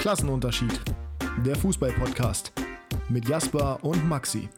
Klassenunterschied. 0.00 0.80
Der 1.44 1.54
Fußball-Podcast 1.56 2.52
mit 3.10 3.28
Jasper 3.28 3.78
und 3.82 4.08
Maxi. 4.08 4.48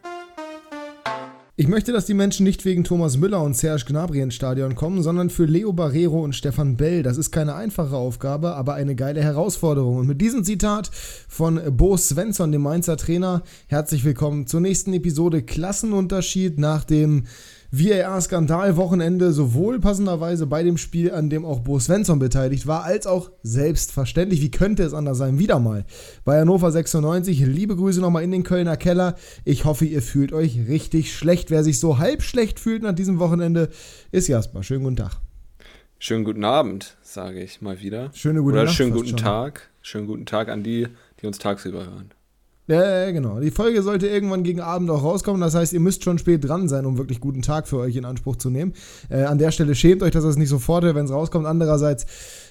Ich 1.57 1.67
möchte, 1.67 1.91
dass 1.91 2.07
die 2.07 2.15
Menschen 2.15 2.45
nicht 2.45 2.65
wegen 2.65 2.85
Thomas 2.85 3.17
Müller 3.17 3.43
und 3.43 3.57
Serge 3.57 3.87
Gnabry 3.89 4.21
ins 4.21 4.37
Stadion 4.37 4.77
kommen, 4.77 5.03
sondern 5.03 5.31
für 5.31 5.45
Leo 5.45 5.73
Barrero 5.73 6.23
und 6.23 6.37
Stefan 6.37 6.77
Bell. 6.77 7.03
Das 7.03 7.19
ist 7.19 7.33
keine 7.33 7.57
einfache 7.57 7.97
Aufgabe, 7.97 8.55
aber 8.55 8.75
eine 8.75 8.95
geile 8.95 9.21
Herausforderung. 9.21 9.97
Und 9.97 10.07
mit 10.07 10.21
diesem 10.21 10.45
Zitat 10.45 10.93
von 11.29 11.61
Bo 11.77 11.97
Svensson, 11.97 12.53
dem 12.53 12.63
Mainzer 12.63 12.97
Trainer, 12.97 13.43
herzlich 13.67 14.05
willkommen 14.05 14.47
zur 14.47 14.61
nächsten 14.61 14.93
Episode 14.93 15.43
Klassenunterschied 15.43 16.61
nach 16.61 16.85
dem 16.85 17.25
VAR-Skandal-Wochenende 17.75 19.33
sowohl 19.33 19.81
passenderweise 19.81 20.47
bei 20.47 20.63
dem 20.63 20.77
Spiel, 20.77 21.11
an 21.11 21.31
dem 21.31 21.47
auch 21.47 21.61
Bo 21.61 21.81
Svensson 21.81 22.19
beteiligt 22.19 22.67
war, 22.67 22.85
als 22.85 23.07
auch 23.07 23.31
selbstverständlich, 23.43 24.43
wie 24.43 24.51
könnte 24.51 24.83
es 24.83 24.93
anders 24.93 25.17
sein, 25.17 25.39
wieder 25.39 25.59
mal 25.59 25.87
bei 26.27 26.39
Hannover 26.39 26.71
96. 26.71 27.41
Liebe 27.41 27.75
Grüße 27.75 28.03
nochmal 28.03 28.25
in 28.25 28.31
den 28.31 28.43
Kölner 28.43 28.77
Keller. 28.77 29.17
Ich 29.47 29.65
hoffe, 29.65 29.87
ihr 29.87 30.03
fühlt 30.03 30.35
euch 30.35 30.69
richtig 30.69 31.17
schlecht. 31.17 31.51
Wer 31.51 31.65
sich 31.65 31.81
so 31.81 31.97
halb 31.97 32.23
schlecht 32.23 32.61
fühlt 32.61 32.83
nach 32.83 32.95
diesem 32.95 33.19
Wochenende, 33.19 33.71
ist 34.11 34.29
Jasper. 34.29 34.63
Schönen 34.63 34.85
guten 34.85 34.97
Tag. 34.97 35.13
Schönen 35.99 36.25
guten 36.25 36.45
Abend, 36.45 36.99
sage 37.01 37.43
ich 37.43 37.63
mal 37.63 37.81
wieder. 37.81 38.11
Schöne 38.13 38.43
gute 38.43 38.53
Oder 38.53 38.65
Nacht 38.65 38.75
schönen 38.75 38.93
guten 38.93 39.09
schon. 39.09 39.17
Tag. 39.17 39.71
Schönen 39.81 40.07
guten 40.07 40.27
Tag 40.27 40.51
an 40.51 40.63
die, 40.63 40.89
die 41.23 41.27
uns 41.27 41.39
tagsüber 41.39 41.87
hören. 41.87 42.11
Ja, 42.69 43.11
genau. 43.11 43.41
Die 43.41 43.51
Folge 43.51 43.83
sollte 43.83 44.07
irgendwann 44.07 44.45
gegen 44.45 44.61
Abend 44.61 44.89
auch 44.89 45.03
rauskommen. 45.03 45.41
Das 45.41 45.55
heißt, 45.55 45.73
ihr 45.73 45.81
müsst 45.81 46.05
schon 46.05 46.19
spät 46.19 46.49
dran 46.49 46.69
sein, 46.69 46.87
um 46.87 46.97
wirklich 46.97 47.19
guten 47.19 47.43
Tag 47.43 47.67
für 47.67 47.79
euch 47.79 47.97
in 47.97 48.05
Anspruch 48.05 48.37
zu 48.37 48.51
nehmen. 48.51 48.75
Äh, 49.11 49.25
an 49.25 49.39
der 49.39 49.51
Stelle 49.51 49.75
schämt 49.75 50.03
euch, 50.03 50.13
dass 50.13 50.23
das 50.23 50.37
nicht 50.37 50.49
sofort 50.49 50.85
wenn 50.85 51.05
es 51.05 51.11
rauskommt. 51.11 51.45
Andererseits, 51.45 52.07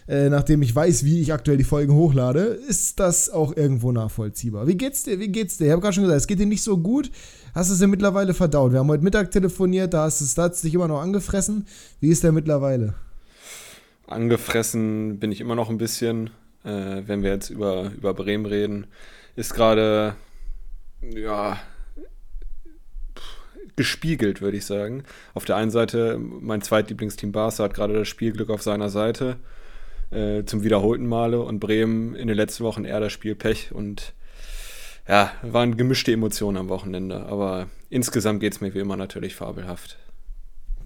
äh, 0.10 0.30
nachdem 0.30 0.62
ich 0.64 0.76
weiß, 0.76 1.05
wie 1.05 1.22
ich 1.22 1.32
aktuell 1.32 1.58
die 1.58 1.64
Folgen 1.64 1.94
hochlade, 1.94 2.42
ist 2.42 3.00
das 3.00 3.30
auch 3.30 3.55
irgendwo 3.55 3.94
nachvollziehbar. 3.94 4.68
Wie 4.68 4.76
geht's 4.76 5.04
dir? 5.04 5.20
Wie 5.20 5.30
geht's 5.30 5.58
dir? 5.58 5.66
Ich 5.66 5.72
habe 5.72 5.82
gerade 5.82 5.94
schon 5.94 6.04
gesagt, 6.04 6.20
es 6.20 6.28
geht 6.28 6.40
dir 6.40 6.46
nicht 6.46 6.63
so 6.63 6.78
gut. 6.78 7.10
Hast 7.55 7.70
du 7.70 7.74
es 7.74 7.80
ja 7.80 7.88
mittlerweile 7.88 8.34
verdaut? 8.34 8.74
Wir 8.74 8.80
haben 8.80 8.90
heute 8.90 9.04
Mittag 9.04 9.32
telefoniert, 9.32 9.94
da 9.94 10.04
hast 10.04 10.38
hat's 10.38 10.62
dich 10.62 10.74
immer 10.74 10.90
noch 10.90 11.02
angefressen. 11.02 11.66
Wie 12.02 12.10
ist 12.10 12.24
der 12.24 12.34
mittlerweile? 12.34 12.96
Angefressen 14.07 15.20
bin 15.20 15.32
ich 15.32 15.40
immer 15.40 15.55
noch 15.55 15.70
ein 15.70 15.78
bisschen, 15.78 16.32
äh, 16.66 17.02
wenn 17.05 17.24
wir 17.24 17.32
jetzt 17.32 17.50
über, 17.50 17.91
über 17.96 18.13
Bremen 18.13 18.46
reden. 18.46 18.88
Ist 19.35 19.54
gerade, 19.54 20.15
ja, 21.01 21.60
gespiegelt, 23.76 24.41
würde 24.41 24.57
ich 24.57 24.65
sagen. 24.65 25.04
Auf 25.34 25.46
der 25.46 25.55
einen 25.55 25.71
Seite, 25.71 26.20
mein 26.20 26.62
zweitlieblingsteam 26.62 27.32
Barca 27.32 27.63
hat 27.63 27.73
gerade 27.73 27.93
das 27.93 28.07
Spielglück 28.07 28.49
auf 28.49 28.62
seiner 28.62 28.90
Seite 28.90 29.38
äh, 30.12 30.43
zum 30.43 30.63
wiederholten 30.63 31.07
Male 31.07 31.41
und 31.41 31.60
Bremen 31.60 32.15
in 32.15 32.27
den 32.27 32.35
letzten 32.38 32.63
Wochen 32.63 32.85
eher 32.85 32.99
das 32.99 33.13
Spiel 33.13 33.35
Pech 33.35 33.71
und 33.71 34.13
ja, 35.07 35.32
waren 35.41 35.77
gemischte 35.77 36.12
Emotionen 36.12 36.57
am 36.57 36.70
Wochenende, 36.70 37.26
aber 37.26 37.68
insgesamt 37.90 38.40
geht 38.40 38.54
es 38.54 38.62
mir 38.62 38.73
wie 38.73 38.79
immer 38.79 38.98
natürlich 38.98 39.35
fabelhaft. 39.35 39.98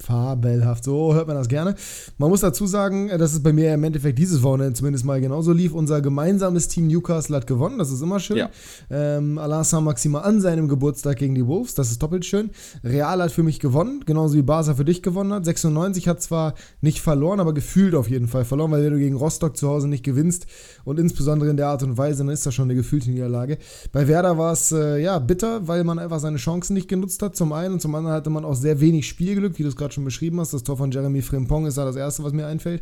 Fabelhaft, 0.06 0.84
so 0.84 1.14
hört 1.14 1.28
man 1.28 1.36
das 1.36 1.48
gerne. 1.48 1.76
Man 2.18 2.30
muss 2.30 2.42
dazu 2.42 2.68
sagen, 2.68 3.08
dass 3.08 3.34
es 3.34 3.42
bei 3.42 3.52
mir 3.52 3.74
im 3.74 3.84
Endeffekt 3.84 4.20
dieses 4.20 4.44
Wochenende 4.44 4.74
zumindest 4.74 5.04
mal 5.04 5.20
genauso 5.20 5.52
lief. 5.52 5.74
Unser 5.74 6.02
gemeinsames 6.02 6.68
Team 6.68 6.88
Newcastle 6.88 7.36
hat 7.36 7.48
gewonnen, 7.48 7.80
das 7.80 7.92
ist 7.92 8.02
immer 8.02 8.20
schön. 8.20 8.38
Ja. 8.38 8.50
Ähm, 8.92 9.40
Alain 9.40 9.64
Saint-Maximin 9.64 10.22
an 10.22 10.42
seinem 10.42 10.68
Geburtstag 10.68 11.18
gegen 11.18 11.34
die 11.34 11.48
Wolves, 11.48 11.74
das 11.74 11.90
ist 11.90 12.04
doppelt 12.04 12.24
schön. 12.24 12.52
Real 12.84 13.22
hat 13.22 13.32
für 13.32 13.44
mich 13.44 13.60
gewonnen, 13.60 14.04
genauso 14.06 14.36
wie 14.36 14.44
Barca 14.44 14.76
für 14.76 14.86
dich 14.86 15.02
gewonnen 15.02 15.34
hat. 15.34 15.46
96 15.46 16.08
hat 16.08 16.22
zwar 16.22 16.54
nicht 16.82 17.02
verloren, 17.02 17.40
aber 17.40 17.54
gefühlt 17.54 17.96
auf 17.96 18.10
jeden 18.10 18.28
Fall 18.28 18.46
verloren, 18.46 18.72
weil 18.72 18.84
wenn 18.84 18.94
du 18.94 19.00
gegen 19.00 19.16
Rostock 19.16 19.58
zu 19.58 19.68
Hause 19.68 19.88
nicht 19.88 20.04
gewinnst 20.04 20.46
und 20.86 21.00
insbesondere 21.00 21.50
in 21.50 21.58
der 21.58 21.68
Art 21.68 21.84
und 21.84 21.98
Weise, 21.98 22.20
dann 22.20 22.30
ist 22.30 22.46
das 22.46 22.54
schon 22.54 22.66
eine 22.66 22.76
gefühlte 22.76 23.10
Niederlage. 23.10 23.58
Bei 23.92 24.08
Werder 24.08 24.38
war 24.38 24.54
es 24.54 24.72
äh, 24.72 25.02
ja 25.02 25.20
bitter, 25.20 25.68
weil 25.68 25.84
man 25.84 26.00
einfach 26.00 26.20
seine 26.20 26.38
Chancen 26.38 26.76
nicht 26.76 26.88
genutzt 26.88 27.22
hat, 27.22 27.36
zum 27.36 27.52
einen 27.52 27.74
und 27.74 27.82
zum 27.82 27.94
anderen 27.96 28.16
hatte 28.16 28.30
man 28.30 28.46
auch 28.46 28.56
sehr 28.56 28.80
wenig 28.80 29.08
Spielglück, 29.08 29.60
wie 29.60 29.64
du 29.64 29.70
es 29.70 29.76
gerade 29.76 29.94
schon 29.94 30.06
beschrieben 30.06 30.40
hast. 30.40 30.54
Das 30.54 30.64
Tor 30.64 30.78
von 30.78 30.92
Jeremy 30.92 31.22
Frimpong 31.22 31.66
ist 31.66 31.78
da 31.78 31.86
das 31.86 31.96
erste, 31.96 32.24
was 32.24 32.32
mir 32.32 32.48
einfällt. 32.48 32.82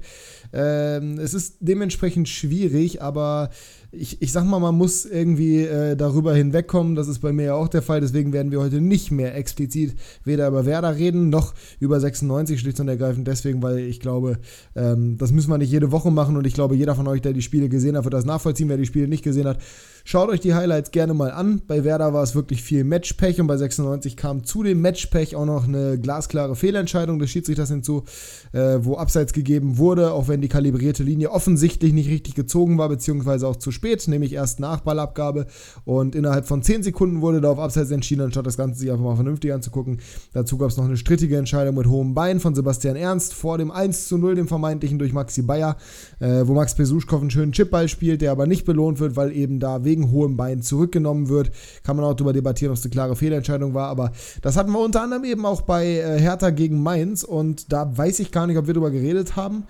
Ähm, 0.51 1.17
es 1.17 1.33
ist 1.33 1.55
dementsprechend 1.59 2.29
schwierig, 2.29 3.01
aber 3.01 3.50
ich, 3.95 4.21
ich 4.21 4.31
sag 4.31 4.45
mal, 4.45 4.59
man 4.59 4.75
muss 4.75 5.05
irgendwie 5.05 5.61
äh, 5.61 5.95
darüber 5.95 6.33
hinwegkommen. 6.33 6.95
Das 6.95 7.07
ist 7.07 7.19
bei 7.19 7.31
mir 7.31 7.45
ja 7.45 7.53
auch 7.53 7.67
der 7.67 7.81
Fall. 7.81 8.01
Deswegen 8.01 8.33
werden 8.33 8.51
wir 8.51 8.59
heute 8.59 8.81
nicht 8.81 9.11
mehr 9.11 9.35
explizit 9.35 9.95
weder 10.23 10.47
über 10.47 10.65
Werder 10.65 10.95
reden, 10.95 11.29
noch 11.29 11.53
über 11.79 11.99
96 11.99 12.59
schlicht 12.59 12.79
und 12.79 12.87
ergreifend. 12.87 13.27
Deswegen, 13.27 13.61
weil 13.61 13.79
ich 13.79 13.99
glaube, 13.99 14.39
ähm, 14.75 15.17
das 15.17 15.31
müssen 15.31 15.51
wir 15.51 15.59
nicht 15.59 15.71
jede 15.71 15.91
Woche 15.91 16.11
machen 16.11 16.37
und 16.37 16.47
ich 16.47 16.53
glaube, 16.53 16.75
jeder 16.75 16.95
von 16.95 17.07
euch, 17.07 17.21
der 17.21 17.33
die 17.33 17.41
Spiele 17.41 17.69
gesehen 17.69 17.95
hat, 17.95 18.03
wird 18.03 18.13
das 18.13 18.25
nachvollziehen. 18.25 18.69
Wer 18.69 18.77
die 18.77 18.85
Spiele 18.85 19.07
nicht 19.07 19.23
gesehen 19.23 19.47
hat, 19.47 19.59
schaut 20.03 20.29
euch 20.29 20.39
die 20.39 20.53
Highlights 20.53 20.91
gerne 20.91 21.13
mal 21.13 21.31
an. 21.31 21.61
Bei 21.67 21.83
Werder 21.83 22.13
war 22.13 22.23
es 22.23 22.35
wirklich 22.35 22.61
viel 22.61 22.83
Matchpech 22.83 23.39
und 23.39 23.47
bei 23.47 23.57
96 23.57 24.17
kam 24.17 24.43
zu 24.43 24.63
dem 24.63 24.81
Matchpech 24.81 25.35
auch 25.35 25.45
noch 25.45 25.67
eine 25.67 25.97
glasklare 25.97 26.55
Fehlentscheidung 26.55 27.19
des 27.19 27.29
Schiedsrichters 27.29 27.69
hinzu, 27.69 28.03
äh, 28.51 28.79
wo 28.81 28.97
Abseits 28.97 29.33
gegeben 29.33 29.77
wurde, 29.77 30.11
auch 30.11 30.27
wenn 30.27 30.41
die 30.41 30.49
kalibrierte 30.49 31.03
Linie 31.03 31.31
offensichtlich 31.31 31.93
nicht 31.93 32.09
richtig 32.09 32.35
gezogen 32.35 32.77
war, 32.77 32.89
beziehungsweise 32.89 33.47
auch 33.47 33.55
zu 33.55 33.71
spät, 33.71 34.07
nämlich 34.07 34.33
erst 34.33 34.59
nach 34.59 34.81
Ballabgabe 34.81 35.47
und 35.85 36.15
innerhalb 36.15 36.45
von 36.45 36.61
10 36.61 36.83
Sekunden 36.83 37.21
wurde 37.21 37.41
da 37.41 37.51
auf 37.51 37.59
Abseits 37.59 37.91
entschieden, 37.91 38.21
anstatt 38.21 38.45
das 38.45 38.57
Ganze 38.57 38.79
sich 38.79 38.91
einfach 38.91 39.03
mal 39.03 39.15
vernünftig 39.15 39.53
anzugucken. 39.53 39.99
Dazu 40.33 40.57
gab 40.57 40.69
es 40.69 40.77
noch 40.77 40.85
eine 40.85 40.97
strittige 40.97 41.37
Entscheidung 41.37 41.75
mit 41.75 41.87
hohem 41.87 42.13
Bein 42.13 42.39
von 42.39 42.55
Sebastian 42.55 42.95
Ernst 42.95 43.33
vor 43.33 43.57
dem 43.57 43.71
1 43.71 44.07
zu 44.07 44.17
0, 44.17 44.35
dem 44.35 44.47
vermeintlichen 44.47 44.99
durch 44.99 45.13
Maxi 45.13 45.43
Bayer, 45.43 45.77
äh, 46.19 46.45
wo 46.45 46.53
Max 46.53 46.75
Besuschkow 46.75 47.21
einen 47.21 47.31
schönen 47.31 47.51
Chipball 47.51 47.87
spielt, 47.87 48.21
der 48.21 48.31
aber 48.31 48.47
nicht 48.47 48.65
belohnt 48.65 48.99
wird, 48.99 49.15
weil 49.15 49.31
eben 49.31 49.59
da 49.59 49.83
wegen 49.83 49.92
hohem 50.11 50.35
Bein 50.37 50.61
zurückgenommen 50.61 51.29
wird. 51.29 51.51
Kann 51.83 51.95
man 51.95 52.05
auch 52.05 52.13
darüber 52.15 52.33
debattieren, 52.33 52.71
ob 52.71 52.77
es 52.77 52.83
eine 52.83 52.91
klare 52.91 53.15
Fehlentscheidung 53.15 53.73
war, 53.73 53.87
aber 53.89 54.11
das 54.41 54.57
hatten 54.57 54.71
wir 54.71 54.79
unter 54.79 55.01
anderem 55.01 55.23
eben 55.23 55.45
auch 55.45 55.61
bei 55.61 55.85
äh, 55.85 56.19
Hertha 56.19 56.49
gegen 56.49 56.81
Mainz 56.81 57.23
und 57.23 57.71
da 57.71 57.95
weiß 57.97 58.19
ich 58.19 58.31
gar 58.31 58.47
nicht, 58.47 58.57
ob 58.57 58.67
wir 58.67 58.73
darüber 58.73 58.91
geredet 58.91 59.35
haben. 59.35 59.63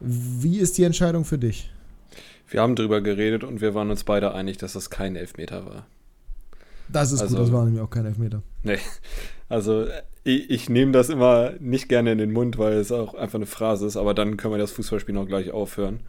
Wie 0.00 0.58
ist 0.58 0.78
die 0.78 0.84
Entscheidung 0.84 1.24
für 1.24 1.38
dich? 1.38 1.70
Wir 2.48 2.60
haben 2.62 2.74
drüber 2.76 3.00
geredet 3.00 3.44
und 3.44 3.60
wir 3.60 3.74
waren 3.74 3.90
uns 3.90 4.04
beide 4.04 4.34
einig, 4.34 4.58
dass 4.58 4.72
das 4.74 4.90
kein 4.90 5.14
Elfmeter 5.16 5.64
war. 5.66 5.86
Das 6.88 7.12
ist 7.12 7.20
Also- 7.22 7.36
gut, 7.36 7.46
das 7.46 7.52
war 7.52 7.64
nämlich 7.64 7.80
auch 7.80 7.90
kein 7.90 8.04
Elfmeter. 8.06 8.42
Nee, 8.64 8.78
also 9.48 9.86
ich, 10.24 10.50
ich 10.50 10.68
nehme 10.68 10.90
das 10.92 11.08
immer 11.08 11.52
nicht 11.60 11.88
gerne 11.88 12.12
in 12.12 12.18
den 12.18 12.32
Mund, 12.32 12.58
weil 12.58 12.74
es 12.74 12.90
auch 12.90 13.14
einfach 13.14 13.36
eine 13.36 13.46
Phrase 13.46 13.86
ist, 13.86 13.96
aber 13.96 14.14
dann 14.14 14.36
können 14.36 14.54
wir 14.54 14.58
das 14.58 14.72
Fußballspiel 14.72 15.16
auch 15.16 15.26
gleich 15.26 15.50
aufhören, 15.52 16.00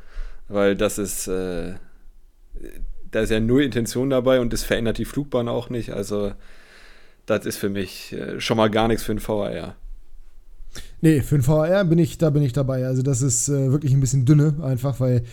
weil 0.48 0.76
das 0.76 0.98
ist, 0.98 1.28
äh, 1.28 1.76
da 3.12 3.22
ist 3.22 3.30
ja 3.30 3.40
null 3.40 3.64
Intention 3.64 4.10
dabei 4.10 4.40
und 4.40 4.54
das 4.54 4.64
verändert 4.64 4.98
die 4.98 5.06
Flugbahn 5.06 5.48
auch 5.48 5.70
nicht, 5.70 5.92
also 5.92 6.32
das 7.26 7.46
ist 7.46 7.58
für 7.58 7.70
mich 7.70 8.14
äh, 8.14 8.40
schon 8.40 8.58
mal 8.58 8.70
gar 8.70 8.88
nichts 8.88 9.04
für 9.04 9.12
einen 9.12 9.26
VAR. 9.26 9.76
Nee, 11.02 11.22
für 11.22 11.38
den 11.38 11.44
VR 11.44 11.84
bin 11.84 12.00
ich, 12.00 12.18
da 12.18 12.30
bin 12.30 12.44
ich 12.44 12.54
dabei. 12.54 12.86
Also 12.86 13.02
das 13.02 13.22
ist 13.22 13.50
äh, 13.50 13.72
wirklich 13.72 13.94
ein 13.94 14.00
bisschen 14.00 14.26
dünne, 14.26 14.56
einfach, 14.62 15.00
weil 15.00 15.24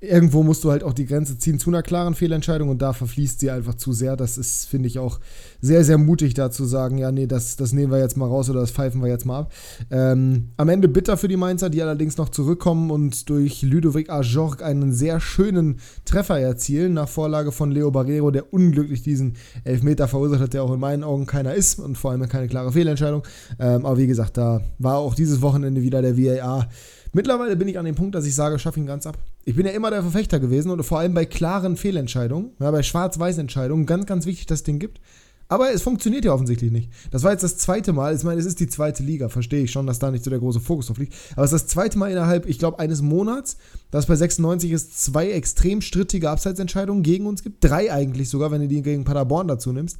irgendwo 0.00 0.44
musst 0.44 0.62
du 0.62 0.70
halt 0.70 0.84
auch 0.84 0.92
die 0.92 1.06
Grenze 1.06 1.38
ziehen 1.38 1.58
zu 1.58 1.70
einer 1.70 1.82
klaren 1.82 2.14
Fehlentscheidung 2.14 2.68
und 2.68 2.80
da 2.80 2.92
verfließt 2.92 3.40
sie 3.40 3.50
einfach 3.50 3.74
zu 3.74 3.92
sehr. 3.92 4.16
Das 4.16 4.38
ist, 4.38 4.66
finde 4.66 4.86
ich, 4.86 4.98
auch 4.98 5.18
sehr, 5.60 5.84
sehr 5.84 5.98
mutig 5.98 6.34
da 6.34 6.50
zu 6.50 6.64
sagen, 6.64 6.98
ja, 6.98 7.10
nee, 7.10 7.26
das, 7.26 7.56
das 7.56 7.72
nehmen 7.72 7.90
wir 7.90 7.98
jetzt 7.98 8.16
mal 8.16 8.26
raus 8.26 8.48
oder 8.48 8.60
das 8.60 8.70
pfeifen 8.70 9.02
wir 9.02 9.08
jetzt 9.08 9.26
mal 9.26 9.40
ab. 9.40 9.52
Ähm, 9.90 10.50
am 10.56 10.68
Ende 10.68 10.88
bitter 10.88 11.16
für 11.16 11.26
die 11.26 11.36
Mainzer, 11.36 11.68
die 11.68 11.82
allerdings 11.82 12.16
noch 12.16 12.28
zurückkommen 12.28 12.90
und 12.90 13.28
durch 13.28 13.62
Ludovic 13.62 14.08
Ajorg 14.10 14.62
einen 14.62 14.92
sehr 14.92 15.20
schönen 15.20 15.80
Treffer 16.04 16.38
erzielen, 16.38 16.94
nach 16.94 17.08
Vorlage 17.08 17.50
von 17.50 17.72
Leo 17.72 17.90
Barrero, 17.90 18.30
der 18.30 18.52
unglücklich 18.52 19.02
diesen 19.02 19.34
Elfmeter 19.64 20.06
verursacht 20.06 20.40
hat, 20.40 20.54
der 20.54 20.62
auch 20.62 20.72
in 20.72 20.80
meinen 20.80 21.02
Augen 21.02 21.26
keiner 21.26 21.54
ist 21.54 21.80
und 21.80 21.98
vor 21.98 22.12
allem 22.12 22.28
keine 22.28 22.46
klare 22.46 22.70
Fehlentscheidung. 22.70 23.24
Ähm, 23.58 23.84
aber 23.84 23.98
wie 23.98 24.06
gesagt, 24.06 24.36
da 24.36 24.60
war 24.78 24.98
auch 24.98 25.16
dieses 25.16 25.42
Wochenende 25.42 25.82
wieder 25.82 26.02
der 26.02 26.16
VAR. 26.16 26.68
Mittlerweile 27.12 27.56
bin 27.56 27.68
ich 27.68 27.78
an 27.78 27.84
dem 27.84 27.94
Punkt, 27.94 28.14
dass 28.14 28.26
ich 28.26 28.34
sage, 28.34 28.58
schaff 28.58 28.76
ihn 28.76 28.86
ganz 28.86 29.06
ab. 29.06 29.18
Ich 29.48 29.56
bin 29.56 29.64
ja 29.64 29.72
immer 29.72 29.90
der 29.90 30.02
Verfechter 30.02 30.40
gewesen 30.40 30.70
und 30.70 30.82
vor 30.82 30.98
allem 30.98 31.14
bei 31.14 31.24
klaren 31.24 31.78
Fehlentscheidungen, 31.78 32.50
ja, 32.60 32.70
bei 32.70 32.82
Schwarz-Weiß-Entscheidungen, 32.82 33.86
ganz, 33.86 34.04
ganz 34.04 34.26
wichtig, 34.26 34.44
dass 34.44 34.58
es 34.58 34.64
den 34.64 34.78
gibt. 34.78 35.00
Aber 35.48 35.72
es 35.72 35.80
funktioniert 35.80 36.26
ja 36.26 36.34
offensichtlich 36.34 36.70
nicht. 36.70 36.90
Das 37.12 37.22
war 37.22 37.32
jetzt 37.32 37.44
das 37.44 37.56
zweite 37.56 37.94
Mal. 37.94 38.14
Ich 38.14 38.22
meine, 38.24 38.38
es 38.38 38.44
ist 38.44 38.60
die 38.60 38.66
zweite 38.66 39.02
Liga, 39.02 39.30
verstehe 39.30 39.62
ich 39.62 39.72
schon, 39.72 39.86
dass 39.86 40.00
da 40.00 40.10
nicht 40.10 40.22
so 40.22 40.28
der 40.28 40.38
große 40.38 40.60
Fokus 40.60 40.88
drauf 40.88 40.98
liegt. 40.98 41.14
Aber 41.32 41.44
es 41.46 41.52
ist 41.54 41.62
das 41.62 41.70
zweite 41.70 41.96
Mal 41.96 42.10
innerhalb, 42.10 42.46
ich 42.46 42.58
glaube, 42.58 42.78
eines 42.78 43.00
Monats, 43.00 43.56
dass 43.90 44.04
bei 44.04 44.16
96 44.16 44.70
es 44.70 44.90
zwei 44.98 45.30
extrem 45.30 45.80
strittige 45.80 46.28
Abseitsentscheidungen 46.28 47.02
gegen 47.02 47.24
uns 47.24 47.42
gibt. 47.42 47.64
Drei 47.64 47.90
eigentlich 47.90 48.28
sogar, 48.28 48.50
wenn 48.50 48.60
du 48.60 48.68
die 48.68 48.82
gegen 48.82 49.04
Paderborn 49.04 49.48
dazu 49.48 49.72
nimmst. 49.72 49.98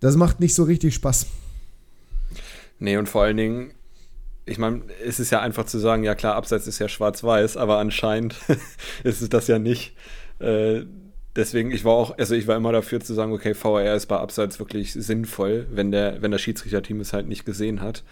Das 0.00 0.16
macht 0.16 0.40
nicht 0.40 0.52
so 0.52 0.64
richtig 0.64 0.94
Spaß. 0.96 1.24
Nee, 2.78 2.98
und 2.98 3.08
vor 3.08 3.22
allen 3.22 3.38
Dingen, 3.38 3.70
ich 4.46 4.58
meine, 4.58 4.82
es 5.04 5.20
ist 5.20 5.30
ja 5.30 5.40
einfach 5.40 5.64
zu 5.64 5.78
sagen, 5.78 6.04
ja 6.04 6.14
klar, 6.14 6.34
Abseits 6.34 6.66
ist 6.66 6.78
ja 6.78 6.88
schwarz-weiß, 6.88 7.56
aber 7.56 7.78
anscheinend 7.78 8.36
ist 9.04 9.22
es 9.22 9.28
das 9.28 9.46
ja 9.46 9.58
nicht. 9.58 9.96
Äh, 10.38 10.82
deswegen, 11.34 11.70
ich 11.70 11.84
war 11.84 11.92
auch, 11.92 12.18
also 12.18 12.34
ich 12.34 12.46
war 12.46 12.56
immer 12.56 12.72
dafür 12.72 13.00
zu 13.00 13.14
sagen, 13.14 13.32
okay, 13.32 13.54
VAR 13.54 13.94
ist 13.94 14.06
bei 14.06 14.18
Abseits 14.18 14.58
wirklich 14.58 14.92
sinnvoll, 14.92 15.66
wenn 15.70 15.90
der, 15.90 16.20
wenn 16.20 16.30
das 16.30 16.42
Schiedsrichterteam 16.42 17.00
es 17.00 17.12
halt 17.12 17.26
nicht 17.26 17.44
gesehen 17.44 17.80
hat. 17.80 18.04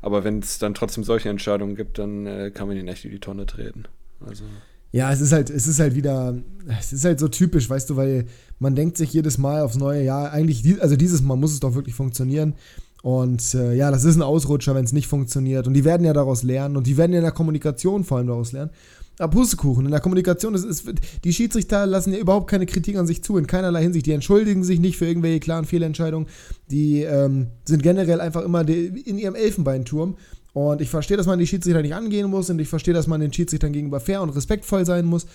Aber 0.00 0.24
wenn 0.24 0.40
es 0.40 0.58
dann 0.58 0.74
trotzdem 0.74 1.04
solche 1.04 1.28
Entscheidungen 1.28 1.76
gibt, 1.76 1.98
dann 1.98 2.26
äh, 2.26 2.50
kann 2.52 2.68
man 2.68 2.76
ihn 2.76 2.88
echt 2.88 3.04
in 3.04 3.10
die 3.10 3.20
Tonne 3.20 3.46
treten. 3.46 3.84
Also. 4.24 4.44
Ja, 4.90 5.10
es 5.10 5.20
ist 5.20 5.32
halt, 5.32 5.48
es 5.48 5.66
ist 5.66 5.80
halt 5.80 5.94
wieder, 5.94 6.36
es 6.78 6.92
ist 6.92 7.04
halt 7.04 7.18
so 7.18 7.28
typisch, 7.28 7.70
weißt 7.70 7.88
du, 7.88 7.96
weil 7.96 8.26
man 8.58 8.74
denkt 8.74 8.98
sich 8.98 9.12
jedes 9.12 9.38
Mal 9.38 9.62
aufs 9.62 9.76
neue 9.76 10.02
Jahr, 10.02 10.32
eigentlich, 10.32 10.82
also 10.82 10.96
dieses 10.96 11.22
Mal 11.22 11.36
muss 11.36 11.52
es 11.52 11.60
doch 11.60 11.74
wirklich 11.74 11.94
funktionieren. 11.94 12.54
Und 13.02 13.54
äh, 13.54 13.74
ja, 13.74 13.90
das 13.90 14.04
ist 14.04 14.16
ein 14.16 14.22
Ausrutscher, 14.22 14.74
wenn 14.74 14.84
es 14.84 14.92
nicht 14.92 15.08
funktioniert. 15.08 15.66
Und 15.66 15.74
die 15.74 15.84
werden 15.84 16.06
ja 16.06 16.12
daraus 16.12 16.44
lernen 16.44 16.76
und 16.76 16.86
die 16.86 16.96
werden 16.96 17.12
ja 17.12 17.18
in 17.18 17.24
der 17.24 17.32
Kommunikation 17.32 18.04
vor 18.04 18.18
allem 18.18 18.28
daraus 18.28 18.52
lernen. 18.52 18.70
Aber 19.18 19.32
Pustekuchen, 19.32 19.84
in 19.84 19.90
der 19.90 20.00
Kommunikation, 20.00 20.54
ist, 20.54 20.64
ist, 20.64 20.84
die 21.22 21.32
Schiedsrichter 21.32 21.84
lassen 21.84 22.12
ja 22.12 22.18
überhaupt 22.18 22.48
keine 22.48 22.64
Kritik 22.64 22.96
an 22.96 23.06
sich 23.06 23.22
zu, 23.22 23.36
in 23.36 23.46
keinerlei 23.46 23.82
Hinsicht. 23.82 24.06
Die 24.06 24.12
entschuldigen 24.12 24.64
sich 24.64 24.80
nicht 24.80 24.96
für 24.96 25.06
irgendwelche 25.06 25.40
klaren 25.40 25.64
Fehlentscheidungen. 25.64 26.28
Die 26.70 27.02
ähm, 27.02 27.48
sind 27.64 27.82
generell 27.82 28.20
einfach 28.20 28.42
immer 28.42 28.66
in 28.68 29.18
ihrem 29.18 29.34
Elfenbeinturm. 29.34 30.16
Und 30.54 30.80
ich 30.80 30.90
verstehe, 30.90 31.16
dass 31.16 31.26
man 31.26 31.38
die 31.38 31.46
Schiedsrichter 31.46 31.82
nicht 31.82 31.94
angehen 31.94 32.28
muss 32.28 32.50
und 32.50 32.58
ich 32.58 32.68
verstehe, 32.68 32.94
dass 32.94 33.06
man 33.06 33.20
den 33.20 33.32
Schiedsrichtern 33.32 33.72
gegenüber 33.72 34.00
fair 34.00 34.22
und 34.22 34.30
respektvoll 34.30 34.84
sein 34.84 35.06
muss. 35.06 35.26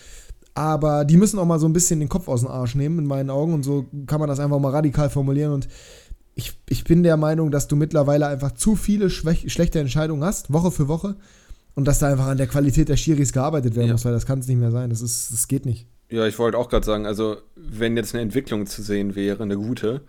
Aber 0.53 1.05
die 1.05 1.17
müssen 1.17 1.37
auch 1.37 1.45
mal 1.45 1.59
so 1.59 1.67
ein 1.67 1.73
bisschen 1.73 1.99
den 1.99 2.09
Kopf 2.09 2.27
aus 2.27 2.41
dem 2.41 2.49
Arsch 2.49 2.75
nehmen, 2.75 2.99
in 2.99 3.05
meinen 3.05 3.29
Augen. 3.29 3.53
Und 3.53 3.63
so 3.63 3.85
kann 4.05 4.19
man 4.19 4.29
das 4.29 4.39
einfach 4.39 4.59
mal 4.59 4.71
radikal 4.71 5.09
formulieren. 5.09 5.53
Und 5.53 5.67
ich, 6.37 6.53
ich 6.69 6.83
bin 6.83 7.01
der 7.01 7.17
Meinung, 7.17 7.49
dass 7.49 7.67
du 7.67 7.75
mittlerweile 7.75 8.27
einfach 8.27 8.51
zu 8.51 8.75
viele 8.75 9.09
schlechte 9.09 9.79
Entscheidungen 9.79 10.23
hast, 10.23 10.53
Woche 10.53 10.69
für 10.69 10.87
Woche. 10.87 11.15
Und 11.73 11.87
dass 11.87 11.99
da 11.99 12.07
einfach 12.07 12.27
an 12.27 12.37
der 12.37 12.47
Qualität 12.47 12.89
der 12.89 12.97
Schiris 12.97 13.33
gearbeitet 13.33 13.75
werden 13.75 13.87
ja. 13.87 13.93
muss, 13.93 14.05
weil 14.05 14.13
das 14.13 14.25
kann 14.25 14.39
es 14.39 14.47
nicht 14.47 14.57
mehr 14.57 14.71
sein. 14.71 14.89
Das, 14.89 15.01
ist, 15.01 15.31
das 15.31 15.47
geht 15.47 15.65
nicht. 15.65 15.87
Ja, 16.09 16.25
ich 16.25 16.39
wollte 16.39 16.57
auch 16.57 16.69
gerade 16.69 16.85
sagen, 16.85 17.05
also 17.05 17.37
wenn 17.55 17.97
jetzt 17.97 18.13
eine 18.13 18.23
Entwicklung 18.23 18.65
zu 18.65 18.81
sehen 18.81 19.15
wäre, 19.15 19.43
eine 19.43 19.57
gute, 19.57 20.01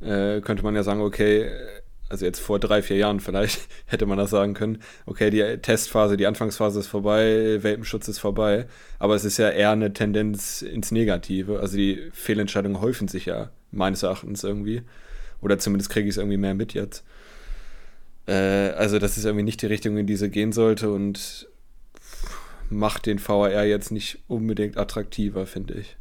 äh, 0.00 0.40
könnte 0.40 0.62
man 0.62 0.74
ja 0.74 0.82
sagen, 0.82 1.00
okay, 1.00 1.48
also 2.08 2.24
jetzt 2.24 2.40
vor 2.40 2.58
drei, 2.58 2.82
vier 2.82 2.98
Jahren 2.98 3.20
vielleicht 3.20 3.60
hätte 3.86 4.06
man 4.06 4.18
das 4.18 4.30
sagen 4.30 4.54
können, 4.54 4.78
okay, 5.06 5.30
die 5.30 5.42
Testphase, 5.58 6.16
die 6.16 6.26
Anfangsphase 6.26 6.80
ist 6.80 6.88
vorbei, 6.88 7.58
Welpenschutz 7.62 8.08
ist 8.08 8.18
vorbei, 8.18 8.66
aber 8.98 9.14
es 9.14 9.24
ist 9.24 9.38
ja 9.38 9.48
eher 9.48 9.70
eine 9.70 9.92
Tendenz 9.92 10.62
ins 10.62 10.90
Negative. 10.90 11.60
Also 11.60 11.76
die 11.76 12.10
Fehlentscheidungen 12.12 12.80
häufen 12.80 13.08
sich 13.08 13.26
ja 13.26 13.50
meines 13.70 14.02
Erachtens 14.02 14.44
irgendwie. 14.44 14.82
Oder 15.42 15.58
zumindest 15.58 15.90
kriege 15.90 16.08
ich 16.08 16.14
es 16.14 16.18
irgendwie 16.18 16.38
mehr 16.38 16.54
mit 16.54 16.72
jetzt. 16.72 17.04
Äh, 18.26 18.32
also, 18.32 18.98
das 18.98 19.18
ist 19.18 19.24
irgendwie 19.24 19.44
nicht 19.44 19.60
die 19.60 19.66
Richtung, 19.66 19.98
in 19.98 20.06
die 20.06 20.16
sie 20.16 20.30
gehen 20.30 20.52
sollte 20.52 20.90
und 20.90 21.48
macht 22.70 23.06
den 23.06 23.18
VAR 23.18 23.64
jetzt 23.64 23.90
nicht 23.90 24.18
unbedingt 24.28 24.78
attraktiver, 24.78 25.46
finde 25.46 25.74
ich. 25.74 25.96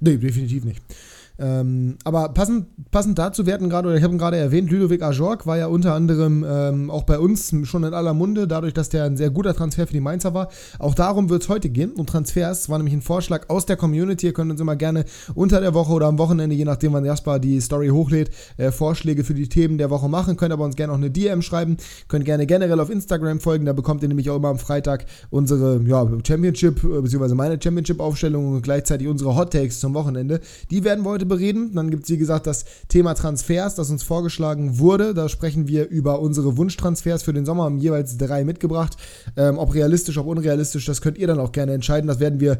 Nee, 0.00 0.16
definitiv 0.16 0.64
nicht. 0.64 0.82
Ähm, 1.36 1.96
aber 2.04 2.28
passend, 2.28 2.66
passend 2.92 3.18
dazu, 3.18 3.44
wir 3.44 3.54
hatten 3.54 3.68
gerade, 3.68 3.88
oder 3.88 3.96
ich 3.96 4.04
habe 4.04 4.16
gerade 4.16 4.36
erwähnt, 4.36 4.70
Ludovic 4.70 5.02
Ajork 5.02 5.46
war 5.46 5.58
ja 5.58 5.66
unter 5.66 5.94
anderem 5.94 6.44
ähm, 6.48 6.90
auch 6.90 7.02
bei 7.02 7.18
uns 7.18 7.52
schon 7.64 7.82
in 7.82 7.92
aller 7.92 8.14
Munde, 8.14 8.46
dadurch, 8.46 8.72
dass 8.72 8.88
der 8.88 9.04
ein 9.04 9.16
sehr 9.16 9.30
guter 9.30 9.54
Transfer 9.54 9.86
für 9.86 9.92
die 9.92 10.00
Mainzer 10.00 10.32
war. 10.32 10.48
Auch 10.78 10.94
darum 10.94 11.30
wird 11.30 11.42
es 11.42 11.48
heute 11.48 11.70
gehen, 11.70 11.92
um 11.92 12.06
Transfers. 12.06 12.68
War 12.68 12.78
nämlich 12.78 12.94
ein 12.94 13.02
Vorschlag 13.02 13.48
aus 13.48 13.66
der 13.66 13.76
Community. 13.76 14.26
Ihr 14.26 14.32
könnt 14.32 14.50
uns 14.50 14.60
immer 14.60 14.76
gerne 14.76 15.04
unter 15.34 15.60
der 15.60 15.74
Woche 15.74 15.92
oder 15.92 16.06
am 16.06 16.18
Wochenende, 16.18 16.54
je 16.54 16.64
nachdem, 16.64 16.92
wann 16.92 17.04
Jasper 17.04 17.40
die 17.40 17.60
Story 17.60 17.88
hochlädt, 17.88 18.30
äh, 18.56 18.70
Vorschläge 18.70 19.24
für 19.24 19.34
die 19.34 19.48
Themen 19.48 19.76
der 19.76 19.90
Woche 19.90 20.08
machen. 20.08 20.36
Könnt 20.36 20.52
aber 20.52 20.64
uns 20.64 20.76
gerne 20.76 20.92
auch 20.92 20.98
eine 20.98 21.10
DM 21.10 21.42
schreiben. 21.42 21.78
Könnt 22.06 22.24
gerne 22.26 22.46
generell 22.46 22.78
auf 22.78 22.90
Instagram 22.90 23.40
folgen. 23.40 23.64
Da 23.64 23.72
bekommt 23.72 24.02
ihr 24.02 24.08
nämlich 24.08 24.30
auch 24.30 24.36
immer 24.36 24.48
am 24.48 24.58
Freitag 24.58 25.06
unsere 25.30 25.80
ja, 25.82 26.06
Championship, 26.24 26.84
äh, 26.84 27.00
beziehungsweise 27.00 27.34
meine 27.34 27.60
Championship-Aufstellung 27.60 28.52
und 28.52 28.62
gleichzeitig 28.62 29.08
unsere 29.08 29.34
Hot 29.34 29.52
Takes 29.52 29.80
zum 29.80 29.94
Wochenende. 29.94 30.40
Die 30.70 30.84
werden 30.84 31.04
wir 31.04 31.10
heute 31.10 31.23
heute 31.24 31.26
bereden. 31.26 31.74
Dann 31.74 31.90
gibt 31.90 32.04
es, 32.04 32.10
wie 32.10 32.18
gesagt, 32.18 32.46
das 32.46 32.64
Thema 32.88 33.14
Transfers, 33.14 33.74
das 33.74 33.90
uns 33.90 34.02
vorgeschlagen 34.02 34.78
wurde. 34.78 35.14
Da 35.14 35.28
sprechen 35.28 35.66
wir 35.66 35.88
über 35.88 36.20
unsere 36.20 36.56
Wunschtransfers 36.56 37.22
für 37.22 37.32
den 37.32 37.44
Sommer, 37.44 37.64
haben 37.64 37.78
jeweils 37.78 38.16
drei 38.16 38.44
mitgebracht. 38.44 38.96
Ähm, 39.36 39.58
ob 39.58 39.74
realistisch, 39.74 40.18
ob 40.18 40.26
unrealistisch, 40.26 40.84
das 40.86 41.00
könnt 41.00 41.18
ihr 41.18 41.26
dann 41.26 41.40
auch 41.40 41.52
gerne 41.52 41.72
entscheiden. 41.72 42.06
Das 42.06 42.20
werden 42.20 42.40
wir 42.40 42.58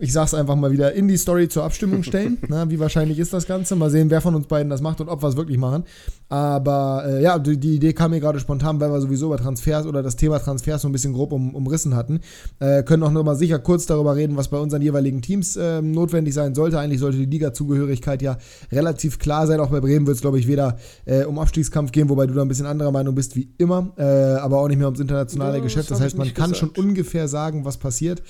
ich 0.00 0.12
sag's 0.12 0.34
einfach 0.34 0.56
mal 0.56 0.72
wieder, 0.72 0.92
in 0.94 1.06
die 1.06 1.16
Story 1.16 1.48
zur 1.48 1.62
Abstimmung 1.62 2.02
stellen. 2.02 2.38
Na, 2.48 2.68
wie 2.68 2.80
wahrscheinlich 2.80 3.20
ist 3.20 3.32
das 3.32 3.46
Ganze? 3.46 3.76
Mal 3.76 3.90
sehen, 3.90 4.10
wer 4.10 4.20
von 4.20 4.34
uns 4.34 4.48
beiden 4.48 4.70
das 4.70 4.80
macht 4.80 5.00
und 5.00 5.08
ob 5.08 5.22
wir 5.22 5.28
es 5.28 5.36
wirklich 5.36 5.56
machen. 5.56 5.84
Aber 6.28 7.04
äh, 7.06 7.22
ja, 7.22 7.38
die, 7.38 7.56
die, 7.56 7.76
Idee 7.76 7.92
kam 7.92 8.10
mir 8.10 8.18
gerade 8.18 8.40
spontan, 8.40 8.80
weil 8.80 8.90
wir 8.90 9.00
sowieso 9.00 9.26
über 9.26 9.36
Transfers 9.36 9.86
oder 9.86 10.02
das 10.02 10.16
Thema 10.16 10.40
Transfers 10.40 10.82
so 10.82 10.88
ein 10.88 10.92
bisschen 10.92 11.12
grob 11.12 11.32
um, 11.32 11.54
umrissen 11.54 11.94
hatten. 11.94 12.20
Äh, 12.58 12.82
können 12.82 13.04
auch 13.04 13.12
nochmal 13.12 13.36
sicher 13.36 13.60
kurz 13.60 13.86
darüber 13.86 14.16
reden, 14.16 14.36
was 14.36 14.48
bei 14.48 14.58
unseren 14.58 14.82
jeweiligen 14.82 15.22
Teams 15.22 15.56
äh, 15.56 15.80
notwendig 15.80 16.34
sein 16.34 16.56
sollte. 16.56 16.80
Eigentlich 16.80 16.98
sollte 16.98 17.18
die 17.18 17.26
Liga-Zugehörigkeit 17.26 18.22
ja 18.22 18.38
relativ 18.72 19.20
klar 19.20 19.46
sein. 19.46 19.60
Auch 19.60 19.70
bei 19.70 19.78
Bremen 19.80 20.08
wird 20.08 20.16
es, 20.16 20.22
glaube 20.22 20.40
ich, 20.40 20.48
weder 20.48 20.78
äh, 21.04 21.22
um 21.22 21.38
Abstiegskampf 21.38 21.92
gehen, 21.92 22.08
wobei 22.08 22.26
du 22.26 22.34
da 22.34 22.42
ein 22.42 22.48
bisschen 22.48 22.66
anderer 22.66 22.90
Meinung 22.90 23.14
bist 23.14 23.36
wie 23.36 23.48
immer, 23.58 23.92
äh, 23.96 24.02
aber 24.02 24.58
auch 24.58 24.66
nicht 24.66 24.78
mehr 24.78 24.88
ums 24.88 24.98
internationale 24.98 25.58
ja, 25.58 25.62
Geschäft. 25.62 25.92
Das, 25.92 25.98
das 25.98 26.04
heißt, 26.04 26.18
man 26.18 26.34
kann 26.34 26.50
gesagt. 26.50 26.74
schon 26.74 26.84
ungefähr 26.84 27.28
sagen, 27.28 27.64
was 27.64 27.76
passiert. 27.76 28.22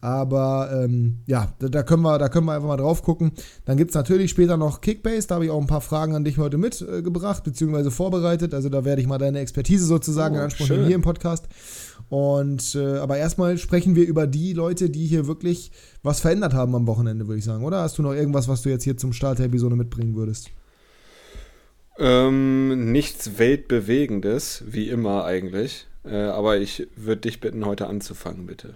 Aber 0.00 0.70
ähm, 0.72 1.18
ja, 1.26 1.52
da, 1.58 1.82
können 1.82 2.02
wir, 2.02 2.18
da 2.18 2.28
können 2.28 2.46
wir 2.46 2.54
einfach 2.54 2.68
mal 2.68 2.76
drauf 2.76 3.02
gucken. 3.02 3.32
Dann 3.64 3.76
gibt 3.76 3.90
es 3.90 3.94
natürlich 3.94 4.30
später 4.30 4.56
noch 4.56 4.80
Kickbase. 4.80 5.28
Da 5.28 5.36
habe 5.36 5.44
ich 5.44 5.50
auch 5.50 5.60
ein 5.60 5.66
paar 5.66 5.80
Fragen 5.80 6.14
an 6.14 6.24
dich 6.24 6.38
heute 6.38 6.58
mitgebracht, 6.58 7.42
äh, 7.46 7.50
beziehungsweise 7.50 7.90
vorbereitet. 7.90 8.54
Also 8.54 8.68
da 8.68 8.84
werde 8.84 9.00
ich 9.02 9.08
mal 9.08 9.18
deine 9.18 9.40
Expertise 9.40 9.86
sozusagen 9.86 10.34
oh, 10.34 10.38
in 10.38 10.44
Anspruch 10.44 10.68
nehmen 10.68 10.86
hier 10.86 10.96
im 10.96 11.02
Podcast. 11.02 11.48
Und 12.08 12.74
äh, 12.74 12.98
aber 12.98 13.16
erstmal 13.16 13.56
sprechen 13.58 13.94
wir 13.94 14.06
über 14.06 14.26
die 14.26 14.52
Leute, 14.52 14.90
die 14.90 15.06
hier 15.06 15.26
wirklich 15.26 15.70
was 16.02 16.20
verändert 16.20 16.52
haben 16.52 16.74
am 16.74 16.86
Wochenende, 16.86 17.26
würde 17.26 17.38
ich 17.38 17.44
sagen. 17.44 17.64
Oder 17.64 17.80
hast 17.82 17.98
du 17.98 18.02
noch 18.02 18.12
irgendwas, 18.12 18.48
was 18.48 18.62
du 18.62 18.68
jetzt 18.68 18.84
hier 18.84 18.96
zum 18.96 19.12
Start 19.12 19.38
der 19.38 19.46
Episode 19.46 19.76
mitbringen 19.76 20.14
würdest? 20.14 20.50
Ähm, 21.98 22.90
nichts 22.92 23.38
Weltbewegendes, 23.38 24.64
wie 24.66 24.88
immer 24.88 25.24
eigentlich. 25.24 25.86
Äh, 26.04 26.16
aber 26.16 26.58
ich 26.58 26.88
würde 26.96 27.22
dich 27.22 27.40
bitten, 27.40 27.64
heute 27.64 27.86
anzufangen, 27.86 28.46
bitte. 28.46 28.74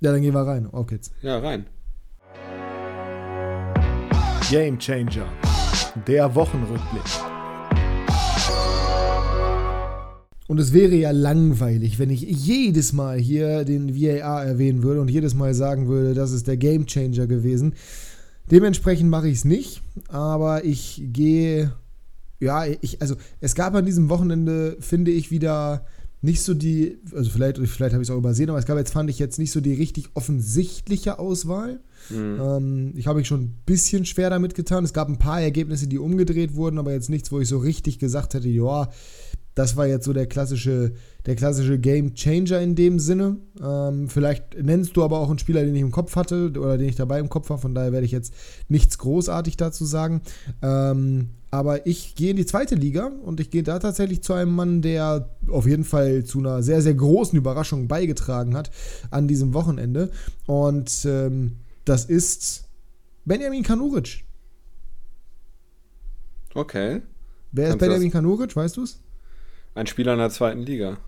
Ja, 0.00 0.12
dann 0.12 0.20
gehen 0.20 0.34
wir 0.34 0.46
rein. 0.46 0.66
Auf 0.66 0.86
geht's. 0.86 1.10
Ja, 1.22 1.38
rein. 1.38 1.66
Game 4.50 4.78
Changer. 4.78 5.26
Der 6.06 6.34
Wochenrückblick. 6.34 7.02
Und 10.48 10.60
es 10.60 10.72
wäre 10.72 10.94
ja 10.94 11.10
langweilig, 11.10 11.98
wenn 11.98 12.10
ich 12.10 12.20
jedes 12.20 12.92
Mal 12.92 13.18
hier 13.18 13.64
den 13.64 13.96
VAR 13.96 14.44
erwähnen 14.44 14.82
würde 14.82 15.00
und 15.00 15.10
jedes 15.10 15.34
Mal 15.34 15.54
sagen 15.54 15.88
würde, 15.88 16.14
das 16.14 16.30
ist 16.30 16.46
der 16.46 16.56
Game 16.56 16.86
Changer 16.86 17.26
gewesen. 17.26 17.74
Dementsprechend 18.50 19.10
mache 19.10 19.28
ich 19.28 19.38
es 19.38 19.44
nicht, 19.44 19.82
aber 20.08 20.64
ich 20.64 21.02
gehe, 21.12 21.72
ja, 22.38 22.64
ich, 22.66 23.00
also 23.00 23.16
es 23.40 23.56
gab 23.56 23.74
an 23.74 23.86
diesem 23.86 24.08
Wochenende, 24.08 24.76
finde 24.78 25.10
ich, 25.10 25.32
wieder 25.32 25.86
nicht 26.22 26.42
so 26.42 26.54
die, 26.54 26.98
also 27.14 27.30
vielleicht, 27.30 27.58
vielleicht 27.58 27.92
habe 27.92 28.02
ich 28.02 28.08
es 28.08 28.14
auch 28.14 28.18
übersehen, 28.18 28.48
aber 28.48 28.58
es 28.58 28.66
gab 28.66 28.78
jetzt, 28.78 28.92
fand 28.92 29.10
ich 29.10 29.18
jetzt 29.18 29.38
nicht 29.38 29.52
so 29.52 29.60
die 29.60 29.74
richtig 29.74 30.08
offensichtliche 30.14 31.18
Auswahl. 31.18 31.80
Mhm. 32.10 32.40
Ähm, 32.40 32.92
ich 32.96 33.06
habe 33.06 33.18
mich 33.18 33.28
schon 33.28 33.40
ein 33.42 33.54
bisschen 33.66 34.04
schwer 34.04 34.30
damit 34.30 34.54
getan. 34.54 34.84
Es 34.84 34.92
gab 34.92 35.08
ein 35.08 35.18
paar 35.18 35.40
Ergebnisse, 35.40 35.86
die 35.86 35.98
umgedreht 35.98 36.54
wurden, 36.54 36.78
aber 36.78 36.92
jetzt 36.92 37.10
nichts, 37.10 37.30
wo 37.32 37.40
ich 37.40 37.48
so 37.48 37.58
richtig 37.58 37.98
gesagt 37.98 38.34
hätte, 38.34 38.48
ja, 38.48 38.88
das 39.56 39.74
war 39.76 39.86
jetzt 39.86 40.04
so 40.04 40.12
der 40.12 40.26
klassische, 40.26 40.92
der 41.24 41.34
klassische 41.34 41.78
Game 41.78 42.14
Changer 42.14 42.60
in 42.60 42.74
dem 42.74 42.98
Sinne. 42.98 43.38
Ähm, 43.62 44.08
vielleicht 44.08 44.62
nennst 44.62 44.96
du 44.96 45.02
aber 45.02 45.18
auch 45.18 45.30
einen 45.30 45.38
Spieler, 45.38 45.64
den 45.64 45.74
ich 45.74 45.80
im 45.80 45.90
Kopf 45.90 46.14
hatte 46.14 46.50
oder 46.50 46.76
den 46.76 46.88
ich 46.88 46.96
dabei 46.96 47.18
im 47.20 47.30
Kopf 47.30 47.48
war. 47.48 47.56
Von 47.56 47.74
daher 47.74 47.90
werde 47.90 48.04
ich 48.04 48.12
jetzt 48.12 48.34
nichts 48.68 48.98
großartig 48.98 49.56
dazu 49.56 49.86
sagen. 49.86 50.20
Ähm, 50.60 51.30
aber 51.56 51.86
ich 51.86 52.14
gehe 52.14 52.30
in 52.30 52.36
die 52.36 52.44
zweite 52.44 52.74
Liga 52.74 53.06
und 53.06 53.40
ich 53.40 53.50
gehe 53.50 53.62
da 53.62 53.78
tatsächlich 53.78 54.22
zu 54.22 54.34
einem 54.34 54.54
Mann, 54.54 54.82
der 54.82 55.30
auf 55.48 55.66
jeden 55.66 55.84
Fall 55.84 56.24
zu 56.24 56.38
einer 56.38 56.62
sehr, 56.62 56.82
sehr 56.82 56.92
großen 56.92 57.36
Überraschung 57.38 57.88
beigetragen 57.88 58.54
hat 58.54 58.70
an 59.10 59.26
diesem 59.26 59.54
Wochenende. 59.54 60.10
Und 60.44 61.06
ähm, 61.06 61.56
das 61.86 62.04
ist 62.04 62.68
Benjamin 63.24 63.62
Kanuric. 63.62 64.22
Okay. 66.54 67.00
Wer 67.52 67.70
ist 67.70 67.78
Benjamin 67.78 68.10
Kanuric, 68.10 68.54
weißt 68.54 68.76
du 68.76 68.82
es? 68.82 69.00
Ein 69.74 69.86
Spieler 69.86 70.12
in 70.12 70.18
der 70.18 70.30
zweiten 70.30 70.60
Liga. 70.60 70.98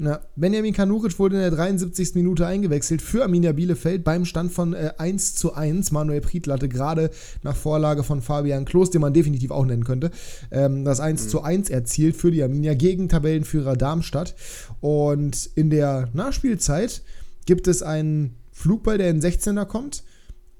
Ja, 0.00 0.20
Benjamin 0.36 0.72
Kanuric 0.72 1.18
wurde 1.18 1.34
in 1.34 1.42
der 1.42 1.50
73. 1.50 2.14
Minute 2.14 2.46
eingewechselt 2.46 3.02
für 3.02 3.24
Arminia 3.24 3.50
Bielefeld 3.50 4.04
beim 4.04 4.24
Stand 4.24 4.52
von 4.52 4.72
äh, 4.72 4.92
1 4.96 5.34
zu 5.34 5.54
1. 5.54 5.90
Manuel 5.90 6.20
Prietl 6.20 6.52
hatte 6.52 6.68
gerade 6.68 7.10
nach 7.42 7.56
Vorlage 7.56 8.04
von 8.04 8.22
Fabian 8.22 8.64
Klos, 8.64 8.90
den 8.90 9.00
man 9.00 9.12
definitiv 9.12 9.50
auch 9.50 9.66
nennen 9.66 9.82
könnte, 9.82 10.12
ähm, 10.52 10.84
das 10.84 11.00
1 11.00 11.24
mhm. 11.24 11.28
zu 11.28 11.42
1 11.42 11.70
erzielt 11.70 12.14
für 12.14 12.30
die 12.30 12.44
Arminia 12.44 12.74
gegen 12.74 13.08
Tabellenführer 13.08 13.74
Darmstadt. 13.74 14.36
Und 14.80 15.50
in 15.56 15.68
der 15.68 16.08
Nachspielzeit 16.12 17.02
gibt 17.44 17.66
es 17.66 17.82
einen 17.82 18.36
Flugball, 18.52 18.98
der 18.98 19.10
in 19.10 19.20
16er 19.20 19.64
kommt. 19.64 20.04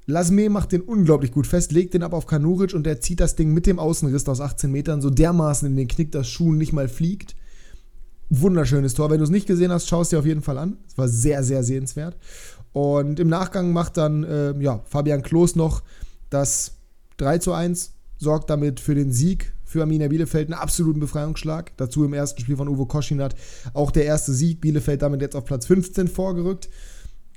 Lasme 0.07 0.49
macht 0.51 0.73
den 0.73 0.81
unglaublich 0.81 1.31
gut 1.31 1.47
fest, 1.47 1.71
legt 1.71 1.95
den 1.95 2.03
ab 2.03 2.13
auf 2.13 2.27
Kanuric 2.27 2.75
und 2.75 2.87
der 2.87 3.01
zieht 3.01 3.21
das 3.21 3.37
Ding 3.37 3.55
mit 3.55 3.67
dem 3.67 3.79
Außenriss 3.79 4.27
aus 4.27 4.41
18 4.41 4.73
Metern 4.73 5.01
so 5.01 5.11
dermaßen 5.11 5.69
in 5.69 5.77
den 5.77 5.87
Knick, 5.87 6.11
dass 6.11 6.29
Schuh 6.29 6.53
nicht 6.53 6.73
mal 6.73 6.89
fliegt. 6.89 7.37
Wunderschönes 8.31 8.95
Tor. 8.95 9.11
Wenn 9.11 9.19
du 9.19 9.25
es 9.25 9.31
nicht 9.31 9.47
gesehen 9.47 9.73
hast, 9.73 9.89
schaust 9.89 10.13
dir 10.13 10.19
auf 10.19 10.27
jeden 10.27 10.43
Fall 10.43 10.59
an. 10.59 10.77
Es 10.87 10.99
war 10.99 11.09
sehr, 11.09 11.43
sehr 11.43 11.63
sehenswert. 11.65 12.17
Und 12.73 13.19
im 13.21 13.29
Nachgang 13.29 13.73
macht 13.73 13.97
dann 13.97 14.25
äh, 14.25 14.55
ja, 14.61 14.81
Fabian 14.85 15.23
Klos 15.23 15.57
noch 15.57 15.83
das 16.31 16.73
3 17.17 17.39
zu 17.39 17.53
1, 17.53 17.95
sorgt 18.19 18.51
damit 18.51 18.81
für 18.81 18.95
den 18.95 19.13
Sieg 19.13 19.53
für 19.65 19.83
Arminia 19.83 20.09
Bielefeld, 20.09 20.49
einen 20.49 20.61
absoluten 20.61 21.01
Befreiungsschlag. 21.01 21.73
Dazu 21.77 22.05
im 22.05 22.15
ersten 22.15 22.41
Spiel 22.41 22.57
von 22.57 22.69
Uwe 22.69 22.87
Koschinat 22.87 23.35
auch 23.75 23.91
der 23.91 24.07
erste 24.07 24.33
Sieg. 24.33 24.61
Bielefeld 24.63 25.03
damit 25.03 25.21
jetzt 25.21 25.37
auf 25.37 25.45
Platz 25.45 25.67
15 25.67 26.09
vorgerückt 26.09 26.71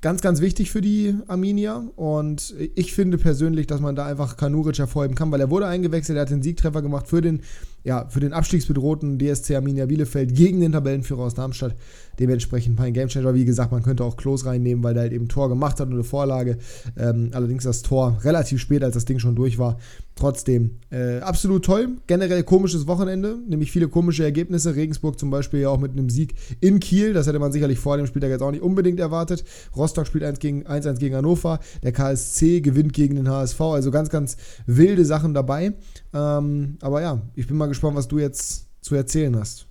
ganz, 0.01 0.21
ganz 0.21 0.41
wichtig 0.41 0.71
für 0.71 0.81
die 0.81 1.15
Arminia. 1.27 1.83
Und 1.95 2.55
ich 2.75 2.93
finde 2.93 3.17
persönlich, 3.17 3.67
dass 3.67 3.79
man 3.79 3.95
da 3.95 4.05
einfach 4.05 4.35
Kanuric 4.35 4.79
hervorheben 4.79 5.15
kann, 5.15 5.31
weil 5.31 5.39
er 5.39 5.49
wurde 5.49 5.67
eingewechselt, 5.67 6.17
er 6.17 6.23
hat 6.23 6.31
den 6.31 6.41
Siegtreffer 6.41 6.81
gemacht 6.81 7.07
für 7.07 7.21
den, 7.21 7.41
ja, 7.83 8.07
für 8.09 8.19
den 8.19 8.33
abstiegsbedrohten 8.33 9.19
DSC 9.19 9.55
Arminia 9.55 9.85
Bielefeld 9.85 10.35
gegen 10.35 10.59
den 10.59 10.71
Tabellenführer 10.71 11.21
aus 11.21 11.35
Darmstadt. 11.35 11.75
Dementsprechend 12.19 12.77
mein 12.77 12.93
Gamechanger. 12.93 13.33
Wie 13.33 13.45
gesagt, 13.45 13.71
man 13.71 13.83
könnte 13.83 14.03
auch 14.03 14.17
Klos 14.17 14.45
reinnehmen, 14.45 14.83
weil 14.83 14.95
er 14.95 15.03
halt 15.03 15.13
eben 15.13 15.27
Tor 15.27 15.49
gemacht 15.49 15.79
hat 15.79 15.87
und 15.87 15.93
eine 15.93 16.03
Vorlage. 16.03 16.57
Ähm, 16.97 17.29
allerdings 17.33 17.63
das 17.63 17.83
Tor 17.83 18.17
relativ 18.23 18.59
spät, 18.59 18.83
als 18.83 18.95
das 18.95 19.05
Ding 19.05 19.19
schon 19.19 19.35
durch 19.35 19.59
war. 19.59 19.77
Trotzdem, 20.21 20.77
äh, 20.91 21.17
absolut 21.21 21.65
toll. 21.65 21.97
Generell 22.05 22.43
komisches 22.43 22.85
Wochenende, 22.85 23.39
nämlich 23.47 23.71
viele 23.71 23.87
komische 23.87 24.23
Ergebnisse. 24.23 24.75
Regensburg 24.75 25.17
zum 25.17 25.31
Beispiel 25.31 25.61
ja 25.61 25.69
auch 25.69 25.79
mit 25.79 25.93
einem 25.93 26.11
Sieg 26.11 26.35
in 26.59 26.79
Kiel. 26.79 27.13
Das 27.13 27.25
hätte 27.25 27.39
man 27.39 27.51
sicherlich 27.51 27.79
vor 27.79 27.97
dem 27.97 28.05
Spieltag 28.05 28.29
jetzt 28.29 28.43
auch 28.43 28.51
nicht 28.51 28.61
unbedingt 28.61 28.99
erwartet. 28.99 29.43
Rostock 29.75 30.05
spielt 30.05 30.23
1-1 30.23 30.39
gegen, 30.39 30.67
1 30.67 30.99
gegen 30.99 31.15
Hannover. 31.15 31.59
Der 31.81 31.91
KSC 31.91 32.61
gewinnt 32.61 32.93
gegen 32.93 33.15
den 33.15 33.29
HSV. 33.29 33.59
Also 33.61 33.89
ganz, 33.89 34.11
ganz 34.11 34.37
wilde 34.67 35.05
Sachen 35.05 35.33
dabei. 35.33 35.73
Ähm, 36.13 36.77
aber 36.81 37.01
ja, 37.01 37.23
ich 37.33 37.47
bin 37.47 37.57
mal 37.57 37.65
gespannt, 37.65 37.97
was 37.97 38.07
du 38.07 38.19
jetzt 38.19 38.67
zu 38.81 38.93
erzählen 38.93 39.35
hast. 39.35 39.65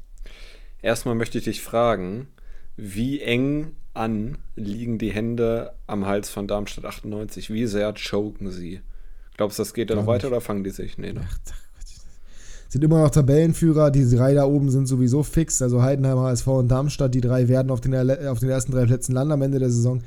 Erstmal 0.83 1.15
möchte 1.15 1.39
ich 1.39 1.45
dich 1.45 1.63
fragen, 1.63 2.27
wie 2.77 3.21
eng 3.21 3.69
an 3.95 4.37
liegen 4.57 4.99
die 4.99 5.13
Hände 5.13 5.75
am 5.87 6.07
Hals 6.07 6.29
von 6.29 6.49
Darmstadt 6.49 6.87
98? 6.87 7.53
Wie 7.53 7.67
sehr 7.67 7.95
choken 7.95 8.51
sie? 8.51 8.81
Glaubst 9.41 9.59
du, 9.59 9.63
das 9.63 9.73
geht 9.73 9.89
dann 9.89 9.97
noch 9.97 10.07
weiter 10.07 10.27
nicht. 10.27 10.33
oder 10.33 10.43
fangen 10.43 10.65
die 10.65 10.69
sich? 10.69 10.99
Nee, 10.99 11.15
ne? 11.15 11.23
Ach, 11.25 11.39
sind 12.69 12.85
immer 12.85 13.01
noch 13.01 13.09
Tabellenführer. 13.09 13.91
Die 13.91 14.05
drei 14.15 14.35
da 14.35 14.45
oben 14.45 14.71
sind 14.71 14.87
sowieso 14.87 15.23
fix. 15.23 15.63
Also 15.63 15.81
Heidenheim, 15.81 16.19
HSV 16.19 16.47
und 16.49 16.69
Darmstadt. 16.69 17.15
Die 17.15 17.23
drei 17.23 17.49
werden 17.49 17.71
auf 17.71 17.81
den, 17.81 17.95
auf 18.29 18.39
den 18.39 18.51
ersten 18.51 18.73
drei 18.73 18.85
Plätzen 18.85 19.15
landen 19.15 19.33
am 19.33 19.41
Ende 19.41 19.59
der 19.59 19.71
Saison. 19.71 20.03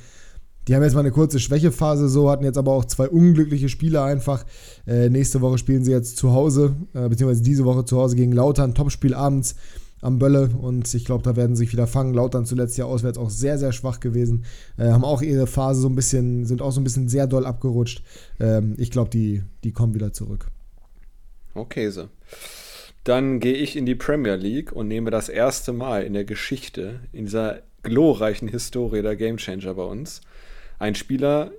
Die 0.67 0.75
haben 0.75 0.83
jetzt 0.83 0.93
mal 0.93 0.99
eine 0.99 1.09
kurze 1.09 1.39
Schwächephase, 1.39 2.09
so 2.09 2.29
hatten 2.29 2.43
jetzt 2.43 2.59
aber 2.59 2.73
auch 2.73 2.85
zwei 2.85 3.09
unglückliche 3.09 3.69
Spiele 3.69 4.03
einfach. 4.03 4.45
Äh, 4.85 5.09
nächste 5.09 5.41
Woche 5.41 5.57
spielen 5.57 5.83
sie 5.83 5.91
jetzt 5.91 6.17
zu 6.17 6.31
Hause, 6.31 6.75
äh, 6.93 7.09
beziehungsweise 7.09 7.41
diese 7.41 7.65
Woche 7.65 7.85
zu 7.85 7.97
Hause 7.97 8.15
gegen 8.15 8.33
Lautern. 8.33 8.75
Topspiel 8.75 9.15
abends 9.15 9.55
am 10.03 10.19
Bölle 10.19 10.49
und 10.59 10.93
ich 10.93 11.05
glaube, 11.05 11.23
da 11.23 11.35
werden 11.35 11.55
sie 11.55 11.63
sich 11.63 11.73
wieder 11.73 11.87
fangen. 11.87 12.13
Lautern 12.13 12.45
zuletzt 12.45 12.77
ja 12.77 12.85
auswärts 12.85 13.17
auch 13.17 13.29
sehr, 13.29 13.57
sehr 13.57 13.71
schwach 13.71 13.99
gewesen. 13.99 14.45
Äh, 14.77 14.89
haben 14.89 15.03
auch 15.03 15.21
ihre 15.21 15.47
Phase 15.47 15.81
so 15.81 15.89
ein 15.89 15.95
bisschen, 15.95 16.45
sind 16.45 16.61
auch 16.61 16.71
so 16.71 16.81
ein 16.81 16.83
bisschen 16.83 17.09
sehr 17.09 17.27
doll 17.27 17.45
abgerutscht. 17.45 18.03
Ähm, 18.39 18.75
ich 18.77 18.91
glaube, 18.91 19.09
die, 19.09 19.43
die 19.63 19.71
kommen 19.71 19.93
wieder 19.93 20.13
zurück. 20.13 20.47
Okay, 21.53 21.89
so. 21.89 22.09
Dann 23.03 23.39
gehe 23.39 23.55
ich 23.55 23.75
in 23.75 23.85
die 23.85 23.95
Premier 23.95 24.35
League 24.35 24.71
und 24.71 24.87
nehme 24.87 25.11
das 25.11 25.29
erste 25.29 25.73
Mal 25.73 26.03
in 26.03 26.13
der 26.13 26.23
Geschichte, 26.23 27.01
in 27.11 27.25
dieser 27.25 27.61
glorreichen 27.83 28.47
Historie 28.47 29.01
der 29.01 29.15
Gamechanger 29.15 29.73
bei 29.73 29.83
uns, 29.83 30.21
ein 30.79 30.95
Spieler 30.95 31.51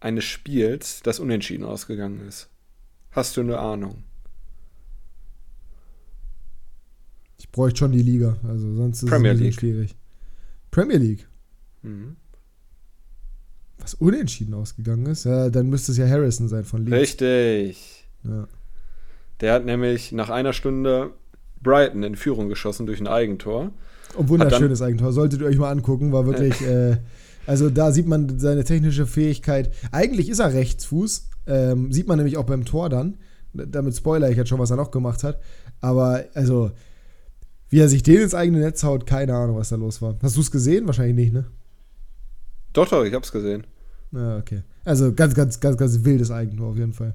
eines 0.00 0.24
Spiels, 0.24 1.00
das 1.02 1.18
unentschieden 1.18 1.64
ausgegangen 1.64 2.26
ist. 2.26 2.48
Hast 3.10 3.36
du 3.36 3.40
eine 3.40 3.58
Ahnung? 3.58 4.04
Ich 7.38 7.39
bräuchte 7.52 7.78
schon 7.78 7.92
die 7.92 8.02
Liga, 8.02 8.36
also 8.46 8.74
sonst 8.74 9.02
ist 9.02 9.08
Premier 9.08 9.32
es 9.32 9.40
League. 9.40 9.54
schwierig. 9.54 9.96
Premier 10.70 10.98
League. 10.98 11.28
Mhm. 11.82 12.16
Was 13.78 13.94
unentschieden 13.94 14.54
ausgegangen 14.54 15.06
ist, 15.06 15.24
ja, 15.24 15.48
dann 15.48 15.68
müsste 15.70 15.92
es 15.92 15.98
ja 15.98 16.06
Harrison 16.06 16.48
sein 16.48 16.64
von 16.64 16.84
Leeds. 16.84 16.96
Richtig. 16.96 18.04
Ja. 18.24 18.46
Der 19.40 19.54
hat 19.54 19.64
nämlich 19.64 20.12
nach 20.12 20.28
einer 20.28 20.52
Stunde 20.52 21.12
Brighton 21.62 22.02
in 22.02 22.14
Führung 22.14 22.48
geschossen 22.48 22.86
durch 22.86 23.00
ein 23.00 23.06
Eigentor. 23.06 23.72
Ein 24.18 24.28
wunderschönes 24.28 24.82
Eigentor. 24.82 25.12
Solltet 25.12 25.40
ihr 25.40 25.46
euch 25.46 25.56
mal 25.56 25.70
angucken, 25.70 26.12
war 26.12 26.26
wirklich. 26.26 26.60
äh, 26.62 26.98
also 27.46 27.70
da 27.70 27.90
sieht 27.92 28.06
man 28.06 28.38
seine 28.38 28.64
technische 28.64 29.06
Fähigkeit. 29.06 29.72
Eigentlich 29.92 30.28
ist 30.28 30.40
er 30.40 30.52
Rechtsfuß. 30.52 31.28
Ähm, 31.46 31.90
sieht 31.90 32.06
man 32.06 32.18
nämlich 32.18 32.36
auch 32.36 32.44
beim 32.44 32.64
Tor 32.64 32.88
dann. 32.90 33.16
Damit 33.52 33.96
spoiler 33.96 34.30
ich 34.30 34.36
jetzt 34.36 34.48
schon, 34.48 34.58
was 34.58 34.70
er 34.70 34.76
noch 34.76 34.90
gemacht 34.90 35.24
hat. 35.24 35.40
Aber 35.80 36.24
also 36.34 36.70
wie 37.70 37.80
er 37.80 37.88
sich 37.88 38.02
den 38.02 38.20
ins 38.20 38.34
eigene 38.34 38.58
Netz 38.58 38.82
haut, 38.82 39.06
keine 39.06 39.34
Ahnung, 39.34 39.56
was 39.56 39.70
da 39.70 39.76
los 39.76 40.02
war. 40.02 40.16
Hast 40.22 40.36
du 40.36 40.40
es 40.40 40.50
gesehen? 40.50 40.86
Wahrscheinlich 40.86 41.16
nicht, 41.16 41.32
ne? 41.32 41.46
Doch, 42.72 42.88
doch, 42.88 43.04
ich 43.04 43.14
hab's 43.14 43.32
gesehen. 43.32 43.66
Ja, 44.12 44.38
okay. 44.38 44.62
Also 44.84 45.12
ganz, 45.12 45.34
ganz, 45.34 45.60
ganz, 45.60 45.76
ganz 45.76 46.04
wildes 46.04 46.30
Eigentor 46.30 46.70
auf 46.70 46.76
jeden 46.76 46.92
Fall. 46.92 47.14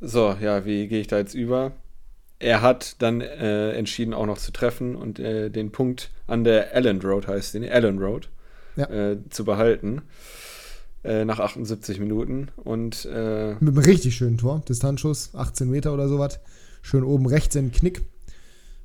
So, 0.00 0.36
ja, 0.40 0.64
wie 0.64 0.88
gehe 0.88 1.00
ich 1.00 1.06
da 1.06 1.18
jetzt 1.18 1.34
über? 1.34 1.72
Er 2.40 2.60
hat 2.60 3.00
dann 3.00 3.20
äh, 3.20 3.70
entschieden, 3.72 4.12
auch 4.14 4.26
noch 4.26 4.38
zu 4.38 4.52
treffen 4.52 4.96
und 4.96 5.20
äh, 5.20 5.48
den 5.48 5.70
Punkt 5.70 6.10
an 6.26 6.42
der 6.42 6.74
Allen 6.74 7.00
Road 7.00 7.28
heißt 7.28 7.54
den, 7.54 7.68
Allen 7.68 8.00
Road, 8.00 8.28
ja. 8.74 8.90
äh, 8.90 9.18
zu 9.30 9.44
behalten. 9.44 10.02
Äh, 11.04 11.24
nach 11.24 11.38
78 11.38 12.00
Minuten. 12.00 12.48
Und, 12.56 13.04
äh, 13.06 13.54
Mit 13.60 13.76
einem 13.76 13.78
richtig 13.78 14.16
schönen 14.16 14.38
Tor. 14.38 14.62
Distanzschuss, 14.68 15.30
18 15.34 15.68
Meter 15.68 15.92
oder 15.92 16.08
sowas. 16.08 16.40
Schön 16.80 17.04
oben 17.04 17.26
rechts 17.26 17.54
in 17.54 17.66
den 17.66 17.72
Knick. 17.72 18.02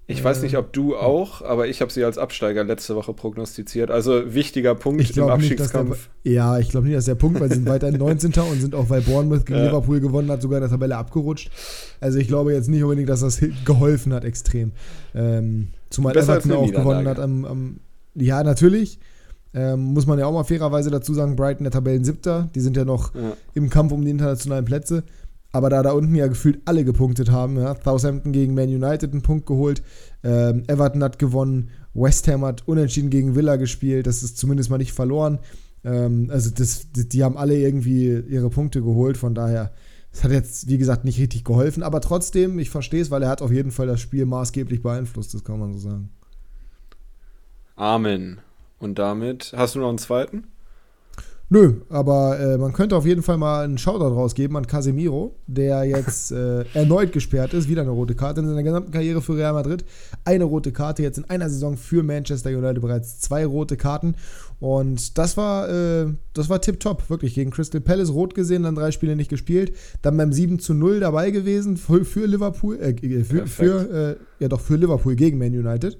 Ich 0.09 0.23
weiß 0.23 0.41
nicht, 0.41 0.55
ob 0.55 0.71
du 0.71 0.95
auch, 0.95 1.41
aber 1.41 1.67
ich 1.67 1.81
habe 1.81 1.91
sie 1.91 2.05
als 2.05 2.17
Absteiger 2.17 2.63
letzte 2.63 2.95
Woche 2.95 3.13
prognostiziert. 3.13 3.91
Also 3.91 4.33
wichtiger 4.33 4.73
Punkt 4.73 5.17
im 5.17 5.23
Abstiegskampf. 5.23 5.89
Nicht, 5.89 6.09
der, 6.23 6.31
ja, 6.31 6.59
ich 6.59 6.69
glaube 6.69 6.87
nicht, 6.87 6.95
dass 6.95 7.05
der 7.05 7.15
Punkt, 7.15 7.41
weil 7.41 7.49
sie 7.49 7.55
sind 7.55 7.65
weiterhin 7.69 7.99
19. 7.99 8.31
und 8.31 8.61
sind 8.61 8.73
auch, 8.73 8.89
weil 8.89 9.01
Bournemouth 9.01 9.45
gegen 9.45 9.59
ja. 9.59 9.65
Liverpool 9.65 9.99
gewonnen 9.99 10.31
hat, 10.31 10.41
sogar 10.41 10.59
in 10.59 10.61
der 10.61 10.69
Tabelle 10.69 10.95
abgerutscht. 10.95 11.51
Also 11.99 12.19
ich 12.19 12.29
glaube 12.29 12.53
jetzt 12.53 12.69
nicht 12.69 12.83
unbedingt, 12.83 13.09
dass 13.09 13.19
das 13.19 13.41
geholfen 13.65 14.13
hat 14.13 14.23
extrem. 14.23 14.71
Ähm, 15.13 15.69
zumal 15.89 16.13
Besser 16.13 16.37
Everton 16.37 16.53
auch 16.53 16.71
gewonnen 16.71 17.07
hat 17.07 17.19
am, 17.19 17.43
am 17.43 17.79
Ja, 18.15 18.43
natürlich. 18.43 18.99
Ähm, 19.53 19.93
muss 19.93 20.05
man 20.05 20.19
ja 20.19 20.25
auch 20.25 20.33
mal 20.33 20.45
fairerweise 20.45 20.89
dazu 20.89 21.13
sagen, 21.13 21.35
Brighton 21.35 21.65
der 21.65 21.71
Tabellen-Siebter. 21.71 22.49
Die 22.55 22.61
sind 22.61 22.77
ja 22.77 22.85
noch 22.85 23.13
ja. 23.13 23.33
im 23.55 23.69
Kampf 23.69 23.91
um 23.91 24.05
die 24.05 24.11
internationalen 24.11 24.63
Plätze. 24.63 25.03
Aber 25.51 25.69
da 25.69 25.81
da 25.81 25.91
unten 25.91 26.13
ja 26.15 26.27
gefühlt 26.27 26.61
alle 26.65 26.83
gepunktet 26.83 27.31
haben, 27.31 27.57
ja, 27.57 27.75
Southampton 27.75 28.31
gegen 28.31 28.53
Man 28.53 28.69
United 28.69 29.11
einen 29.11 29.21
Punkt 29.21 29.45
geholt, 29.45 29.81
ähm, 30.23 30.63
Everton 30.67 31.03
hat 31.03 31.19
gewonnen, 31.19 31.69
West 31.93 32.27
Ham 32.27 32.45
hat 32.45 32.67
unentschieden 32.67 33.09
gegen 33.09 33.35
Villa 33.35 33.55
gespielt, 33.55 34.07
das 34.07 34.23
ist 34.23 34.37
zumindest 34.37 34.69
mal 34.69 34.77
nicht 34.77 34.93
verloren. 34.93 35.39
Ähm, 35.83 36.29
also 36.31 36.49
das, 36.51 36.87
die 36.91 37.23
haben 37.23 37.37
alle 37.37 37.57
irgendwie 37.57 38.23
ihre 38.27 38.49
Punkte 38.49 38.81
geholt, 38.81 39.17
von 39.17 39.33
daher, 39.33 39.71
das 40.11 40.23
hat 40.23 40.31
jetzt, 40.31 40.67
wie 40.67 40.77
gesagt, 40.77 41.05
nicht 41.05 41.19
richtig 41.19 41.43
geholfen. 41.43 41.83
Aber 41.83 42.01
trotzdem, 42.01 42.59
ich 42.59 42.69
verstehe 42.69 43.01
es, 43.01 43.11
weil 43.11 43.23
er 43.23 43.29
hat 43.29 43.41
auf 43.41 43.51
jeden 43.51 43.71
Fall 43.71 43.87
das 43.87 44.01
Spiel 44.01 44.25
maßgeblich 44.25 44.81
beeinflusst, 44.81 45.33
das 45.33 45.43
kann 45.43 45.59
man 45.59 45.73
so 45.73 45.79
sagen. 45.79 46.09
Amen. 47.75 48.39
Und 48.79 48.99
damit, 48.99 49.53
hast 49.55 49.75
du 49.75 49.79
noch 49.79 49.89
einen 49.89 49.97
zweiten? 49.97 50.45
Nö, 51.49 51.75
aber 51.87 52.37
äh, 52.41 52.57
man 52.57 52.73
könnte 52.73 52.97
auf 52.97 53.05
jeden 53.05 53.23
Fall 53.23 53.37
mal 53.37 53.63
einen 53.63 53.77
Shoutout 53.77 54.13
rausgeben 54.13 54.57
an 54.57 54.67
Casemiro, 54.67 55.33
der 55.47 55.85
jetzt 55.85 56.31
äh, 56.33 56.65
erneut 56.73 57.13
gesperrt 57.13 57.53
ist. 57.53 57.69
Wieder 57.69 57.83
eine 57.83 57.91
rote 57.91 58.15
Karte 58.15 58.41
in 58.41 58.47
seiner 58.47 58.63
gesamten 58.63 58.91
Karriere 58.91 59.21
für 59.21 59.37
Real 59.37 59.53
Madrid. 59.53 59.85
Eine 60.25 60.43
rote 60.43 60.73
Karte, 60.73 61.03
jetzt 61.03 61.17
in 61.17 61.29
einer 61.29 61.49
Saison 61.49 61.77
für 61.77 62.03
Manchester 62.03 62.49
United 62.49 62.81
bereits 62.81 63.21
zwei 63.21 63.45
rote 63.45 63.77
Karten. 63.77 64.15
Und 64.59 65.17
das 65.17 65.37
war, 65.37 65.69
äh, 65.69 66.07
das 66.33 66.49
war 66.49 66.59
tipptopp, 66.59 67.09
wirklich. 67.09 67.35
Gegen 67.35 67.51
Crystal 67.51 67.79
Palace 67.79 68.11
rot 68.11 68.35
gesehen, 68.35 68.63
dann 68.63 68.75
drei 68.75 68.91
Spiele 68.91 69.15
nicht 69.15 69.29
gespielt. 69.29 69.73
Dann 70.01 70.17
beim 70.17 70.33
7 70.33 70.59
zu 70.59 70.73
0 70.73 70.99
dabei 70.99 71.31
gewesen 71.31 71.77
für, 71.77 72.03
für 72.03 72.25
Liverpool, 72.25 72.77
äh, 72.77 73.23
für, 73.23 73.47
für 73.47 74.17
äh, 74.19 74.43
ja 74.43 74.49
doch, 74.49 74.59
für 74.59 74.75
Liverpool 74.75 75.15
gegen 75.15 75.37
Man 75.37 75.53
United. 75.53 75.97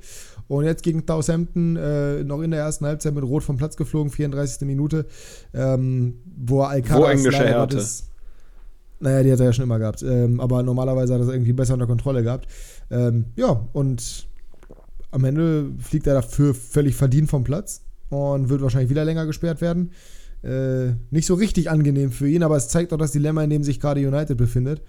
Und 0.47 0.65
jetzt 0.65 0.83
gegen 0.83 1.03
Southampton 1.07 1.75
äh, 1.75 2.23
noch 2.23 2.41
in 2.41 2.51
der 2.51 2.61
ersten 2.61 2.85
Halbzeit 2.85 3.13
mit 3.13 3.23
Rot 3.23 3.43
vom 3.43 3.57
Platz 3.57 3.75
geflogen, 3.75 4.11
34. 4.11 4.65
Minute, 4.65 5.05
ähm, 5.53 6.21
wo 6.37 6.61
Alcaraz 6.61 7.01
Wo 7.01 7.05
englische 7.05 7.45
Härte? 7.45 7.77
Ist, 7.77 8.09
naja, 8.99 9.23
die 9.23 9.31
hat 9.31 9.39
er 9.39 9.47
ja 9.47 9.53
schon 9.53 9.63
immer 9.63 9.79
gehabt. 9.79 10.03
Ähm, 10.03 10.39
aber 10.39 10.63
normalerweise 10.63 11.13
hat 11.13 11.21
er 11.21 11.25
das 11.25 11.33
irgendwie 11.33 11.53
besser 11.53 11.73
unter 11.73 11.87
Kontrolle 11.87 12.23
gehabt. 12.23 12.47
Ähm, 12.89 13.25
ja, 13.35 13.67
und 13.73 14.27
am 15.11 15.23
Ende 15.23 15.71
fliegt 15.79 16.07
er 16.07 16.15
dafür 16.15 16.53
völlig 16.53 16.95
verdient 16.95 17.29
vom 17.29 17.43
Platz 17.43 17.83
und 18.09 18.49
wird 18.49 18.61
wahrscheinlich 18.61 18.89
wieder 18.89 19.05
länger 19.05 19.25
gesperrt 19.25 19.61
werden. 19.61 19.91
Äh, 20.43 20.93
nicht 21.09 21.25
so 21.25 21.33
richtig 21.33 21.69
angenehm 21.69 22.11
für 22.11 22.27
ihn, 22.27 22.43
aber 22.43 22.55
es 22.55 22.69
zeigt 22.69 22.93
auch 22.93 22.97
das 22.97 23.11
Dilemma, 23.11 23.43
in 23.43 23.49
dem 23.49 23.63
sich 23.63 23.79
gerade 23.79 24.05
United 24.05 24.37
befindet. 24.37 24.81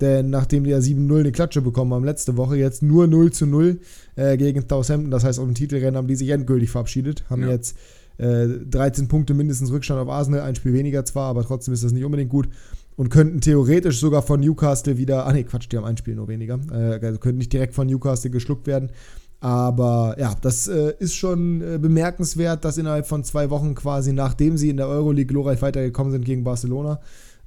Denn 0.00 0.30
nachdem 0.30 0.64
die 0.64 0.70
ja 0.70 0.78
7-0 0.78 1.20
eine 1.20 1.32
Klatsche 1.32 1.60
bekommen 1.60 1.92
haben 1.92 2.04
letzte 2.04 2.36
Woche, 2.36 2.56
jetzt 2.56 2.82
nur 2.82 3.06
0 3.06 3.32
zu 3.32 3.46
0 3.46 3.80
äh, 4.16 4.36
gegen 4.36 4.64
Southampton, 4.66 5.10
das 5.10 5.24
heißt 5.24 5.38
auf 5.38 5.44
dem 5.44 5.54
Titelrennen 5.54 5.96
haben 5.96 6.08
die 6.08 6.16
sich 6.16 6.30
endgültig 6.30 6.70
verabschiedet, 6.70 7.24
haben 7.28 7.42
ja. 7.42 7.50
jetzt 7.50 7.76
äh, 8.18 8.46
13 8.48 9.08
Punkte 9.08 9.34
mindestens 9.34 9.70
Rückstand 9.70 10.00
auf 10.00 10.08
Arsenal, 10.08 10.40
ein 10.42 10.54
Spiel 10.54 10.72
weniger 10.72 11.04
zwar, 11.04 11.28
aber 11.28 11.44
trotzdem 11.44 11.74
ist 11.74 11.84
das 11.84 11.92
nicht 11.92 12.04
unbedingt 12.04 12.30
gut 12.30 12.48
und 12.96 13.10
könnten 13.10 13.40
theoretisch 13.40 14.00
sogar 14.00 14.22
von 14.22 14.40
Newcastle 14.40 14.96
wieder, 14.96 15.26
ah 15.26 15.32
ne, 15.32 15.44
Quatsch, 15.44 15.68
die 15.70 15.76
haben 15.76 15.84
ein 15.84 15.96
Spiel 15.96 16.14
nur 16.14 16.28
weniger, 16.28 16.58
äh, 16.72 17.04
also 17.04 17.18
könnten 17.18 17.38
nicht 17.38 17.52
direkt 17.52 17.74
von 17.74 17.86
Newcastle 17.86 18.30
geschluckt 18.30 18.66
werden, 18.66 18.90
aber 19.40 20.16
ja, 20.18 20.34
das 20.40 20.68
äh, 20.68 20.92
ist 20.98 21.14
schon 21.14 21.62
äh, 21.62 21.78
bemerkenswert, 21.78 22.64
dass 22.64 22.76
innerhalb 22.76 23.06
von 23.06 23.24
zwei 23.24 23.48
Wochen 23.48 23.74
quasi, 23.74 24.12
nachdem 24.12 24.58
sie 24.58 24.68
in 24.68 24.76
der 24.76 24.88
Euroleague 24.88 25.32
glorreich 25.32 25.62
weitergekommen 25.62 26.12
sind 26.12 26.26
gegen 26.26 26.44
Barcelona, 26.44 27.00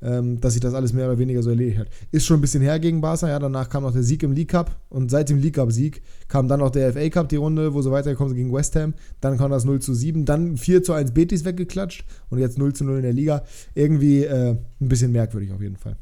ähm, 0.04 0.40
dass 0.42 0.54
sich 0.54 0.62
das 0.62 0.74
alles 0.74 0.94
mehr 0.94 1.08
oder 1.08 1.18
weniger 1.18 1.42
so 1.42 1.50
erledigt 1.50 1.80
hat. 1.80 1.88
Ist 2.12 2.26
schon 2.26 2.38
ein 2.38 2.42
bisschen 2.42 2.62
her 2.62 2.80
gegen 2.80 3.02
Barca, 3.02 3.28
ja, 3.28 3.40
danach 3.40 3.70
kam 3.70 3.84
noch 3.84 3.94
der 3.94 4.04
Sieg 4.04 4.22
im 4.24 4.34
League 4.34 4.50
Cup 4.50 4.76
und 4.90 5.10
seit 5.10 5.30
dem 5.30 5.40
League 5.40 5.56
Cup-Sieg 5.56 6.02
kam 6.28 6.48
dann 6.48 6.60
noch 6.60 6.70
der 6.70 6.94
FA 6.94 7.10
Cup, 7.10 7.30
die 7.30 7.38
Runde, 7.38 7.74
wo 7.74 7.82
sie 7.82 7.92
weitergekommen 7.92 8.30
sind 8.30 8.38
gegen 8.38 8.54
West 8.54 8.76
Ham, 8.76 8.94
dann 9.22 9.38
kam 9.38 9.50
das 9.50 9.66
0 9.66 9.80
zu 9.80 9.94
7, 9.94 10.26
dann 10.26 10.58
4 10.58 10.84
zu 10.84 10.94
1 10.94 11.14
Betis 11.14 11.46
weggeklatscht 11.46 12.06
und 12.30 12.40
jetzt 12.40 12.58
0 12.58 12.74
zu 12.74 12.84
0 12.84 12.98
in 12.98 13.04
der 13.04 13.14
Liga. 13.14 13.44
Irgendwie 13.74 14.24
äh, 14.24 14.52
ein 14.52 14.90
bisschen 14.90 15.12
merkwürdig 15.12 15.52
auf 15.52 15.62
jeden 15.62 15.78
Fall. 15.78 15.96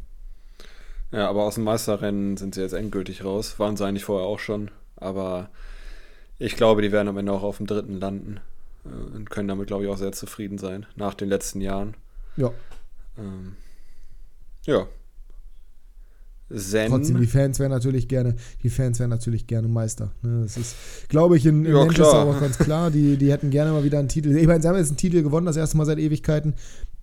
Ja, 1.12 1.29
aber 1.29 1.43
aus 1.43 1.55
dem 1.55 1.65
Meisterrennen 1.65 2.38
sind 2.38 2.55
sie 2.55 2.62
jetzt 2.62 2.74
endgültig 2.74 3.25
raus. 3.25 3.60
Waren 3.60 3.75
sie 3.75 3.86
eigentlich 3.86 4.05
vorher 4.05 4.27
auch 4.27 4.39
schon. 4.39 4.72
Aber 4.96 5.50
ich 6.39 6.55
glaube, 6.55 6.81
die 6.81 6.91
werden 6.91 7.10
am 7.10 7.17
Ende 7.17 7.34
auch 7.34 7.43
auf 7.43 7.58
dem 7.58 7.67
dritten 7.67 8.00
landen. 8.00 8.39
Äh, 8.86 9.15
und 9.15 9.29
können 9.29 9.48
damit, 9.48 9.67
glaube 9.67 9.84
ich, 9.84 9.89
auch 9.89 9.98
sehr 9.98 10.13
zufrieden 10.13 10.58
sein. 10.58 10.86
Nach 10.96 11.13
den 11.13 11.29
letzten 11.29 11.60
Jahren. 11.62 11.96
Ja. 12.38 12.51
Ähm, 13.17 13.58
ja. 14.65 14.87
Zen. 16.55 16.89
Trotzdem, 16.89 17.19
die 17.19 17.27
Fans 17.27 17.59
wären 17.59 17.71
natürlich 17.71 18.07
gerne, 18.07 18.35
die 18.63 18.69
Fans 18.69 18.99
wären 18.99 19.09
natürlich 19.09 19.47
gerne 19.47 19.67
Meister. 19.67 20.11
Ne? 20.21 20.41
Das 20.43 20.57
ist, 20.57 20.75
glaube 21.07 21.37
ich, 21.37 21.45
in, 21.45 21.65
in 21.65 21.71
ja, 21.71 21.85
Manchester 21.85 22.25
auch 22.25 22.39
ganz 22.39 22.57
klar. 22.57 22.91
Die, 22.91 23.17
die 23.17 23.31
hätten 23.31 23.49
gerne 23.51 23.71
mal 23.71 23.83
wieder 23.83 23.99
einen 23.99 24.09
Titel. 24.09 24.35
Ich 24.35 24.47
meine, 24.47 24.61
sie 24.61 24.67
haben 24.67 24.77
jetzt 24.77 24.89
einen 24.89 24.97
Titel 24.97 25.23
gewonnen, 25.23 25.45
das 25.45 25.57
erste 25.57 25.77
Mal 25.77 25.85
seit 25.85 25.99
Ewigkeiten. 25.99 26.55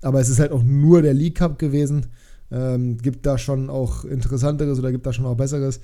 Aber 0.02 0.20
es 0.20 0.28
ist 0.28 0.38
halt 0.38 0.52
auch 0.52 0.62
nur 0.62 1.02
der 1.02 1.14
League 1.14 1.36
Cup 1.36 1.58
gewesen. 1.58 2.06
Ähm, 2.50 2.96
gibt 2.98 3.26
da 3.26 3.36
schon 3.36 3.68
auch 3.68 4.04
Interessanteres 4.04 4.78
oder 4.78 4.90
gibt 4.90 5.06
da 5.06 5.12
schon 5.12 5.26
auch 5.26 5.36
Besseres. 5.36 5.80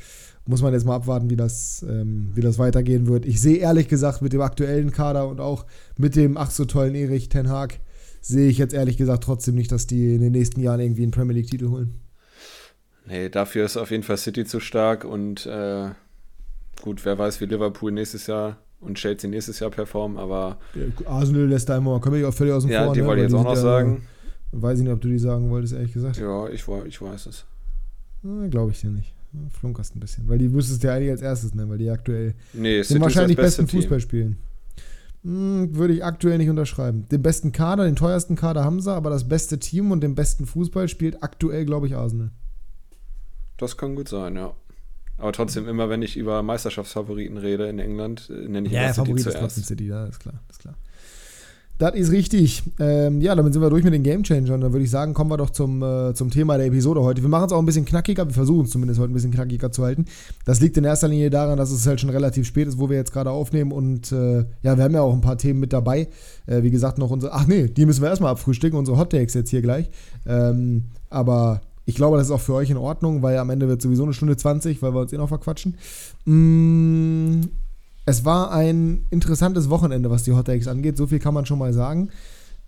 Muss 0.47 0.63
man 0.63 0.73
jetzt 0.73 0.85
mal 0.85 0.97
abwarten, 0.97 1.31
wie 1.31 1.37
das, 1.37 1.85
ähm, 1.89 2.31
wie 2.35 2.41
das 2.41 2.59
weitergehen 2.59 3.07
wird. 3.07 3.27
Ich 3.27 3.41
sehe 3.41 3.59
ehrlich 3.59 3.89
gesagt 3.89 4.23
mit 4.23 4.33
dem 4.33 4.41
aktuellen 4.41 4.91
Kader 4.91 5.29
und 5.29 5.41
auch 5.41 5.67
mit 5.97 6.17
dem 6.17 6.37
ach 6.37 6.51
so 6.51 6.65
tollen 6.65 6.95
Erich 6.95 7.29
Ten 7.29 7.49
Haag, 7.49 7.81
sehe 8.25 8.49
ich 8.49 8.59
jetzt 8.59 8.73
ehrlich 8.73 8.97
gesagt 8.97 9.25
trotzdem 9.25 9.55
nicht, 9.55 9.71
dass 9.71 9.87
die 9.87 10.15
in 10.15 10.23
den 10.23 10.33
nächsten 10.33 10.61
Jahren 10.61 10.81
irgendwie 10.81 11.03
einen 11.03 11.13
Premier 11.13 11.35
League-Titel 11.35 11.69
holen. 11.69 12.01
Nee, 13.07 13.29
dafür 13.29 13.67
ist 13.67 13.77
auf 13.77 13.91
jeden 13.91 14.03
Fall 14.03 14.17
City 14.17 14.47
zu 14.47 14.61
stark 14.61 15.05
und 15.05 15.45
äh, 15.45 15.91
gut, 16.81 17.05
wer 17.05 17.19
weiß, 17.19 17.41
wie 17.43 17.45
Liverpool 17.45 17.93
nächstes 17.93 18.27
Jahr 18.27 18.57
und 18.81 18.97
Chelsea 18.97 19.29
nächstes 19.29 19.61
Jahr 19.61 19.71
performen, 19.71 20.17
aber. 20.17 20.59
Arsenal 21.05 21.47
lässt 21.47 21.69
da 21.69 21.77
immer, 21.77 22.01
können 22.01 22.17
wir 22.17 22.29
auch 22.29 22.35
völlig 22.35 22.55
aus 22.55 22.63
dem 22.63 22.73
Ja, 22.73 22.87
Vor, 22.87 22.95
die 22.95 23.03
ne? 23.03 23.07
wollte 23.07 23.23
ich 23.23 23.31
jetzt 23.31 23.39
auch 23.39 23.45
noch 23.45 23.57
sagen. 23.57 24.07
Weiß 24.53 24.79
ich 24.79 24.85
nicht, 24.85 24.93
ob 24.93 25.01
du 25.01 25.09
die 25.09 25.19
sagen 25.19 25.51
wolltest, 25.51 25.75
ehrlich 25.75 25.93
gesagt. 25.93 26.17
Ja, 26.17 26.49
ich, 26.49 26.65
ich 26.87 27.03
weiß 27.03 27.27
es. 27.27 27.45
Glaube 28.49 28.71
ich 28.71 28.81
dir 28.81 28.91
nicht. 28.91 29.13
Flunkerst 29.51 29.97
ein 29.97 30.01
bisschen. 30.01 30.29
Weil 30.29 30.39
die 30.39 30.51
wüsstest 30.53 30.83
ja 30.85 30.95
eigentlich 30.95 31.11
als 31.11 31.23
erstes 31.23 31.55
nennen, 31.55 31.69
weil 31.69 31.79
die 31.79 31.91
aktuell 31.91 32.35
nee, 32.53 32.81
den 32.81 33.01
wahrscheinlich 33.01 33.37
besten 33.37 33.67
Team. 33.67 33.81
Fußball 33.81 34.01
spielen. 34.01 34.39
Hm, 35.25 35.75
würde 35.75 35.95
ich 35.95 36.05
aktuell 36.05 36.37
nicht 36.39 36.51
unterschreiben. 36.51 37.09
Den 37.09 37.23
besten 37.23 37.51
Kader, 37.51 37.85
den 37.85 37.97
teuersten 37.97 38.37
Kader 38.37 38.63
haben 38.63 38.81
sie, 38.81 38.93
aber 38.93 39.09
das 39.09 39.27
beste 39.27 39.59
Team 39.59 39.91
und 39.91 40.03
den 40.03 40.15
besten 40.15 40.45
Fußball 40.45 40.87
spielt 40.89 41.23
aktuell, 41.23 41.65
glaube 41.65 41.87
ich, 41.87 41.97
Arsenal. 41.97 42.31
Das 43.57 43.77
kann 43.77 43.95
gut 43.95 44.09
sein, 44.09 44.37
ja. 44.37 44.55
Aber 45.17 45.33
trotzdem, 45.33 45.67
immer 45.69 45.89
wenn 45.89 46.03
ich 46.03 46.17
über 46.17 46.43
Meisterschaftsfavoriten 46.43 47.39
rede 47.39 47.69
in 47.69 47.79
England, 47.79 48.29
äh, 48.31 48.49
nenne 48.49 48.67
ich 48.67 48.75
ja, 48.75 48.85
immer 48.85 48.95
City 48.95 49.07
Favorit 49.07 49.23
zuerst. 49.23 49.59
ist 49.59 49.67
City, 49.67 49.87
ja, 49.87 50.05
ist 50.07 50.21
klar, 50.21 50.43
ist 50.51 50.59
klar. 50.59 50.75
Das 51.77 51.95
ist 51.97 52.13
richtig. 52.13 52.63
Ähm, 52.79 53.21
ja, 53.21 53.35
damit 53.35 53.53
sind 53.53 53.61
wir 53.61 53.69
durch 53.69 53.83
mit 53.83 53.93
den 53.93 54.05
Game 54.05 54.23
Changern. 54.23 54.61
Dann 54.61 54.73
würde 54.73 54.85
ich 54.85 54.91
sagen, 54.91 55.13
kommen 55.13 55.31
wir 55.31 55.37
doch 55.37 55.51
zum, 55.51 55.83
äh, 55.83 56.15
zum 56.15 56.31
Thema 56.31 56.57
der 56.57 56.67
Episode 56.67 57.03
heute. 57.03 57.21
Wir 57.21 57.29
machen 57.29 57.47
es 57.47 57.53
auch 57.53 57.59
ein 57.59 57.67
bisschen 57.67 57.85
knackiger. 57.85 58.27
Wir 58.27 58.33
versuchen 58.33 58.67
es 58.67 58.71
zumindest 58.71 59.01
heute 59.01 59.11
ein 59.11 59.15
bisschen 59.15 59.33
knackiger 59.33 59.73
zu 59.73 59.83
halten. 59.83 60.05
Das 60.45 60.61
liegt 60.61 60.77
in 60.77 60.85
erster 60.85 61.09
Linie 61.09 61.31
daran, 61.31 61.59
dass 61.59 61.73
es 61.73 61.85
halt 61.85 62.01
schon 62.01 62.11
relativ 62.11 62.47
spät 62.47 62.69
ist, 62.69 62.79
wo 62.79 62.89
wir 62.91 62.97
jetzt 62.97 63.13
gerade 63.13 63.31
aufnehmen. 63.31 63.73
Und 63.73 64.13
äh, 64.13 64.45
ja, 64.63 64.77
wir 64.77 64.85
haben 64.85 64.95
ja 64.95 65.03
auch 65.03 65.13
ein 65.13 65.21
paar 65.21 65.37
Themen 65.37 65.59
mit 65.59 65.73
dabei. 65.73 66.09
Äh, 66.47 66.63
wie 66.63 66.71
gesagt, 66.71 66.99
noch 66.99 67.11
unsere. 67.11 67.33
Ach 67.33 67.47
nee, 67.49 67.67
die 67.67 67.87
müssen 67.87 68.03
wir 68.03 68.09
erstmal 68.09 68.31
abfrühstücken. 68.31 68.79
Unsere 68.79 68.97
Hot 68.97 69.11
Takes 69.11 69.35
jetzt 69.35 69.51
hier 69.51 69.63
gleich. 69.63 69.91
Ähm, 70.27 70.85
aber 71.11 71.61
ich 71.87 71.97
glaube, 71.97 72.17
das 72.17 72.29
ist 72.29 72.33
auch 72.33 72.41
für 72.41 72.55
euch 72.55 72.71
in 72.71 72.77
Ordnung, 72.77 73.23
weil 73.23 73.37
am 73.37 73.51
Ende 73.51 73.69
wird 73.69 73.83
sowieso 73.83 74.05
eine 74.05 74.15
Stunde 74.15 74.37
20, 74.37 74.81
weil 74.81 74.95
wir 74.95 75.01
uns 75.01 75.13
eh 75.13 75.19
noch 75.19 75.29
verquatschen. 75.29 75.77
Mm, 76.25 77.43
es 78.07 78.25
war 78.25 78.51
ein 78.51 79.07
interessantes 79.11 79.71
Wochenende, 79.71 80.11
was 80.11 80.25
die 80.25 80.33
Hot 80.33 80.47
Takes 80.47 80.69
angeht. 80.69 80.97
So 80.97 81.07
viel 81.07 81.19
kann 81.19 81.35
man 81.35 81.47
schon 81.47 81.59
mal 81.59 81.73
sagen. 81.73 82.11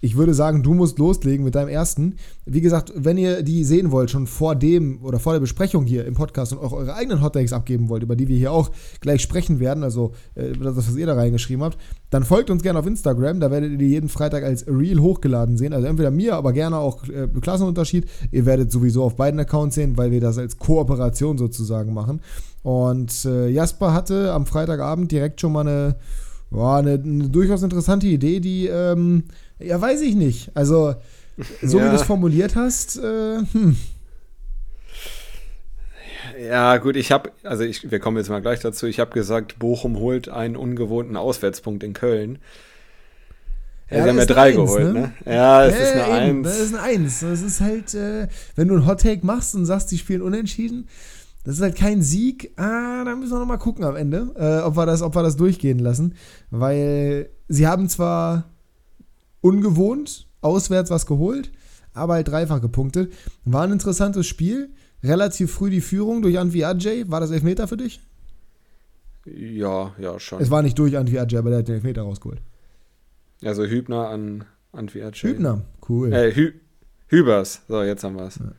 Ich 0.00 0.16
würde 0.16 0.34
sagen, 0.34 0.62
du 0.62 0.74
musst 0.74 0.98
loslegen 0.98 1.44
mit 1.44 1.54
deinem 1.54 1.68
ersten. 1.68 2.16
Wie 2.44 2.60
gesagt, 2.60 2.92
wenn 2.94 3.16
ihr 3.16 3.42
die 3.42 3.64
sehen 3.64 3.90
wollt, 3.90 4.10
schon 4.10 4.26
vor 4.26 4.54
dem 4.54 5.02
oder 5.02 5.18
vor 5.18 5.32
der 5.32 5.40
Besprechung 5.40 5.86
hier 5.86 6.04
im 6.04 6.14
Podcast 6.14 6.52
und 6.52 6.58
auch 6.58 6.72
eure 6.72 6.94
eigenen 6.94 7.22
Hot 7.22 7.32
Takes 7.32 7.54
abgeben 7.54 7.88
wollt, 7.88 8.02
über 8.02 8.14
die 8.14 8.28
wir 8.28 8.36
hier 8.36 8.52
auch 8.52 8.70
gleich 9.00 9.22
sprechen 9.22 9.58
werden, 9.58 9.82
also 9.82 10.12
äh, 10.34 10.52
das, 10.52 10.76
was 10.76 10.96
ihr 10.96 11.06
da 11.06 11.14
reingeschrieben 11.14 11.64
habt, 11.64 11.78
dann 12.10 12.24
folgt 12.24 12.50
uns 12.50 12.62
gerne 12.62 12.78
auf 12.78 12.86
Instagram. 12.86 13.40
Da 13.40 13.50
werdet 13.50 13.72
ihr 13.72 13.78
die 13.78 13.88
jeden 13.88 14.10
Freitag 14.10 14.44
als 14.44 14.66
Reel 14.66 15.00
hochgeladen 15.00 15.56
sehen. 15.56 15.72
Also 15.72 15.86
entweder 15.86 16.10
mir, 16.10 16.36
aber 16.36 16.52
gerne 16.52 16.76
auch 16.76 17.08
äh, 17.08 17.28
Klassenunterschied. 17.40 18.06
Ihr 18.30 18.44
werdet 18.44 18.70
sowieso 18.70 19.02
auf 19.02 19.16
beiden 19.16 19.40
Accounts 19.40 19.76
sehen, 19.76 19.96
weil 19.96 20.10
wir 20.10 20.20
das 20.20 20.36
als 20.36 20.58
Kooperation 20.58 21.38
sozusagen 21.38 21.94
machen. 21.94 22.20
Und 22.62 23.24
äh, 23.24 23.48
Jasper 23.48 23.94
hatte 23.94 24.32
am 24.32 24.44
Freitagabend 24.44 25.10
direkt 25.10 25.40
schon 25.40 25.52
mal 25.52 25.60
eine, 25.60 25.96
boah, 26.50 26.76
eine, 26.76 26.92
eine 26.92 27.30
durchaus 27.30 27.62
interessante 27.62 28.06
Idee, 28.06 28.40
die, 28.40 28.66
ähm, 28.66 29.24
ja, 29.58 29.80
weiß 29.80 30.00
ich 30.02 30.14
nicht. 30.14 30.50
Also, 30.54 30.94
so 31.62 31.78
ja. 31.78 31.84
wie 31.84 31.88
du 31.90 31.94
es 31.96 32.02
formuliert 32.02 32.56
hast, 32.56 32.98
äh, 32.98 33.38
hm. 33.52 33.76
Ja, 36.38 36.76
gut, 36.78 36.96
ich 36.96 37.12
habe, 37.12 37.30
also 37.44 37.64
ich, 37.64 37.90
wir 37.90 37.98
kommen 37.98 38.16
jetzt 38.18 38.28
mal 38.28 38.42
gleich 38.42 38.60
dazu. 38.60 38.86
Ich 38.86 39.00
habe 39.00 39.12
gesagt, 39.12 39.58
Bochum 39.58 39.98
holt 39.98 40.28
einen 40.28 40.56
ungewohnten 40.56 41.16
Auswärtspunkt 41.16 41.82
in 41.82 41.94
Köln. 41.94 42.38
Ja, 43.90 44.02
sie 44.02 44.08
haben 44.08 44.18
ja 44.18 44.26
drei 44.26 44.48
Eins, 44.48 44.56
geholt, 44.56 44.92
ne? 44.92 44.92
ne? 44.92 45.12
Ja, 45.24 45.64
es 45.64 45.78
ja, 45.78 45.84
ist 45.84 45.92
eine 45.92 46.28
eben, 46.28 46.38
Eins. 46.38 46.48
Das 46.48 46.60
ist 46.60 46.74
eine 46.74 46.82
Eins. 46.82 47.20
Das 47.20 47.42
ist 47.42 47.60
halt, 47.60 47.94
äh, 47.94 48.28
wenn 48.56 48.68
du 48.68 48.74
einen 48.74 48.86
Hot 48.86 49.00
Take 49.00 49.24
machst 49.24 49.54
und 49.54 49.64
sagst, 49.64 49.90
die 49.92 49.98
spielen 49.98 50.22
unentschieden, 50.22 50.88
das 51.44 51.56
ist 51.56 51.62
halt 51.62 51.76
kein 51.76 52.02
Sieg. 52.02 52.52
Ah, 52.56 53.04
da 53.04 53.14
müssen 53.14 53.32
wir 53.32 53.38
noch 53.38 53.46
mal 53.46 53.56
gucken 53.56 53.84
am 53.84 53.94
Ende, 53.94 54.32
äh, 54.36 54.64
ob, 54.66 54.76
wir 54.76 54.86
das, 54.86 55.02
ob 55.02 55.14
wir 55.14 55.22
das 55.22 55.36
durchgehen 55.36 55.78
lassen. 55.78 56.14
Weil 56.50 57.30
sie 57.48 57.68
haben 57.68 57.88
zwar 57.88 58.50
ungewohnt 59.46 60.26
auswärts 60.40 60.90
was 60.90 61.06
geholt, 61.06 61.50
aber 61.94 62.14
halt 62.14 62.28
dreifach 62.28 62.60
gepunktet. 62.60 63.12
War 63.44 63.62
ein 63.62 63.72
interessantes 63.72 64.26
Spiel. 64.26 64.70
Relativ 65.02 65.52
früh 65.52 65.70
die 65.70 65.80
Führung 65.80 66.22
durch 66.22 66.38
Antwi 66.38 66.64
Ajay. 66.64 67.08
War 67.08 67.20
das 67.20 67.30
Elfmeter 67.30 67.68
für 67.68 67.76
dich? 67.76 68.00
Ja, 69.24 69.94
ja, 69.98 70.18
schon. 70.18 70.40
Es 70.40 70.50
war 70.50 70.62
nicht 70.62 70.78
durch 70.78 70.96
Antwi 70.96 71.18
Ajay, 71.18 71.38
aber 71.38 71.50
der 71.50 71.60
hat 71.60 71.68
den 71.68 71.76
Elfmeter 71.76 72.02
rausgeholt. 72.02 72.40
Also 73.42 73.64
Hübner 73.64 74.08
an 74.08 74.44
Antwi 74.72 75.02
Ajay. 75.02 75.30
Hübner, 75.30 75.62
cool. 75.88 76.12
Äh, 76.12 76.34
Hü 76.34 76.52
Hübers. 77.08 77.62
So, 77.68 77.82
jetzt 77.82 78.02
haben 78.02 78.16
wir 78.16 78.26
es. 78.26 78.36
Ja. 78.36 78.52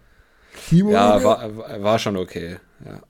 Timo 0.69 0.91
ja, 0.91 1.23
war, 1.23 1.83
war 1.83 1.99
schon 1.99 2.15
okay. 2.17 2.57
Ja. 2.85 3.01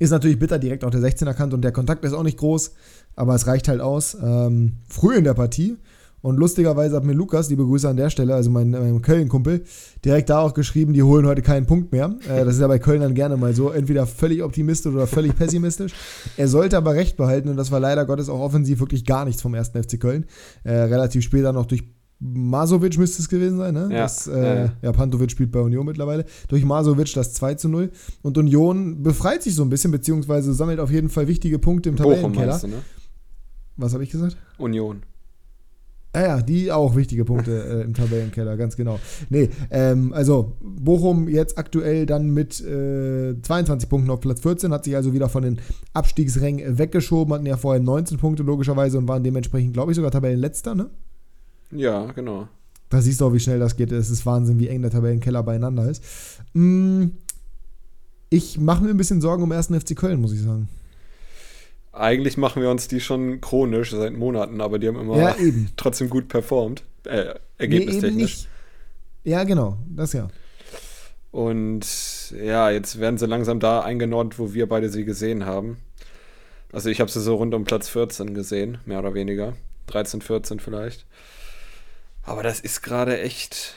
Ist 0.00 0.10
natürlich 0.10 0.38
bitter, 0.38 0.58
direkt 0.58 0.82
auf 0.82 0.90
der 0.90 1.00
16 1.00 1.28
erkannt 1.28 1.52
und 1.52 1.60
der 1.60 1.72
Kontakt 1.72 2.04
ist 2.06 2.14
auch 2.14 2.22
nicht 2.22 2.38
groß, 2.38 2.72
aber 3.16 3.34
es 3.34 3.46
reicht 3.46 3.68
halt 3.68 3.82
aus. 3.82 4.16
Ähm, 4.20 4.78
früh 4.88 5.14
in 5.14 5.24
der 5.24 5.34
Partie 5.34 5.76
und 6.22 6.38
lustigerweise 6.38 6.96
hat 6.96 7.04
mir 7.04 7.12
Lukas, 7.12 7.50
liebe 7.50 7.64
Grüße 7.64 7.86
an 7.86 7.98
der 7.98 8.08
Stelle, 8.08 8.34
also 8.34 8.50
mein, 8.50 8.70
mein 8.70 9.02
Köln-Kumpel, 9.02 9.62
direkt 10.02 10.30
da 10.30 10.40
auch 10.40 10.54
geschrieben, 10.54 10.94
die 10.94 11.02
holen 11.02 11.26
heute 11.26 11.42
keinen 11.42 11.66
Punkt 11.66 11.92
mehr. 11.92 12.14
Äh, 12.28 12.46
das 12.46 12.54
ist 12.54 12.60
ja 12.60 12.66
bei 12.66 12.78
Köln 12.78 13.02
dann 13.02 13.14
gerne 13.14 13.36
mal 13.36 13.54
so, 13.54 13.70
entweder 13.70 14.06
völlig 14.06 14.42
optimistisch 14.42 14.92
oder 14.92 15.06
völlig 15.06 15.36
pessimistisch. 15.36 15.92
Er 16.38 16.48
sollte 16.48 16.78
aber 16.78 16.94
recht 16.94 17.18
behalten 17.18 17.50
und 17.50 17.58
das 17.58 17.70
war 17.70 17.80
leider 17.80 18.06
Gottes 18.06 18.30
auch 18.30 18.40
offensiv 18.40 18.80
wirklich 18.80 19.04
gar 19.04 19.26
nichts 19.26 19.42
vom 19.42 19.54
ersten 19.54 19.82
FC 19.82 20.00
Köln. 20.00 20.24
Äh, 20.64 20.72
relativ 20.72 21.24
später 21.24 21.52
noch 21.52 21.66
durch 21.66 21.84
Masovic 22.20 22.98
müsste 22.98 23.22
es 23.22 23.28
gewesen 23.28 23.56
sein, 23.56 23.72
ne? 23.72 23.88
Ja, 23.90 24.02
das, 24.02 24.26
äh, 24.26 24.64
ja. 24.64 24.72
ja, 24.82 24.92
Pantovic 24.92 25.30
spielt 25.30 25.50
bei 25.50 25.60
Union 25.60 25.86
mittlerweile. 25.86 26.26
Durch 26.48 26.64
Masovic 26.64 27.14
das 27.14 27.32
2 27.32 27.54
zu 27.54 27.68
0. 27.68 27.90
Und 28.22 28.36
Union 28.36 29.02
befreit 29.02 29.42
sich 29.42 29.54
so 29.54 29.62
ein 29.62 29.70
bisschen, 29.70 29.90
beziehungsweise 29.90 30.52
sammelt 30.52 30.80
auf 30.80 30.90
jeden 30.90 31.08
Fall 31.08 31.28
wichtige 31.28 31.58
Punkte 31.58 31.88
im 31.88 31.96
Tabellenkeller. 31.96 32.58
Du, 32.58 32.66
ne? 32.66 32.76
Was 33.76 33.94
habe 33.94 34.04
ich 34.04 34.10
gesagt? 34.10 34.36
Union. 34.58 35.02
Ja, 36.14 36.22
ja, 36.22 36.42
die 36.42 36.72
auch 36.72 36.96
wichtige 36.96 37.24
Punkte 37.24 37.52
äh, 37.52 37.84
im 37.84 37.94
Tabellenkeller, 37.94 38.56
ganz 38.56 38.76
genau. 38.76 38.98
Nee, 39.28 39.48
ähm, 39.70 40.12
also 40.12 40.56
Bochum 40.60 41.28
jetzt 41.28 41.56
aktuell 41.56 42.04
dann 42.04 42.30
mit 42.30 42.60
äh, 42.60 43.40
22 43.40 43.88
Punkten 43.88 44.10
auf 44.10 44.20
Platz 44.20 44.40
14, 44.40 44.72
hat 44.72 44.84
sich 44.84 44.96
also 44.96 45.12
wieder 45.12 45.28
von 45.28 45.44
den 45.44 45.60
Abstiegsrängen 45.92 46.78
weggeschoben, 46.78 47.32
hatten 47.32 47.46
ja 47.46 47.56
vorher 47.56 47.80
19 47.80 48.18
Punkte 48.18 48.42
logischerweise 48.42 48.98
und 48.98 49.06
waren 49.06 49.22
dementsprechend, 49.22 49.72
glaube 49.72 49.92
ich, 49.92 49.96
sogar 49.96 50.10
Tabellenletzter, 50.10 50.74
ne? 50.74 50.90
Ja, 51.70 52.06
genau. 52.12 52.48
Da 52.88 53.00
siehst 53.00 53.20
du 53.20 53.26
auch, 53.26 53.32
wie 53.32 53.40
schnell 53.40 53.60
das 53.60 53.76
geht. 53.76 53.92
Es 53.92 54.10
ist 54.10 54.26
Wahnsinn, 54.26 54.58
wie 54.58 54.68
eng 54.68 54.82
der 54.82 54.90
Tabellenkeller 54.90 55.42
beieinander 55.42 55.88
ist. 55.88 56.02
Mm, 56.54 57.06
ich 58.30 58.58
mache 58.58 58.82
mir 58.82 58.90
ein 58.90 58.96
bisschen 58.96 59.20
Sorgen 59.20 59.42
um 59.42 59.52
1. 59.52 59.68
FC 59.68 59.96
Köln, 59.96 60.20
muss 60.20 60.32
ich 60.32 60.40
sagen. 60.40 60.68
Eigentlich 61.92 62.36
machen 62.36 62.62
wir 62.62 62.70
uns 62.70 62.88
die 62.88 63.00
schon 63.00 63.40
chronisch 63.40 63.90
seit 63.90 64.12
Monaten, 64.12 64.60
aber 64.60 64.78
die 64.78 64.88
haben 64.88 64.98
immer 64.98 65.16
ja, 65.16 65.36
trotzdem 65.76 66.08
gut 66.08 66.28
performt. 66.28 66.84
Äh, 67.04 67.34
ergebnistechnisch. 67.58 68.46
Nee, 69.24 69.32
ja, 69.32 69.44
genau, 69.44 69.76
das 69.88 70.12
ja. 70.12 70.28
Und 71.30 71.86
ja, 72.32 72.70
jetzt 72.70 72.98
werden 72.98 73.18
sie 73.18 73.26
langsam 73.26 73.60
da 73.60 73.80
eingenordet, 73.80 74.38
wo 74.38 74.52
wir 74.52 74.68
beide 74.68 74.88
sie 74.88 75.04
gesehen 75.04 75.46
haben. 75.46 75.78
Also 76.72 76.88
ich 76.88 77.00
habe 77.00 77.10
sie 77.10 77.20
so 77.20 77.36
rund 77.36 77.54
um 77.54 77.64
Platz 77.64 77.88
14 77.88 78.34
gesehen, 78.34 78.78
mehr 78.84 79.00
oder 79.00 79.14
weniger. 79.14 79.54
13, 79.88 80.22
14 80.22 80.60
vielleicht. 80.60 81.06
Aber 82.30 82.44
das 82.44 82.60
ist 82.60 82.80
gerade 82.82 83.20
echt 83.20 83.74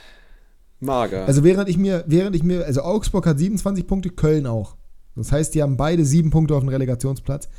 Mager. 0.80 1.26
Also 1.26 1.44
während 1.44 1.70
ich 1.70 1.80
mir, 1.80 2.04
während 2.06 2.36
ich 2.36 2.44
mir, 2.44 2.64
also 2.66 2.84
Augsburg 2.84 3.26
hat 3.26 3.40
27 3.40 3.88
Punkte, 3.88 4.12
Köln 4.12 4.46
auch. 4.46 4.78
Das 5.16 5.32
heißt, 5.32 5.56
die 5.56 5.64
haben 5.64 5.76
beide 5.76 6.06
sieben 6.06 6.30
Punkte 6.30 6.54
auf 6.54 6.60
dem 6.60 6.70
Relegationsplatz. 6.70 7.50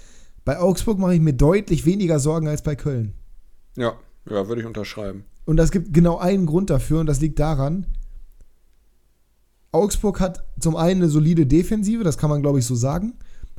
Bei 0.45 0.61
Augsburg 0.61 1.01
mache 1.01 1.17
ich 1.17 1.21
mir 1.21 1.33
deutlich 1.33 1.85
weniger 1.85 2.21
Sorgen 2.21 2.47
als 2.47 2.63
bei 2.63 2.77
Köln. 2.77 3.15
ja, 3.77 3.95
ja, 4.31 4.47
würde 4.47 4.61
ich 4.61 4.69
unterschreiben. 4.69 5.25
Und 5.45 5.59
es 5.59 5.73
gibt 5.73 5.93
genau 5.93 6.19
einen 6.19 6.47
Grund 6.47 6.71
dafür 6.71 7.01
und 7.01 7.07
das 7.07 7.21
liegt 7.21 7.41
daran, 7.41 7.89
Augsburg 9.73 10.21
hat 10.21 10.45
zum 10.61 10.77
einen 10.77 11.03
eine 11.03 11.11
solide 11.11 11.45
Defensive, 11.45 12.05
das 12.05 12.19
kann 12.19 12.31
man 12.31 12.41
glaube 12.41 12.61
ich 12.61 12.67
so 12.67 12.77
sagen, 12.77 13.15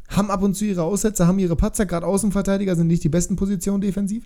haben 0.08 0.32
ab 0.32 0.42
und 0.42 0.56
zu 0.56 0.64
ihre 0.64 0.84
Aussätze, 0.84 1.28
haben 1.28 1.40
ihre 1.40 1.58
Patzer, 1.58 1.86
gerade 1.86 2.08
Außenverteidiger 2.08 2.78
sind 2.78 2.88
nicht 2.88 3.04
die 3.04 3.10
besten 3.10 3.36
Positionen 3.36 3.82
defensiv, 3.82 4.26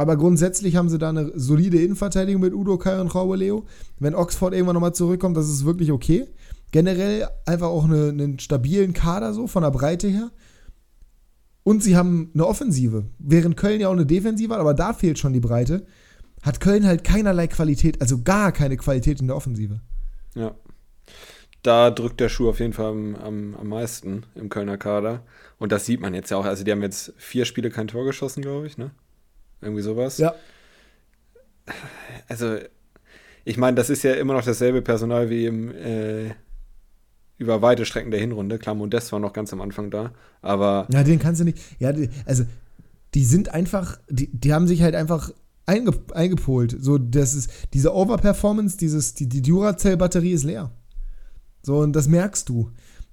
aber 0.00 0.16
grundsätzlich 0.16 0.76
haben 0.76 0.88
sie 0.88 0.96
da 0.96 1.10
eine 1.10 1.30
solide 1.34 1.76
Innenverteidigung 1.76 2.40
mit 2.40 2.54
Udo 2.54 2.78
Kai 2.78 2.98
und 3.02 3.14
Raue 3.14 3.36
Leo. 3.36 3.66
Wenn 3.98 4.14
Oxford 4.14 4.54
irgendwann 4.54 4.72
nochmal 4.72 4.94
zurückkommt, 4.94 5.36
das 5.36 5.50
ist 5.50 5.66
wirklich 5.66 5.92
okay. 5.92 6.26
Generell 6.72 7.28
einfach 7.44 7.66
auch 7.66 7.84
eine, 7.84 8.08
einen 8.08 8.38
stabilen 8.38 8.94
Kader 8.94 9.34
so 9.34 9.46
von 9.46 9.62
der 9.62 9.70
Breite 9.70 10.08
her. 10.08 10.30
Und 11.64 11.82
sie 11.82 11.98
haben 11.98 12.30
eine 12.32 12.46
Offensive. 12.46 13.10
Während 13.18 13.58
Köln 13.58 13.78
ja 13.78 13.88
auch 13.88 13.92
eine 13.92 14.06
Defensive 14.06 14.54
hat, 14.54 14.60
aber 14.60 14.72
da 14.72 14.94
fehlt 14.94 15.18
schon 15.18 15.34
die 15.34 15.40
Breite, 15.40 15.84
hat 16.40 16.60
Köln 16.60 16.86
halt 16.86 17.04
keinerlei 17.04 17.46
Qualität, 17.46 18.00
also 18.00 18.22
gar 18.22 18.52
keine 18.52 18.78
Qualität 18.78 19.20
in 19.20 19.26
der 19.26 19.36
Offensive. 19.36 19.82
Ja. 20.34 20.54
Da 21.62 21.90
drückt 21.90 22.20
der 22.20 22.30
Schuh 22.30 22.48
auf 22.48 22.60
jeden 22.60 22.72
Fall 22.72 22.90
am, 22.90 23.16
am, 23.16 23.54
am 23.54 23.68
meisten 23.68 24.22
im 24.34 24.48
Kölner 24.48 24.78
Kader. 24.78 25.24
Und 25.58 25.72
das 25.72 25.84
sieht 25.84 26.00
man 26.00 26.14
jetzt 26.14 26.30
ja 26.30 26.38
auch. 26.38 26.46
Also, 26.46 26.64
die 26.64 26.72
haben 26.72 26.80
jetzt 26.80 27.12
vier 27.18 27.44
Spiele 27.44 27.68
kein 27.68 27.88
Tor 27.88 28.06
geschossen, 28.06 28.40
glaube 28.40 28.66
ich, 28.66 28.78
ne? 28.78 28.92
Irgendwie 29.60 29.82
sowas. 29.82 30.18
Ja. 30.18 30.34
Also, 32.28 32.56
ich 33.44 33.56
meine, 33.56 33.76
das 33.76 33.90
ist 33.90 34.02
ja 34.02 34.14
immer 34.14 34.34
noch 34.34 34.44
dasselbe 34.44 34.82
Personal 34.82 35.30
wie 35.30 35.46
im, 35.46 35.74
äh, 35.74 36.30
über 37.38 37.62
weite 37.62 37.84
Strecken 37.84 38.10
der 38.10 38.20
Hinrunde. 38.20 38.58
Klar, 38.58 38.74
Modest 38.74 39.12
war 39.12 39.18
noch 39.18 39.32
ganz 39.32 39.52
am 39.52 39.60
Anfang 39.60 39.90
da, 39.90 40.12
aber 40.42 40.86
Ja, 40.90 41.02
den 41.02 41.18
kannst 41.18 41.40
du 41.40 41.44
nicht. 41.44 41.58
Ja, 41.78 41.92
die, 41.92 42.10
also, 42.26 42.44
die 43.14 43.24
sind 43.24 43.48
einfach, 43.50 43.98
die, 44.08 44.28
die 44.32 44.52
haben 44.52 44.66
sich 44.66 44.82
halt 44.82 44.94
einfach 44.94 45.32
einge, 45.66 45.92
eingepolt. 46.12 46.76
So, 46.78 46.98
das 46.98 47.34
ist, 47.34 47.50
diese 47.72 47.94
Overperformance, 47.94 48.76
dieses, 48.76 49.14
die, 49.14 49.28
die 49.28 49.42
Duracell-Batterie 49.42 50.32
ist 50.32 50.44
leer. 50.44 50.70
So, 51.62 51.78
und 51.78 51.94
das 51.94 52.08
merkst 52.08 52.48
du. 52.48 52.70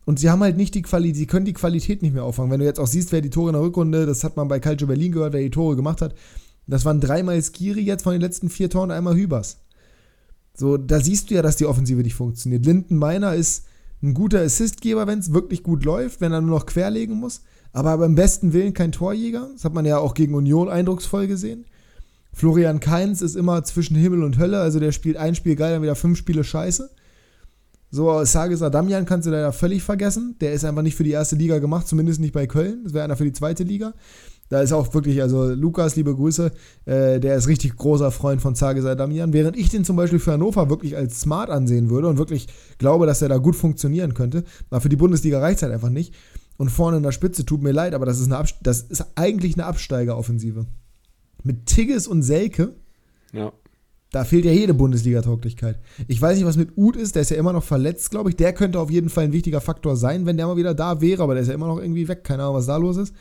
Und 0.08 0.20
sie 0.20 0.30
haben 0.30 0.42
halt 0.42 0.56
nicht 0.56 0.74
die 0.74 0.84
Qualität, 0.84 1.18
sie 1.18 1.26
können 1.26 1.46
die 1.46 1.52
Qualität 1.52 2.02
nicht 2.02 2.14
mehr 2.14 2.24
auffangen. 2.24 2.50
Wenn 2.50 2.62
du 2.62 2.66
jetzt 2.66 2.80
auch 2.80 2.88
siehst, 2.88 3.12
wer 3.12 3.20
die 3.20 3.30
Tore 3.30 3.50
in 3.50 3.56
der 3.56 3.62
Rückrunde, 3.62 4.06
das 4.06 4.24
hat 4.24 4.38
man 4.38 4.48
bei 4.48 4.62
Calcio 4.62 4.88
Berlin 4.88 5.12
gehört, 5.12 5.34
wer 5.34 5.42
die 5.42 5.50
Tore 5.50 5.76
gemacht 5.76 6.02
hat. 6.02 6.16
Das 6.66 6.86
waren 6.86 7.02
dreimal 7.02 7.42
Skiri 7.42 7.82
jetzt 7.82 8.04
von 8.04 8.14
den 8.14 8.22
letzten 8.22 8.50
vier 8.50 8.70
Toren, 8.70 8.90
einmal 8.90 9.18
Hübers. 9.18 9.58
So, 10.54 10.78
da 10.78 11.02
siehst 11.02 11.30
du 11.30 11.34
ja, 11.34 11.42
dass 11.42 11.58
die 11.58 11.66
Offensive 11.66 12.02
nicht 12.02 12.16
funktioniert. 12.16 12.66
Linden 12.66 12.96
Meiner 12.96 13.36
ist 13.36 13.66
ein 14.02 14.14
guter 14.14 14.40
Assistgeber, 14.40 15.08
wenn 15.08 15.20
es 15.20 15.34
wirklich 15.34 15.62
gut 15.62 15.84
läuft, 15.84 16.22
wenn 16.22 16.32
er 16.32 16.40
nur 16.40 16.58
noch 16.58 16.68
querlegen 16.68 17.20
muss. 17.20 17.42
Aber, 17.74 17.90
aber 17.90 18.06
im 18.06 18.16
besten 18.16 18.54
Willen 18.54 18.74
kein 18.74 18.94
Torjäger. 18.94 19.50
Das 19.52 19.66
hat 19.66 19.74
man 19.74 19.84
ja 19.84 19.98
auch 19.98 20.14
gegen 20.14 20.36
Union 20.36 20.70
eindrucksvoll 20.70 21.28
gesehen. 21.28 21.66
Florian 22.32 22.80
Kainz 22.80 23.22
ist 23.22 23.36
immer 23.36 23.62
zwischen 23.66 23.98
Himmel 23.98 24.24
und 24.24 24.38
Hölle. 24.38 24.62
Also 24.62 24.80
der 24.80 24.94
spielt 24.94 25.18
ein 25.18 25.36
Spiel 25.36 25.58
geil, 25.58 25.74
dann 25.74 25.82
wieder 25.82 25.96
fünf 25.96 26.18
Spiele 26.18 26.46
scheiße. 26.46 26.90
So, 27.90 28.24
Sages 28.26 28.62
Adamian 28.62 29.06
kannst 29.06 29.28
du 29.28 29.32
leider 29.32 29.54
völlig 29.54 29.82
vergessen. 29.82 30.36
Der 30.42 30.52
ist 30.52 30.66
einfach 30.66 30.82
nicht 30.82 30.96
für 30.96 31.04
die 31.04 31.12
erste 31.12 31.36
Liga 31.36 31.60
gemacht, 31.60 31.88
zumindest 31.88 32.20
nicht 32.20 32.34
bei 32.34 32.46
Köln. 32.48 32.84
Das 32.84 32.94
wäre 32.94 33.06
einer 33.06 33.16
für 33.16 33.24
die 33.24 33.34
zweite 33.34 33.64
Liga. 33.64 33.94
Da 34.50 34.62
ist 34.62 34.72
auch 34.72 34.94
wirklich, 34.94 35.22
also 35.22 35.50
Lukas, 35.54 35.96
liebe 35.96 36.16
Grüße, 36.16 36.52
äh, 36.86 37.20
der 37.20 37.36
ist 37.36 37.48
richtig 37.48 37.76
großer 37.76 38.12
Freund 38.12 38.42
von 38.42 38.56
Zages 38.56 38.86
Adamian. 38.86 39.34
Während 39.34 39.58
ich 39.58 39.70
den 39.70 39.84
zum 39.84 39.98
Beispiel 39.98 40.20
für 40.20 40.34
Hannover 40.34 40.70
wirklich 40.70 40.96
als 40.96 41.20
smart 41.20 41.50
ansehen 41.50 41.90
würde 41.90 42.08
und 42.08 42.18
wirklich 42.18 42.48
glaube, 42.78 43.06
dass 43.06 43.22
er 43.22 43.30
da 43.30 43.38
gut 43.38 43.56
funktionieren 43.56 44.14
könnte. 44.14 44.44
Aber 44.70 44.82
für 44.82 44.90
die 44.90 44.96
Bundesliga 44.96 45.40
reicht 45.40 45.58
es 45.58 45.64
halt 45.64 45.74
einfach 45.74 45.90
nicht. 45.90 46.14
Und 46.58 46.70
vorne 46.70 46.98
in 46.98 47.04
der 47.04 47.12
Spitze 47.12 47.46
tut 47.46 47.62
mir 47.62 47.72
leid, 47.72 47.94
aber 47.94 48.06
das 48.06 48.20
ist, 48.20 48.32
eine 48.32 48.48
das 48.64 48.82
ist 48.82 49.06
eigentlich 49.16 49.56
eine 49.56 49.66
Absteigeroffensive. 49.66 50.66
Mit 51.44 51.66
Tigges 51.68 52.08
und 52.08 52.24
Selke, 52.24 52.74
ja. 53.32 53.52
Da 54.18 54.24
fehlt 54.24 54.46
ja 54.46 54.52
jede 54.52 54.74
Bundesliga-Tauglichkeit. 54.74 55.78
Ich 56.08 56.20
weiß 56.20 56.38
nicht, 56.38 56.48
was 56.48 56.58
mit 56.58 56.76
Uth 56.76 56.96
ist, 56.96 57.14
der 57.14 57.22
ist 57.22 57.30
ja 57.30 57.38
immer 57.38 57.54
noch 57.54 57.64
verletzt, 57.64 58.10
glaube 58.10 58.32
ich. 58.32 58.36
Der 58.36 58.52
könnte 58.52 58.80
auf 58.80 58.90
jeden 58.90 59.10
Fall 59.10 59.26
ein 59.26 59.32
wichtiger 59.32 59.62
Faktor 59.62 59.96
sein, 59.96 60.26
wenn 60.26 60.38
der 60.38 60.48
mal 60.48 60.58
wieder 60.58 60.74
da 60.74 61.02
wäre, 61.02 61.22
aber 61.22 61.36
der 61.36 61.44
ist 61.44 61.50
ja 61.50 61.54
immer 61.54 61.68
noch 61.68 61.78
irgendwie 61.78 62.08
weg. 62.08 62.24
Keine 62.24 62.42
Ahnung, 62.42 62.56
was 62.56 62.66
da 62.66 62.78
los 62.78 62.98
ist. 62.98 63.14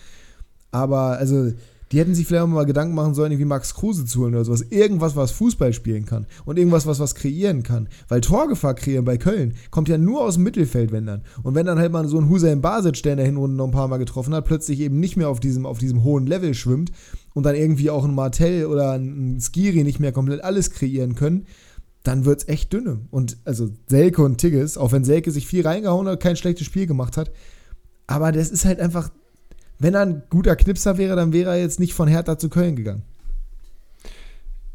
Aber, 0.70 1.18
also, 1.18 1.52
die 1.92 1.98
hätten 1.98 2.14
sich 2.14 2.26
vielleicht 2.26 2.46
mal 2.46 2.64
Gedanken 2.64 2.94
machen 2.94 3.12
sollen, 3.12 3.30
irgendwie 3.30 3.46
Max 3.46 3.74
Kruse 3.74 4.06
zu 4.06 4.20
holen 4.20 4.34
oder 4.34 4.46
sowas. 4.46 4.62
Irgendwas, 4.70 5.16
was 5.16 5.32
Fußball 5.32 5.74
spielen 5.74 6.06
kann. 6.06 6.24
Und 6.46 6.58
irgendwas, 6.58 6.86
was 6.86 6.98
was 6.98 7.14
kreieren 7.14 7.62
kann. 7.62 7.90
Weil 8.08 8.22
Torgefahr 8.22 8.72
kreieren 8.72 9.04
bei 9.04 9.18
Köln 9.18 9.52
kommt 9.70 9.90
ja 9.90 9.98
nur 9.98 10.22
aus 10.22 10.36
dem 10.36 10.44
Mittelfeld, 10.44 10.92
wenn 10.92 11.04
dann. 11.04 11.20
Und 11.42 11.54
wenn 11.54 11.66
dann 11.66 11.78
halt 11.78 11.92
mal 11.92 12.08
so 12.08 12.16
ein 12.16 12.30
Hussein 12.30 12.62
Basic, 12.62 13.02
der 13.02 13.12
in 13.12 13.18
der 13.18 13.26
Hinrunde 13.26 13.56
noch 13.58 13.66
ein 13.66 13.70
paar 13.70 13.88
Mal 13.88 13.98
getroffen 13.98 14.34
hat, 14.34 14.46
plötzlich 14.46 14.80
eben 14.80 14.98
nicht 14.98 15.18
mehr 15.18 15.28
auf 15.28 15.40
diesem, 15.40 15.66
auf 15.66 15.76
diesem 15.76 16.04
hohen 16.04 16.26
Level 16.26 16.54
schwimmt 16.54 16.90
und 17.36 17.42
dann 17.42 17.54
irgendwie 17.54 17.90
auch 17.90 18.06
ein 18.06 18.14
Martell 18.14 18.64
oder 18.64 18.92
ein 18.92 19.38
Skiri 19.42 19.84
nicht 19.84 20.00
mehr 20.00 20.10
komplett 20.10 20.42
alles 20.42 20.70
kreieren 20.70 21.14
können, 21.16 21.44
dann 22.02 22.24
wird 22.24 22.40
es 22.40 22.48
echt 22.48 22.72
dünne. 22.72 23.00
Und 23.10 23.36
also 23.44 23.68
Selke 23.88 24.22
und 24.22 24.38
Tigges, 24.38 24.78
auch 24.78 24.90
wenn 24.90 25.04
Selke 25.04 25.30
sich 25.30 25.46
viel 25.46 25.66
reingehauen 25.66 26.08
hat, 26.08 26.20
kein 26.20 26.36
schlechtes 26.36 26.66
Spiel 26.66 26.86
gemacht 26.86 27.18
hat, 27.18 27.30
aber 28.06 28.32
das 28.32 28.48
ist 28.48 28.64
halt 28.64 28.80
einfach, 28.80 29.10
wenn 29.78 29.92
er 29.92 30.00
ein 30.00 30.22
guter 30.30 30.56
Knipser 30.56 30.96
wäre, 30.96 31.14
dann 31.14 31.34
wäre 31.34 31.50
er 31.50 31.60
jetzt 31.60 31.78
nicht 31.78 31.92
von 31.92 32.08
Hertha 32.08 32.38
zu 32.38 32.48
Köln 32.48 32.74
gegangen. 32.74 33.02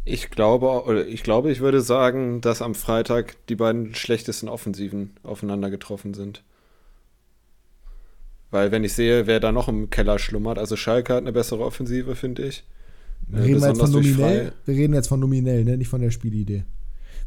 Ich 0.05 0.29
glaube, 0.29 1.07
ich 1.09 1.23
glaube, 1.23 1.51
ich 1.51 1.61
würde 1.61 1.81
sagen, 1.81 2.41
dass 2.41 2.61
am 2.61 2.75
Freitag 2.75 3.37
die 3.49 3.55
beiden 3.55 3.95
schlechtesten 3.95 4.47
Offensiven 4.47 5.15
aufeinander 5.23 5.71
getroffen 5.71 6.13
sind. 6.13 6.43
Weil 8.51 8.71
wenn 8.71 8.83
ich 8.83 8.93
sehe, 8.93 9.27
wer 9.27 9.39
da 9.39 9.51
noch 9.51 9.67
im 9.67 9.89
Keller 9.89 10.19
schlummert, 10.19 10.57
also 10.59 10.75
Schalke 10.75 11.13
hat 11.13 11.21
eine 11.21 11.31
bessere 11.31 11.63
Offensive, 11.63 12.15
finde 12.15 12.43
ich. 12.45 12.63
Wir 13.27 13.43
reden 13.43 13.61
jetzt 13.63 13.79
von 13.79 13.91
nominell, 13.91 14.51
wir 14.65 14.75
reden 14.75 14.93
jetzt 14.93 15.07
von 15.07 15.19
nominell, 15.19 15.63
ne? 15.63 15.77
nicht 15.77 15.87
von 15.87 16.01
der 16.01 16.11
Spielidee. 16.11 16.65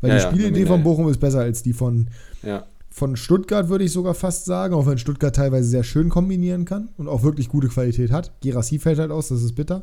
Weil 0.00 0.10
Ja, 0.10 0.16
die 0.16 0.22
ja, 0.22 0.28
Spielidee 0.28 0.50
nominell. 0.50 0.66
von 0.66 0.82
Bochum 0.82 1.08
ist 1.08 1.18
besser 1.18 1.40
als 1.40 1.62
die 1.62 1.72
von, 1.72 2.08
Ja, 2.42 2.66
von 2.90 3.16
Stuttgart, 3.16 3.68
würde 3.68 3.84
ich 3.84 3.92
sogar 3.92 4.14
fast 4.14 4.44
sagen, 4.44 4.74
auch 4.74 4.86
wenn 4.86 4.98
Stuttgart 4.98 5.34
teilweise 5.34 5.66
sehr 5.68 5.82
schön 5.82 6.10
kombinieren 6.10 6.64
kann 6.64 6.90
und 6.98 7.08
auch 7.08 7.22
wirklich 7.22 7.48
gute 7.48 7.68
Qualität 7.68 8.10
hat. 8.12 8.32
Gerassi 8.42 8.78
fällt 8.78 8.98
halt 8.98 9.10
aus, 9.10 9.28
das 9.28 9.42
ist 9.42 9.54
bitter. 9.54 9.82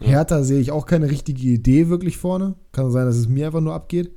Ja. 0.00 0.08
Hertha 0.08 0.42
sehe 0.44 0.60
ich 0.60 0.70
auch 0.70 0.86
keine 0.86 1.10
richtige 1.10 1.42
Idee 1.48 1.88
wirklich 1.88 2.18
vorne. 2.18 2.54
Kann 2.72 2.90
sein, 2.92 3.06
dass 3.06 3.16
es 3.16 3.28
mir 3.28 3.46
einfach 3.46 3.60
nur 3.60 3.74
abgeht. 3.74 4.12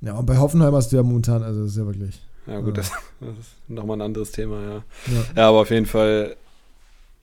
Ja, 0.00 0.14
und 0.14 0.24
bei 0.26 0.38
Hoffenheim 0.38 0.74
hast 0.74 0.92
du 0.92 0.96
ja 0.96 1.02
momentan, 1.02 1.42
also 1.42 1.62
das 1.62 1.72
ist 1.72 1.76
ja 1.76 1.84
wirklich. 1.86 2.20
Ja 2.46 2.60
gut, 2.60 2.76
Ja. 2.76 2.82
Das, 2.82 2.90
das 3.20 3.38
ist 3.38 3.54
nochmal 3.68 3.98
ein 3.98 4.02
anderes 4.02 4.32
Thema, 4.32 4.62
ja. 4.62 4.84
Ja. 5.06 5.24
Ja, 5.36 5.48
aber 5.48 5.60
auf 5.60 5.70
jeden 5.70 5.86
Fall 5.86 6.36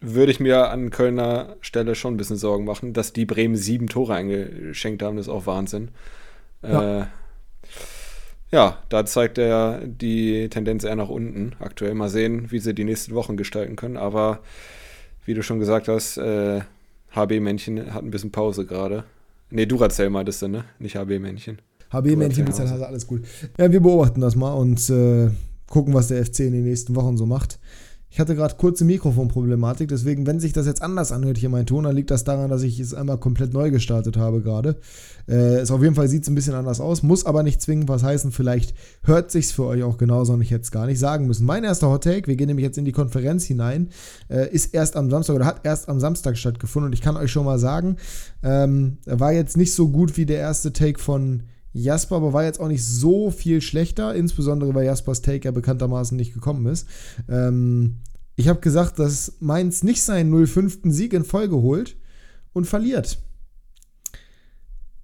würde 0.01 0.31
ich 0.31 0.39
mir 0.39 0.69
an 0.69 0.91
Kölner 0.91 1.55
Stelle 1.61 1.95
schon 1.95 2.13
ein 2.13 2.17
bisschen 2.17 2.37
Sorgen 2.37 2.65
machen, 2.65 2.93
dass 2.93 3.11
die 3.11 3.25
Bremen 3.25 3.55
sieben 3.55 3.87
Tore 3.87 4.15
eingeschenkt 4.15 5.03
haben, 5.03 5.17
das 5.17 5.27
ist 5.27 5.33
auch 5.33 5.45
Wahnsinn. 5.45 5.89
Ja. 6.63 7.01
Äh, 7.01 7.05
ja, 8.51 8.79
da 8.89 9.05
zeigt 9.05 9.37
er 9.37 9.81
die 9.85 10.49
Tendenz 10.49 10.83
eher 10.83 10.95
nach 10.95 11.09
unten. 11.09 11.55
Aktuell 11.59 11.93
mal 11.93 12.09
sehen, 12.09 12.51
wie 12.51 12.59
sie 12.59 12.73
die 12.73 12.83
nächsten 12.83 13.13
Wochen 13.13 13.37
gestalten 13.37 13.75
können. 13.75 13.97
Aber 13.97 14.39
wie 15.25 15.35
du 15.35 15.43
schon 15.43 15.59
gesagt 15.59 15.87
hast, 15.87 16.17
äh, 16.17 16.61
HB-Männchen 17.13 17.93
hat 17.93 18.03
ein 18.03 18.11
bisschen 18.11 18.31
Pause 18.31 18.65
gerade. 18.65 19.03
Nee, 19.51 19.65
Duracell 19.65 20.09
meintest 20.09 20.41
du, 20.41 20.47
ne? 20.47 20.65
Nicht 20.79 20.95
HB-Männchen. 20.95 21.59
HB-Männchen, 21.91 22.45
Duracell 22.45 22.67
Pizza, 22.67 22.87
alles 22.87 23.07
gut. 23.07 23.23
Ja, 23.57 23.71
wir 23.71 23.81
beobachten 23.81 24.21
das 24.21 24.35
mal 24.35 24.53
und 24.53 24.89
äh, 24.89 25.29
gucken, 25.67 25.93
was 25.93 26.07
der 26.07 26.25
FC 26.25 26.41
in 26.41 26.53
den 26.53 26.63
nächsten 26.63 26.95
Wochen 26.95 27.17
so 27.17 27.25
macht. 27.25 27.59
Ich 28.11 28.19
hatte 28.19 28.35
gerade 28.35 28.55
kurze 28.55 28.85
Mikrofonproblematik, 28.85 29.87
deswegen, 29.87 30.25
wenn 30.25 30.39
sich 30.39 30.51
das 30.51 30.65
jetzt 30.65 30.81
anders 30.81 31.11
anhört 31.11 31.37
hier 31.37 31.49
mein 31.49 31.67
Ton, 31.67 31.83
dann 31.83 31.95
liegt 31.95 32.09
das 32.09 32.23
daran, 32.23 32.49
dass 32.49 32.63
ich 32.63 32.79
es 32.79 32.95
einmal 32.95 33.19
komplett 33.19 33.53
neu 33.53 33.69
gestartet 33.69 34.17
habe 34.17 34.41
gerade. 34.41 34.77
Äh, 35.27 35.57
es 35.57 35.69
auf 35.69 35.83
jeden 35.83 35.93
Fall 35.93 36.07
sieht 36.07 36.23
es 36.23 36.27
ein 36.27 36.33
bisschen 36.33 36.55
anders 36.55 36.81
aus, 36.81 37.03
muss 37.03 37.27
aber 37.27 37.43
nicht 37.43 37.61
zwingend 37.61 37.87
was 37.87 38.01
heißen. 38.01 38.31
Vielleicht 38.31 38.73
hört 39.03 39.29
sich's 39.29 39.51
für 39.51 39.65
euch 39.65 39.83
auch 39.83 39.99
genauso 39.99 40.33
und 40.33 40.41
ich 40.41 40.49
hätte 40.49 40.63
es 40.63 40.71
gar 40.71 40.87
nicht 40.87 40.97
sagen 40.97 41.27
müssen. 41.27 41.45
Mein 41.45 41.63
erster 41.63 41.89
Hot 41.91 42.03
Take, 42.03 42.25
wir 42.25 42.35
gehen 42.35 42.47
nämlich 42.47 42.65
jetzt 42.65 42.79
in 42.79 42.85
die 42.85 42.91
Konferenz 42.93 43.45
hinein, 43.45 43.89
äh, 44.27 44.51
ist 44.51 44.73
erst 44.73 44.95
am 44.95 45.11
Samstag 45.11 45.35
oder 45.35 45.45
hat 45.45 45.61
erst 45.63 45.87
am 45.87 45.99
Samstag 45.99 46.35
stattgefunden 46.35 46.87
und 46.87 46.93
ich 46.93 47.01
kann 47.01 47.15
euch 47.15 47.31
schon 47.31 47.45
mal 47.45 47.59
sagen, 47.59 47.97
ähm, 48.41 48.97
war 49.05 49.33
jetzt 49.33 49.55
nicht 49.55 49.75
so 49.75 49.89
gut 49.89 50.17
wie 50.17 50.25
der 50.25 50.39
erste 50.39 50.73
Take 50.73 50.97
von 50.97 51.43
Jasper, 51.73 52.17
aber 52.17 52.33
war 52.33 52.43
jetzt 52.43 52.59
auch 52.59 52.67
nicht 52.67 52.83
so 52.83 53.31
viel 53.31 53.61
schlechter, 53.61 54.15
insbesondere 54.15 54.73
weil 54.73 54.85
Jaspers 54.85 55.21
Take 55.21 55.45
ja 55.45 55.51
bekanntermaßen 55.51 56.17
nicht 56.17 56.33
gekommen 56.33 56.65
ist. 56.65 56.87
Ähm, 57.29 57.97
ich 58.35 58.47
habe 58.47 58.59
gesagt, 58.59 58.99
dass 58.99 59.33
Mainz 59.39 59.83
nicht 59.83 60.01
seinen 60.01 60.47
05. 60.47 60.79
Sieg 60.85 61.13
in 61.13 61.23
Folge 61.23 61.57
holt 61.57 61.97
und 62.53 62.65
verliert. 62.65 63.19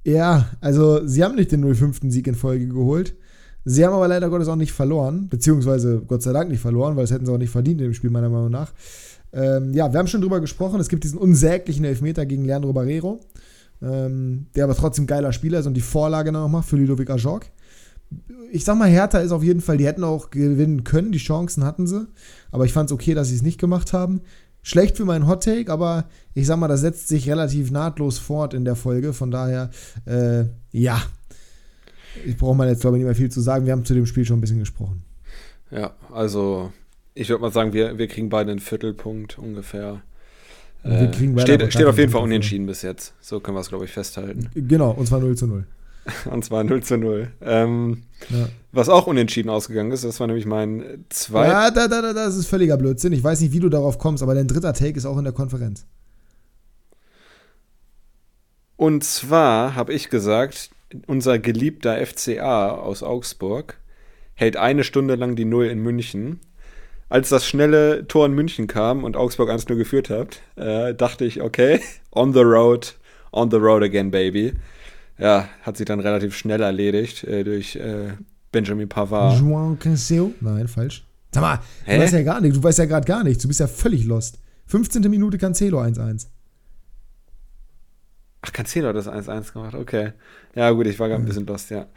Ja, 0.05 0.49
also 0.61 1.05
sie 1.05 1.23
haben 1.23 1.35
nicht 1.35 1.51
den 1.51 1.75
05. 1.75 2.01
Sieg 2.09 2.27
in 2.27 2.35
Folge 2.35 2.67
geholt. 2.67 3.15
Sie 3.65 3.83
haben 3.83 3.93
aber 3.93 4.07
leider 4.07 4.29
Gottes 4.29 4.47
auch 4.47 4.55
nicht 4.55 4.71
verloren, 4.71 5.27
beziehungsweise 5.27 6.01
Gott 6.05 6.21
sei 6.21 6.31
Dank 6.31 6.51
nicht 6.51 6.59
verloren, 6.59 6.95
weil 6.95 7.03
das 7.03 7.11
hätten 7.11 7.25
sie 7.25 7.33
auch 7.33 7.39
nicht 7.39 7.49
verdient 7.49 7.81
in 7.81 7.87
dem 7.87 7.93
Spiel, 7.95 8.11
meiner 8.11 8.29
Meinung 8.29 8.51
nach. 8.51 8.71
Ähm, 9.33 9.73
ja, 9.73 9.91
wir 9.91 9.99
haben 9.99 10.07
schon 10.07 10.21
drüber 10.21 10.39
gesprochen. 10.39 10.79
Es 10.79 10.87
gibt 10.87 11.03
diesen 11.03 11.17
unsäglichen 11.17 11.83
Elfmeter 11.83 12.27
gegen 12.27 12.45
Leandro 12.45 12.73
Barrero, 12.73 13.19
ähm, 13.81 14.47
der 14.55 14.65
aber 14.65 14.75
trotzdem 14.75 15.07
geiler 15.07 15.33
Spieler 15.33 15.59
ist 15.59 15.67
und 15.67 15.73
die 15.73 15.81
Vorlage 15.81 16.31
noch 16.31 16.47
macht 16.47 16.67
für 16.67 16.77
Ludovic 16.77 17.09
Ajorg. 17.09 17.49
ich 18.51 18.63
sag 18.63 18.77
mal, 18.77 18.89
Hertha 18.89 19.19
ist 19.19 19.31
auf 19.31 19.43
jeden 19.43 19.61
Fall, 19.61 19.77
die 19.77 19.85
hätten 19.85 20.03
auch 20.03 20.29
gewinnen 20.29 20.83
können, 20.83 21.11
die 21.11 21.17
Chancen 21.17 21.63
hatten 21.63 21.87
sie. 21.87 22.07
Aber 22.51 22.65
ich 22.65 22.73
fand 22.73 22.89
es 22.89 22.93
okay, 22.93 23.13
dass 23.13 23.29
sie 23.29 23.35
es 23.35 23.41
nicht 23.41 23.59
gemacht 23.59 23.93
haben. 23.93 24.21
Schlecht 24.61 24.97
für 24.97 25.05
meinen 25.05 25.27
Hot 25.27 25.43
Take, 25.43 25.71
aber 25.71 26.05
ich 26.33 26.47
sag 26.47 26.57
mal, 26.57 26.67
das 26.67 26.81
setzt 26.81 27.07
sich 27.07 27.29
relativ 27.29 27.69
nahtlos 27.69 28.17
fort 28.17 28.53
in 28.55 28.65
der 28.65 28.75
Folge. 28.75 29.13
Von 29.13 29.29
daher, 29.29 29.69
äh, 30.05 30.45
ja. 30.71 31.01
Ich 32.25 32.37
brauche 32.37 32.55
mal 32.55 32.67
jetzt, 32.67 32.81
glaube 32.81 32.97
ich, 32.97 33.01
nicht 33.01 33.05
mehr 33.05 33.15
viel 33.15 33.29
zu 33.29 33.41
sagen. 33.41 33.65
Wir 33.65 33.73
haben 33.73 33.85
zu 33.85 33.93
dem 33.93 34.07
Spiel 34.07 34.25
schon 34.25 34.37
ein 34.37 34.41
bisschen 34.41 34.59
gesprochen. 34.59 35.03
Ja, 35.69 35.93
also 36.11 36.71
ich 37.13 37.29
würde 37.29 37.41
mal 37.41 37.51
sagen, 37.51 37.73
wir, 37.73 37.97
wir 37.97 38.07
kriegen 38.07 38.29
beide 38.29 38.51
einen 38.51 38.59
Viertelpunkt 38.59 39.37
ungefähr. 39.37 40.01
Äh, 40.85 41.11
steht 41.39 41.73
steht 41.73 41.87
auf 41.87 41.97
jeden 41.97 42.11
Fall 42.11 42.21
unentschieden 42.21 42.67
bis 42.67 42.83
jetzt. 42.83 43.13
So 43.19 43.39
können 43.39 43.57
wir 43.57 43.61
es, 43.61 43.69
glaube 43.69 43.85
ich, 43.85 43.91
festhalten. 43.91 44.49
Genau, 44.53 44.91
und 44.91 45.07
zwar 45.07 45.19
0 45.19 45.35
zu 45.35 45.47
0. 45.47 45.65
Und 46.29 46.45
zwar 46.45 46.63
0 46.63 46.83
zu 46.83 46.97
0. 46.97 47.31
Ähm, 47.41 48.03
ja. 48.29 48.47
Was 48.71 48.89
auch 48.89 49.07
unentschieden 49.07 49.49
ausgegangen 49.49 49.91
ist, 49.91 50.03
das 50.03 50.19
war 50.19 50.27
nämlich 50.27 50.45
mein 50.45 51.03
zweiter. 51.09 51.51
Ja, 51.51 51.71
da, 51.71 51.87
da, 51.87 52.03
da, 52.03 52.13
das 52.13 52.35
ist 52.35 52.45
völliger 52.45 52.77
Blödsinn. 52.77 53.11
Ich 53.11 53.23
weiß 53.23 53.41
nicht, 53.41 53.53
wie 53.53 53.59
du 53.59 53.69
darauf 53.69 53.97
kommst, 53.97 54.21
aber 54.21 54.35
dein 54.35 54.47
dritter 54.47 54.73
Take 54.73 54.97
ist 54.97 55.07
auch 55.07 55.17
in 55.17 55.23
der 55.23 55.33
Konferenz. 55.33 55.87
Und 58.75 59.03
zwar 59.03 59.73
habe 59.73 59.93
ich 59.93 60.09
gesagt, 60.09 60.69
unser 61.07 61.39
geliebter 61.39 62.05
FCA 62.05 62.69
aus 62.69 63.01
Augsburg 63.01 63.79
hält 64.35 64.57
eine 64.57 64.83
Stunde 64.83 65.15
lang 65.15 65.35
die 65.35 65.45
Null 65.45 65.65
in 65.65 65.79
München. 65.79 66.39
Als 67.07 67.29
das 67.29 67.47
schnelle 67.47 68.07
Tor 68.07 68.25
in 68.25 68.33
München 68.33 68.67
kam 68.67 69.03
und 69.03 69.15
Augsburg 69.15 69.49
1-0 69.49 69.75
geführt 69.75 70.09
hat, 70.09 70.41
äh, 70.55 70.93
dachte 70.93 71.25
ich, 71.25 71.41
okay, 71.41 71.79
on 72.11 72.33
the 72.33 72.41
road, 72.41 72.95
on 73.31 73.51
the 73.51 73.57
road 73.57 73.83
again, 73.83 74.11
baby 74.11 74.53
ja, 75.17 75.47
hat 75.61 75.77
sich 75.77 75.85
dann 75.85 75.99
relativ 75.99 76.35
schnell 76.35 76.61
erledigt 76.61 77.23
äh, 77.23 77.43
durch 77.43 77.75
äh, 77.75 78.13
Benjamin 78.51 78.89
Pavard. 78.89 79.39
João 79.39 79.77
Cancelo? 79.77 80.33
Nein, 80.41 80.67
falsch. 80.67 81.05
Sag 81.31 81.41
mal, 81.41 81.59
Hä? 81.85 81.97
du 81.97 82.03
weißt 82.03 82.13
ja 82.13 82.23
gar 82.23 82.41
nichts, 82.41 82.57
du 82.57 82.63
weißt 82.63 82.79
ja 82.79 82.85
gerade 82.85 83.05
gar 83.05 83.23
nichts, 83.23 83.41
du 83.41 83.47
bist 83.47 83.59
ja 83.59 83.67
völlig 83.67 84.05
lost. 84.05 84.39
15. 84.67 85.01
Minute 85.09 85.37
Cancelo 85.37 85.79
1-1. 85.81 86.27
Ach, 88.41 88.53
Cancelo 88.53 88.89
hat 88.89 88.95
das 88.95 89.07
1-1 89.07 89.53
gemacht, 89.53 89.75
okay. 89.75 90.13
Ja, 90.53 90.69
gut, 90.71 90.87
ich 90.87 90.99
war 90.99 91.07
gerade 91.07 91.23
ein 91.23 91.25
bisschen 91.25 91.45
lost, 91.45 91.71
ja. 91.71 91.87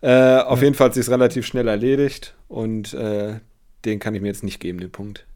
Äh, 0.00 0.40
auf 0.42 0.58
ja. 0.58 0.64
jeden 0.64 0.74
Fall 0.74 0.86
hat 0.86 0.94
sich 0.94 1.02
es 1.02 1.10
relativ 1.10 1.46
schnell 1.46 1.68
erledigt 1.68 2.34
und 2.48 2.94
äh, 2.94 3.40
den 3.84 3.98
kann 3.98 4.14
ich 4.14 4.20
mir 4.22 4.28
jetzt 4.28 4.44
nicht 4.44 4.60
geben, 4.60 4.80
den 4.80 4.90
Punkt. 4.90 5.26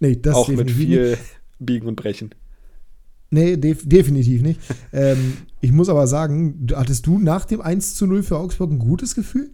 Nee, 0.00 0.16
das 0.16 0.34
Auch 0.34 0.48
mit 0.48 0.70
viel 0.70 1.10
nicht. 1.10 1.22
Biegen 1.58 1.88
und 1.88 1.96
Brechen. 1.96 2.34
Nee, 3.30 3.56
def 3.56 3.86
definitiv 3.86 4.42
nicht. 4.42 4.60
ähm, 4.92 5.36
ich 5.60 5.72
muss 5.72 5.88
aber 5.88 6.06
sagen, 6.06 6.66
hattest 6.74 7.06
du 7.06 7.18
nach 7.18 7.44
dem 7.44 7.60
1 7.60 7.94
zu 7.96 8.06
0 8.06 8.22
für 8.22 8.38
Augsburg 8.38 8.70
ein 8.70 8.78
gutes 8.78 9.14
Gefühl? 9.14 9.50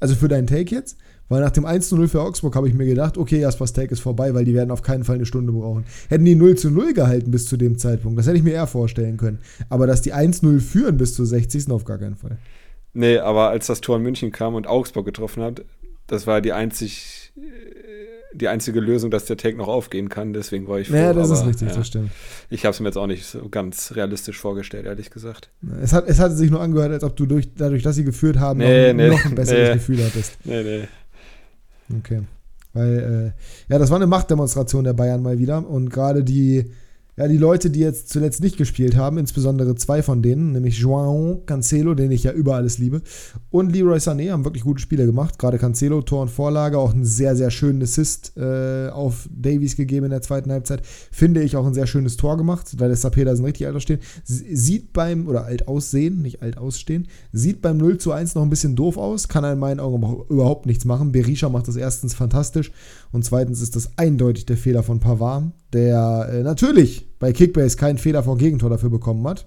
Also 0.00 0.14
für 0.14 0.28
deinen 0.28 0.46
Take 0.46 0.74
jetzt? 0.74 0.98
Weil 1.28 1.42
nach 1.42 1.50
dem 1.50 1.66
1 1.66 1.88
zu 1.88 1.96
0 1.96 2.08
für 2.08 2.22
Augsburg 2.22 2.56
habe 2.56 2.68
ich 2.68 2.74
mir 2.74 2.86
gedacht, 2.86 3.18
okay, 3.18 3.40
Jaspers 3.40 3.72
Take 3.72 3.92
ist 3.92 4.00
vorbei, 4.00 4.32
weil 4.34 4.44
die 4.44 4.54
werden 4.54 4.70
auf 4.70 4.82
keinen 4.82 5.04
Fall 5.04 5.16
eine 5.16 5.26
Stunde 5.26 5.52
brauchen. 5.52 5.84
Hätten 6.08 6.24
die 6.24 6.34
0 6.34 6.56
zu 6.56 6.70
0 6.70 6.94
gehalten 6.94 7.30
bis 7.30 7.46
zu 7.46 7.56
dem 7.56 7.76
Zeitpunkt, 7.78 8.18
das 8.18 8.26
hätte 8.26 8.38
ich 8.38 8.42
mir 8.42 8.52
eher 8.52 8.66
vorstellen 8.66 9.18
können. 9.18 9.38
Aber 9.68 9.86
dass 9.86 10.00
die 10.00 10.14
1-0 10.14 10.60
führen 10.60 10.96
bis 10.96 11.14
zur 11.14 11.26
60. 11.26 11.70
auf 11.70 11.84
gar 11.84 11.98
keinen 11.98 12.16
Fall. 12.16 12.38
Nee, 12.94 13.18
aber 13.18 13.50
als 13.50 13.66
das 13.66 13.80
Tor 13.80 13.96
in 13.96 14.02
München 14.02 14.32
kam 14.32 14.54
und 14.54 14.66
Augsburg 14.66 15.04
getroffen 15.04 15.42
hat, 15.42 15.64
das 16.06 16.26
war 16.26 16.40
die 16.40 16.52
einzig 16.52 17.17
die 18.34 18.48
einzige 18.48 18.80
Lösung, 18.80 19.10
dass 19.10 19.24
der 19.24 19.36
Take 19.36 19.56
noch 19.56 19.68
aufgehen 19.68 20.08
kann. 20.08 20.32
Deswegen 20.32 20.68
war 20.68 20.78
ich 20.78 20.88
froh. 20.88 20.96
Ja, 20.96 21.12
das 21.12 21.30
aber, 21.30 21.40
ist 21.40 21.46
richtig, 21.46 21.68
ja, 21.68 21.76
das 21.76 21.86
stimmt. 21.86 22.10
Ich 22.50 22.64
habe 22.64 22.72
es 22.72 22.80
mir 22.80 22.86
jetzt 22.86 22.96
auch 22.96 23.06
nicht 23.06 23.24
so 23.24 23.48
ganz 23.48 23.94
realistisch 23.94 24.38
vorgestellt, 24.38 24.86
ehrlich 24.86 25.10
gesagt. 25.10 25.50
Es 25.82 25.92
hat, 25.92 26.08
es 26.08 26.18
hat 26.18 26.32
sich 26.32 26.50
nur 26.50 26.60
angehört, 26.60 26.92
als 26.92 27.04
ob 27.04 27.16
du 27.16 27.26
durch, 27.26 27.54
dadurch, 27.54 27.82
dass 27.82 27.96
sie 27.96 28.04
geführt 28.04 28.38
haben, 28.38 28.58
nee, 28.58 28.92
noch, 28.92 28.96
nee, 28.96 29.08
noch 29.08 29.24
ein 29.24 29.34
besseres 29.34 29.68
nee. 29.68 29.74
Gefühl 29.74 30.04
hattest. 30.04 30.38
Nee, 30.44 30.62
nee. 30.62 30.88
Okay. 31.98 32.22
Weil, 32.74 33.34
äh, 33.68 33.72
ja, 33.72 33.78
das 33.78 33.90
war 33.90 33.96
eine 33.96 34.06
Machtdemonstration 34.06 34.84
der 34.84 34.92
Bayern 34.92 35.22
mal 35.22 35.38
wieder. 35.38 35.66
Und 35.66 35.90
gerade 35.90 36.22
die 36.22 36.70
ja, 37.18 37.26
die 37.26 37.36
Leute, 37.36 37.68
die 37.68 37.80
jetzt 37.80 38.10
zuletzt 38.10 38.40
nicht 38.40 38.56
gespielt 38.56 38.96
haben, 38.96 39.18
insbesondere 39.18 39.74
zwei 39.74 40.04
von 40.04 40.22
denen, 40.22 40.52
nämlich 40.52 40.78
João 40.78 41.44
Cancelo, 41.46 41.94
den 41.94 42.12
ich 42.12 42.22
ja 42.22 42.30
über 42.30 42.54
alles 42.54 42.78
liebe, 42.78 43.02
und 43.50 43.72
Leroy 43.72 43.98
Sané 43.98 44.30
haben 44.30 44.44
wirklich 44.44 44.62
gute 44.62 44.80
Spiele 44.80 45.04
gemacht. 45.04 45.36
Gerade 45.36 45.58
Cancelo, 45.58 46.00
Tor 46.02 46.22
und 46.22 46.30
Vorlage, 46.30 46.78
auch 46.78 46.94
einen 46.94 47.04
sehr, 47.04 47.34
sehr 47.34 47.50
schönen 47.50 47.82
Assist 47.82 48.36
äh, 48.36 48.88
auf 48.90 49.28
Davies 49.32 49.74
gegeben 49.74 50.04
in 50.04 50.10
der 50.10 50.22
zweiten 50.22 50.52
Halbzeit. 50.52 50.82
Finde 51.10 51.42
ich 51.42 51.56
auch 51.56 51.66
ein 51.66 51.74
sehr 51.74 51.88
schönes 51.88 52.16
Tor 52.16 52.36
gemacht, 52.36 52.78
weil 52.78 52.86
der 52.86 52.96
Sapeda 52.96 53.34
sind 53.34 53.46
richtig 53.46 53.66
alt 53.66 53.74
ausstehen. 53.74 53.98
Sieht 54.22 54.92
beim, 54.92 55.26
oder 55.26 55.44
alt 55.44 55.66
aussehen, 55.66 56.22
nicht 56.22 56.40
alt 56.40 56.56
ausstehen, 56.56 57.08
sieht 57.32 57.62
beim 57.62 57.78
0 57.78 57.98
zu 57.98 58.12
1 58.12 58.36
noch 58.36 58.42
ein 58.42 58.50
bisschen 58.50 58.76
doof 58.76 58.96
aus, 58.96 59.26
kann 59.26 59.42
er 59.42 59.54
in 59.54 59.58
meinen 59.58 59.80
Augen 59.80 60.24
überhaupt 60.28 60.66
nichts 60.66 60.84
machen. 60.84 61.10
Berisha 61.10 61.48
macht 61.48 61.66
das 61.66 61.74
erstens 61.74 62.14
fantastisch 62.14 62.70
und 63.10 63.24
zweitens 63.24 63.60
ist 63.60 63.74
das 63.74 63.90
eindeutig 63.96 64.46
der 64.46 64.56
Fehler 64.56 64.84
von 64.84 65.00
Pavard, 65.00 65.50
der 65.72 66.28
äh, 66.32 66.42
natürlich 66.42 67.08
bei 67.18 67.32
Kickbase 67.32 67.76
keinen 67.76 67.98
Fehler 67.98 68.22
vor 68.22 68.38
Gegentor 68.38 68.70
dafür 68.70 68.90
bekommen 68.90 69.26
hat. 69.26 69.46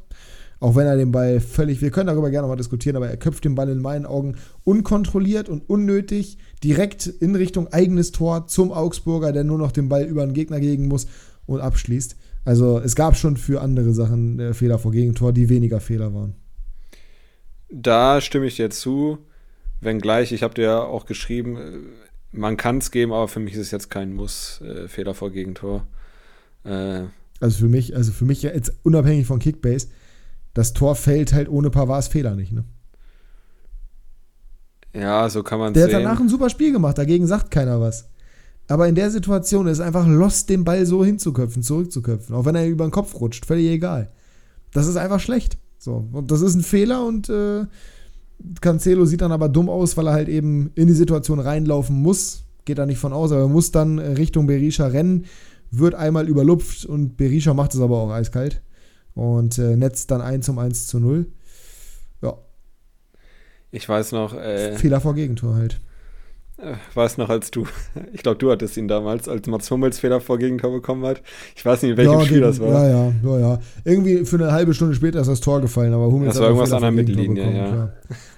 Auch 0.60 0.76
wenn 0.76 0.86
er 0.86 0.96
den 0.96 1.12
Ball 1.12 1.40
völlig, 1.40 1.82
wir 1.82 1.90
können 1.90 2.08
darüber 2.08 2.30
gerne 2.30 2.48
mal 2.48 2.56
diskutieren, 2.56 2.96
aber 2.96 3.10
er 3.10 3.18
köpft 3.18 3.46
den 3.46 3.56
Ball 3.56 3.70
in 3.70 3.82
meinen 3.82 4.06
Augen 4.06 4.36
unkontrolliert 4.64 5.50
und 5.50 5.68
unnötig 5.68 6.38
direkt 6.64 7.08
in 7.08 7.36
Richtung 7.36 7.68
eigenes 7.70 8.12
Tor 8.12 8.46
zum 8.46 8.72
Augsburger, 8.72 9.32
der 9.32 9.44
nur 9.44 9.58
noch 9.58 9.72
den 9.72 9.90
Ball 9.90 10.04
über 10.04 10.24
den 10.24 10.36
Gegner 10.36 10.60
gegen 10.60 10.88
muss 10.88 11.08
und 11.48 11.62
abschließt. 11.62 12.16
Also 12.46 12.80
es 12.80 12.96
gab 12.96 13.18
schon 13.18 13.38
für 13.38 13.62
andere 13.62 13.94
Sachen 13.94 14.40
äh, 14.40 14.54
Fehler 14.54 14.78
vor 14.78 14.92
Gegentor, 14.92 15.34
die 15.34 15.50
weniger 15.50 15.80
Fehler 15.80 16.14
waren. 16.14 16.36
Da 17.72 18.22
stimme 18.22 18.46
ich 18.46 18.56
dir 18.56 18.70
zu, 18.70 19.18
wenngleich, 19.80 20.32
ich 20.32 20.44
habe 20.44 20.54
dir 20.54 20.64
ja 20.64 20.84
auch 20.84 21.08
geschrieben, 21.08 21.58
äh, 21.58 21.80
man 22.32 22.56
kann 22.56 22.78
es 22.78 22.92
geben, 22.92 23.14
aber 23.14 23.28
für 23.28 23.40
mich 23.40 23.54
ist 23.54 23.62
es 23.62 23.72
jetzt 23.72 23.90
kein 23.90 24.14
Muss, 24.14 24.62
äh, 24.62 24.88
Fehler 24.88 25.16
vor 25.16 25.32
Gegentor. 25.32 25.88
Äh, 26.64 27.04
also 27.40 27.58
für 27.58 27.68
mich, 27.68 27.96
also 27.96 28.12
für 28.12 28.26
mich 28.26 28.44
jetzt 28.44 28.72
unabhängig 28.84 29.26
von 29.26 29.40
Kickbase, 29.40 29.88
das 30.54 30.74
Tor 30.74 30.96
fällt 30.96 31.34
halt 31.34 31.50
ohne 31.50 31.70
Pavards 31.70 32.08
Fehler 32.08 32.36
nicht, 32.36 32.52
ne? 32.52 32.64
Ja, 34.94 35.30
so 35.30 35.42
kann 35.42 35.60
man 35.60 35.74
Der 35.74 35.86
sehen. 35.86 35.96
hat 35.96 36.04
danach 36.04 36.20
ein 36.20 36.30
super 36.30 36.50
Spiel 36.50 36.72
gemacht, 36.72 36.98
dagegen 36.98 37.26
sagt 37.26 37.50
keiner 37.50 37.80
was. 37.80 38.10
Aber 38.68 38.88
in 38.88 38.96
der 38.96 39.10
Situation 39.10 39.68
ist 39.68 39.80
einfach 39.80 40.08
lost, 40.08 40.50
den 40.50 40.64
Ball 40.64 40.86
so 40.86 41.04
hinzuköpfen, 41.04 41.64
zurückzuköpfen. 41.64 42.36
Auch 42.36 42.46
wenn 42.46 42.56
er 42.56 42.68
über 42.68 42.86
den 42.86 42.92
Kopf 42.92 43.20
rutscht, 43.20 43.46
völlig 43.46 43.68
egal. 43.68 44.12
Das 44.74 44.88
ist 44.88 44.98
einfach 44.98 45.20
schlecht. 45.20 45.58
So. 45.78 46.08
Und 46.12 46.32
das 46.32 46.42
ist 46.42 46.56
ein 46.56 46.62
Fehler 46.62 47.06
und 47.06 47.28
äh, 47.30 47.66
Cancelo 48.60 49.06
sieht 49.06 49.22
dann 49.22 49.32
aber 49.32 49.50
dumm 49.50 49.70
aus, 49.70 49.98
weil 49.98 50.08
er 50.08 50.14
halt 50.14 50.30
eben 50.30 50.72
in 50.76 50.88
die 50.88 50.94
Situation 50.94 51.40
reinlaufen 51.40 52.02
muss. 52.02 52.44
Geht 52.66 52.78
da 52.78 52.86
nicht 52.86 53.00
von 53.00 53.14
aus, 53.14 53.32
aber 53.32 53.42
er 53.42 53.48
muss 53.48 53.72
dann 53.72 53.98
Richtung 54.00 54.48
Berisha 54.48 54.88
rennen 54.88 55.26
wird 55.72 55.96
einmal 55.96 56.28
überlupft 56.28 56.86
und 56.86 57.18
Berisha 57.18 57.54
macht 57.54 57.74
es 57.74 57.80
aber 57.80 57.98
auch 57.98 58.12
eiskalt 58.12 58.62
und 59.16 59.58
äh, 59.58 59.76
netzt 59.76 60.12
dann 60.12 60.22
1 60.22 60.48
um 60.50 60.60
1 60.60 60.88
zu 60.88 61.00
0. 61.00 61.26
Ja. 62.22 62.38
Ich 63.72 63.88
weiß 63.88 64.12
noch. 64.12 64.34
Äh, 64.34 64.78
Fehler 64.78 65.02
vor 65.02 65.16
Gegentor 65.16 65.56
halt. 65.56 65.80
Äh, 66.58 66.76
weiß 66.94 67.18
noch, 67.18 67.30
als 67.30 67.50
du, 67.50 67.66
ich 68.14 68.22
glaube, 68.22 68.38
du 68.38 68.52
hattest 68.52 68.78
ihn 68.78 68.88
damals, 68.88 69.28
als 69.28 69.48
Mats 69.48 69.72
Hummels 69.72 70.00
Fehler 70.00 70.22
vor 70.22 70.38
Gegentor 70.38 70.72
bekommen 70.72 71.06
hat. 71.06 71.22
Ich 71.56 71.66
weiß 71.66 71.82
nicht, 71.82 71.92
in 71.92 71.98
welchem 71.98 72.20
ja, 72.20 72.26
Spiel 72.26 72.42
das 72.42 72.60
war. 72.60 72.88
Ja, 72.88 72.90
ja, 72.90 73.14
ja, 73.24 73.40
ja. 73.40 73.60
Irgendwie 73.84 74.26
für 74.26 74.36
eine 74.36 74.52
halbe 74.52 74.74
Stunde 74.74 74.94
später 74.94 75.22
ist 75.22 75.28
das 75.28 75.40
Tor 75.40 75.62
gefallen, 75.62 75.94
aber 75.94 76.06
Hummels 76.06 76.34
das 76.34 76.42
war 76.42 76.50
irgendwas 76.50 76.74
an 76.74 76.82
der 76.82 76.92
Mittellinie, 76.92 77.44
bekommen, 77.44 77.56
ja. 77.56 77.94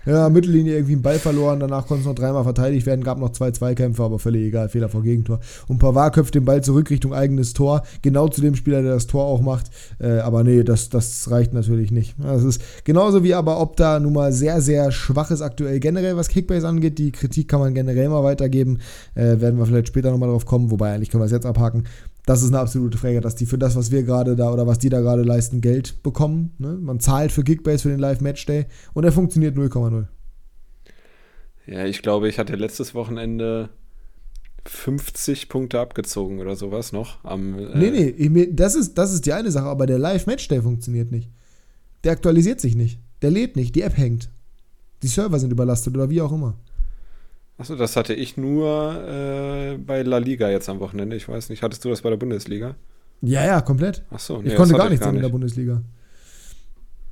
Ja, 0.05 0.27
Mittellinie 0.29 0.73
irgendwie 0.73 0.93
einen 0.93 1.01
Ball 1.01 1.17
verloren, 1.17 1.61
danach 1.61 1.87
konnte 1.87 2.01
es 2.01 2.07
noch 2.07 2.15
dreimal 2.15 2.43
verteidigt 2.43 2.85
werden, 2.85 3.05
gab 3.05 3.19
noch 3.19 3.31
zwei 3.31 3.51
Zweikämpfe, 3.51 4.03
aber 4.03 4.19
völlig 4.19 4.43
egal, 4.43 4.67
Fehler 4.67 4.89
vor 4.89 5.01
Gegentor. 5.01 5.39
Und 5.67 5.79
Pavard 5.79 6.13
köpft 6.13 6.35
den 6.35 6.43
Ball 6.43 6.61
zurück 6.61 6.89
Richtung 6.89 7.13
eigenes 7.13 7.53
Tor, 7.53 7.83
genau 8.01 8.27
zu 8.27 8.41
dem 8.41 8.55
Spieler, 8.55 8.81
der 8.81 8.93
das 8.93 9.07
Tor 9.07 9.23
auch 9.23 9.41
macht. 9.41 9.69
Äh, 9.99 10.19
aber 10.19 10.43
nee, 10.43 10.63
das, 10.63 10.89
das 10.89 11.31
reicht 11.31 11.53
natürlich 11.53 11.91
nicht. 11.91 12.15
Das 12.21 12.43
ist 12.43 12.61
genauso 12.83 13.23
wie 13.23 13.33
aber 13.33 13.61
ob 13.61 13.77
da 13.77 13.99
nun 13.99 14.13
mal 14.13 14.33
sehr, 14.33 14.61
sehr 14.61 14.91
schwach 14.91 15.31
ist 15.31 15.41
aktuell 15.41 15.79
generell, 15.79 16.17
was 16.17 16.27
Kickbase 16.27 16.67
angeht. 16.67 16.99
Die 16.99 17.11
Kritik 17.11 17.47
kann 17.47 17.61
man 17.61 17.73
generell 17.73 18.09
mal 18.09 18.23
weitergeben. 18.23 18.79
Äh, 19.15 19.39
werden 19.39 19.57
wir 19.57 19.65
vielleicht 19.65 19.87
später 19.87 20.11
nochmal 20.11 20.29
drauf 20.29 20.45
kommen, 20.45 20.69
wobei 20.69 20.93
eigentlich 20.93 21.11
können 21.11 21.21
wir 21.21 21.27
es 21.27 21.31
jetzt 21.31 21.45
abhaken 21.45 21.85
das 22.25 22.41
ist 22.41 22.49
eine 22.49 22.59
absolute 22.59 22.97
Frage, 22.97 23.19
dass 23.19 23.35
die 23.35 23.45
für 23.45 23.57
das, 23.57 23.75
was 23.75 23.91
wir 23.91 24.03
gerade 24.03 24.35
da 24.35 24.51
oder 24.51 24.65
was 24.65 24.79
die 24.79 24.89
da 24.89 25.01
gerade 25.01 25.23
leisten, 25.23 25.59
Geld 25.59 26.01
bekommen. 26.03 26.53
Ne? 26.57 26.77
Man 26.79 26.99
zahlt 26.99 27.31
für 27.31 27.43
Kickbase 27.43 27.83
für 27.83 27.89
den 27.89 27.99
Live-Matchday 27.99 28.65
und 28.93 29.03
er 29.03 29.11
funktioniert 29.11 29.57
0,0. 29.57 30.07
Ja, 31.65 31.85
ich 31.85 32.01
glaube, 32.01 32.29
ich 32.29 32.39
hatte 32.39 32.55
letztes 32.55 32.93
Wochenende 32.93 33.69
50 34.65 35.49
Punkte 35.49 35.79
abgezogen 35.79 36.39
oder 36.39 36.55
sowas 36.55 36.93
noch. 36.93 37.23
Am, 37.23 37.59
äh 37.59 37.77
nee, 37.77 38.29
nee, 38.29 38.49
das 38.51 38.75
ist, 38.75 38.97
das 38.97 39.13
ist 39.13 39.25
die 39.25 39.33
eine 39.33 39.51
Sache, 39.51 39.65
aber 39.65 39.85
der 39.85 39.99
Live-Matchday 39.99 40.61
funktioniert 40.61 41.11
nicht. 41.11 41.29
Der 42.05 42.13
aktualisiert 42.13 42.61
sich 42.61 42.75
nicht. 42.75 42.99
Der 43.21 43.31
lädt 43.31 43.55
nicht, 43.55 43.75
die 43.75 43.81
App 43.81 43.97
hängt. 43.97 44.29
Die 45.01 45.07
Server 45.07 45.39
sind 45.39 45.51
überlastet 45.51 45.95
oder 45.95 46.09
wie 46.09 46.21
auch 46.21 46.31
immer. 46.31 46.57
Achso, 47.57 47.75
das 47.75 47.95
hatte 47.95 48.13
ich 48.13 48.35
nur 48.35 49.07
äh, 49.07 49.77
bei 49.77 50.01
La 50.01 50.17
Liga 50.17 50.49
jetzt 50.49 50.69
am 50.69 50.79
Wochenende. 50.79 51.15
Ich 51.15 51.29
weiß 51.29 51.49
nicht, 51.49 51.61
hattest 51.61 51.85
du 51.85 51.89
das 51.89 52.01
bei 52.01 52.09
der 52.09 52.17
Bundesliga? 52.17 52.75
Ja, 53.21 53.45
ja, 53.45 53.61
komplett. 53.61 54.03
Achso, 54.09 54.41
nee, 54.41 54.49
ich 54.49 54.55
konnte 54.55 54.75
gar 54.75 54.89
nichts 54.89 55.03
gar 55.05 55.11
nicht. 55.11 55.19
in 55.19 55.23
der 55.23 55.29
Bundesliga. 55.29 55.81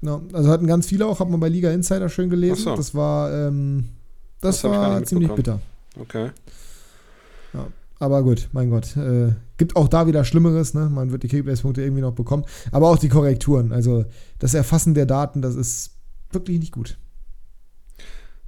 No, 0.02 0.24
also 0.34 0.50
hatten 0.50 0.66
ganz 0.66 0.88
viele 0.88 1.06
auch, 1.06 1.20
hat 1.20 1.30
man 1.30 1.40
bei 1.40 1.48
Liga 1.48 1.72
Insider 1.72 2.10
schön 2.10 2.30
gelesen. 2.30 2.64
So. 2.64 2.76
Das 2.76 2.96
war, 2.96 3.32
ähm, 3.32 3.90
Das, 4.42 4.62
das 4.62 4.72
war 4.72 5.04
ziemlich 5.04 5.32
bitter. 5.32 5.60
Okay. 6.00 6.32
Ja, 7.54 7.68
aber 8.00 8.24
gut, 8.24 8.50
mein 8.52 8.72
Gott. 8.72 8.98
Äh, 8.98 9.34
gibt 9.58 9.76
auch 9.76 9.88
da 9.88 10.08
wieder 10.08 10.26
Schlimmeres, 10.26 10.74
ne? 10.74 10.90
Man 10.90 11.12
wird 11.12 11.22
die 11.22 11.28
Kickbase-Punkte 11.28 11.84
irgendwie 11.84 12.02
noch 12.02 12.14
bekommen. 12.14 12.46
Aber 12.72 12.90
auch 12.90 12.98
die 12.98 13.10
Korrekturen. 13.10 13.72
Also 13.72 14.06
das 14.40 14.56
Erfassen 14.56 14.96
der 14.96 15.06
Daten, 15.06 15.44
das 15.44 15.54
ist 15.56 15.92
wirklich 16.32 16.60
nicht 16.60 16.72
gut. 16.72 16.98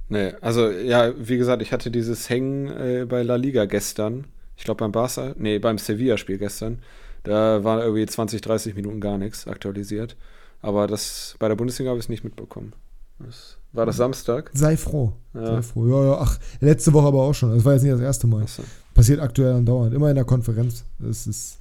Nee, 0.08 0.32
also 0.40 0.70
ja, 0.70 1.12
wie 1.16 1.38
gesagt, 1.38 1.62
ich 1.62 1.72
hatte 1.72 1.90
dieses 1.90 2.28
Hängen 2.28 2.68
äh, 2.68 3.06
bei 3.08 3.22
La 3.22 3.36
Liga 3.36 3.64
gestern. 3.64 4.26
Ich 4.56 4.64
glaube 4.64 4.78
beim 4.78 4.92
Barca, 4.92 5.34
nee, 5.36 5.58
beim 5.58 5.78
Sevilla-Spiel 5.78 6.38
gestern. 6.38 6.80
Da 7.22 7.64
war 7.64 7.82
irgendwie 7.82 8.06
20, 8.06 8.40
30 8.40 8.74
Minuten 8.74 9.00
gar 9.00 9.18
nichts 9.18 9.48
aktualisiert. 9.48 10.16
Aber 10.60 10.86
das 10.86 11.36
bei 11.38 11.48
der 11.48 11.56
Bundesliga 11.56 11.90
habe 11.90 11.98
ich 11.98 12.04
es 12.04 12.08
nicht 12.08 12.24
mitbekommen. 12.24 12.74
Das, 13.18 13.58
war 13.72 13.86
das 13.86 13.96
Samstag? 13.96 14.50
Sei 14.54 14.76
froh. 14.76 15.12
Ja. 15.34 15.46
Sei 15.46 15.62
froh. 15.62 15.86
Ja, 15.88 16.04
ja, 16.04 16.18
ach, 16.20 16.38
letzte 16.60 16.92
Woche 16.92 17.06
aber 17.06 17.22
auch 17.22 17.34
schon. 17.34 17.54
Das 17.54 17.64
war 17.64 17.72
jetzt 17.72 17.82
nicht 17.82 17.92
das 17.92 18.00
erste 18.00 18.26
Mal. 18.26 18.46
So. 18.46 18.62
Passiert 18.94 19.20
aktuell 19.20 19.54
andauernd. 19.54 19.94
Immer 19.94 20.10
in 20.10 20.14
der 20.14 20.24
Konferenz. 20.24 20.84
Das 20.98 21.26
ist 21.26 21.58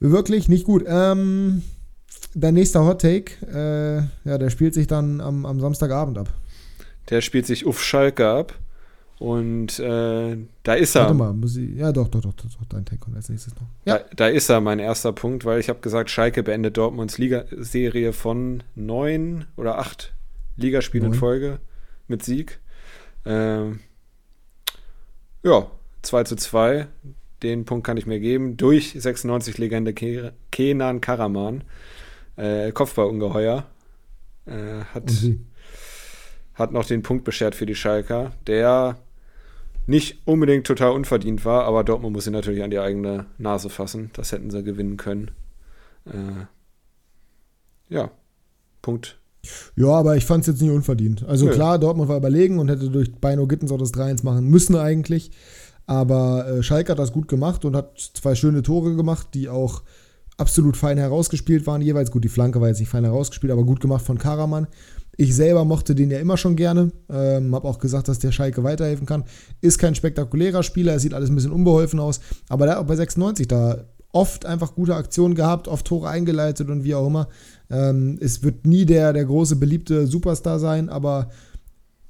wirklich 0.00 0.48
nicht 0.48 0.64
gut. 0.64 0.84
Ähm, 0.86 1.62
dein 2.34 2.54
nächster 2.54 2.84
Hot 2.84 3.00
Take, 3.00 3.34
äh, 3.46 4.28
ja, 4.28 4.38
der 4.38 4.50
spielt 4.50 4.74
sich 4.74 4.86
dann 4.86 5.20
am, 5.20 5.46
am 5.46 5.60
Samstagabend 5.60 6.18
ab. 6.18 6.32
Der 7.10 7.20
spielt 7.20 7.46
sich 7.46 7.66
auf 7.66 7.82
Schalke 7.82 8.28
ab. 8.28 8.54
Und 9.18 9.78
äh, 9.78 10.36
da 10.64 10.74
ist 10.74 10.96
er. 10.96 11.02
Warte 11.02 11.14
mal, 11.14 11.32
muss 11.32 11.56
ich, 11.56 11.76
ja 11.76 11.92
doch, 11.92 12.08
doch, 12.08 12.20
doch, 12.20 12.32
doch, 12.34 12.44
doch 12.44 12.66
dein 12.68 12.84
Take 12.84 12.98
kommt 12.98 13.16
als 13.16 13.28
nächstes 13.28 13.54
noch. 13.54 13.66
Ja. 13.84 13.98
Da, 13.98 14.04
da, 14.16 14.26
ist 14.26 14.48
er, 14.48 14.60
mein 14.60 14.80
erster 14.80 15.12
Punkt, 15.12 15.44
weil 15.44 15.60
ich 15.60 15.68
habe 15.68 15.80
gesagt, 15.80 16.10
Schalke 16.10 16.42
beendet 16.42 16.76
Dortmunds 16.76 17.16
Ligaserie 17.18 18.12
von 18.12 18.62
neun 18.74 19.46
oder 19.56 19.78
acht 19.78 20.12
Ligaspielen 20.56 21.12
in 21.12 21.14
Folge 21.14 21.60
mit 22.08 22.24
Sieg. 22.24 22.60
Ähm, 23.24 23.80
ja, 25.42 25.70
2 26.02 26.24
zu 26.24 26.36
2. 26.36 26.86
Den 27.42 27.64
Punkt 27.64 27.86
kann 27.86 27.96
ich 27.96 28.06
mir 28.06 28.20
geben. 28.20 28.56
Durch 28.56 28.94
96-Legende 28.94 29.92
Kenan 30.50 31.00
Karaman. 31.00 31.64
Äh, 32.36 32.72
Kopfballungeheuer. 32.72 33.66
Äh, 34.46 34.84
hat, 34.92 35.10
hat 36.54 36.72
noch 36.72 36.84
den 36.84 37.02
Punkt 37.02 37.24
beschert 37.24 37.54
für 37.54 37.66
die 37.66 37.74
Schalker, 37.74 38.32
der 38.46 38.96
nicht 39.86 40.22
unbedingt 40.24 40.66
total 40.66 40.92
unverdient 40.92 41.44
war, 41.44 41.64
aber 41.64 41.84
Dortmund 41.84 42.14
muss 42.14 42.24
sie 42.24 42.30
natürlich 42.30 42.62
an 42.62 42.70
die 42.70 42.78
eigene 42.78 43.26
Nase 43.38 43.68
fassen. 43.68 44.10
Das 44.14 44.32
hätten 44.32 44.50
sie 44.50 44.62
gewinnen 44.62 44.96
können. 44.96 45.30
Äh, 46.06 46.46
ja, 47.88 48.10
Punkt. 48.80 49.18
Ja, 49.76 49.88
aber 49.88 50.16
ich 50.16 50.24
fand 50.24 50.42
es 50.42 50.46
jetzt 50.46 50.62
nicht 50.62 50.70
unverdient. 50.70 51.24
Also 51.24 51.46
ja. 51.46 51.52
klar, 51.52 51.78
Dortmund 51.78 52.08
war 52.08 52.16
überlegen 52.16 52.58
und 52.58 52.70
hätte 52.70 52.88
durch 52.88 53.14
Beino 53.14 53.46
Gittens 53.46 53.72
auch 53.72 53.78
das 53.78 53.92
3-1 53.92 54.24
machen 54.24 54.48
müssen 54.48 54.76
eigentlich. 54.76 55.30
Aber 55.86 56.48
äh, 56.48 56.62
Schalke 56.62 56.92
hat 56.92 56.98
das 56.98 57.12
gut 57.12 57.28
gemacht 57.28 57.64
und 57.66 57.76
hat 57.76 57.98
zwei 58.14 58.34
schöne 58.34 58.62
Tore 58.62 58.96
gemacht, 58.96 59.28
die 59.34 59.50
auch 59.50 59.82
absolut 60.38 60.76
fein 60.76 60.98
herausgespielt 60.98 61.66
waren. 61.66 61.82
Jeweils 61.82 62.10
gut, 62.10 62.24
die 62.24 62.28
Flanke 62.28 62.60
war 62.60 62.68
jetzt 62.68 62.80
nicht 62.80 62.88
fein 62.88 63.04
herausgespielt, 63.04 63.52
aber 63.52 63.64
gut 63.64 63.80
gemacht 63.80 64.04
von 64.04 64.18
Karaman. 64.18 64.66
Ich 65.16 65.34
selber 65.34 65.64
mochte 65.64 65.94
den 65.94 66.10
ja 66.10 66.18
immer 66.18 66.36
schon 66.36 66.56
gerne. 66.56 66.90
Ähm, 67.08 67.54
habe 67.54 67.68
auch 67.68 67.78
gesagt, 67.78 68.08
dass 68.08 68.18
der 68.18 68.32
Schalke 68.32 68.64
weiterhelfen 68.64 69.06
kann. 69.06 69.24
Ist 69.60 69.78
kein 69.78 69.94
spektakulärer 69.94 70.62
Spieler, 70.62 70.94
es 70.94 71.02
sieht 71.02 71.14
alles 71.14 71.30
ein 71.30 71.34
bisschen 71.34 71.52
unbeholfen 71.52 72.00
aus. 72.00 72.20
Aber 72.48 72.66
der 72.66 72.76
hat 72.76 72.82
auch 72.82 72.86
bei 72.86 72.96
96 72.96 73.48
da 73.48 73.84
oft 74.12 74.46
einfach 74.46 74.74
gute 74.74 74.94
Aktionen 74.94 75.34
gehabt, 75.34 75.66
oft 75.66 75.86
Tore 75.86 76.08
eingeleitet 76.08 76.68
und 76.68 76.84
wie 76.84 76.94
auch 76.94 77.06
immer. 77.06 77.28
Ähm, 77.70 78.18
es 78.20 78.42
wird 78.42 78.66
nie 78.66 78.86
der, 78.86 79.12
der 79.12 79.24
große, 79.24 79.56
beliebte 79.56 80.06
Superstar 80.06 80.58
sein, 80.60 80.88
aber 80.88 81.30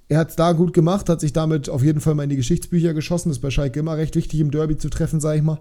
er 0.09 0.19
hat 0.19 0.31
es 0.31 0.37
da 0.37 0.53
gut 0.53 0.75
gemacht, 0.75 1.09
hat 1.09 1.21
sich 1.21 1.33
damit 1.33 1.71
auf 1.71 1.83
jeden 1.83 2.01
Fall 2.01 2.15
mal 2.15 2.25
in 2.25 2.31
die 2.31 2.37
Geschichtsbücher 2.37 2.93
geschossen. 2.93 3.31
Ist 3.31 3.41
bei 3.41 3.51
Schalke 3.51 3.81
immer 3.81 3.97
recht 3.97 4.17
wichtig, 4.17 4.41
im 4.41 4.51
Derby 4.51 4.77
zu 4.77 4.91
treffen, 4.91 5.21
sage 5.21 5.39
ich 5.39 5.45
mal. 5.45 5.59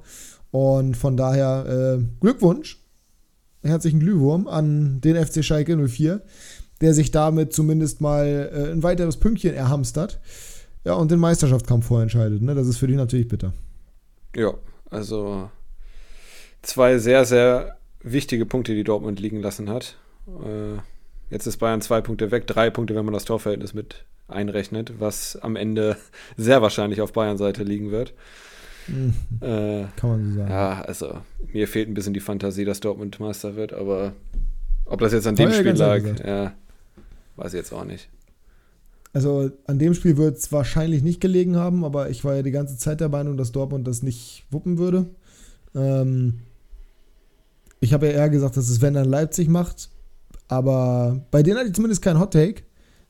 Und 0.52 0.98
von 0.98 1.16
daher 1.16 1.98
äh, 2.00 2.04
Glückwunsch, 2.20 2.80
herzlichen 3.64 4.02
Glühwurm 4.02 4.48
an 4.48 5.00
den 5.00 5.16
FC 5.16 5.44
Schalke 5.44 5.78
04, 5.78 6.22
der 6.82 6.94
sich 6.94 7.12
damit 7.12 7.54
zumindest 7.54 8.02
mal 8.02 8.52
äh, 8.54 8.72
ein 8.72 8.84
weiteres 8.84 9.18
Pünktchen 9.18 9.54
erhamstert. 9.54 10.20
Ja, 10.86 10.94
und 10.94 11.12
den 11.12 11.20
Meisterschaftskampf 11.20 11.86
vorentscheidet. 11.86 12.42
Ne? 12.42 12.56
Das 12.56 12.68
ist 12.68 12.78
für 12.78 12.88
dich 12.88 12.98
natürlich 12.98 13.28
bitter. 13.28 13.54
Ja, 14.36 14.54
also 14.90 15.50
zwei 16.62 16.98
sehr, 16.98 17.26
sehr 17.26 17.78
wichtige 18.02 18.46
Punkte, 18.46 18.74
die 18.74 18.84
Dortmund 18.84 19.20
liegen 19.20 19.42
lassen 19.42 19.70
hat. 19.70 19.98
Äh, 20.28 20.80
jetzt 21.30 21.48
ist 21.48 21.58
Bayern 21.58 21.82
zwei 21.82 22.02
Punkte 22.02 22.32
weg, 22.32 22.48
drei 22.48 22.70
Punkte, 22.70 22.96
wenn 22.96 23.06
man 23.06 23.14
das 23.14 23.26
Torverhältnis 23.26 23.74
mit 23.74 24.06
einrechnet, 24.28 25.00
was 25.00 25.38
am 25.38 25.56
Ende 25.56 25.98
sehr 26.38 26.62
wahrscheinlich 26.62 27.02
auf 27.02 27.14
Bayern-Seite 27.14 27.64
liegen 27.64 27.92
wird. 27.92 28.14
Mhm. 28.88 29.14
Äh, 29.40 29.86
Kann 29.96 30.10
man 30.10 30.32
so 30.32 30.38
sagen. 30.40 30.52
Ja, 30.52 30.82
also 30.82 31.22
mir 31.54 31.68
fehlt 31.68 31.88
ein 31.88 31.94
bisschen 31.94 32.14
die 32.14 32.20
Fantasie, 32.20 32.66
dass 32.66 32.82
Dortmund 32.82 33.20
Meister 33.20 33.56
wird, 33.56 33.74
aber 33.74 34.14
ob 34.86 35.00
das 35.00 35.14
jetzt 35.14 35.28
an 35.28 35.36
dem 35.36 35.54
Spiel 35.54 35.72
lag, 35.72 36.04
ja, 36.26 36.54
weiß 37.36 37.54
ich 37.54 37.58
jetzt 37.58 37.74
auch 37.74 37.86
nicht. 37.86 38.10
Also 39.14 39.52
an 39.68 39.78
dem 39.78 39.94
Spiel 39.94 40.18
wird 40.18 40.38
es 40.38 40.52
wahrscheinlich 40.52 41.04
nicht 41.04 41.22
gelegen 41.22 41.56
haben, 41.56 41.86
aber 41.86 42.10
ich 42.10 42.24
war 42.26 42.36
ja 42.36 42.42
die 42.42 42.52
ganze 42.52 42.78
Zeit 42.78 43.00
der 43.00 43.10
Meinung, 43.10 43.38
dass 43.38 43.52
Dortmund 43.52 43.88
das 43.88 44.02
nicht 44.02 44.46
wuppen 44.50 44.80
würde. 44.80 45.06
Ähm, 45.76 46.40
ich 47.80 47.94
habe 47.94 48.08
ja 48.08 48.14
eher 48.14 48.30
gesagt, 48.30 48.58
dass 48.58 48.70
es 48.70 48.82
wenn 48.82 48.96
dann 48.96 49.08
Leipzig 49.08 49.50
macht, 49.50 49.90
aber 50.48 51.26
bei 51.30 51.44
denen 51.44 51.58
hatte 51.58 51.68
ich 51.68 51.76
zumindest 51.76 52.02
keinen 52.02 52.20
Hot 52.20 52.34
Take. 52.34 52.64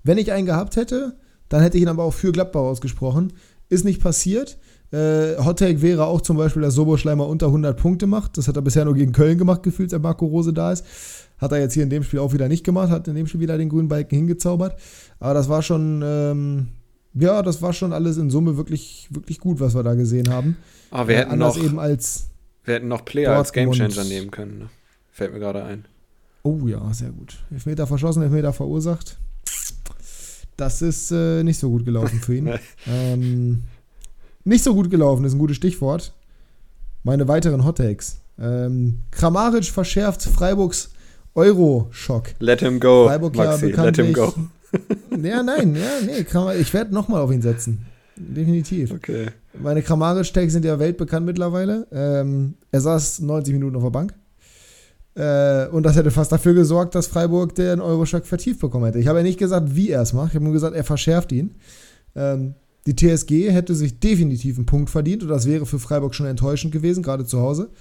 Wenn 0.04 0.18
ich 0.18 0.34
einen 0.34 0.46
gehabt 0.46 0.76
hätte, 0.76 1.16
dann 1.48 1.62
hätte 1.62 1.78
ich 1.78 1.84
ihn 1.84 1.90
aber 1.90 2.04
auch 2.04 2.14
für 2.14 2.32
Gladbach 2.32 2.62
ausgesprochen. 2.62 3.34
Ist 3.70 3.86
nicht 3.86 4.02
passiert. 4.02 4.58
Äh, 4.92 5.38
Hot 5.44 5.60
Take 5.60 5.82
wäre 5.82 6.06
auch 6.06 6.22
zum 6.22 6.38
Beispiel, 6.38 6.62
dass 6.62 6.76
Soboschleimer 6.76 7.28
unter 7.28 7.48
100 7.48 7.78
Punkte 7.80 8.08
macht. 8.08 8.38
Das 8.38 8.48
hat 8.48 8.56
er 8.56 8.62
bisher 8.62 8.86
nur 8.86 8.94
gegen 8.94 9.12
Köln 9.12 9.38
gemacht, 9.38 9.64
gefühlt, 9.64 9.90
seit 9.90 10.02
Marco 10.02 10.26
Rose 10.26 10.54
da 10.54 10.72
ist. 10.72 10.86
Hat 11.40 11.52
er 11.52 11.60
jetzt 11.60 11.74
hier 11.74 11.84
in 11.84 11.90
dem 11.90 12.04
Spiel 12.04 12.20
auch 12.20 12.34
wieder 12.34 12.48
nicht 12.48 12.64
gemacht, 12.64 12.90
hat 12.90 13.08
in 13.08 13.16
dem 13.16 13.28
Spiel 13.28 13.42
wieder 13.42 13.58
den 13.58 13.70
grünen 13.70 13.88
Balken 13.88 14.16
hingezaubert. 14.16 14.80
Aber 15.20 15.34
das 15.34 15.50
war 15.50 15.62
schon, 15.62 16.02
ähm, 16.06 16.68
ja, 17.14 17.42
das 17.42 17.62
war 17.62 17.74
schon 17.74 17.92
alles 17.92 18.18
in 18.18 18.30
Summe 18.30 18.56
wirklich, 18.56 19.08
wirklich 19.10 19.40
gut, 19.40 19.60
was 19.60 19.76
wir 19.76 19.84
da 19.84 19.96
gesehen 19.96 20.30
haben. 20.30 20.58
Aber 20.92 21.08
wir 21.08 21.16
äh, 21.16 21.20
hätten 21.20 21.38
noch, 21.40 21.58
eben 21.58 21.80
als 21.80 22.28
wir 22.66 22.76
hätten 22.76 22.88
noch 22.88 23.04
Player 23.04 23.36
als 23.36 23.52
Gamechanger 23.52 24.04
nehmen 24.06 24.32
können. 24.32 24.60
Ne? 24.60 24.70
Fällt 25.12 25.34
mir 25.34 25.40
gerade 25.40 25.64
ein. 25.64 25.86
Oh 26.44 26.62
ja, 26.66 26.94
sehr 26.94 27.10
gut. 27.10 27.44
Elfmeter 27.52 27.88
verschossen, 27.88 28.24
Elfmeter 28.24 28.54
verursacht. 28.54 29.18
Das 30.58 30.82
ist 30.82 31.12
äh, 31.12 31.44
nicht 31.44 31.60
so 31.60 31.70
gut 31.70 31.86
gelaufen 31.86 32.20
für 32.20 32.36
ihn. 32.36 32.50
ähm, 32.88 33.64
nicht 34.44 34.64
so 34.64 34.74
gut 34.74 34.90
gelaufen 34.90 35.26
ist 35.26 35.34
ein 35.34 35.40
gutes 35.40 35.58
Stichwort. 35.58 36.14
Meine 37.04 37.28
weiteren 37.28 37.66
Hottakes. 37.66 38.18
Ähm, 38.40 39.00
Kramaric 39.12 39.66
verschärft 39.66 40.24
Freiburgs 40.24 40.92
Euro-Schock. 41.36 42.30
Let 42.40 42.62
him 42.62 42.80
go, 42.80 43.08
Freiburg 43.08 43.36
Maxi, 43.36 43.72
ja 43.72 43.84
let 43.84 43.98
him 43.98 44.14
go. 44.14 44.34
ja, 45.12 45.44
nein, 45.44 45.76
ja, 45.76 46.06
nee, 46.06 46.24
Kramaric, 46.24 46.62
ich 46.62 46.74
werde 46.74 46.94
nochmal 46.94 47.22
auf 47.22 47.32
ihn 47.32 47.42
setzen. 47.42 47.86
Definitiv. 48.16 48.92
Okay. 48.92 49.28
Meine 49.60 49.82
Kramaric-Tags 49.82 50.54
sind 50.54 50.66
ja 50.66 50.78
weltbekannt 50.80 51.26
mittlerweile. 51.26 51.88
Ähm, 51.92 52.56
er 52.72 52.82
saß 52.82 53.22
90 53.22 53.54
Minuten 53.54 53.76
auf 53.76 53.84
der 53.84 53.90
Bank. 53.90 54.14
Äh, 55.16 55.68
und 55.68 55.84
das 55.84 55.96
hätte 55.96 56.12
fast 56.12 56.32
dafür 56.32 56.54
gesorgt, 56.54 56.96
dass 56.96 57.08
Freiburg 57.08 57.56
den 57.56 57.82
Euroschock 57.82 58.26
vertieft 58.26 58.60
bekommen 58.60 58.86
hätte. 58.86 59.00
Ich 59.00 59.08
habe 59.08 59.20
ja 59.20 59.24
nicht 59.24 59.40
gesagt, 59.40 59.76
wie 59.76 59.90
er 59.90 60.02
es 60.02 60.14
macht. 60.14 60.30
Ich 60.30 60.36
habe 60.36 60.46
nur 60.46 60.54
gesagt, 60.54 60.76
er 60.76 60.84
verschärft 60.84 61.32
ihn. 61.32 61.56
Ähm, 62.16 62.56
die 62.86 62.96
TSG 62.96 63.50
hätte 63.52 63.76
sich 63.76 64.00
definitiv 64.00 64.58
einen 64.58 64.66
Punkt 64.66 64.90
verdient 64.90 65.24
und 65.24 65.30
das 65.30 65.48
wäre 65.48 65.66
für 65.66 65.80
Freiburg 65.80 66.16
schon 66.16 66.26
enttäuschend 66.26 66.74
gewesen, 66.74 67.04
gerade 67.04 67.26
zu 67.26 67.40
Hause. 67.40 67.72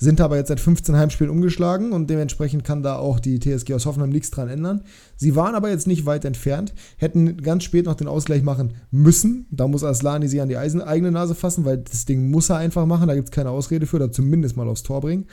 Sind 0.00 0.20
aber 0.20 0.36
jetzt 0.36 0.46
seit 0.46 0.60
15 0.60 0.96
Heimspielen 0.96 1.30
umgeschlagen 1.30 1.90
und 1.90 2.08
dementsprechend 2.08 2.62
kann 2.62 2.84
da 2.84 2.96
auch 2.96 3.18
die 3.18 3.40
TSG 3.40 3.74
aus 3.74 3.84
Hoffenheim 3.84 4.10
nichts 4.10 4.30
dran 4.30 4.48
ändern. 4.48 4.82
Sie 5.16 5.34
waren 5.34 5.56
aber 5.56 5.70
jetzt 5.70 5.88
nicht 5.88 6.06
weit 6.06 6.24
entfernt, 6.24 6.72
hätten 6.98 7.38
ganz 7.38 7.64
spät 7.64 7.86
noch 7.86 7.96
den 7.96 8.06
Ausgleich 8.06 8.44
machen 8.44 8.74
müssen. 8.92 9.46
Da 9.50 9.66
muss 9.66 9.82
Aslani 9.82 10.28
sie 10.28 10.40
an 10.40 10.48
die 10.48 10.56
eigene 10.56 11.10
Nase 11.10 11.34
fassen, 11.34 11.64
weil 11.64 11.78
das 11.78 12.04
Ding 12.04 12.30
muss 12.30 12.48
er 12.48 12.58
einfach 12.58 12.86
machen, 12.86 13.08
da 13.08 13.16
gibt 13.16 13.28
es 13.28 13.32
keine 13.32 13.50
Ausrede 13.50 13.86
für, 13.86 13.96
oder 13.96 14.12
zumindest 14.12 14.56
mal 14.56 14.68
aufs 14.68 14.84
Tor 14.84 15.00
bringen. 15.00 15.26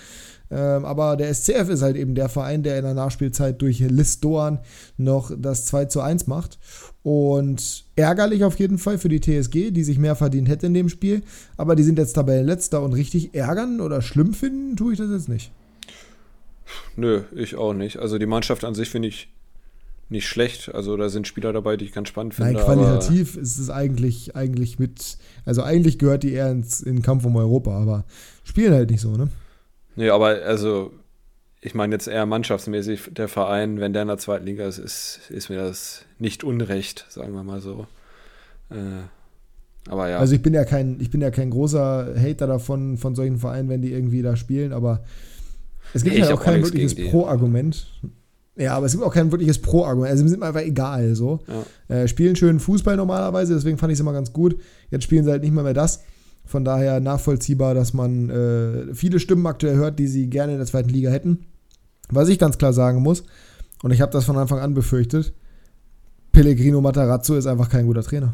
Ähm, 0.51 0.85
aber 0.85 1.15
der 1.17 1.33
SCF 1.33 1.69
ist 1.69 1.81
halt 1.81 1.95
eben 1.95 2.15
der 2.15 2.29
Verein, 2.29 2.63
der 2.63 2.77
in 2.77 2.85
der 2.85 2.93
Nachspielzeit 2.93 3.61
durch 3.61 3.79
List 3.79 4.23
Doan 4.23 4.59
noch 4.97 5.31
das 5.37 5.65
2 5.65 5.85
zu 5.85 6.01
1 6.01 6.27
macht. 6.27 6.59
Und 7.03 7.85
ärgerlich 7.95 8.43
auf 8.43 8.57
jeden 8.59 8.77
Fall 8.77 8.97
für 8.97 9.09
die 9.09 9.19
TSG, 9.19 9.71
die 9.71 9.83
sich 9.83 9.99
mehr 9.99 10.15
verdient 10.15 10.49
hätte 10.49 10.67
in 10.67 10.73
dem 10.73 10.89
Spiel. 10.89 11.23
Aber 11.57 11.75
die 11.75 11.83
sind 11.83 11.99
jetzt 11.99 12.13
Tabellenletzter 12.13 12.81
und 12.81 12.93
richtig 12.93 13.33
ärgern 13.35 13.81
oder 13.81 14.01
schlimm 14.01 14.33
finden, 14.33 14.75
tue 14.75 14.93
ich 14.93 14.99
das 14.99 15.11
jetzt 15.11 15.29
nicht. 15.29 15.51
Nö, 16.95 17.21
ich 17.35 17.55
auch 17.55 17.73
nicht. 17.73 17.97
Also 17.97 18.17
die 18.17 18.25
Mannschaft 18.25 18.63
an 18.63 18.73
sich 18.73 18.89
finde 18.89 19.09
ich 19.09 19.29
nicht 20.09 20.27
schlecht. 20.27 20.73
Also 20.73 20.97
da 20.97 21.09
sind 21.09 21.27
Spieler 21.27 21.53
dabei, 21.53 21.77
die 21.77 21.85
ich 21.85 21.93
ganz 21.93 22.09
spannend 22.09 22.35
finde. 22.35 22.53
Nein, 22.53 22.63
qualitativ 22.63 23.37
ist 23.37 23.57
es 23.57 23.69
eigentlich, 23.69 24.35
eigentlich 24.35 24.79
mit, 24.79 25.17
also 25.45 25.63
eigentlich 25.63 25.99
gehört 25.99 26.23
die 26.23 26.33
eher 26.33 26.51
ins, 26.51 26.81
in 26.81 26.97
den 26.97 27.01
Kampf 27.01 27.25
um 27.25 27.35
Europa, 27.35 27.79
aber 27.79 28.05
spielen 28.43 28.73
halt 28.73 28.91
nicht 28.91 29.01
so, 29.01 29.15
ne? 29.15 29.29
Nee, 29.95 30.09
aber 30.09 30.41
also, 30.45 30.91
ich 31.61 31.73
meine 31.73 31.95
jetzt 31.95 32.07
eher 32.07 32.25
mannschaftsmäßig, 32.25 33.11
der 33.11 33.27
Verein, 33.27 33.79
wenn 33.79 33.93
der 33.93 34.03
in 34.03 34.07
der 34.07 34.17
zweiten 34.17 34.45
Liga 34.45 34.67
ist, 34.67 34.77
ist, 34.77 35.21
ist 35.29 35.49
mir 35.49 35.57
das 35.57 36.05
nicht 36.19 36.43
unrecht, 36.43 37.05
sagen 37.09 37.33
wir 37.33 37.43
mal 37.43 37.61
so. 37.61 37.87
Äh, 38.69 38.75
aber 39.87 40.09
ja. 40.09 40.17
Also 40.17 40.35
ich 40.35 40.41
bin 40.41 40.53
ja 40.53 40.65
kein, 40.65 40.99
ich 40.99 41.11
bin 41.11 41.21
ja 41.21 41.31
kein 41.31 41.49
großer 41.49 42.15
Hater 42.17 42.47
davon, 42.47 42.97
von 42.97 43.15
solchen 43.15 43.37
Vereinen, 43.37 43.69
wenn 43.69 43.81
die 43.81 43.91
irgendwie 43.91 44.21
da 44.21 44.35
spielen, 44.35 44.73
aber 44.73 45.03
es 45.93 46.03
gibt 46.03 46.15
Nee, 46.15 46.21
ja 46.21 46.27
ich 46.27 46.33
auch 46.33 46.39
auch 46.39 46.43
kein 46.43 46.61
nichts 46.61 46.73
wirkliches. 46.73 47.11
Pro-Argument. 47.11 47.87
Ja, 48.57 48.75
aber 48.75 48.85
es 48.85 48.93
gibt 48.93 49.03
auch 49.03 49.13
kein 49.13 49.31
wirkliches 49.31 49.61
Pro-Argument. 49.61 50.11
Also, 50.11 50.27
sind 50.27 50.39
mir 50.39 50.47
einfach 50.47 50.61
egal 50.61 51.13
so. 51.13 51.39
Ja. 51.89 51.95
Äh, 51.95 52.07
spielen 52.07 52.35
schönen 52.35 52.59
Fußball 52.59 52.95
normalerweise, 52.97 53.53
deswegen 53.53 53.77
fand 53.77 53.91
ich 53.91 53.97
es 53.97 53.99
immer 53.99 54.13
ganz 54.13 54.33
gut. 54.33 54.59
Jetzt 54.91 55.03
spielen 55.03 55.25
sie 55.25 55.31
halt 55.31 55.43
nicht 55.43 55.53
mehr, 55.53 55.63
mehr 55.63 55.73
das. 55.73 56.03
Von 56.45 56.63
daher 56.63 56.99
nachvollziehbar, 56.99 57.73
dass 57.73 57.93
man 57.93 58.29
äh, 58.29 58.93
viele 58.93 59.19
Stimmen 59.19 59.45
aktuell 59.47 59.75
hört, 59.75 59.97
die 59.97 60.07
sie 60.07 60.29
gerne 60.29 60.53
in 60.53 60.57
der 60.59 60.67
zweiten 60.67 60.89
Liga 60.89 61.09
hätten. 61.09 61.45
Was 62.09 62.29
ich 62.29 62.37
ganz 62.37 62.57
klar 62.57 62.71
sagen 62.71 63.01
muss, 63.01 63.23
und 63.81 63.91
ich 63.91 64.01
habe 64.01 64.11
das 64.11 64.25
von 64.25 64.37
Anfang 64.37 64.59
an 64.59 64.73
befürchtet, 64.73 65.33
Pellegrino 66.31 66.81
Matarazzo 66.81 67.35
ist 67.35 67.47
einfach 67.47 67.69
kein 67.69 67.85
guter 67.85 68.03
Trainer. 68.03 68.33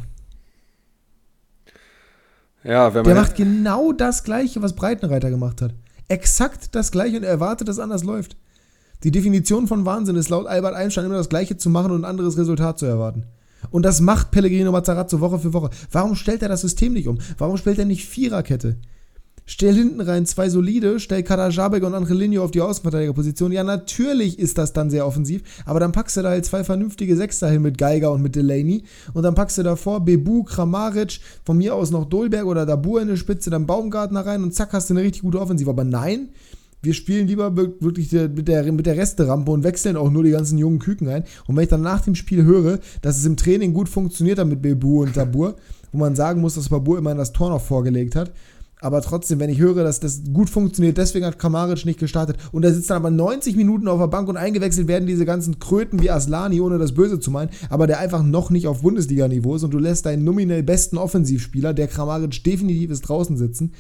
ja, 2.64 2.94
wenn 2.94 3.04
Der 3.04 3.16
macht 3.16 3.36
genau 3.36 3.92
das 3.94 4.24
Gleiche, 4.24 4.62
was 4.62 4.76
Breitenreiter 4.76 5.30
gemacht 5.30 5.62
hat. 5.62 5.74
Exakt 6.08 6.76
das 6.76 6.92
Gleiche 6.92 7.18
und 7.18 7.24
er 7.24 7.30
erwartet, 7.30 7.68
dass 7.68 7.80
anders 7.80 8.04
läuft. 8.04 8.36
Die 9.04 9.12
Definition 9.12 9.68
von 9.68 9.86
Wahnsinn 9.86 10.16
ist 10.16 10.30
laut 10.30 10.48
Albert 10.48 10.76
Einstein 10.76 11.06
immer 11.06 11.16
das 11.16 11.30
Gleiche 11.30 11.58
zu 11.58 11.70
machen 11.70 11.92
und 11.92 12.02
ein 12.02 12.10
anderes 12.10 12.38
Resultat 12.38 12.78
zu 12.78 12.86
erwarten. 12.86 13.26
Und 13.70 13.84
das 13.84 14.02
macht 14.02 14.32
Pellegrino 14.32 14.72
Mazzarazzo 14.72 15.20
Woche 15.20 15.40
für 15.40 15.54
Woche. 15.54 15.70
Warum 15.92 16.16
stellt 16.16 16.42
er 16.42 16.50
das 16.50 16.62
System 16.62 16.94
nicht 16.94 17.08
um? 17.08 17.20
Warum 17.38 17.58
stellt 17.58 17.80
er 17.80 17.86
nicht 17.86 18.06
Viererkette? 18.06 18.78
Stell 19.46 19.74
hinten 19.74 20.00
rein 20.00 20.26
zwei 20.26 20.50
solide, 20.50 21.00
stell 21.00 21.24
Kadajabek 21.24 21.84
und 21.84 21.94
Angelino 21.94 22.44
auf 22.44 22.52
die 22.52 22.62
Außenverteidigerposition. 22.62 23.52
Ja, 23.52 23.64
natürlich 23.64 24.40
ist 24.40 24.58
das 24.58 24.72
dann 24.72 24.90
sehr 24.90 25.06
offensiv, 25.06 25.42
aber 25.66 25.80
dann 25.80 25.92
packst 25.92 26.16
du 26.16 26.22
da 26.22 26.30
halt 26.30 26.46
zwei 26.46 26.64
vernünftige 26.64 27.18
Sechster 27.18 27.50
hin 27.50 27.62
mit 27.62 27.78
Geiger 27.78 28.12
und 28.12 28.22
mit 28.22 28.36
Delaney 28.36 28.84
und 29.14 29.24
dann 29.24 29.36
packst 29.36 29.58
du 29.58 29.64
davor 29.64 30.06
Bebu, 30.06 30.44
Kramaric, 30.44 31.20
von 31.44 31.58
mir 31.58 31.76
aus 31.76 31.92
noch 31.92 32.06
Dolberg 32.06 32.46
oder 32.46 32.66
Dabur 32.66 33.02
in 33.02 33.10
der 33.10 33.18
Spitze, 33.18 33.50
dann 33.50 33.66
Baumgartner 33.66 34.26
rein 34.26 34.44
und 34.44 34.54
zack 34.54 34.74
hast 34.74 34.90
du 34.90 34.94
eine 34.94 35.04
richtig 35.04 35.24
gute 35.24 35.42
Offensive. 35.42 35.70
Aber 35.70 35.84
nein, 35.84 36.30
wir 36.82 36.94
spielen 36.94 37.28
lieber 37.28 37.56
wir- 37.56 37.74
wirklich 37.80 38.12
mit, 38.12 38.48
der, 38.48 38.72
mit 38.72 38.86
der 38.86 38.98
Resterampe 38.98 39.52
und 39.52 39.64
wechseln 39.64 39.96
auch 39.96 40.10
nur 40.12 40.24
die 40.24 40.32
ganzen 40.32 40.58
jungen 40.58 40.80
Küken 40.80 41.08
ein. 41.08 41.24
Und 41.48 41.56
wenn 41.56 41.64
ich 41.64 41.70
dann 41.70 41.82
nach 41.82 42.02
dem 42.02 42.16
Spiel 42.16 42.44
höre, 42.44 42.80
dass 43.02 43.18
es 43.18 43.26
im 43.26 43.38
Training 43.38 43.74
gut 43.74 43.90
funktioniert 43.90 44.40
hat 44.40 44.48
mit 44.48 44.62
Bebu 44.62 45.04
und 45.04 45.16
Dabur, 45.16 45.56
wo 45.92 45.98
man 46.00 46.16
sagen 46.16 46.42
muss, 46.42 46.56
dass 46.56 46.70
Babur 46.70 46.98
immerhin 46.98 47.18
das 47.18 47.34
Tor 47.34 47.50
noch 47.50 47.62
vorgelegt 47.62 48.16
hat, 48.16 48.32
aber 48.84 49.02
trotzdem, 49.04 49.40
wenn 49.40 49.52
ich 49.52 49.60
höre, 49.60 49.84
dass 49.84 50.00
das 50.00 50.24
gut 50.34 50.50
funktioniert, 50.50 50.98
deswegen 50.98 51.24
hat 51.24 51.38
Kramaric 51.38 51.86
nicht 51.86 52.00
gestartet 52.00 52.38
und 52.52 52.66
er 52.66 52.74
sitzt 52.74 52.90
dann 52.90 52.98
aber 52.98 53.12
90 53.12 53.56
Minuten 53.56 53.88
auf 53.88 54.00
der 54.00 54.08
Bank 54.08 54.28
und 54.28 54.38
eingewechselt 54.38 54.88
werden 54.88 55.06
diese 55.06 55.24
ganzen 55.24 55.60
Kröten 55.60 56.02
wie 56.02 56.10
Aslani, 56.10 56.60
ohne 56.62 56.80
das 56.80 56.94
Böse 56.94 57.20
zu 57.20 57.30
meinen, 57.30 57.52
aber 57.70 57.86
der 57.86 58.00
einfach 58.00 58.24
noch 58.24 58.50
nicht 58.50 58.66
auf 58.66 58.82
Bundesliga-Niveau 58.82 59.56
ist 59.56 59.64
und 59.64 59.72
du 59.72 59.78
lässt 59.78 60.08
deinen 60.08 60.24
nominell 60.24 60.64
besten 60.64 60.98
Offensivspieler, 60.98 61.76
der 61.76 61.90
Kramaric 61.90 62.44
definitiv 62.44 62.90
ist, 62.90 63.02
draußen 63.02 63.38
sitzen. 63.38 63.74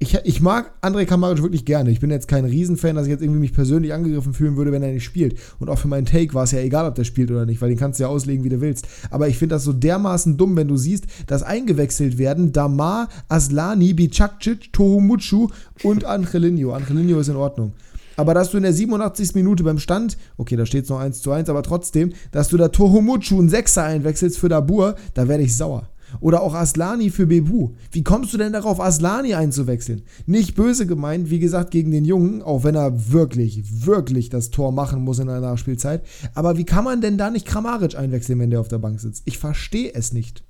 Ich, 0.00 0.14
ich 0.24 0.40
mag 0.40 0.72
André 0.82 1.04
Kramaric 1.04 1.40
wirklich 1.42 1.64
gerne. 1.64 1.90
Ich 1.90 2.00
bin 2.00 2.10
jetzt 2.10 2.26
kein 2.26 2.44
Riesenfan, 2.44 2.96
dass 2.96 3.06
ich 3.06 3.12
jetzt 3.12 3.22
irgendwie 3.22 3.38
mich 3.38 3.52
persönlich 3.52 3.92
angegriffen 3.92 4.34
fühlen 4.34 4.56
würde, 4.56 4.72
wenn 4.72 4.82
er 4.82 4.92
nicht 4.92 5.04
spielt. 5.04 5.38
Und 5.60 5.70
auch 5.70 5.78
für 5.78 5.86
meinen 5.86 6.06
Take 6.06 6.34
war 6.34 6.42
es 6.42 6.50
ja 6.50 6.58
egal, 6.58 6.86
ob 6.86 6.96
der 6.96 7.04
spielt 7.04 7.30
oder 7.30 7.46
nicht, 7.46 7.60
weil 7.62 7.68
den 7.68 7.78
kannst 7.78 8.00
du 8.00 8.04
ja 8.04 8.08
auslegen, 8.08 8.42
wie 8.42 8.48
du 8.48 8.60
willst. 8.60 8.88
Aber 9.10 9.28
ich 9.28 9.38
finde 9.38 9.54
das 9.54 9.62
so 9.62 9.72
dermaßen 9.72 10.36
dumm, 10.36 10.56
wenn 10.56 10.66
du 10.66 10.76
siehst, 10.76 11.04
dass 11.28 11.44
eingewechselt 11.44 12.18
werden 12.18 12.50
Damar, 12.50 13.08
Aslani, 13.28 13.94
Bicakcic, 13.94 14.72
Tohumuchu 14.72 15.48
und 15.84 16.04
Angelino. 16.04 16.72
Angelino 16.72 17.20
ist 17.20 17.28
in 17.28 17.36
Ordnung. 17.36 17.72
Aber 18.16 18.34
dass 18.34 18.50
du 18.50 18.56
in 18.56 18.62
der 18.64 18.72
87. 18.72 19.34
Minute 19.34 19.62
beim 19.62 19.78
Stand, 19.78 20.16
okay, 20.36 20.56
da 20.56 20.66
steht 20.66 20.84
es 20.84 20.90
noch 20.90 21.00
1 21.00 21.22
zu 21.22 21.30
1, 21.30 21.48
aber 21.48 21.62
trotzdem, 21.62 22.12
dass 22.32 22.48
du 22.48 22.56
da 22.56 22.68
Tohumuchu 22.68 23.38
einen 23.38 23.48
Sechser 23.48 23.84
einwechselst 23.84 24.38
für 24.38 24.48
Dabur, 24.48 24.96
da 25.14 25.28
werde 25.28 25.44
ich 25.44 25.56
sauer. 25.56 25.88
Oder 26.20 26.42
auch 26.42 26.54
Aslani 26.54 27.10
für 27.10 27.26
Bebu. 27.26 27.70
Wie 27.90 28.02
kommst 28.04 28.32
du 28.32 28.38
denn 28.38 28.52
darauf, 28.52 28.80
Aslani 28.80 29.34
einzuwechseln? 29.34 30.02
Nicht 30.26 30.54
böse 30.54 30.86
gemeint, 30.86 31.30
wie 31.30 31.38
gesagt, 31.38 31.70
gegen 31.70 31.90
den 31.90 32.04
Jungen, 32.04 32.42
auch 32.42 32.64
wenn 32.64 32.74
er 32.74 33.12
wirklich, 33.12 33.62
wirklich 33.86 34.28
das 34.30 34.50
Tor 34.50 34.72
machen 34.72 35.02
muss 35.02 35.18
in 35.18 35.26
der 35.26 35.40
Nachspielzeit. 35.40 36.02
Aber 36.34 36.56
wie 36.56 36.64
kann 36.64 36.84
man 36.84 37.00
denn 37.00 37.18
da 37.18 37.30
nicht 37.30 37.46
Kramaric 37.46 37.96
einwechseln, 37.96 38.38
wenn 38.38 38.50
der 38.50 38.60
auf 38.60 38.68
der 38.68 38.78
Bank 38.78 39.00
sitzt? 39.00 39.22
Ich 39.26 39.38
verstehe 39.38 39.92
es 39.94 40.12
nicht. 40.12 40.42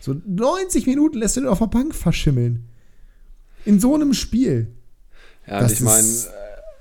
So 0.00 0.14
90 0.26 0.86
Minuten 0.86 1.18
lässt 1.18 1.36
du 1.36 1.40
den 1.40 1.48
auf 1.48 1.58
der 1.58 1.66
Bank 1.66 1.94
verschimmeln. 1.94 2.64
In 3.64 3.78
so 3.80 3.94
einem 3.94 4.14
Spiel. 4.14 4.68
Ja, 5.46 5.60
Das 5.60 5.72
ich 5.72 5.80
meine, 5.80 5.98
ist- 6.06 6.30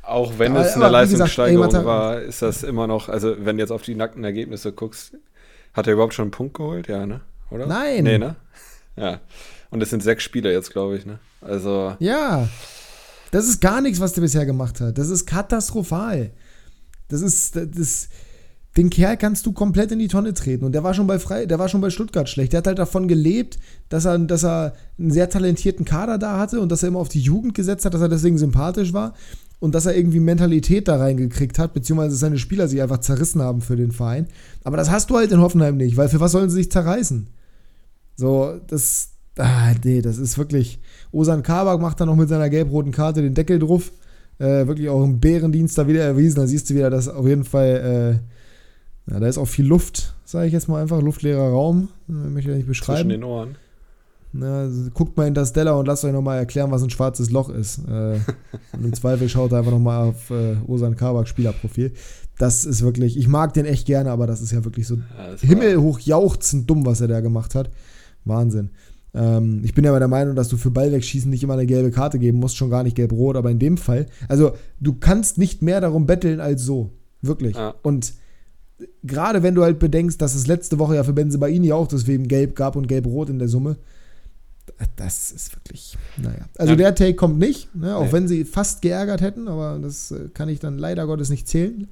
auch 0.03 0.39
wenn 0.39 0.55
es 0.55 0.73
eine 0.73 0.75
wie 0.75 0.79
gesagt, 0.79 0.91
Leistungssteigerung 0.91 1.75
ey, 1.75 1.85
war, 1.85 2.21
ist 2.21 2.41
das 2.41 2.63
immer 2.63 2.87
noch, 2.87 3.09
also 3.09 3.35
wenn 3.39 3.57
du 3.57 3.63
jetzt 3.63 3.71
auf 3.71 3.83
die 3.83 3.93
nackten 3.93 4.23
Ergebnisse 4.23 4.71
guckst, 4.71 5.13
hat 5.73 5.85
er 5.85 5.93
überhaupt 5.93 6.15
schon 6.15 6.23
einen 6.23 6.31
Punkt 6.31 6.55
geholt? 6.55 6.87
Ja, 6.87 7.05
ne? 7.05 7.21
Oder? 7.51 7.67
Nein. 7.67 8.03
Nee, 8.03 8.17
ne? 8.17 8.35
Ja. 8.95 9.19
Und 9.71 9.81
es 9.81 9.89
sind 9.89 10.03
sechs 10.03 10.23
Spieler 10.23 10.51
jetzt, 10.51 10.71
glaube 10.71 10.97
ich, 10.97 11.05
ne? 11.05 11.19
Also, 11.41 11.95
Ja. 11.99 12.47
Das 13.31 13.47
ist 13.47 13.61
gar 13.61 13.79
nichts, 13.81 13.99
was 13.99 14.13
der 14.13 14.21
bisher 14.21 14.45
gemacht 14.45 14.81
hat. 14.81 14.97
Das 14.97 15.09
ist 15.09 15.25
katastrophal. 15.25 16.31
Das 17.09 17.21
ist, 17.21 17.55
das 17.55 17.65
ist, 17.75 18.09
den 18.77 18.89
Kerl 18.89 19.17
kannst 19.17 19.45
du 19.45 19.51
komplett 19.51 19.91
in 19.91 19.99
die 19.99 20.07
Tonne 20.07 20.33
treten. 20.33 20.65
Und 20.65 20.71
der 20.71 20.83
war 20.83 20.93
schon 20.93 21.07
bei 21.07 21.19
Frei, 21.19 21.45
der 21.45 21.59
war 21.59 21.69
schon 21.69 21.81
bei 21.81 21.89
Stuttgart 21.89 22.27
schlecht. 22.27 22.53
Der 22.53 22.59
hat 22.59 22.67
halt 22.67 22.79
davon 22.79 23.07
gelebt, 23.07 23.59
dass 23.89 24.05
er, 24.05 24.17
dass 24.19 24.43
er 24.43 24.73
einen 24.97 25.11
sehr 25.11 25.29
talentierten 25.29 25.85
Kader 25.85 26.17
da 26.17 26.39
hatte 26.39 26.59
und 26.59 26.71
dass 26.71 26.83
er 26.83 26.89
immer 26.89 26.99
auf 26.99 27.09
die 27.09 27.21
Jugend 27.21 27.53
gesetzt 27.53 27.85
hat, 27.85 27.93
dass 27.93 28.01
er 28.01 28.09
deswegen 28.09 28.37
sympathisch 28.37 28.93
war 28.93 29.13
und 29.59 29.75
dass 29.75 29.85
er 29.85 29.95
irgendwie 29.95 30.19
Mentalität 30.19 30.87
da 30.87 30.97
reingekriegt 30.97 31.59
hat, 31.59 31.73
beziehungsweise 31.73 32.15
seine 32.15 32.37
Spieler 32.37 32.67
sich 32.67 32.81
einfach 32.81 32.99
zerrissen 32.99 33.41
haben 33.41 33.61
für 33.61 33.75
den 33.75 33.91
Verein. 33.91 34.27
Aber 34.63 34.77
das 34.77 34.89
hast 34.89 35.09
du 35.09 35.17
halt 35.17 35.31
in 35.31 35.41
Hoffenheim 35.41 35.77
nicht, 35.77 35.97
weil 35.97 36.09
für 36.09 36.19
was 36.19 36.31
sollen 36.31 36.49
sie 36.49 36.57
sich 36.57 36.71
zerreißen? 36.71 37.27
So, 38.19 38.59
das, 38.67 39.11
ah, 39.37 39.71
nee, 39.85 40.01
das 40.01 40.17
ist 40.17 40.37
wirklich. 40.37 40.79
Osan 41.11 41.41
Kabak 41.41 41.79
macht 41.79 42.01
dann 42.01 42.09
noch 42.09 42.17
mit 42.17 42.27
seiner 42.27 42.49
gelb-roten 42.49 42.91
Karte 42.91 43.21
den 43.21 43.33
Deckel 43.33 43.59
drauf. 43.59 43.93
Äh, 44.39 44.67
wirklich 44.67 44.89
auch 44.89 45.03
im 45.03 45.21
Bärendienst 45.21 45.77
da 45.77 45.87
wieder 45.87 46.03
erwiesen. 46.03 46.35
Da 46.35 46.45
siehst 46.45 46.69
du 46.69 46.75
wieder, 46.75 46.89
dass 46.89 47.07
auf 47.07 47.25
jeden 47.25 47.45
Fall, 47.45 48.19
äh, 49.07 49.11
ja, 49.11 49.19
da 49.21 49.27
ist 49.27 49.37
auch 49.37 49.47
viel 49.47 49.65
Luft, 49.65 50.15
sage 50.25 50.47
ich 50.47 50.53
jetzt 50.53 50.67
mal 50.67 50.81
einfach. 50.81 51.01
Luftleerer 51.01 51.49
Raum. 51.49 51.87
Äh, 52.09 52.11
möchte 52.11 52.51
ich 52.51 52.57
nicht 52.57 52.65
zwischen 52.65 52.67
beschreiben. 52.67 53.09
den 53.09 53.23
Ohren. 53.23 53.55
Na, 54.33 54.59
also 54.59 54.91
guckt 54.93 55.15
mal 55.17 55.25
Interstellar 55.25 55.79
und 55.79 55.87
lasst 55.87 56.03
euch 56.03 56.11
nochmal 56.11 56.37
erklären, 56.37 56.69
was 56.71 56.83
ein 56.83 56.89
schwarzes 56.89 57.31
Loch 57.31 57.49
ist. 57.49 57.79
Äh, 57.87 58.19
und 58.73 58.83
im 58.83 58.93
Zweifel 58.93 59.29
schaut 59.29 59.53
einfach 59.53 59.71
nochmal 59.71 60.09
auf 60.09 60.29
äh, 60.29 60.57
Osan 60.67 60.97
Kabak 60.97 61.29
Spielerprofil. 61.29 61.93
Das 62.37 62.65
ist 62.65 62.81
wirklich, 62.81 63.17
ich 63.17 63.29
mag 63.29 63.53
den 63.53 63.65
echt 63.65 63.85
gerne, 63.87 64.11
aber 64.11 64.27
das 64.27 64.41
ist 64.41 64.51
ja 64.51 64.65
wirklich 64.65 64.87
so 64.87 64.95
Ja, 64.95 65.35
himmelhoch 65.39 65.99
jauchzend 65.99 66.69
dumm, 66.69 66.85
was 66.85 66.99
er 67.01 67.07
da 67.07 67.21
gemacht 67.21 67.55
hat. 67.55 67.69
Wahnsinn. 68.25 68.69
Ähm, 69.13 69.61
ich 69.63 69.73
bin 69.73 69.83
ja 69.85 69.91
aber 69.91 69.99
der 69.99 70.07
Meinung, 70.07 70.35
dass 70.35 70.49
du 70.49 70.57
für 70.57 70.69
Ball 70.71 70.91
wegschießen 70.91 71.29
nicht 71.29 71.43
immer 71.43 71.53
eine 71.53 71.65
gelbe 71.65 71.91
Karte 71.91 72.19
geben 72.19 72.39
musst, 72.39 72.57
schon 72.57 72.69
gar 72.69 72.83
nicht 72.83 72.95
gelb-rot, 72.95 73.35
aber 73.35 73.49
in 73.49 73.59
dem 73.59 73.77
Fall, 73.77 74.05
also 74.27 74.51
du 74.79 74.93
kannst 74.93 75.37
nicht 75.37 75.61
mehr 75.61 75.81
darum 75.81 76.05
betteln 76.05 76.39
als 76.39 76.63
so. 76.63 76.91
Wirklich. 77.21 77.55
Ja. 77.55 77.73
Und 77.81 78.13
gerade 79.03 79.43
wenn 79.43 79.55
du 79.55 79.63
halt 79.63 79.79
bedenkst, 79.79 80.21
dass 80.21 80.35
es 80.35 80.47
letzte 80.47 80.79
Woche 80.79 80.95
ja 80.95 81.03
für 81.03 81.11
Benzebaini 81.13 81.71
auch 81.73 81.87
deswegen 81.87 82.27
gelb 82.27 82.55
gab 82.55 82.75
und 82.75 82.87
gelb-rot 82.87 83.29
in 83.29 83.39
der 83.39 83.49
Summe, 83.49 83.77
das 84.95 85.31
ist 85.31 85.53
wirklich, 85.55 85.97
naja. 86.17 86.45
Also 86.57 86.73
Ja. 86.73 86.77
der 86.77 86.95
Take 86.95 87.15
kommt 87.15 87.39
nicht, 87.39 87.73
ne, 87.75 87.95
auch 87.97 88.05
Nee. 88.05 88.11
wenn 88.13 88.27
sie 88.27 88.45
fast 88.45 88.81
geärgert 88.81 89.19
hätten, 89.19 89.47
aber 89.47 89.79
das 89.81 90.11
äh, 90.11 90.29
kann 90.33 90.47
ich 90.47 90.59
dann 90.59 90.77
leider 90.77 91.07
Gottes 91.07 91.29
nicht 91.29 91.47
zählen. 91.47 91.87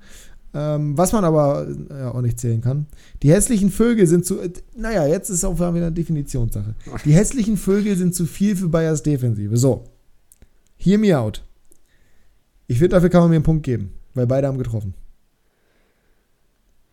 Ähm, 0.59 0.97
was 0.97 1.11
man 1.11 1.23
aber 1.23 1.67
äh, 1.67 1.99
ja, 1.99 2.11
auch 2.11 2.21
nicht 2.21 2.39
zählen 2.39 2.61
kann. 2.61 2.87
Die 3.21 3.31
hässlichen 3.31 3.69
Vögel 3.69 4.07
sind 4.07 4.25
zu. 4.25 4.39
Äh, 4.39 4.51
naja, 4.75 5.05
jetzt 5.05 5.29
ist 5.29 5.43
auch 5.43 5.55
wieder 5.59 5.67
eine 5.67 5.91
Definitionssache. 5.91 6.73
Die 7.05 7.13
hässlichen 7.13 7.57
Vögel 7.57 7.95
sind 7.95 8.15
zu 8.15 8.25
viel 8.25 8.55
für 8.55 8.67
Bayers 8.67 9.03
Defensive. 9.03 9.55
So. 9.55 9.83
Hear 10.77 10.97
me 10.97 11.15
out. 11.15 11.43
Ich 12.65 12.79
finde, 12.79 12.95
dafür 12.95 13.09
kann 13.09 13.21
man 13.21 13.29
mir 13.29 13.35
einen 13.35 13.43
Punkt 13.43 13.63
geben, 13.63 13.93
weil 14.15 14.25
beide 14.25 14.47
haben 14.47 14.57
getroffen. 14.57 14.95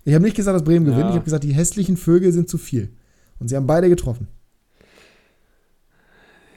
Ich 0.05 0.13
habe 0.13 0.25
nicht 0.25 0.37
gesagt, 0.37 0.55
dass 0.55 0.65
Bremen 0.65 0.85
gewinnt. 0.85 1.05
Ja. 1.05 1.09
Ich 1.09 1.15
habe 1.15 1.25
gesagt, 1.25 1.45
die 1.45 1.55
hässlichen 1.55 1.97
Vögel 1.97 2.33
sind 2.33 2.51
zu 2.51 2.59
viel. 2.59 2.91
Und 3.39 3.49
sie 3.49 3.57
haben 3.57 3.67
beide 3.67 3.89
getroffen. 3.89 4.29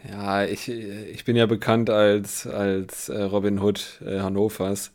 Ja, 0.09 0.43
ich, 0.43 0.67
ich 0.67 1.23
bin 1.23 1.37
ja 1.37 1.45
bekannt 1.45 1.89
als, 1.89 2.45
als 2.45 3.07
äh, 3.07 3.21
Robin 3.21 3.61
Hood 3.61 4.01
äh, 4.05 4.19
Hannovers. 4.19 4.91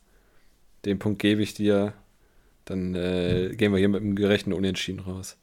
Den 0.85 0.99
Punkt 0.99 1.19
gebe 1.19 1.41
ich 1.41 1.55
dir. 1.55 1.93
Dann 2.65 2.95
äh, 2.95 3.53
gehen 3.55 3.71
wir 3.71 3.79
hier 3.79 3.89
mit 3.89 4.01
einem 4.01 4.15
gerechten 4.15 4.53
Unentschieden 4.53 4.99
raus. 4.99 5.37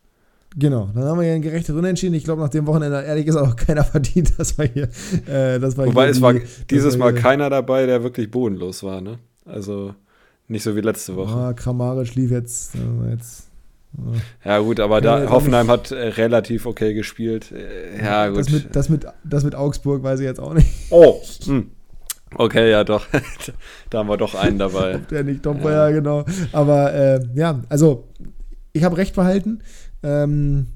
Genau, 0.56 0.90
dann 0.94 1.04
haben 1.04 1.18
wir 1.18 1.26
hier 1.26 1.34
ein 1.34 1.42
gerechtes 1.42 1.74
Unentschieden. 1.74 2.14
Ich 2.14 2.24
glaube, 2.24 2.42
nach 2.42 2.48
dem 2.48 2.66
Wochenende, 2.66 3.02
ehrlich 3.02 3.24
gesagt, 3.24 3.46
auch 3.46 3.56
keiner 3.56 3.84
verdient, 3.84 4.38
dass 4.38 4.58
wir 4.58 4.64
hier. 4.66 4.88
Äh, 5.26 5.60
das 5.60 5.76
war 5.76 5.86
Wobei 5.86 6.04
hier 6.04 6.10
es 6.10 6.20
war 6.20 6.34
dieses 6.70 6.96
Mal 6.96 7.14
keiner 7.14 7.50
dabei, 7.50 7.86
der 7.86 8.02
wirklich 8.02 8.30
bodenlos 8.30 8.82
war, 8.82 9.00
ne? 9.00 9.18
Also 9.44 9.94
nicht 10.48 10.64
so 10.64 10.74
wie 10.74 10.80
letzte 10.80 11.14
Woche. 11.14 11.32
Ah, 11.32 11.52
Kramaric 11.52 12.14
lief 12.16 12.32
jetzt. 12.32 12.74
Äh, 12.74 13.12
jetzt 13.12 13.44
Ja, 14.44 14.58
gut, 14.58 14.80
aber 14.80 15.00
da 15.00 15.30
Hoffenheim 15.30 15.68
hat 15.68 15.92
äh, 15.92 16.08
relativ 16.08 16.66
okay 16.66 16.94
gespielt. 16.94 17.52
Äh, 17.52 18.02
ja, 18.02 18.28
gut. 18.28 18.38
Das 18.38 18.50
mit, 18.50 18.74
das, 18.74 18.88
mit, 18.88 19.06
das 19.22 19.44
mit 19.44 19.54
Augsburg 19.54 20.02
weiß 20.02 20.18
ich 20.18 20.26
jetzt 20.26 20.40
auch 20.40 20.54
nicht, 20.54 20.68
oh, 20.90 21.20
hm. 21.44 21.70
Okay, 22.37 22.70
ja, 22.70 22.85
doch. 22.85 23.07
da 23.91 23.99
haben 23.99 24.09
wir 24.09 24.16
doch 24.16 24.35
einen 24.35 24.59
dabei. 24.59 24.97
ob 24.97 25.09
der 25.09 25.24
nicht 25.24 25.43
top 25.43 25.62
war, 25.62 25.72
Ja. 25.72 25.89
ja, 25.89 25.95
genau. 25.95 26.24
Aber 26.53 26.93
äh, 26.93 27.20
ja, 27.35 27.61
also 27.68 28.09
ich 28.72 28.85
habe 28.85 28.97
recht 28.97 29.14
behalten. 29.14 29.61
Ähm, 30.03 30.66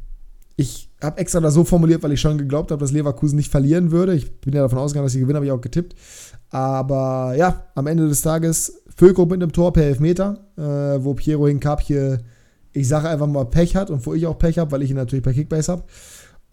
Ich 0.56 0.88
habe 1.02 1.18
extra 1.18 1.40
das 1.40 1.54
so 1.54 1.64
formuliert, 1.64 2.02
weil 2.02 2.12
ich 2.12 2.20
schon 2.20 2.38
geglaubt 2.38 2.70
habe, 2.70 2.80
dass 2.80 2.92
Leverkusen 2.92 3.36
nicht 3.36 3.50
verlieren 3.50 3.90
würde. 3.90 4.14
Ich 4.14 4.40
bin 4.40 4.54
ja 4.54 4.62
davon 4.62 4.78
ausgegangen, 4.78 5.06
dass 5.06 5.12
sie 5.12 5.20
gewinnen, 5.20 5.36
habe 5.36 5.46
ich 5.46 5.52
auch 5.52 5.60
getippt. 5.60 5.94
Aber 6.50 7.34
ja, 7.36 7.64
am 7.74 7.86
Ende 7.88 8.08
des 8.08 8.22
Tages 8.22 8.82
Füllkrug 8.96 9.28
mit 9.30 9.42
einem 9.42 9.50
Tor 9.52 9.72
per 9.72 9.82
Elfmeter, 9.84 10.38
äh, 10.56 11.02
wo 11.04 11.14
Piero 11.14 11.48
Hinkapje, 11.48 12.18
ich 12.72 12.86
sage 12.86 13.08
einfach 13.08 13.26
mal, 13.26 13.44
Pech 13.46 13.74
hat 13.74 13.90
und 13.90 14.06
wo 14.06 14.14
ich 14.14 14.26
auch 14.26 14.38
Pech 14.38 14.58
habe, 14.58 14.70
weil 14.70 14.82
ich 14.82 14.90
ihn 14.90 14.96
natürlich 14.96 15.24
per 15.24 15.32
Kickbase 15.32 15.72
habe. 15.72 15.84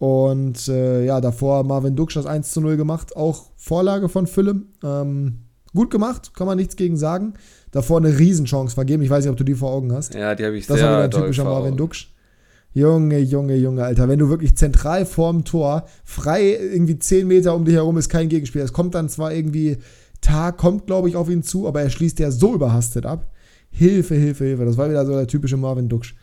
Und 0.02 0.66
äh, 0.66 1.04
ja, 1.04 1.20
davor 1.20 1.62
Marvin 1.62 1.94
Duksch 1.94 2.16
das 2.16 2.26
1 2.26 2.50
zu 2.50 2.60
0 2.60 2.76
gemacht, 2.76 3.14
auch 3.14 3.52
Vorlage 3.54 4.08
von 4.08 4.26
Fülle. 4.26 4.62
Ähm, 4.82 5.42
gut 5.72 5.92
gemacht, 5.92 6.34
kann 6.34 6.48
man 6.48 6.58
nichts 6.58 6.74
gegen 6.74 6.96
sagen. 6.96 7.34
Davor 7.70 7.98
eine 7.98 8.18
Riesenchance 8.18 8.74
vergeben. 8.74 9.04
Ich 9.04 9.10
weiß 9.10 9.22
nicht, 9.22 9.30
ob 9.30 9.36
du 9.36 9.44
die 9.44 9.54
vor 9.54 9.70
Augen 9.70 9.92
hast. 9.92 10.14
Ja, 10.14 10.34
die 10.34 10.44
habe 10.44 10.56
ich 10.56 10.66
das 10.66 10.78
sehr 10.78 10.86
war 10.86 10.96
wieder 10.96 11.04
ein 11.04 11.10
typischer 11.22 11.44
Marvin 11.44 11.76
Duksch. 11.76 12.12
Junge, 12.74 13.20
Junge, 13.20 13.54
Junge, 13.54 13.84
Alter. 13.84 14.08
Wenn 14.08 14.18
du 14.18 14.28
wirklich 14.28 14.56
zentral 14.56 15.06
vorm 15.06 15.44
Tor, 15.44 15.86
frei 16.02 16.50
irgendwie 16.50 16.98
10 16.98 17.28
Meter 17.28 17.54
um 17.54 17.64
dich 17.64 17.76
herum 17.76 17.96
ist 17.96 18.08
kein 18.08 18.28
Gegenspieler. 18.28 18.64
Es 18.64 18.72
kommt 18.72 18.96
dann 18.96 19.08
zwar 19.08 19.32
irgendwie, 19.32 19.76
Tag 20.20 20.56
kommt, 20.56 20.88
glaube 20.88 21.10
ich, 21.10 21.14
auf 21.14 21.30
ihn 21.30 21.44
zu, 21.44 21.68
aber 21.68 21.80
er 21.80 21.90
schließt 21.90 22.18
ja 22.18 22.32
so 22.32 22.54
überhastet 22.54 23.06
ab. 23.06 23.30
Hilfe, 23.70 24.16
Hilfe, 24.16 24.46
Hilfe. 24.46 24.64
Das 24.64 24.76
war 24.76 24.90
wieder 24.90 25.06
so 25.06 25.12
der 25.12 25.28
typische 25.28 25.56
Marvin 25.56 25.88
Duksch. 25.88 26.16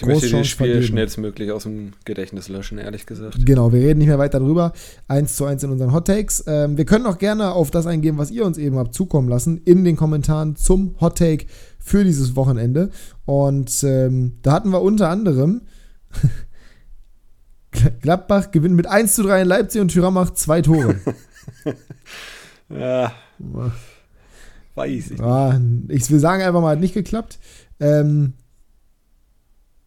Ich 0.00 0.06
möchte 0.06 0.30
das 0.30 0.46
Spiel 0.46 0.66
vergeben. 0.66 0.86
schnellstmöglich 0.86 1.52
aus 1.52 1.64
dem 1.64 1.92
Gedächtnis 2.04 2.48
löschen, 2.48 2.78
ehrlich 2.78 3.06
gesagt. 3.06 3.44
Genau, 3.44 3.72
wir 3.72 3.80
reden 3.80 3.98
nicht 3.98 4.08
mehr 4.08 4.18
weiter 4.18 4.40
drüber. 4.40 4.72
Eins 5.06 5.36
zu 5.36 5.44
eins 5.44 5.62
in 5.62 5.70
unseren 5.70 5.92
Hot 5.92 6.06
Takes. 6.06 6.44
Ähm, 6.46 6.76
wir 6.76 6.84
können 6.84 7.06
auch 7.06 7.18
gerne 7.18 7.52
auf 7.52 7.70
das 7.70 7.86
eingehen, 7.86 8.18
was 8.18 8.30
ihr 8.30 8.44
uns 8.44 8.58
eben 8.58 8.76
habt 8.76 8.94
zukommen 8.94 9.28
lassen, 9.28 9.60
in 9.64 9.84
den 9.84 9.96
Kommentaren 9.96 10.56
zum 10.56 10.94
Hot 11.00 11.18
Take 11.18 11.46
für 11.78 12.04
dieses 12.04 12.34
Wochenende. 12.34 12.90
Und 13.24 13.84
ähm, 13.84 14.38
da 14.42 14.52
hatten 14.52 14.70
wir 14.70 14.82
unter 14.82 15.10
anderem 15.10 15.62
Gladbach 18.00 18.50
gewinnt 18.50 18.74
mit 18.74 18.86
1 18.86 19.14
zu 19.14 19.22
3 19.22 19.42
in 19.42 19.48
Leipzig 19.48 19.80
und 19.80 19.88
Thüram 19.88 20.14
macht 20.14 20.38
zwei 20.38 20.62
Tore. 20.62 20.96
ja. 22.70 23.12
Weiß 24.74 25.10
ich. 25.10 25.18
Ja, 25.18 25.60
ich 25.88 26.10
will 26.10 26.18
sagen, 26.18 26.42
einfach 26.42 26.60
mal, 26.60 26.72
hat 26.72 26.80
nicht 26.80 26.94
geklappt. 26.94 27.38
Ähm, 27.80 28.34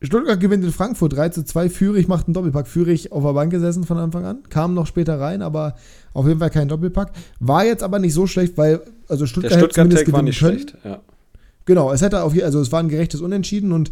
Stuttgart 0.02 0.40
gewinnt 0.40 0.64
in 0.64 0.72
Frankfurt 0.72 1.14
3 1.14 1.30
zu 1.30 1.46
2. 1.46 1.70
Führig 1.70 2.08
macht 2.08 2.28
einen 2.28 2.34
Doppelpack. 2.34 2.68
Führig 2.68 3.12
auf 3.12 3.24
der 3.24 3.34
Bank 3.34 3.52
gesessen 3.52 3.84
von 3.84 3.98
Anfang 3.98 4.26
an. 4.26 4.44
Kam 4.50 4.74
noch 4.74 4.88
später 4.88 5.20
rein, 5.20 5.42
aber 5.42 5.76
auf 6.14 6.28
jeden 6.28 6.40
Fall 6.40 6.50
kein 6.50 6.68
Doppelpack. 6.68 7.12
War 7.40 7.66
jetzt 7.66 7.84
aber 7.84 8.00
nicht 8.00 8.14
so 8.14 8.26
schlecht, 8.26 8.58
weil 8.58 8.82
also 9.08 9.26
Stuttgart, 9.26 9.54
Der 9.54 9.60
Stuttgart 9.60 10.12
war 10.12 10.22
nicht 10.24 10.40
können. 10.40 10.60
schlecht, 10.60 10.78
ja. 10.84 11.02
Genau, 11.66 11.92
es 11.92 12.02
hätte 12.02 12.24
auf 12.24 12.34
also 12.42 12.60
es 12.60 12.72
war 12.72 12.80
ein 12.80 12.90
gerechtes 12.90 13.22
Unentschieden 13.22 13.72
und 13.72 13.92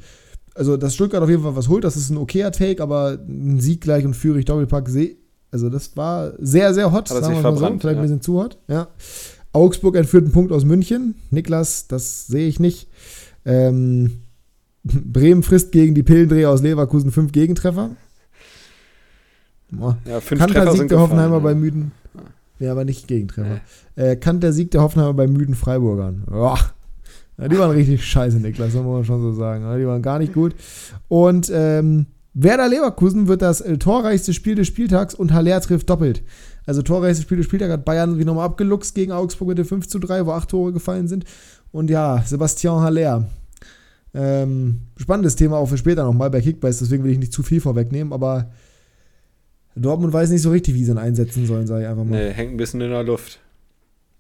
also 0.56 0.76
dass 0.76 0.96
Stuttgart 0.96 1.22
auf 1.22 1.30
jeden 1.30 1.44
Fall 1.44 1.56
was 1.56 1.70
holt, 1.70 1.84
das 1.84 1.96
ist 1.96 2.10
ein 2.10 2.18
okayer 2.18 2.52
Take, 2.52 2.82
aber 2.82 3.20
ein 3.28 3.60
Sieg 3.60 3.82
gleich 3.82 4.04
und 4.06 4.16
Führig 4.16 4.46
Doppelpack, 4.46 4.90
also 5.52 5.70
das 5.70 5.96
war 5.96 6.34
sehr, 6.40 6.74
sehr 6.74 6.92
hot, 6.92 7.08
sagen 7.08 7.36
wir 7.36 7.42
mal 7.42 7.56
so, 7.56 7.66
vielleicht 7.66 7.84
ja. 7.84 7.92
ein 7.92 8.02
bisschen 8.02 8.22
zu 8.22 8.42
hot, 8.42 8.58
ja. 8.68 8.88
Augsburg 9.52 9.96
entführt 9.96 10.24
einen 10.24 10.34
Punkt 10.34 10.52
aus 10.52 10.64
München. 10.64 11.16
Niklas, 11.32 11.88
das 11.88 12.28
sehe 12.28 12.48
ich 12.48 12.60
nicht. 12.60 12.88
Ähm, 13.46 14.22
Bremen 15.06 15.44
frisst 15.44 15.72
gegen 15.72 15.96
die 15.96 16.04
Pillendreher 16.04 16.50
aus 16.50 16.62
Leverkusen 16.62 17.12
fünf 17.12 17.32
Gegentreffer. 17.32 17.92
Ja, 19.72 20.20
fünf 20.20 20.40
Kanter 20.40 20.66
Treffer 20.66 20.78
Sieg 20.78 20.88
der 20.90 21.00
Hoffenheimer 21.00 21.36
ja. 21.36 21.40
bei 21.40 21.56
müden. 21.56 21.92
Ja, 22.60 22.72
aber 22.72 22.86
nicht 22.86 23.08
Gegentreffer. 23.08 23.62
Nee. 23.96 24.04
Äh, 24.04 24.16
Kant 24.16 24.44
der 24.44 24.54
Sieg 24.54 24.72
der 24.72 24.82
Hoffenheimer 24.82 25.14
bei 25.14 25.28
müden 25.28 25.56
Freiburgern. 25.56 26.24
Boah. 26.28 26.60
Ja, 27.38 27.48
die 27.48 27.58
waren 27.58 27.72
richtig 27.72 28.04
scheiße, 28.04 28.38
Niklas, 28.38 28.74
das 28.74 28.84
muss 28.84 28.94
man 28.94 29.06
schon 29.06 29.22
so 29.22 29.32
sagen. 29.32 29.64
Die 29.80 29.88
waren 29.88 30.02
gar 30.02 30.20
nicht 30.20 30.34
gut. 30.34 30.56
Und 31.08 31.50
ähm, 31.54 32.08
Werder 32.34 32.68
Leverkusen 32.68 33.28
wird 33.28 33.42
das 33.42 33.62
äh, 33.62 33.78
torreichste 33.78 34.34
Spiel 34.34 34.56
des 34.56 34.68
Spieltags 34.68 35.16
und 35.16 35.34
Haller 35.34 35.62
trifft 35.62 35.90
doppelt. 35.90 36.22
Also 36.66 36.82
torreichstes 36.82 37.24
Spiel 37.24 37.38
des 37.38 37.46
Spieltags 37.46 37.72
hat 37.72 37.86
Bayern 37.86 38.20
wie 38.20 38.26
nochmal 38.26 38.46
abgeluchst 38.46 38.94
gegen 38.94 39.12
Augsburg 39.12 39.50
mit 39.50 39.58
dem 39.58 39.66
5 39.66 39.88
zu 39.88 40.00
3, 40.00 40.26
wo 40.26 40.32
acht 40.32 40.50
Tore 40.50 40.74
gefallen 40.74 41.08
sind. 41.08 41.24
Und 41.72 41.90
ja, 41.90 42.22
Sebastian 42.26 42.82
Haller 42.82 43.28
ähm, 44.14 44.80
spannendes 44.98 45.36
Thema 45.36 45.58
auch 45.58 45.68
für 45.68 45.78
später 45.78 46.04
nochmal 46.04 46.30
bei 46.30 46.42
Kickbase, 46.42 46.84
deswegen 46.84 47.04
will 47.04 47.12
ich 47.12 47.20
nicht 47.20 47.34
zu 47.34 47.44
viel 47.44 47.62
vorwegnehmen, 47.62 48.14
aber 48.14 48.52
Dortmund 49.76 50.14
weiß 50.14 50.30
nicht 50.30 50.42
so 50.42 50.52
richtig, 50.52 50.74
wie 50.76 50.84
sie 50.84 50.92
ihn 50.92 50.98
einsetzen 50.98 51.46
sollen, 51.46 51.68
sage 51.68 51.84
ich 51.84 51.88
einfach 51.90 52.04
mal. 52.04 52.18
Nee, 52.18 52.34
hängt 52.34 52.54
ein 52.54 52.58
bisschen 52.58 52.82
in 52.82 52.90
der 52.90 53.04
Luft. 53.04 53.40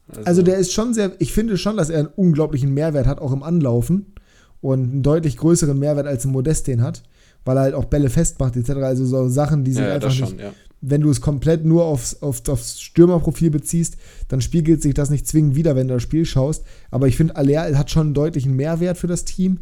Also, 0.10 0.22
also 0.24 0.42
der 0.42 0.58
ist 0.58 0.74
schon 0.74 0.94
sehr, 0.94 1.12
ich 1.20 1.34
finde 1.34 1.58
schon, 1.58 1.78
dass 1.78 1.90
er 1.90 2.00
einen 2.00 2.10
unglaublichen 2.16 2.74
Mehrwert 2.74 3.08
hat, 3.08 3.20
auch 3.20 3.32
im 3.32 3.44
Anlaufen 3.44 4.14
und 4.62 4.92
einen 4.92 5.04
deutlich 5.04 5.38
größeren 5.38 5.78
Mehrwert 5.78 6.08
als 6.08 6.26
ein 6.26 6.32
Modest 6.32 6.68
den 6.68 6.82
hat, 6.82 7.04
weil 7.46 7.58
er 7.58 7.64
halt 7.64 7.74
auch 7.74 7.86
Bälle 7.86 8.10
festmacht 8.10 8.56
etc. 8.56 8.72
Also 8.72 9.06
so 9.06 9.30
Sachen, 9.30 9.64
die 9.64 9.72
sich 9.72 9.82
ja, 9.82 9.94
einfach 9.94 10.12
schon, 10.12 10.30
nicht, 10.30 10.42
ja. 10.42 10.54
wenn 10.82 11.02
du 11.02 11.10
es 11.10 11.22
komplett 11.22 11.66
nur 11.66 11.86
aufs, 11.86 12.22
aufs, 12.22 12.48
aufs 12.50 12.82
Stürmerprofil 12.82 13.52
beziehst, 13.52 13.98
dann 14.28 14.42
spiegelt 14.42 14.82
sich 14.82 14.94
das 14.94 15.10
nicht 15.10 15.28
zwingend 15.28 15.56
wieder, 15.56 15.76
wenn 15.76 15.88
du 15.88 15.94
das 15.96 16.04
Spiel 16.04 16.26
schaust. 16.26 16.64
Aber 16.92 17.08
ich 17.08 17.16
finde, 17.16 17.36
Aller 17.36 17.78
hat 17.78 17.92
schon 17.92 18.08
einen 18.08 18.14
deutlichen 18.14 18.56
Mehrwert 18.56 18.98
für 18.98 19.08
das 19.08 19.26
Team. 19.26 19.60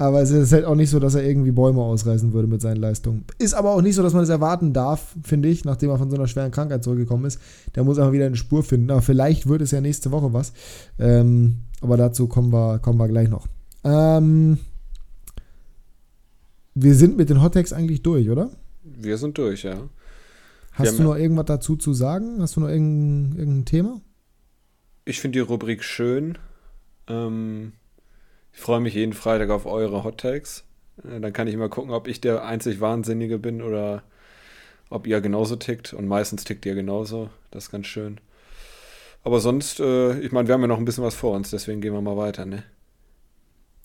Aber 0.00 0.22
es 0.22 0.30
ist 0.30 0.50
halt 0.54 0.64
auch 0.64 0.76
nicht 0.76 0.88
so, 0.88 0.98
dass 0.98 1.14
er 1.14 1.22
irgendwie 1.22 1.50
Bäume 1.50 1.82
ausreißen 1.82 2.32
würde 2.32 2.48
mit 2.48 2.62
seinen 2.62 2.78
Leistungen. 2.78 3.26
Ist 3.36 3.52
aber 3.52 3.72
auch 3.72 3.82
nicht 3.82 3.96
so, 3.96 4.02
dass 4.02 4.14
man 4.14 4.22
es 4.22 4.30
erwarten 4.30 4.72
darf, 4.72 5.14
finde 5.22 5.50
ich, 5.50 5.66
nachdem 5.66 5.90
er 5.90 5.98
von 5.98 6.08
so 6.08 6.16
einer 6.16 6.26
schweren 6.26 6.50
Krankheit 6.50 6.82
zurückgekommen 6.82 7.26
ist. 7.26 7.38
Der 7.74 7.84
muss 7.84 7.98
einfach 7.98 8.12
wieder 8.12 8.24
eine 8.24 8.36
Spur 8.36 8.62
finden. 8.62 8.90
Aber 8.90 9.02
vielleicht 9.02 9.46
wird 9.46 9.60
es 9.60 9.72
ja 9.72 9.82
nächste 9.82 10.10
Woche 10.10 10.32
was. 10.32 10.54
Ähm, 10.98 11.64
aber 11.82 11.98
dazu 11.98 12.28
kommen 12.28 12.50
wir, 12.50 12.78
kommen 12.78 12.98
wir 12.98 13.08
gleich 13.08 13.28
noch. 13.28 13.46
Ähm, 13.84 14.56
wir 16.74 16.94
sind 16.94 17.18
mit 17.18 17.28
den 17.28 17.42
Hottex 17.42 17.74
eigentlich 17.74 18.00
durch, 18.00 18.30
oder? 18.30 18.48
Wir 18.82 19.18
sind 19.18 19.36
durch, 19.36 19.64
ja. 19.64 19.82
Hast 20.72 20.98
du 20.98 21.02
noch 21.02 21.16
irgendwas 21.16 21.44
dazu 21.44 21.76
zu 21.76 21.92
sagen? 21.92 22.40
Hast 22.40 22.56
du 22.56 22.60
noch 22.60 22.68
irgendein, 22.68 23.38
irgendein 23.38 23.64
Thema? 23.66 24.00
Ich 25.04 25.20
finde 25.20 25.40
die 25.40 25.44
Rubrik 25.44 25.84
schön. 25.84 26.38
Ähm, 27.06 27.74
ich 28.60 28.64
freue 28.66 28.80
mich 28.80 28.92
jeden 28.92 29.14
Freitag 29.14 29.48
auf 29.48 29.64
eure 29.64 30.04
Hot 30.04 30.18
Takes. 30.18 30.64
Äh, 31.02 31.18
dann 31.18 31.32
kann 31.32 31.48
ich 31.48 31.56
mal 31.56 31.70
gucken, 31.70 31.92
ob 31.92 32.06
ich 32.06 32.20
der 32.20 32.44
einzig 32.44 32.82
Wahnsinnige 32.82 33.38
bin 33.38 33.62
oder 33.62 34.02
ob 34.90 35.06
ihr 35.06 35.22
genauso 35.22 35.56
tickt. 35.56 35.94
Und 35.94 36.06
meistens 36.06 36.44
tickt 36.44 36.66
ihr 36.66 36.74
genauso. 36.74 37.30
Das 37.50 37.64
ist 37.64 37.70
ganz 37.70 37.86
schön. 37.86 38.18
Aber 39.24 39.40
sonst, 39.40 39.80
äh, 39.80 40.20
ich 40.20 40.30
meine, 40.30 40.46
wir 40.46 40.52
haben 40.52 40.60
ja 40.60 40.66
noch 40.66 40.76
ein 40.76 40.84
bisschen 40.84 41.02
was 41.02 41.14
vor 41.14 41.34
uns, 41.34 41.48
deswegen 41.48 41.80
gehen 41.80 41.94
wir 41.94 42.02
mal 42.02 42.18
weiter, 42.18 42.44
ne? 42.44 42.62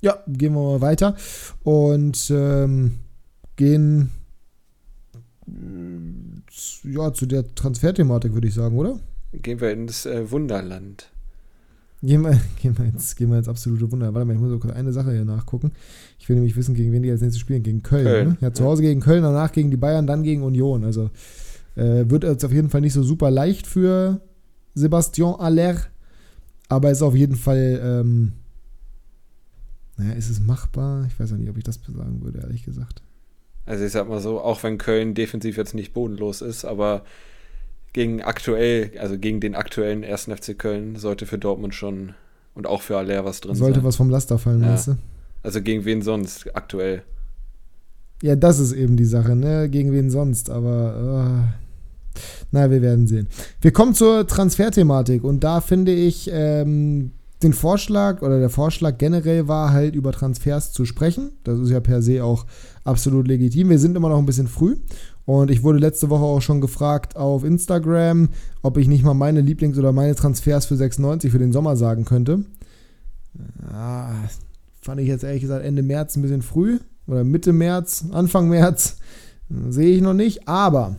Ja, 0.01 0.21
gehen 0.27 0.53
wir 0.53 0.61
mal 0.61 0.81
weiter 0.81 1.15
und 1.63 2.29
ähm, 2.31 2.99
gehen 3.55 4.11
ja, 6.83 7.13
zu 7.13 7.25
der 7.27 7.55
Transferthematik, 7.55 8.33
würde 8.33 8.49
ich 8.49 8.53
sagen, 8.53 8.77
oder? 8.77 8.99
Gehen 9.31 9.61
wir 9.61 9.71
ins 9.71 10.05
äh, 10.05 10.29
Wunderland. 10.29 11.09
Gehen 12.05 12.21
wir, 12.21 12.39
gehen, 12.61 12.77
wir 12.77 12.85
jetzt, 12.85 13.15
gehen 13.15 13.29
wir 13.29 13.37
ins 13.37 13.47
absolute 13.47 13.91
Wunder. 13.91 14.13
Warte 14.13 14.25
mal, 14.25 14.33
ich 14.33 14.39
muss 14.39 14.49
so 14.49 14.59
kurz 14.59 14.73
eine 14.73 14.93
Sache 14.93 15.11
hier 15.11 15.25
nachgucken. 15.25 15.71
Ich 16.19 16.29
will 16.29 16.35
nämlich 16.35 16.55
wissen, 16.55 16.75
gegen 16.75 16.91
wen 16.91 17.03
die 17.03 17.11
als 17.11 17.21
nächstes 17.21 17.39
spielen. 17.39 17.63
Gegen 17.63 17.83
Köln. 17.83 18.05
Köln 18.05 18.27
ne? 18.29 18.37
Ja, 18.41 18.53
zu 18.53 18.63
Hause 18.63 18.81
gegen 18.81 19.01
Köln, 19.01 19.23
danach 19.23 19.51
gegen 19.51 19.71
die 19.71 19.77
Bayern, 19.77 20.07
dann 20.07 20.23
gegen 20.23 20.43
Union. 20.43 20.83
Also 20.83 21.09
äh, 21.75 22.09
wird 22.09 22.23
jetzt 22.23 22.45
auf 22.45 22.51
jeden 22.51 22.69
Fall 22.69 22.81
nicht 22.81 22.93
so 22.93 23.03
super 23.03 23.31
leicht 23.31 23.67
für 23.67 24.21
Sebastian 24.73 25.35
Aller. 25.35 25.77
Aber 26.67 26.91
ist 26.91 27.01
auf 27.01 27.15
jeden 27.15 27.35
Fall, 27.35 27.79
ähm, 27.83 28.33
naja, 29.97 30.13
ist 30.13 30.29
es 30.29 30.39
machbar? 30.39 31.05
Ich 31.07 31.19
weiß 31.19 31.33
auch 31.33 31.37
nicht, 31.37 31.49
ob 31.49 31.57
ich 31.57 31.63
das 31.63 31.79
sagen 31.85 32.21
würde, 32.21 32.39
ehrlich 32.39 32.65
gesagt. 32.65 33.01
Also 33.65 33.83
ich 33.83 33.91
sag 33.91 34.07
mal 34.07 34.19
so, 34.19 34.41
auch 34.41 34.61
wenn 34.63 34.77
Köln 34.77 35.13
defensiv 35.13 35.57
jetzt 35.57 35.73
nicht 35.73 35.93
bodenlos 35.93 36.41
ist, 36.41 36.65
aber 36.65 37.03
gegen 37.95 38.21
aktuell, 38.21 38.91
also 38.99 39.17
gegen 39.17 39.39
den 39.39 39.55
aktuellen 39.55 40.03
1. 40.03 40.23
FC 40.23 40.59
Köln 40.59 40.97
sollte 40.97 41.25
für 41.25 41.37
Dortmund 41.37 41.73
schon 41.73 42.13
und 42.53 42.67
auch 42.67 42.81
für 42.81 42.97
Aller 42.97 43.23
was 43.23 43.39
drin 43.39 43.55
sollte 43.55 43.59
sein. 43.59 43.73
Sollte 43.73 43.87
was 43.87 43.95
vom 43.95 44.09
Laster 44.09 44.37
fallen, 44.37 44.61
ja. 44.61 44.67
meinst 44.67 44.87
du? 44.87 44.97
Also 45.43 45.61
gegen 45.61 45.85
wen 45.85 46.01
sonst 46.01 46.53
aktuell? 46.53 47.03
Ja, 48.21 48.35
das 48.35 48.59
ist 48.59 48.73
eben 48.73 48.97
die 48.97 49.05
Sache, 49.05 49.37
ne? 49.37 49.69
Gegen 49.69 49.93
wen 49.93 50.09
sonst, 50.09 50.49
aber 50.49 51.47
äh, 52.17 52.19
na, 52.51 52.69
wir 52.69 52.81
werden 52.81 53.07
sehen. 53.07 53.29
Wir 53.61 53.71
kommen 53.71 53.93
zur 53.93 54.27
Transferthematik 54.27 55.23
und 55.23 55.45
da 55.45 55.61
finde 55.61 55.93
ich 55.93 56.29
ähm, 56.33 57.11
den 57.43 57.53
Vorschlag 57.53 58.21
oder 58.21 58.39
der 58.39 58.49
Vorschlag 58.49 58.97
generell 58.97 59.47
war 59.47 59.71
halt 59.71 59.95
über 59.95 60.11
Transfers 60.11 60.73
zu 60.73 60.83
sprechen. 60.83 61.31
Das 61.45 61.59
ist 61.59 61.69
ja 61.69 61.79
per 61.79 62.01
se 62.01 62.25
auch 62.25 62.45
absolut 62.83 63.25
legitim. 63.25 63.69
Wir 63.69 63.79
sind 63.79 63.95
immer 63.95 64.09
noch 64.09 64.19
ein 64.19 64.25
bisschen 64.25 64.47
früh 64.47 64.75
und 65.25 65.49
ich 65.49 65.63
wurde 65.63 65.79
letzte 65.79 66.09
Woche 66.09 66.23
auch 66.23 66.41
schon 66.41 66.61
gefragt 66.61 67.15
auf 67.15 67.43
Instagram, 67.43 68.29
ob 68.61 68.77
ich 68.77 68.87
nicht 68.87 69.03
mal 69.03 69.15
meine 69.15 69.41
Lieblings- 69.41 69.77
oder 69.77 69.91
meine 69.91 70.15
Transfers 70.15 70.65
für 70.67 70.75
96 70.75 71.31
für 71.31 71.39
den 71.39 71.51
Sommer 71.51 71.75
sagen 71.75 72.05
könnte. 72.05 72.45
Ja, 73.71 74.11
fand 74.81 75.01
ich 75.01 75.07
jetzt 75.07 75.23
ehrlich 75.23 75.41
gesagt 75.41 75.65
Ende 75.65 75.81
März 75.81 76.15
ein 76.15 76.21
bisschen 76.21 76.43
früh. 76.43 76.79
Oder 77.07 77.23
Mitte 77.23 77.53
März, 77.53 78.05
Anfang 78.11 78.49
März. 78.49 78.97
Sehe 79.69 79.95
ich 79.95 80.01
noch 80.01 80.13
nicht. 80.13 80.47
Aber 80.47 80.95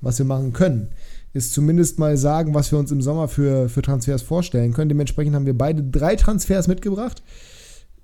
was 0.00 0.18
wir 0.18 0.26
machen 0.26 0.52
können, 0.52 0.88
ist 1.32 1.52
zumindest 1.52 1.98
mal 1.98 2.16
sagen, 2.16 2.54
was 2.54 2.72
wir 2.72 2.78
uns 2.78 2.90
im 2.90 3.00
Sommer 3.00 3.28
für, 3.28 3.68
für 3.68 3.82
Transfers 3.82 4.22
vorstellen 4.22 4.72
können. 4.74 4.90
Dementsprechend 4.90 5.34
haben 5.34 5.46
wir 5.46 5.56
beide 5.56 5.82
drei 5.82 6.16
Transfers 6.16 6.68
mitgebracht, 6.68 7.22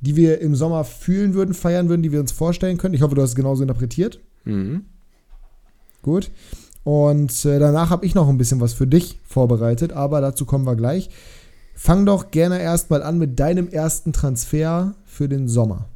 die 0.01 0.17
wir 0.17 0.41
im 0.41 0.55
Sommer 0.55 0.85
fühlen 0.85 1.35
würden, 1.35 1.55
feiern 1.55 1.89
würden, 1.89 2.03
die 2.03 2.13
wir 2.13 2.21
uns 2.21 2.33
vorstellen 2.33 2.79
können. 2.79 2.95
Ich 2.95 3.03
hoffe, 3.03 3.15
du 3.15 3.23
hast 3.23 3.31
es 3.31 3.37
genauso 3.37 3.63
interpretiert. 3.63 4.21
Mhm. 4.45 4.85
Gut. 6.03 6.31
Und 6.85 7.45
äh, 7.45 7.59
danach 7.59 7.91
habe 7.91 8.07
ich 8.07 8.15
noch 8.15 8.29
ein 8.29 8.39
bisschen 8.39 8.61
was 8.61 8.73
für 8.73 8.87
dich 8.87 9.19
vorbereitet, 9.27 9.93
aber 9.93 10.21
dazu 10.21 10.47
kommen 10.47 10.65
wir 10.65 10.77
gleich. 10.77 11.11
Fang 11.75 12.07
doch 12.07 12.31
gerne 12.31 12.61
erstmal 12.61 13.03
an 13.03 13.19
mit 13.19 13.39
deinem 13.39 13.69
ersten 13.69 14.13
Transfer 14.13 14.95
für 15.05 15.29
den 15.29 15.49
Sommer. 15.49 15.89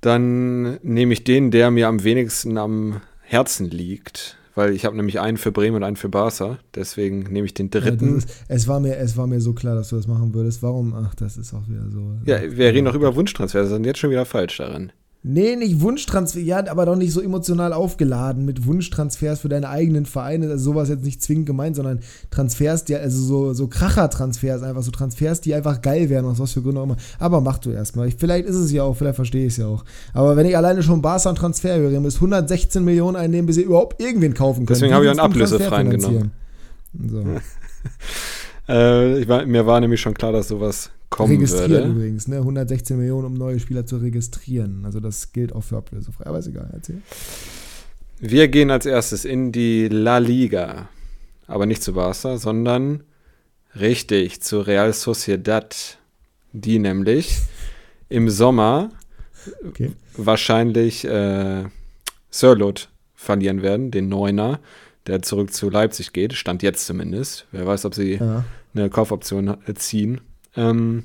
Dann 0.00 0.78
nehme 0.82 1.12
ich 1.12 1.24
den, 1.24 1.50
der 1.50 1.70
mir 1.70 1.88
am 1.88 2.02
wenigsten 2.04 2.56
am 2.56 3.02
Herzen 3.20 3.68
liegt, 3.68 4.38
weil 4.54 4.72
ich 4.72 4.84
habe 4.86 4.96
nämlich 4.96 5.20
einen 5.20 5.36
für 5.36 5.52
Bremen 5.52 5.76
und 5.76 5.84
einen 5.84 5.96
für 5.96 6.08
Barca. 6.08 6.58
Deswegen 6.74 7.24
nehme 7.24 7.44
ich 7.44 7.54
den 7.54 7.70
dritten. 7.70 8.12
Ja, 8.12 8.16
ist, 8.16 8.28
es, 8.48 8.66
war 8.66 8.80
mir, 8.80 8.96
es 8.96 9.16
war 9.16 9.26
mir 9.26 9.40
so 9.40 9.52
klar, 9.52 9.74
dass 9.74 9.90
du 9.90 9.96
das 9.96 10.06
machen 10.06 10.34
würdest. 10.34 10.62
Warum? 10.62 10.94
Ach, 10.94 11.14
das 11.14 11.36
ist 11.36 11.52
auch 11.54 11.68
wieder 11.68 11.88
so. 11.90 12.14
Ja, 12.24 12.40
wir 12.42 12.72
reden 12.72 12.84
noch 12.84 12.94
über 12.94 13.14
Wunschtransfer, 13.14 13.66
sind 13.66 13.84
jetzt 13.84 13.98
schon 13.98 14.10
wieder 14.10 14.24
falsch 14.24 14.56
daran. 14.56 14.90
Nee, 15.22 15.54
nicht 15.56 15.82
Wunschtransfer, 15.82 16.40
ja, 16.40 16.66
aber 16.70 16.86
doch 16.86 16.96
nicht 16.96 17.12
so 17.12 17.20
emotional 17.20 17.74
aufgeladen 17.74 18.46
mit 18.46 18.64
Wunschtransfers 18.64 19.40
für 19.40 19.50
deine 19.50 19.68
eigenen 19.68 20.06
Vereine. 20.06 20.48
Also 20.48 20.72
sowas 20.72 20.88
jetzt 20.88 21.04
nicht 21.04 21.22
zwingend 21.22 21.44
gemeint, 21.44 21.76
sondern 21.76 22.00
Transfers, 22.30 22.84
die, 22.84 22.96
also 22.96 23.22
so, 23.22 23.52
so 23.52 23.68
Kracher-Transfers, 23.68 24.62
einfach 24.62 24.82
so 24.82 24.90
Transfers, 24.90 25.42
die 25.42 25.54
einfach 25.54 25.82
geil 25.82 26.08
wären, 26.08 26.24
aus 26.24 26.38
was 26.38 26.52
für 26.52 26.62
Gründen 26.62 26.78
auch 26.78 26.84
immer. 26.84 26.96
Aber 27.18 27.42
mach 27.42 27.58
du 27.58 27.70
erstmal. 27.70 28.10
Vielleicht 28.10 28.46
ist 28.46 28.56
es 28.56 28.72
ja 28.72 28.82
auch, 28.82 28.96
vielleicht 28.96 29.16
verstehe 29.16 29.46
ich 29.46 29.52
es 29.52 29.56
ja 29.58 29.66
auch. 29.66 29.84
Aber 30.14 30.36
wenn 30.36 30.46
ich 30.46 30.56
alleine 30.56 30.82
schon 30.82 31.02
Barca 31.02 31.28
und 31.28 31.36
Transfer 31.36 31.76
höre, 31.76 31.90
ihr 31.90 32.00
müsst 32.00 32.16
116 32.16 32.82
Millionen 32.82 33.16
einnehmen, 33.16 33.46
bis 33.46 33.58
ihr 33.58 33.66
überhaupt 33.66 34.00
irgendwen 34.00 34.32
kaufen 34.32 34.60
könnt. 34.60 34.70
Deswegen 34.70 34.94
habe 34.94 35.04
ich 35.04 35.10
einen 35.10 35.20
ablösefreien 35.20 35.90
genommen. 35.90 36.30
So. 37.08 37.24
äh, 38.72 39.28
war, 39.28 39.44
mir 39.44 39.66
war 39.66 39.80
nämlich 39.80 40.00
schon 40.00 40.14
klar, 40.14 40.32
dass 40.32 40.48
sowas 40.48 40.90
kommen 41.10 41.32
registrieren 41.32 41.70
würde. 41.70 41.90
übrigens, 41.90 42.28
ne? 42.28 42.36
116 42.36 42.96
Millionen, 42.96 43.26
um 43.26 43.34
neue 43.34 43.60
Spieler 43.60 43.84
zu 43.84 43.98
registrieren. 43.98 44.84
Also 44.84 45.00
das 45.00 45.32
gilt 45.32 45.52
auch 45.52 45.64
für 45.64 45.76
ablösefrei. 45.76 46.26
Aber 46.26 46.38
ist 46.38 46.46
egal, 46.46 46.70
erzähl. 46.72 47.02
Wir 48.20 48.48
gehen 48.48 48.70
als 48.70 48.86
erstes 48.86 49.24
in 49.24 49.52
die 49.52 49.88
La 49.88 50.18
Liga. 50.18 50.88
Aber 51.46 51.66
nicht 51.66 51.82
zu 51.82 51.94
Barca, 51.94 52.38
sondern 52.38 53.02
richtig 53.78 54.40
zu 54.40 54.60
Real 54.60 54.92
Sociedad. 54.92 55.98
Die 56.52 56.80
nämlich 56.80 57.38
im 58.08 58.28
Sommer 58.28 58.90
okay. 59.64 59.92
wahrscheinlich 60.16 61.04
äh, 61.04 61.64
Sörlot 62.30 62.88
verlieren 63.14 63.62
werden, 63.62 63.90
den 63.90 64.08
Neuner, 64.08 64.58
der 65.06 65.22
zurück 65.22 65.52
zu 65.52 65.70
Leipzig 65.70 66.12
geht. 66.12 66.32
Stand 66.32 66.62
jetzt 66.62 66.86
zumindest. 66.86 67.46
Wer 67.52 67.66
weiß, 67.66 67.84
ob 67.84 67.94
sie 67.94 68.14
ja. 68.14 68.44
eine 68.74 68.90
Kaufoption 68.90 69.56
ziehen. 69.76 70.20
Ähm, 70.56 71.04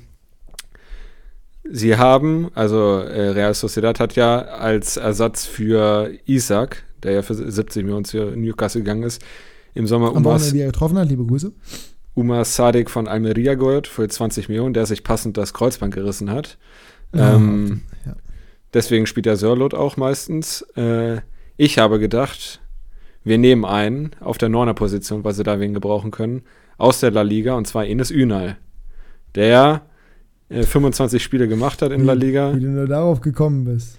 sie 1.64 1.96
haben, 1.96 2.50
also 2.54 2.98
äh, 2.98 3.30
Real 3.30 3.54
Sociedad 3.54 4.00
hat 4.00 4.16
ja 4.16 4.38
als 4.38 4.96
Ersatz 4.96 5.44
für 5.44 6.10
Isaac, 6.26 6.84
der 7.02 7.12
ja 7.12 7.22
für 7.22 7.34
70 7.34 7.84
Millionen 7.84 8.04
zu 8.04 8.18
Newcastle 8.36 8.82
gegangen 8.82 9.02
ist, 9.02 9.22
im 9.74 9.86
Sommer 9.86 10.08
Am 10.08 10.16
Umas, 10.16 10.52
er 10.52 10.66
getroffen 10.66 10.98
hat, 10.98 11.08
liebe 11.08 11.24
Grüße. 11.24 11.52
Umar 12.14 12.44
Sadik 12.46 12.90
von 12.90 13.08
Almeria 13.08 13.54
geholt 13.54 13.86
für 13.86 14.08
20 14.08 14.48
Millionen, 14.48 14.72
der 14.72 14.86
sich 14.86 15.04
passend 15.04 15.36
das 15.36 15.52
Kreuzband 15.52 15.94
gerissen 15.94 16.30
hat. 16.30 16.56
Ja, 17.14 17.34
ähm, 17.34 17.82
ja. 18.06 18.16
Deswegen 18.72 19.06
spielt 19.06 19.26
der 19.26 19.36
Sörlot 19.36 19.74
auch 19.74 19.98
meistens. 19.98 20.62
Äh, 20.76 21.18
ich 21.58 21.78
habe 21.78 21.98
gedacht, 21.98 22.60
wir 23.22 23.36
nehmen 23.36 23.66
einen 23.66 24.10
auf 24.20 24.38
der 24.38 24.48
Neuner-Position, 24.48 25.24
weil 25.24 25.34
sie 25.34 25.42
da 25.42 25.60
wen 25.60 25.74
gebrauchen 25.74 26.10
können, 26.10 26.42
aus 26.78 27.00
der 27.00 27.10
La 27.10 27.22
Liga, 27.22 27.54
und 27.54 27.66
zwar 27.66 27.84
Ines 27.84 28.10
Ünal 28.10 28.56
der 29.36 29.82
äh, 30.48 30.62
25 30.62 31.22
Spiele 31.22 31.48
gemacht 31.48 31.82
hat 31.82 31.92
in 31.92 32.02
wie, 32.02 32.06
La 32.06 32.12
Liga. 32.14 32.54
Wie 32.54 32.60
du 32.60 32.68
nur 32.68 32.88
darauf 32.88 33.20
gekommen 33.20 33.64
bist. 33.64 33.98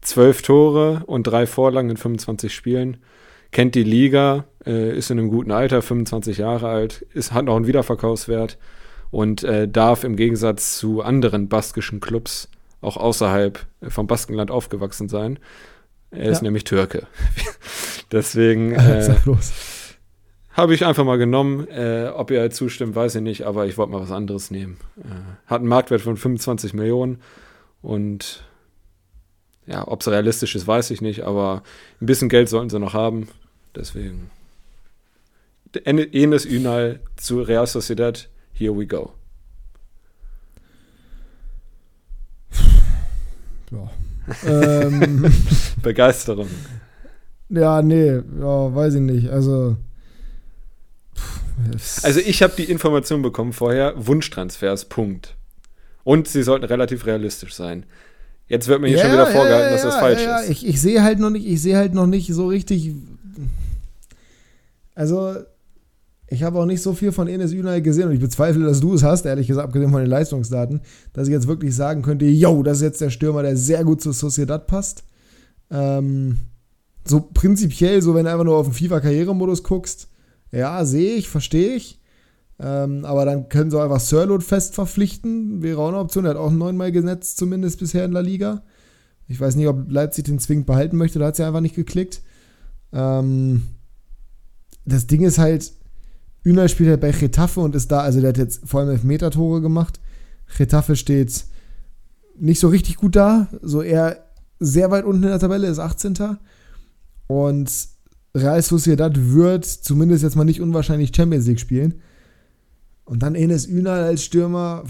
Zwölf 0.00 0.42
Tore 0.42 1.02
und 1.06 1.24
drei 1.24 1.46
Vorlagen 1.46 1.90
in 1.90 1.96
25 1.96 2.54
Spielen. 2.54 2.96
Kennt 3.52 3.74
die 3.74 3.84
Liga, 3.84 4.44
äh, 4.64 4.96
ist 4.96 5.10
in 5.10 5.18
einem 5.18 5.28
guten 5.28 5.50
Alter, 5.50 5.82
25 5.82 6.38
Jahre 6.38 6.68
alt, 6.68 7.04
ist, 7.12 7.32
hat 7.32 7.44
noch 7.44 7.56
einen 7.56 7.66
Wiederverkaufswert 7.66 8.58
und 9.10 9.42
äh, 9.44 9.68
darf 9.68 10.04
im 10.04 10.16
Gegensatz 10.16 10.78
zu 10.78 11.02
anderen 11.02 11.48
baskischen 11.48 12.00
Clubs 12.00 12.48
auch 12.80 12.96
außerhalb 12.96 13.66
äh, 13.80 13.90
vom 13.90 14.06
Baskenland 14.06 14.50
aufgewachsen 14.50 15.08
sein. 15.08 15.38
Er 16.10 16.26
ja. 16.26 16.30
ist 16.30 16.42
nämlich 16.42 16.64
Türke. 16.64 17.06
Deswegen. 18.12 18.72
Äh. 18.80 19.14
Habe 20.52 20.74
ich 20.74 20.84
einfach 20.84 21.04
mal 21.04 21.18
genommen. 21.18 21.68
Äh, 21.68 22.10
ob 22.14 22.30
ihr 22.30 22.50
zustimmt, 22.50 22.94
weiß 22.94 23.16
ich 23.16 23.22
nicht, 23.22 23.42
aber 23.42 23.66
ich 23.66 23.78
wollte 23.78 23.92
mal 23.92 24.00
was 24.00 24.10
anderes 24.10 24.50
nehmen. 24.50 24.78
Äh, 24.98 25.08
hat 25.46 25.60
einen 25.60 25.68
Marktwert 25.68 26.00
von 26.00 26.16
25 26.16 26.74
Millionen 26.74 27.20
und 27.82 28.44
ja, 29.66 29.86
ob 29.86 30.00
es 30.00 30.08
realistisch 30.08 30.56
ist, 30.56 30.66
weiß 30.66 30.90
ich 30.90 31.00
nicht, 31.00 31.22
aber 31.22 31.62
ein 32.00 32.06
bisschen 32.06 32.28
Geld 32.28 32.48
sollten 32.48 32.70
sie 32.70 32.80
noch 32.80 32.94
haben. 32.94 33.28
Deswegen. 33.74 34.30
Enes 35.84 36.44
Ünal 36.44 36.98
zu 37.16 37.42
Real 37.42 37.66
Sociedad. 37.66 38.28
Here 38.52 38.76
we 38.76 38.86
go. 38.86 39.12
Ja. 43.70 43.88
ähm, 44.44 45.32
Begeisterung. 45.82 46.48
Ja, 47.48 47.82
nee, 47.82 48.20
ja, 48.40 48.74
weiß 48.74 48.94
ich 48.94 49.00
nicht. 49.00 49.28
Also 49.30 49.76
also 52.02 52.20
ich 52.20 52.42
habe 52.42 52.52
die 52.56 52.64
Information 52.64 53.22
bekommen 53.22 53.52
vorher, 53.52 53.94
Wunschtransfers, 53.96 54.86
Punkt. 54.86 55.36
Und 56.04 56.28
sie 56.28 56.42
sollten 56.42 56.64
relativ 56.64 57.06
realistisch 57.06 57.54
sein. 57.54 57.84
Jetzt 58.48 58.66
wird 58.66 58.80
mir 58.80 58.88
hier 58.88 58.98
ja, 58.98 59.04
schon 59.04 59.12
wieder 59.12 59.26
vorgehalten, 59.26 59.66
ja, 59.66 59.72
dass 59.72 59.82
das 59.82 59.96
falsch 59.96 60.22
ist. 60.22 60.50
Ich, 60.50 60.66
ich 60.66 60.80
sehe 60.80 61.02
halt 61.04 61.20
noch 61.20 61.30
nicht, 61.30 61.46
ich 61.46 61.62
sehe 61.62 61.76
halt 61.76 61.94
noch 61.94 62.06
nicht 62.06 62.32
so 62.32 62.48
richtig. 62.48 62.92
Also, 64.94 65.36
ich 66.26 66.42
habe 66.42 66.58
auch 66.58 66.66
nicht 66.66 66.82
so 66.82 66.92
viel 66.92 67.12
von 67.12 67.28
Enes 67.28 67.52
Ünal 67.52 67.80
gesehen 67.80 68.08
und 68.08 68.14
ich 68.14 68.20
bezweifle, 68.20 68.64
dass 68.64 68.80
du 68.80 68.94
es 68.94 69.04
hast, 69.04 69.24
ehrlich 69.24 69.46
gesagt, 69.46 69.68
abgesehen 69.68 69.92
von 69.92 70.00
den 70.00 70.10
Leistungsdaten, 70.10 70.80
dass 71.12 71.28
ich 71.28 71.32
jetzt 71.32 71.46
wirklich 71.46 71.74
sagen 71.74 72.02
könnte, 72.02 72.24
yo, 72.24 72.62
das 72.62 72.78
ist 72.78 72.82
jetzt 72.82 73.00
der 73.00 73.10
Stürmer, 73.10 73.42
der 73.42 73.56
sehr 73.56 73.84
gut 73.84 74.02
zur 74.02 74.12
Sociedad 74.12 74.66
passt. 74.66 75.04
Ähm, 75.70 76.38
so 77.04 77.20
prinzipiell, 77.20 78.02
so 78.02 78.14
wenn 78.14 78.24
du 78.24 78.32
einfach 78.32 78.44
nur 78.44 78.56
auf 78.56 78.66
den 78.66 78.74
FIFA-Karrieremodus 78.74 79.62
guckst, 79.62 80.08
ja, 80.52 80.84
sehe 80.84 81.14
ich, 81.14 81.28
verstehe 81.28 81.74
ich. 81.74 82.00
Ähm, 82.58 83.04
aber 83.04 83.24
dann 83.24 83.48
können 83.48 83.70
sie 83.70 83.80
einfach 83.80 84.00
Sirlot 84.00 84.42
fest 84.42 84.74
verpflichten. 84.74 85.62
Wäre 85.62 85.80
auch 85.80 85.88
eine 85.88 85.98
Option. 85.98 86.24
Er 86.24 86.32
hat 86.32 86.36
auch 86.36 86.50
neunmal 86.50 86.92
gesetzt, 86.92 87.38
zumindest 87.38 87.78
bisher 87.78 88.04
in 88.04 88.12
der 88.12 88.22
Liga. 88.22 88.62
Ich 89.28 89.40
weiß 89.40 89.54
nicht, 89.54 89.68
ob 89.68 89.90
Leipzig 89.90 90.24
den 90.24 90.38
zwingend 90.38 90.66
behalten 90.66 90.96
möchte. 90.96 91.18
Da 91.18 91.26
hat 91.26 91.34
es 91.34 91.38
ja 91.38 91.46
einfach 91.46 91.60
nicht 91.60 91.76
geklickt. 91.76 92.20
Ähm, 92.92 93.62
das 94.84 95.06
Ding 95.06 95.22
ist 95.22 95.38
halt, 95.38 95.72
Ünal 96.44 96.68
spielt 96.68 96.90
halt 96.90 97.00
bei 97.00 97.12
Getafe 97.12 97.60
und 97.60 97.74
ist 97.74 97.92
da, 97.92 98.00
also 98.00 98.20
der 98.20 98.30
hat 98.30 98.38
jetzt 98.38 98.68
vor 98.68 98.80
allem 98.80 98.90
Elfmeter-Tore 98.90 99.60
gemacht. 99.60 100.00
Getafe 100.58 100.96
steht 100.96 101.44
nicht 102.38 102.60
so 102.60 102.68
richtig 102.68 102.96
gut 102.96 103.16
da. 103.16 103.48
So 103.62 103.82
eher 103.82 104.24
sehr 104.58 104.90
weit 104.90 105.04
unten 105.04 105.22
in 105.22 105.28
der 105.30 105.38
Tabelle, 105.38 105.68
ist 105.68 105.78
18. 105.78 106.38
Und 107.26 107.88
Real 108.34 108.62
Sociedad 108.62 109.12
wird 109.16 109.64
zumindest 109.64 110.22
jetzt 110.22 110.36
mal 110.36 110.44
nicht 110.44 110.60
unwahrscheinlich 110.60 111.14
Champions 111.14 111.46
League 111.46 111.60
spielen. 111.60 112.00
Und 113.04 113.22
dann 113.22 113.34
Enes 113.34 113.66
Ünal 113.66 114.04
als 114.04 114.22
Stürmer. 114.22 114.84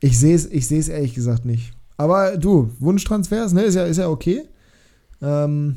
Ich 0.00 0.18
sehe 0.18 0.34
es 0.34 0.46
ich 0.46 0.70
ehrlich 0.88 1.14
gesagt 1.14 1.44
nicht. 1.44 1.72
Aber 1.96 2.36
du, 2.36 2.70
Wunschtransfers, 2.78 3.52
ne, 3.52 3.62
ist 3.62 3.74
ja, 3.74 3.84
ist 3.84 3.96
ja 3.96 4.08
okay. 4.08 4.42
Ähm, 5.20 5.76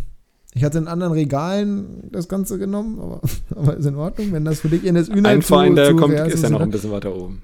ich 0.53 0.63
hatte 0.63 0.77
in 0.77 0.87
anderen 0.87 1.13
Regalen 1.13 2.09
das 2.11 2.27
Ganze 2.27 2.59
genommen, 2.59 2.99
aber, 2.99 3.21
aber 3.55 3.77
ist 3.77 3.85
in 3.85 3.95
Ordnung, 3.95 4.31
wenn 4.31 4.45
das 4.45 4.59
für 4.59 4.69
dich 4.69 4.85
Enes 4.85 5.09
Ünal 5.09 5.33
Ein 5.33 5.41
Verein, 5.41 5.75
der 5.75 5.95
kommt, 5.95 6.13
ist 6.13 6.43
ja 6.43 6.49
noch 6.51 6.61
ein 6.61 6.69
bisschen 6.69 6.91
weiter 6.91 7.15
oben. 7.15 7.41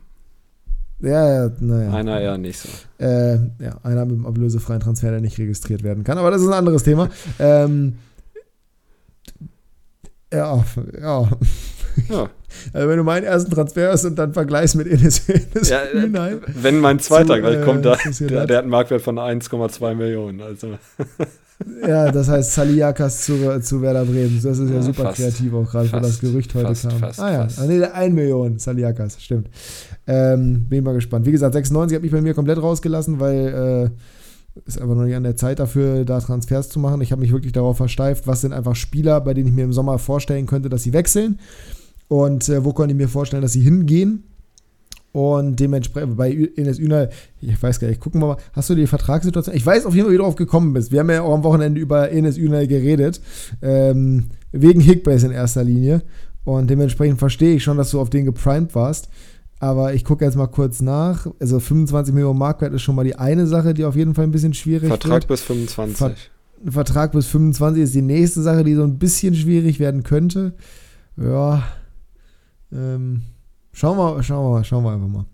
Ja, 1.00 1.46
ja, 1.46 1.52
naja. 1.60 1.94
Einer 1.94 2.20
eher 2.20 2.38
nicht 2.38 2.60
so. 2.60 2.70
Äh, 3.04 3.36
ja, 3.60 3.80
einer 3.84 4.06
mit 4.06 4.16
einem 4.16 4.26
ablösefreien 4.26 4.80
Transfer, 4.80 5.12
der 5.12 5.22
nicht 5.22 5.38
registriert 5.38 5.84
werden 5.84 6.04
kann. 6.04 6.18
Aber 6.18 6.32
das 6.32 6.42
ist 6.42 6.48
ein 6.48 6.54
anderes 6.54 6.84
Thema. 6.84 7.10
ähm, 7.40 7.98
ja, 10.34 10.64
ja. 11.02 11.30
ja. 12.10 12.30
Also 12.74 12.88
wenn 12.90 12.98
du 12.98 13.04
meinen 13.04 13.26
ersten 13.26 13.52
Transfer 13.52 13.92
hast 13.92 14.06
und 14.06 14.16
dann 14.16 14.34
vergleichst 14.34 14.76
mit 14.76 14.88
Enes, 14.88 15.28
Enes 15.30 15.70
ja, 15.70 15.82
Hühnheim, 15.92 16.42
Wenn 16.48 16.80
mein 16.80 17.00
zweiter 17.00 17.36
zu, 17.36 17.42
gleich 17.42 17.64
kommt, 17.64 17.86
äh, 17.86 17.96
der, 18.22 18.46
der, 18.48 18.58
hat 18.58 18.64
einen 18.64 18.70
Marktwert 18.70 19.02
von 19.02 19.18
1,2 19.18 19.96
Millionen. 19.96 20.42
Also. 20.42 20.78
Ja, 21.82 22.12
das 22.12 22.30
heißt 22.30 22.54
Saliakas 22.54 23.26
zu, 23.26 23.60
zu 23.62 23.82
Werder 23.82 24.06
Bremen. 24.06 24.40
Das 24.44 24.60
ist 24.60 24.70
ja, 24.70 24.76
ja 24.76 24.82
super 24.84 25.06
fast, 25.06 25.18
kreativ 25.18 25.52
auch 25.56 25.68
gerade, 25.68 25.92
weil 25.92 26.02
das 26.02 26.20
Gerücht 26.20 26.54
heute 26.54 26.68
fast, 26.68 26.88
kam. 26.88 27.00
Fast, 27.00 27.20
ah 27.20 27.32
ja, 27.32 27.44
fast. 27.46 27.60
Ah, 27.60 27.66
nee, 27.66 27.84
1 27.84 28.14
Million 28.14 28.60
Saliakas, 28.60 29.20
stimmt. 29.20 29.50
Ähm, 30.06 30.68
bin 30.70 30.84
mal 30.84 30.94
gespannt. 30.94 31.26
Wie 31.26 31.32
gesagt, 31.32 31.56
96 31.56 31.96
habe 31.96 32.06
ich 32.06 32.12
bei 32.12 32.22
mir 32.22 32.36
komplett 32.36 32.62
rausgelassen, 32.62 33.20
weil 33.20 33.90
äh, 33.90 33.90
ist 34.66 34.82
aber 34.82 34.95
noch 34.95 35.03
nicht 35.03 35.16
an 35.16 35.24
der 35.24 35.36
Zeit 35.36 35.60
dafür, 35.60 36.05
da 36.05 36.20
Transfers 36.20 36.70
zu 36.70 36.80
machen. 36.80 37.01
Ich 37.01 37.12
habe 37.12 37.22
mich 37.22 37.32
wirklich 37.32 37.53
darauf 37.53 37.78
versteift, 37.78 38.28
was 38.28 38.41
sind 38.41 38.53
einfach 38.53 38.76
Spieler, 38.76 39.22
bei 39.22 39.34
denen 39.34 39.47
ich 39.47 39.53
mir 39.53 39.66
im 39.66 39.74
Sommer 39.74 39.99
vorstellen 39.99 40.45
könnte, 40.45 40.70
dass 40.70 40.84
sie 40.84 40.93
wechseln 40.93 41.39
und 42.08 42.47
äh, 42.49 42.64
wo 42.64 42.74
kann 42.74 42.89
ich 42.89 42.95
mir 42.95 43.10
vorstellen, 43.10 43.41
dass 43.41 43.53
sie 43.53 43.62
hingehen. 43.62 44.24
Und 45.14 45.60
dementsprechend 45.60 46.16
bei 46.16 46.32
Enes 46.32 46.78
Ünal, 46.78 47.10
ich 47.41 47.62
weiß 47.62 47.80
gar 47.80 47.88
nicht, 47.88 47.99
gucken 47.99 48.22
wir 48.22 48.28
mal, 48.28 48.38
hast 48.53 48.70
du 48.70 48.76
die 48.76 48.86
Vertragssituation? 48.86 49.55
Ich 49.55 49.66
weiß 49.66 49.86
auf 49.86 49.95
jeden 49.95 50.05
Fall, 50.05 50.14
wie 50.14 50.18
du 50.18 50.24
drauf 50.24 50.36
gekommen 50.36 50.74
bist. 50.74 50.91
Wir 50.91 50.99
haben 50.99 51.10
ja 51.10 51.24
auch 51.24 51.34
am 51.34 51.43
Wochenende 51.43 51.82
über 51.82 52.12
Enes 52.12 52.38
Ünal 52.38 52.68
geredet, 52.68 53.20
ähm, 53.62 54.26
wegen 54.51 54.80
Hickbase 54.80 55.26
in 55.26 55.32
erster 55.32 55.64
Linie. 55.64 56.03
Und 56.43 56.70
dementsprechend 56.70 57.20
verstehe 57.20 57.55
ich 57.55 57.64
schon, 57.64 57.78
dass 57.78 57.91
du 57.91 57.99
auf 57.99 58.10
den 58.10 58.26
geprimed 58.26 58.76
warst. 58.76 59.10
Aber 59.60 59.93
ich 59.93 60.03
gucke 60.03 60.24
jetzt 60.24 60.38
mal 60.38 60.47
kurz 60.47 60.82
nach. 60.82 61.28
Also 61.39 61.60
25 61.60 62.14
Millionen 62.14 62.38
Marktwert 62.38 62.74
ist 62.74 62.84
schon 62.84 62.95
mal 62.95 63.05
die 63.05 63.18
eine 63.18 63.47
Sache, 63.47 63.74
die 63.74 63.86
auf 63.86 63.95
jeden 63.95 64.14
Fall 64.14 64.26
ein 64.26 64.32
bisschen 64.32 64.53
schwierig 64.53 64.89
Vertrag 64.89 65.22
wird. 65.22 65.28
bis 65.28 65.41
25. 65.41 65.97
Ver 65.97 66.16
Vertrag 66.72 67.12
bis 67.12 67.28
25 67.28 67.84
ist 67.84 67.95
die 67.95 68.01
nächste 68.01 68.41
Sache, 68.41 68.64
die 68.64 68.74
so 68.74 68.84
ein 68.84 68.97
bisschen 68.97 69.36
schwierig 69.36 69.80
werden 69.80 70.03
könnte. 70.03 70.53
Ja. 71.16 71.64
Ähm, 72.72 73.22
schauen 73.74 73.97
wir, 73.97 74.24
schauen 74.24 74.53
wir, 74.53 74.64
schauen 74.64 74.84
wir 74.84 74.91
einfach 74.91 75.08
mal. 75.08 75.26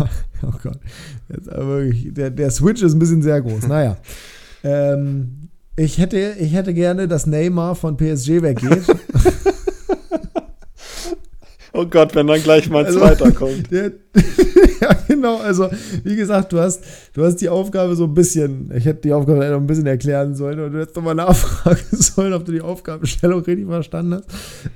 oh 0.42 0.52
Gott. 0.62 0.78
Jetzt 1.28 1.46
wirklich, 1.46 2.12
der, 2.14 2.30
der 2.30 2.50
Switch 2.50 2.82
ist 2.82 2.94
ein 2.94 2.98
bisschen 2.98 3.22
sehr 3.22 3.40
groß. 3.40 3.66
Naja. 3.66 3.96
ähm, 4.62 5.48
ich, 5.76 5.98
hätte, 5.98 6.36
ich 6.38 6.52
hätte 6.52 6.74
gerne, 6.74 7.08
dass 7.08 7.26
Neymar 7.26 7.74
von 7.74 7.96
PSG 7.96 8.42
weggeht. 8.42 8.84
Oh 11.72 11.86
Gott, 11.86 12.14
wenn 12.14 12.26
dann 12.26 12.42
gleich 12.42 12.68
mal 12.68 12.80
ein 12.80 12.86
also, 12.86 13.00
zweiter 13.00 13.30
kommt. 13.32 13.70
Der, 13.70 13.92
ja, 14.80 14.96
genau. 15.06 15.38
Also, 15.38 15.68
wie 16.02 16.16
gesagt, 16.16 16.52
du 16.52 16.58
hast, 16.58 16.84
du 17.14 17.24
hast 17.24 17.36
die 17.36 17.48
Aufgabe 17.48 17.94
so 17.94 18.04
ein 18.04 18.14
bisschen, 18.14 18.72
ich 18.74 18.84
hätte 18.84 19.02
die 19.02 19.12
Aufgabe 19.12 19.38
noch 19.48 19.58
ein 19.58 19.66
bisschen 19.66 19.86
erklären 19.86 20.34
sollen 20.34 20.58
und 20.60 20.72
du 20.72 20.80
hättest 20.80 20.96
nochmal 20.96 21.14
nachfragen 21.14 21.80
sollen, 21.90 22.32
ob 22.32 22.44
du 22.44 22.52
die 22.52 22.60
Aufgabenstellung 22.60 23.40
richtig 23.42 23.66
verstanden 23.66 24.14
hast. 24.14 24.26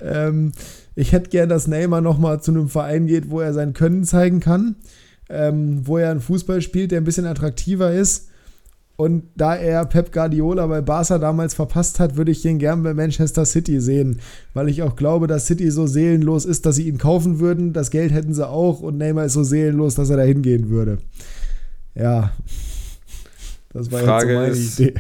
Ähm, 0.03 0.53
ich 0.95 1.13
hätte 1.13 1.31
gern, 1.31 1.49
dass 1.49 1.67
Neymar 1.67 2.01
nochmal 2.01 2.41
zu 2.41 2.53
einem 2.53 2.69
Verein 2.69 3.07
geht, 3.07 3.31
wo 3.31 3.41
er 3.41 3.53
sein 3.53 3.73
Können 3.73 4.05
zeigen 4.05 4.39
kann, 4.41 4.77
ähm, 5.29 5.87
wo 5.87 5.99
er 5.99 6.11
einen 6.11 6.21
Fußball 6.21 6.61
spielt, 6.63 6.93
der 6.93 7.01
ein 7.01 7.05
bisschen 7.05 7.27
attraktiver 7.27 7.93
ist 7.93 8.29
und 8.97 9.25
da 9.35 9.57
er 9.57 9.85
Pep 9.87 10.13
Guardiola 10.13 10.67
bei 10.67 10.81
Barca 10.81 11.19
damals 11.19 11.55
verpasst 11.55 11.99
hat, 11.99 12.17
würde 12.17 12.31
ich 12.31 12.45
ihn 12.45 12.59
gern 12.59 12.83
bei 12.85 12.95
Manchester 12.95 13.45
City 13.45 13.81
sehen, 13.81 14.21
weil 14.53 14.69
ich 14.69 14.83
auch 14.83 14.95
glaube, 14.95 15.27
dass 15.27 15.47
City 15.47 15.71
so 15.71 15.87
seelenlos 15.87 16.45
ist, 16.45 16.65
dass 16.65 16.77
sie 16.77 16.89
ihn 16.89 16.99
kaufen 16.99 17.41
würden. 17.41 17.73
Das 17.73 17.91
Geld 17.91 18.13
hätten 18.13 18.35
sie 18.35 18.49
auch 18.49 18.81
und 18.81 18.99
Neymar 18.99 19.25
ist 19.25 19.33
so 19.33 19.43
seelenlos, 19.43 19.97
dass 19.97 20.11
er 20.11 20.19
da 20.19 20.23
hingehen 20.23 20.71
würde. 20.71 20.99
Ja, 21.97 22.33
das 23.73 23.91
war 23.91 24.01
Frage 24.01 24.33
jetzt 24.33 24.35
so 24.35 24.41
meine 24.41 24.53
ist, 24.53 24.81
Idee. 24.81 24.95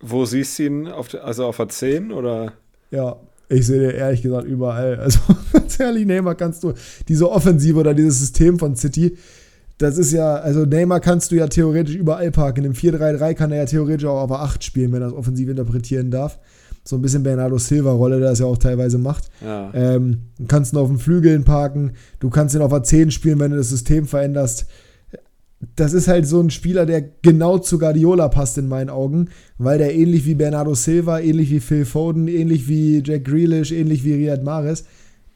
Wo 0.00 0.24
siehst 0.24 0.58
du 0.58 0.62
ihn? 0.64 0.88
Auf, 0.88 1.14
also 1.22 1.44
auf 1.44 1.58
der 1.58 1.68
10 1.68 2.12
oder? 2.12 2.54
Ja, 2.90 3.16
ich 3.50 3.66
sehe 3.66 3.80
den 3.80 3.90
ehrlich 3.90 4.22
gesagt 4.22 4.46
überall. 4.46 4.96
Also 4.96 5.20
ganz 5.52 5.78
ehrlich, 5.78 6.06
Neymar 6.06 6.34
kannst 6.34 6.64
du 6.64 6.72
diese 7.08 7.30
Offensive 7.30 7.78
oder 7.78 7.92
dieses 7.92 8.20
System 8.20 8.58
von 8.58 8.76
City 8.76 9.18
das 9.80 9.96
ist 9.96 10.12
ja, 10.12 10.34
also 10.34 10.66
Neymar 10.66 11.00
kannst 11.00 11.30
du 11.30 11.36
ja 11.36 11.46
theoretisch 11.46 11.94
überall 11.94 12.30
parken. 12.30 12.66
Im 12.66 12.74
4-3-3 12.74 13.32
kann 13.32 13.50
er 13.50 13.58
ja 13.58 13.64
theoretisch 13.64 14.06
auch 14.06 14.20
auf 14.20 14.30
8 14.30 14.62
spielen, 14.62 14.92
wenn 14.92 15.00
er 15.00 15.08
es 15.08 15.14
offensiv 15.14 15.48
interpretieren 15.48 16.10
darf. 16.10 16.38
So 16.84 16.96
ein 16.96 17.02
bisschen 17.02 17.22
Bernardo 17.22 17.56
Silva-Rolle, 17.56 18.20
der 18.20 18.28
das 18.28 18.40
ja 18.40 18.46
auch 18.46 18.58
teilweise 18.58 18.98
macht. 18.98 19.30
Ja. 19.42 19.72
Ähm, 19.72 20.18
du 20.38 20.46
kannst 20.46 20.74
ihn 20.74 20.76
auf 20.76 20.88
den 20.88 20.98
Flügeln 20.98 21.44
parken, 21.44 21.92
du 22.18 22.28
kannst 22.28 22.54
ihn 22.54 22.60
auf 22.60 22.72
der 22.72 22.82
10 22.82 23.10
spielen, 23.10 23.40
wenn 23.40 23.52
du 23.52 23.56
das 23.56 23.70
System 23.70 24.06
veränderst. 24.06 24.66
Das 25.76 25.94
ist 25.94 26.08
halt 26.08 26.26
so 26.26 26.40
ein 26.40 26.50
Spieler, 26.50 26.84
der 26.84 27.00
genau 27.00 27.56
zu 27.56 27.78
Guardiola 27.78 28.28
passt 28.28 28.58
in 28.58 28.68
meinen 28.68 28.90
Augen, 28.90 29.30
weil 29.56 29.78
der 29.78 29.94
ähnlich 29.94 30.26
wie 30.26 30.34
Bernardo 30.34 30.74
Silva, 30.74 31.20
ähnlich 31.20 31.50
wie 31.50 31.60
Phil 31.60 31.86
Foden, 31.86 32.28
ähnlich 32.28 32.68
wie 32.68 33.02
Jack 33.02 33.24
Grealish, 33.24 33.72
ähnlich 33.72 34.04
wie 34.04 34.12
Riyad 34.12 34.42
Mahrez 34.42 34.84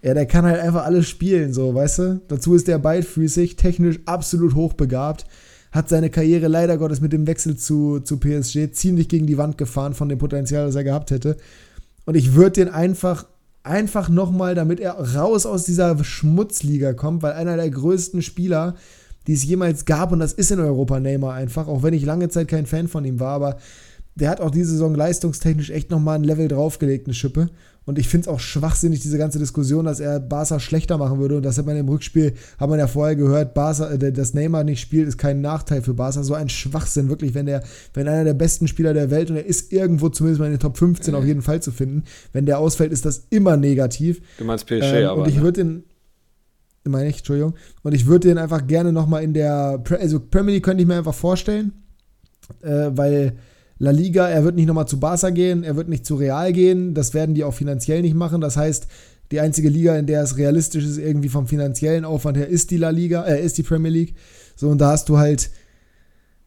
ja, 0.04 0.12
der 0.12 0.26
kann 0.26 0.44
halt 0.44 0.60
einfach 0.60 0.84
alles 0.84 1.08
spielen, 1.08 1.54
so, 1.54 1.74
weißt 1.74 1.98
du? 1.98 2.20
Dazu 2.28 2.54
ist 2.54 2.68
der 2.68 2.78
beidfüßig, 2.78 3.56
technisch 3.56 4.00
absolut 4.04 4.54
hochbegabt. 4.54 5.24
Hat 5.72 5.88
seine 5.88 6.10
Karriere 6.10 6.46
leider 6.46 6.76
Gottes 6.76 7.00
mit 7.00 7.14
dem 7.14 7.26
Wechsel 7.26 7.56
zu, 7.56 8.00
zu 8.00 8.18
PSG 8.18 8.70
ziemlich 8.72 9.08
gegen 9.08 9.26
die 9.26 9.38
Wand 9.38 9.56
gefahren 9.56 9.94
von 9.94 10.10
dem 10.10 10.18
Potenzial, 10.18 10.66
das 10.66 10.74
er 10.74 10.84
gehabt 10.84 11.10
hätte. 11.10 11.38
Und 12.04 12.16
ich 12.16 12.34
würde 12.34 12.52
den 12.52 12.68
einfach, 12.68 13.24
einfach 13.62 14.10
nochmal, 14.10 14.54
damit 14.54 14.78
er 14.78 14.92
raus 15.16 15.46
aus 15.46 15.64
dieser 15.64 16.04
Schmutzliga 16.04 16.92
kommt, 16.92 17.22
weil 17.22 17.32
einer 17.32 17.56
der 17.56 17.70
größten 17.70 18.20
Spieler, 18.20 18.74
die 19.26 19.32
es 19.32 19.44
jemals 19.44 19.86
gab, 19.86 20.12
und 20.12 20.18
das 20.18 20.34
ist 20.34 20.50
in 20.50 20.60
Europa 20.60 21.00
Neymar 21.00 21.32
einfach, 21.32 21.66
auch 21.66 21.82
wenn 21.82 21.94
ich 21.94 22.04
lange 22.04 22.28
Zeit 22.28 22.48
kein 22.48 22.66
Fan 22.66 22.88
von 22.88 23.06
ihm 23.06 23.20
war, 23.20 23.32
aber 23.32 23.56
der 24.16 24.28
hat 24.28 24.42
auch 24.42 24.50
diese 24.50 24.72
Saison 24.72 24.94
leistungstechnisch 24.94 25.70
echt 25.70 25.90
nochmal 25.90 26.16
ein 26.16 26.24
Level 26.24 26.46
draufgelegt, 26.48 27.06
eine 27.06 27.14
Schippe. 27.14 27.48
Und 27.86 27.98
ich 27.98 28.08
finde 28.08 28.22
es 28.22 28.28
auch 28.28 28.40
schwachsinnig, 28.40 29.00
diese 29.00 29.18
ganze 29.18 29.38
Diskussion, 29.38 29.84
dass 29.84 30.00
er 30.00 30.18
Barca 30.18 30.58
schlechter 30.58 30.96
machen 30.96 31.18
würde. 31.18 31.36
Und 31.36 31.42
das 31.42 31.58
hat 31.58 31.66
man 31.66 31.76
im 31.76 31.88
Rückspiel, 31.88 32.32
hat 32.58 32.70
man 32.70 32.78
ja 32.78 32.86
vorher 32.86 33.14
gehört, 33.14 33.52
Barca, 33.52 33.90
äh, 33.90 34.12
dass 34.12 34.32
Neymar 34.32 34.64
nicht 34.64 34.80
spielt, 34.80 35.06
ist 35.06 35.18
kein 35.18 35.42
Nachteil 35.42 35.82
für 35.82 35.92
Barca. 35.92 36.22
So 36.22 36.34
ein 36.34 36.48
Schwachsinn, 36.48 37.08
wirklich, 37.08 37.34
wenn 37.34 37.46
der, 37.46 37.62
wenn 37.92 38.08
einer 38.08 38.24
der 38.24 38.34
besten 38.34 38.68
Spieler 38.68 38.94
der 38.94 39.10
Welt 39.10 39.30
und 39.30 39.36
er 39.36 39.44
ist 39.44 39.72
irgendwo 39.72 40.08
zumindest 40.08 40.40
mal 40.40 40.46
in 40.46 40.52
den 40.52 40.60
Top 40.60 40.78
15 40.78 41.12
mhm. 41.12 41.18
auf 41.18 41.26
jeden 41.26 41.42
Fall 41.42 41.60
zu 41.60 41.72
finden, 41.72 42.04
wenn 42.32 42.46
der 42.46 42.58
ausfällt, 42.58 42.92
ist 42.92 43.04
das 43.04 43.26
immer 43.30 43.56
negativ. 43.56 44.22
Du 44.38 44.44
meinst 44.44 44.66
PSG, 44.66 44.94
ähm, 44.94 45.08
aber. 45.08 45.22
Und 45.22 45.28
ich 45.28 45.36
ne? 45.36 45.42
würde 45.42 45.64
den, 45.64 45.84
meine 46.84 47.08
ich, 47.08 47.18
Entschuldigung. 47.18 47.54
Und 47.82 47.94
ich 47.94 48.06
würde 48.06 48.28
den 48.28 48.38
einfach 48.38 48.66
gerne 48.66 48.92
nochmal 48.92 49.22
in 49.22 49.34
der, 49.34 49.82
also 50.00 50.20
Premier 50.20 50.54
League 50.54 50.64
könnte 50.64 50.82
ich 50.82 50.88
mir 50.88 50.96
einfach 50.96 51.14
vorstellen, 51.14 51.72
äh, 52.62 52.90
weil 52.92 53.36
La 53.84 53.90
Liga, 53.90 54.28
er 54.28 54.44
wird 54.44 54.56
nicht 54.56 54.66
nochmal 54.66 54.88
zu 54.88 54.98
Barca 54.98 55.30
gehen, 55.30 55.62
er 55.62 55.76
wird 55.76 55.88
nicht 55.88 56.04
zu 56.04 56.16
Real 56.16 56.52
gehen, 56.52 56.94
das 56.94 57.14
werden 57.14 57.34
die 57.34 57.44
auch 57.44 57.54
finanziell 57.54 58.02
nicht 58.02 58.14
machen. 58.14 58.40
Das 58.40 58.56
heißt, 58.56 58.86
die 59.30 59.40
einzige 59.40 59.68
Liga, 59.68 59.96
in 59.96 60.06
der 60.06 60.22
es 60.22 60.36
realistisch 60.36 60.84
ist, 60.84 60.98
irgendwie 60.98 61.28
vom 61.28 61.46
finanziellen 61.46 62.04
Aufwand 62.04 62.36
her, 62.36 62.48
ist 62.48 62.70
die 62.70 62.76
La 62.76 62.90
Liga, 62.90 63.24
äh, 63.24 63.44
ist 63.44 63.58
die 63.58 63.62
Premier 63.62 63.90
League. 63.90 64.14
So, 64.56 64.68
und 64.68 64.80
da 64.80 64.90
hast 64.90 65.08
du 65.08 65.18
halt 65.18 65.50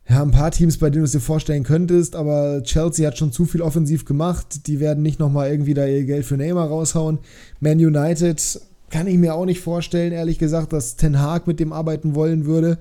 ja, 0.09 0.21
ein 0.21 0.31
paar 0.31 0.51
Teams, 0.51 0.77
bei 0.77 0.89
denen 0.89 1.01
du 1.01 1.05
es 1.05 1.11
dir 1.11 1.19
vorstellen 1.19 1.63
könntest, 1.63 2.15
aber 2.15 2.63
Chelsea 2.63 3.05
hat 3.05 3.17
schon 3.17 3.31
zu 3.31 3.45
viel 3.45 3.61
offensiv 3.61 4.05
gemacht. 4.05 4.67
Die 4.67 4.79
werden 4.79 5.03
nicht 5.03 5.19
nochmal 5.19 5.49
irgendwie 5.51 5.73
da 5.73 5.85
ihr 5.85 6.05
Geld 6.05 6.25
für 6.25 6.37
Neymar 6.37 6.67
raushauen. 6.67 7.19
Man 7.59 7.77
United 7.77 8.61
kann 8.89 9.07
ich 9.07 9.17
mir 9.17 9.35
auch 9.35 9.45
nicht 9.45 9.59
vorstellen, 9.59 10.13
ehrlich 10.13 10.39
gesagt, 10.39 10.71
dass 10.71 10.95
Ten 10.95 11.19
Hag 11.19 11.45
mit 11.45 11.59
dem 11.59 11.73
arbeiten 11.73 12.15
wollen 12.15 12.45
würde. 12.45 12.77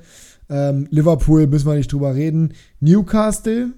Ähm, 0.49 0.87
Liverpool 0.91 1.49
müssen 1.49 1.67
wir 1.67 1.75
nicht 1.75 1.93
drüber 1.93 2.15
reden. 2.15 2.53
Newcastle, 2.79 3.73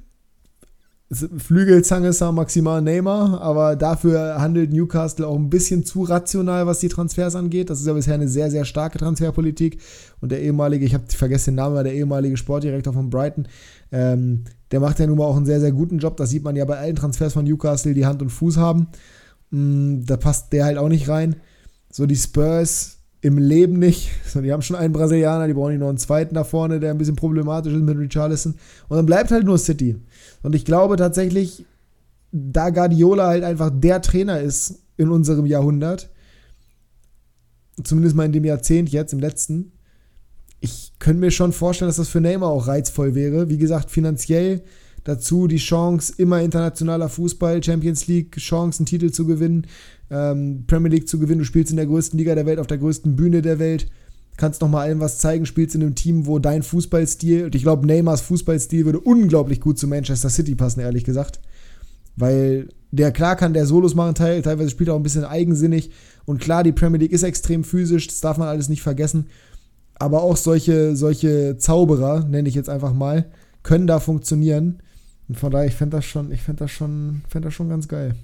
Flügelzange 1.10 2.08
ist 2.08 2.20
maximal 2.20 2.82
Neymar, 2.82 3.40
aber 3.40 3.76
dafür 3.76 4.42
handelt 4.42 4.70
Newcastle 4.70 5.26
auch 5.26 5.36
ein 5.36 5.48
bisschen 5.48 5.82
zu 5.82 6.02
rational, 6.02 6.66
was 6.66 6.80
die 6.80 6.88
Transfers 6.88 7.34
angeht. 7.34 7.70
Das 7.70 7.80
ist 7.80 7.86
ja 7.86 7.94
bisher 7.94 8.14
eine 8.14 8.28
sehr, 8.28 8.50
sehr 8.50 8.66
starke 8.66 8.98
Transferpolitik. 8.98 9.80
Und 10.20 10.32
der 10.32 10.42
ehemalige, 10.42 10.84
ich 10.84 10.92
habe 10.92 11.04
vergessen 11.08 11.52
den 11.52 11.56
Namen, 11.56 11.82
der 11.82 11.94
ehemalige 11.94 12.36
Sportdirektor 12.36 12.92
von 12.92 13.08
Brighton, 13.08 13.48
ähm, 13.90 14.44
der 14.70 14.80
macht 14.80 14.98
ja 14.98 15.06
nun 15.06 15.16
mal 15.16 15.24
auch 15.24 15.36
einen 15.36 15.46
sehr, 15.46 15.60
sehr 15.60 15.72
guten 15.72 15.98
Job. 15.98 16.18
Das 16.18 16.28
sieht 16.28 16.44
man 16.44 16.56
ja 16.56 16.66
bei 16.66 16.76
allen 16.76 16.96
Transfers 16.96 17.32
von 17.32 17.46
Newcastle, 17.46 17.94
die 17.94 18.04
Hand 18.04 18.20
und 18.20 18.28
Fuß 18.28 18.58
haben. 18.58 18.88
Mm, 19.50 20.04
da 20.04 20.18
passt 20.18 20.52
der 20.52 20.66
halt 20.66 20.76
auch 20.76 20.90
nicht 20.90 21.08
rein. 21.08 21.36
So 21.90 22.04
die 22.04 22.16
Spurs 22.16 22.98
im 23.22 23.38
Leben 23.38 23.78
nicht. 23.78 24.10
So, 24.28 24.42
die 24.42 24.52
haben 24.52 24.60
schon 24.60 24.76
einen 24.76 24.92
Brasilianer, 24.92 25.46
die 25.46 25.54
brauchen 25.54 25.70
nicht 25.70 25.80
noch 25.80 25.88
einen 25.88 25.96
zweiten 25.96 26.34
da 26.34 26.44
vorne, 26.44 26.80
der 26.80 26.90
ein 26.90 26.98
bisschen 26.98 27.16
problematisch 27.16 27.72
ist 27.72 27.82
mit 27.82 27.96
Richarlison. 27.96 28.56
Und 28.88 28.96
dann 28.98 29.06
bleibt 29.06 29.30
halt 29.30 29.44
nur 29.44 29.56
City. 29.56 29.96
Und 30.42 30.54
ich 30.54 30.64
glaube 30.64 30.96
tatsächlich, 30.96 31.64
da 32.32 32.70
Guardiola 32.70 33.28
halt 33.28 33.44
einfach 33.44 33.70
der 33.72 34.02
Trainer 34.02 34.40
ist 34.40 34.82
in 34.96 35.10
unserem 35.10 35.46
Jahrhundert, 35.46 36.10
zumindest 37.82 38.16
mal 38.16 38.26
in 38.26 38.32
dem 38.32 38.44
Jahrzehnt 38.44 38.90
jetzt, 38.90 39.12
im 39.12 39.20
letzten, 39.20 39.72
ich 40.60 40.92
könnte 40.98 41.20
mir 41.20 41.30
schon 41.30 41.52
vorstellen, 41.52 41.88
dass 41.88 41.96
das 41.96 42.08
für 42.08 42.20
Neymar 42.20 42.50
auch 42.50 42.66
reizvoll 42.66 43.14
wäre. 43.14 43.48
Wie 43.48 43.58
gesagt, 43.58 43.90
finanziell 43.90 44.62
dazu 45.04 45.46
die 45.46 45.58
Chance, 45.58 46.12
immer 46.18 46.42
internationaler 46.42 47.08
Fußball, 47.08 47.62
Champions 47.62 48.06
League, 48.08 48.36
Chance, 48.36 48.80
einen 48.80 48.86
Titel 48.86 49.10
zu 49.10 49.24
gewinnen, 49.24 49.66
ähm, 50.10 50.64
Premier 50.66 50.90
League 50.90 51.08
zu 51.08 51.18
gewinnen. 51.18 51.38
Du 51.38 51.44
spielst 51.44 51.70
in 51.70 51.76
der 51.76 51.86
größten 51.86 52.18
Liga 52.18 52.34
der 52.34 52.46
Welt, 52.46 52.58
auf 52.58 52.66
der 52.66 52.78
größten 52.78 53.14
Bühne 53.14 53.40
der 53.40 53.58
Welt 53.58 53.86
kannst 54.38 54.62
noch 54.62 54.68
mal 54.68 54.82
allen 54.82 55.00
was 55.00 55.18
zeigen, 55.18 55.44
spielst 55.44 55.74
in 55.74 55.82
einem 55.82 55.94
Team, 55.94 56.26
wo 56.26 56.38
dein 56.38 56.62
Fußballstil, 56.62 57.44
und 57.44 57.54
ich 57.54 57.62
glaube, 57.62 57.86
Neymars 57.86 58.22
Fußballstil 58.22 58.86
würde 58.86 59.00
unglaublich 59.00 59.60
gut 59.60 59.78
zu 59.78 59.86
Manchester 59.86 60.30
City 60.30 60.54
passen, 60.54 60.80
ehrlich 60.80 61.04
gesagt. 61.04 61.40
Weil 62.16 62.68
der, 62.90 63.12
klar 63.12 63.36
kann 63.36 63.52
der 63.52 63.66
Solos 63.66 63.94
machen, 63.94 64.14
teilweise 64.14 64.70
spielt 64.70 64.88
er 64.88 64.94
auch 64.94 64.98
ein 64.98 65.02
bisschen 65.02 65.24
eigensinnig. 65.24 65.90
Und 66.24 66.40
klar, 66.40 66.62
die 66.62 66.72
Premier 66.72 67.00
League 67.00 67.12
ist 67.12 67.24
extrem 67.24 67.64
physisch, 67.64 68.06
das 68.06 68.20
darf 68.20 68.38
man 68.38 68.48
alles 68.48 68.68
nicht 68.68 68.82
vergessen. 68.82 69.26
Aber 69.96 70.22
auch 70.22 70.36
solche, 70.36 70.94
solche 70.94 71.56
Zauberer, 71.58 72.24
nenne 72.24 72.48
ich 72.48 72.54
jetzt 72.54 72.70
einfach 72.70 72.94
mal, 72.94 73.26
können 73.64 73.88
da 73.88 73.98
funktionieren. 73.98 74.78
Und 75.28 75.36
von 75.36 75.50
daher, 75.50 75.66
ich 75.66 75.74
fände 75.74 75.96
das 75.96 76.04
schon, 76.04 76.30
ich 76.30 76.42
fände 76.42 76.60
das 76.64 76.70
schon, 76.70 77.22
fände 77.28 77.48
das 77.48 77.54
schon 77.54 77.68
ganz 77.68 77.88
geil 77.88 78.14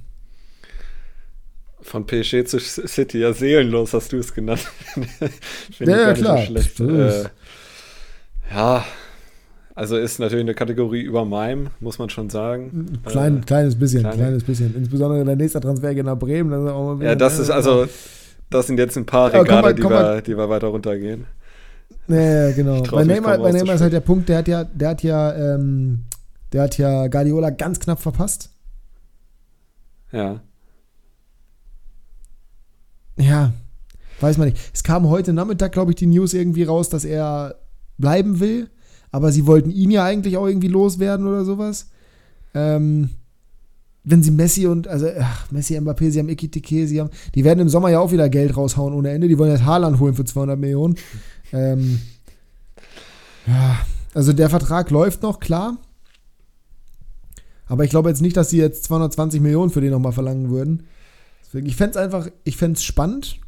von 1.85 2.07
PSG 2.07 2.45
zu 2.47 2.59
City, 2.59 3.19
ja, 3.19 3.33
seelenlos 3.33 3.93
hast 3.93 4.13
du 4.13 4.19
es 4.19 4.35
genannt. 4.35 4.67
ja, 5.79 5.87
ja, 5.87 6.13
klar. 6.15 6.43
So 6.77 6.89
äh, 6.89 7.25
ja, 8.51 8.85
also 9.75 9.97
ist 9.97 10.21
natürlich 10.21 10.45
eine 10.45 10.55
Kategorie 10.55 11.03
über 11.03 11.25
meinem, 11.25 11.69
muss 11.81 11.99
man 11.99 12.09
schon 12.09 12.31
sagen. 12.31 13.01
Klein, 13.05 13.39
äh, 13.39 13.41
kleines 13.45 13.79
bisschen, 13.79 14.01
kleine. 14.01 14.17
kleines 14.17 14.45
bisschen. 14.45 14.75
Insbesondere 14.77 15.25
der 15.25 15.37
nächste 15.37 15.61
Transfer 15.61 15.93
nach 16.03 16.19
Bremen. 16.19 16.51
Das 16.51 17.03
ja, 17.03 17.15
das 17.17 17.39
ist 17.41 17.51
also, 17.51 17.87
das 18.51 18.69
sind 18.69 18.79
jetzt 18.79 18.97
ein 18.97 19.05
paar 19.05 19.33
Ja, 19.33 19.41
Regale, 19.41 19.63
mal, 19.63 19.75
die, 19.75 19.83
wir, 19.83 20.23
die 20.23 20.37
wir 20.37 20.49
weiter 20.49 20.69
runtergehen. 20.69 21.27
Ja, 22.07 22.53
genau. 22.53 22.83
Bei 22.83 23.05
Neymar, 23.05 23.39
bei 23.39 23.51
Neymar 23.51 23.75
ist 23.75 23.81
halt 23.81 23.93
der. 23.93 24.01
Punkt, 24.01 24.29
der 24.29 24.39
hat 24.39 24.49
ja, 24.49 24.65
der 24.65 24.91
hat 24.91 25.03
ja, 25.03 25.55
ähm, 25.55 26.05
der 26.53 26.63
hat 26.63 26.79
ja 26.79 27.09
Guardiola 27.09 27.51
ganz 27.51 27.81
knapp 27.81 28.01
verpasst. 28.01 28.51
Ja. 30.13 30.41
Ja, 33.17 33.53
weiß 34.21 34.39
man 34.39 34.49
nicht. 34.49 34.61
Es 34.73 34.83
kam 34.83 35.09
heute 35.09 35.33
Nachmittag, 35.33 35.73
glaube 35.73 35.93
ich, 35.93 35.97
die 35.97 36.07
News 36.07 36.35
irgendwie 36.35 36.65
raus, 36.65 36.89
dass 36.89 37.05
er 37.05 37.57
bleiben 37.99 38.41
will. 38.41 38.69
Aber 39.11 39.31
sie 39.31 39.47
wollten 39.47 39.71
ihn 39.71 39.91
ja 39.91 40.05
eigentlich 40.05 40.37
auch 40.37 40.47
irgendwie 40.47 40.69
loswerden 40.69 41.27
oder 41.27 41.45
sowas. 41.45 41.89
Ähm, 42.53 43.11
wenn 44.03 44.23
sie 44.23 44.31
Messi 44.31 44.67
und, 44.67 44.89
also, 44.89 45.07
ach, 45.19 45.51
Messi, 45.51 45.79
Mbappé, 45.79 46.11
sie 46.11 46.19
haben 46.19 46.29
Ikitike, 46.29 46.87
sie 46.87 47.01
haben, 47.01 47.11
die 47.35 47.45
werden 47.45 47.61
im 47.61 47.69
Sommer 47.69 47.89
ja 47.91 48.01
auch 48.01 48.13
wieder 48.13 48.29
Geld 48.29 48.57
raushauen 48.57 48.93
ohne 48.93 49.11
Ende. 49.11 49.29
Die 49.29 49.39
wollen 49.39 49.53
jetzt 49.53 49.65
Haaland 49.65 49.99
holen 50.01 50.15
für 50.15 50.25
200 50.25 50.59
Millionen. 50.59 50.97
Ähm, 51.53 52.01
ja, 53.47 53.79
also 54.13 54.33
der 54.33 54.51
Vertrag 54.51 54.91
läuft 54.91 55.23
noch, 55.23 55.41
klar. 55.41 55.79
Aber 57.67 57.85
ich 57.85 57.91
glaube 57.91 58.11
jetzt 58.11 58.21
nicht, 58.21 58.37
dass 58.37 58.51
sie 58.51 58.59
jetzt 58.59 58.85
220 58.85 59.41
Millionen 59.41 59.71
für 59.71 59.81
den 59.81 59.91
nochmal 59.91 60.13
verlangen 60.13 60.51
würden. 60.51 60.85
Deswegen, 61.55 61.69
ich 61.69 61.77
fände 61.77 61.91
es 61.93 61.97
einfach, 62.05 62.29
ich 62.43 62.57
fände 62.57 62.77
es 62.79 62.83
spannend. 62.83 63.39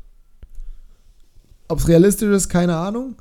Ob 1.66 1.80
es 1.80 1.88
realistisch 1.88 2.28
ist, 2.28 2.48
keine 2.48 2.76
Ahnung. 2.76 3.16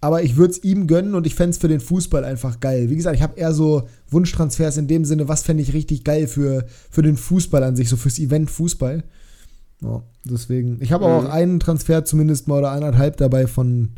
Aber 0.00 0.22
ich 0.22 0.36
würde 0.36 0.52
es 0.52 0.64
ihm 0.64 0.86
gönnen 0.86 1.14
und 1.14 1.26
ich 1.26 1.34
fände 1.34 1.50
es 1.50 1.58
für 1.58 1.68
den 1.68 1.78
Fußball 1.78 2.24
einfach 2.24 2.58
geil. 2.58 2.88
Wie 2.88 2.96
gesagt, 2.96 3.16
ich 3.16 3.22
habe 3.22 3.38
eher 3.38 3.52
so 3.52 3.86
Wunschtransfers 4.08 4.78
in 4.78 4.88
dem 4.88 5.04
Sinne, 5.04 5.28
was 5.28 5.42
fände 5.42 5.62
ich 5.62 5.74
richtig 5.74 6.04
geil 6.04 6.26
für, 6.26 6.64
für 6.90 7.02
den 7.02 7.18
Fußball 7.18 7.62
an 7.62 7.76
sich, 7.76 7.90
so 7.90 7.98
fürs 7.98 8.18
Event 8.18 8.50
Fußball. 8.50 9.04
Ja, 9.82 10.02
deswegen. 10.24 10.78
Ich 10.80 10.90
habe 10.90 11.04
auch 11.04 11.24
Mhm. 11.24 11.30
einen 11.30 11.60
Transfer 11.60 12.02
zumindest 12.06 12.48
mal 12.48 12.60
oder 12.60 12.72
eineinhalb 12.72 13.18
dabei 13.18 13.46
von, 13.46 13.90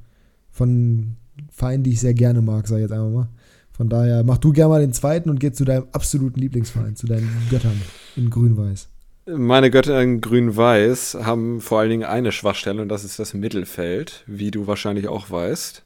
von 0.51 1.17
Vereinen, 1.53 1.85
die 1.85 1.93
ich 1.93 2.01
sehr 2.01 2.15
gerne 2.15 2.43
mag, 2.43 2.67
sag 2.67 2.79
ich 2.79 2.83
jetzt 2.83 2.93
einfach 2.93 3.11
mal. 3.11 3.29
Von 3.71 3.89
daher, 3.89 4.25
mach 4.25 4.39
du 4.39 4.53
gerne 4.53 4.71
mal 4.71 4.81
den 4.81 4.93
zweiten 4.93 5.31
und 5.31 5.39
geh 5.39 5.53
zu 5.53 5.65
deinem 5.65 5.87
absoluten 5.93 6.41
Lieblingsverein, 6.41 6.97
zu 6.97 7.07
deinen 7.07 7.31
Göttern 7.49 7.81
in 8.17 8.29
Grün-Weiß. 8.29 8.89
Meine 9.27 9.71
Götter 9.71 10.03
in 10.03 10.21
Grün-Weiß 10.21 11.19
haben 11.23 11.63
vor 11.63 11.81
allen 11.81 11.91
Dingen 11.91 12.05
eine 12.05 12.31
Schwachstelle 12.31 12.83
und 12.83 12.89
das 12.91 13.05
ist 13.05 13.19
das 13.19 13.33
Mittelfeld, 13.33 14.23
wie 14.27 14.51
du 14.51 14.67
wahrscheinlich 14.67 15.09
auch 15.09 15.31
weißt. 15.31 15.83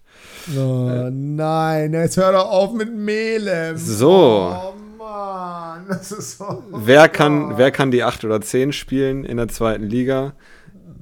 Oh 0.56 1.08
nein, 1.12 1.92
jetzt 1.92 2.16
hör 2.16 2.32
doch 2.32 2.50
auf 2.50 2.72
mit 2.74 2.92
Melem. 2.92 3.76
So. 3.76 4.52
Oh 4.52 4.74
Mann, 4.98 5.84
das 5.88 6.10
ist 6.10 6.38
so. 6.38 6.64
Wer 6.72 7.08
kann, 7.08 7.56
wer 7.56 7.70
kann 7.70 7.92
die 7.92 8.02
8 8.02 8.24
oder 8.24 8.40
10 8.40 8.72
spielen 8.72 9.24
in 9.24 9.36
der 9.36 9.46
zweiten 9.46 9.84
Liga? 9.84 10.32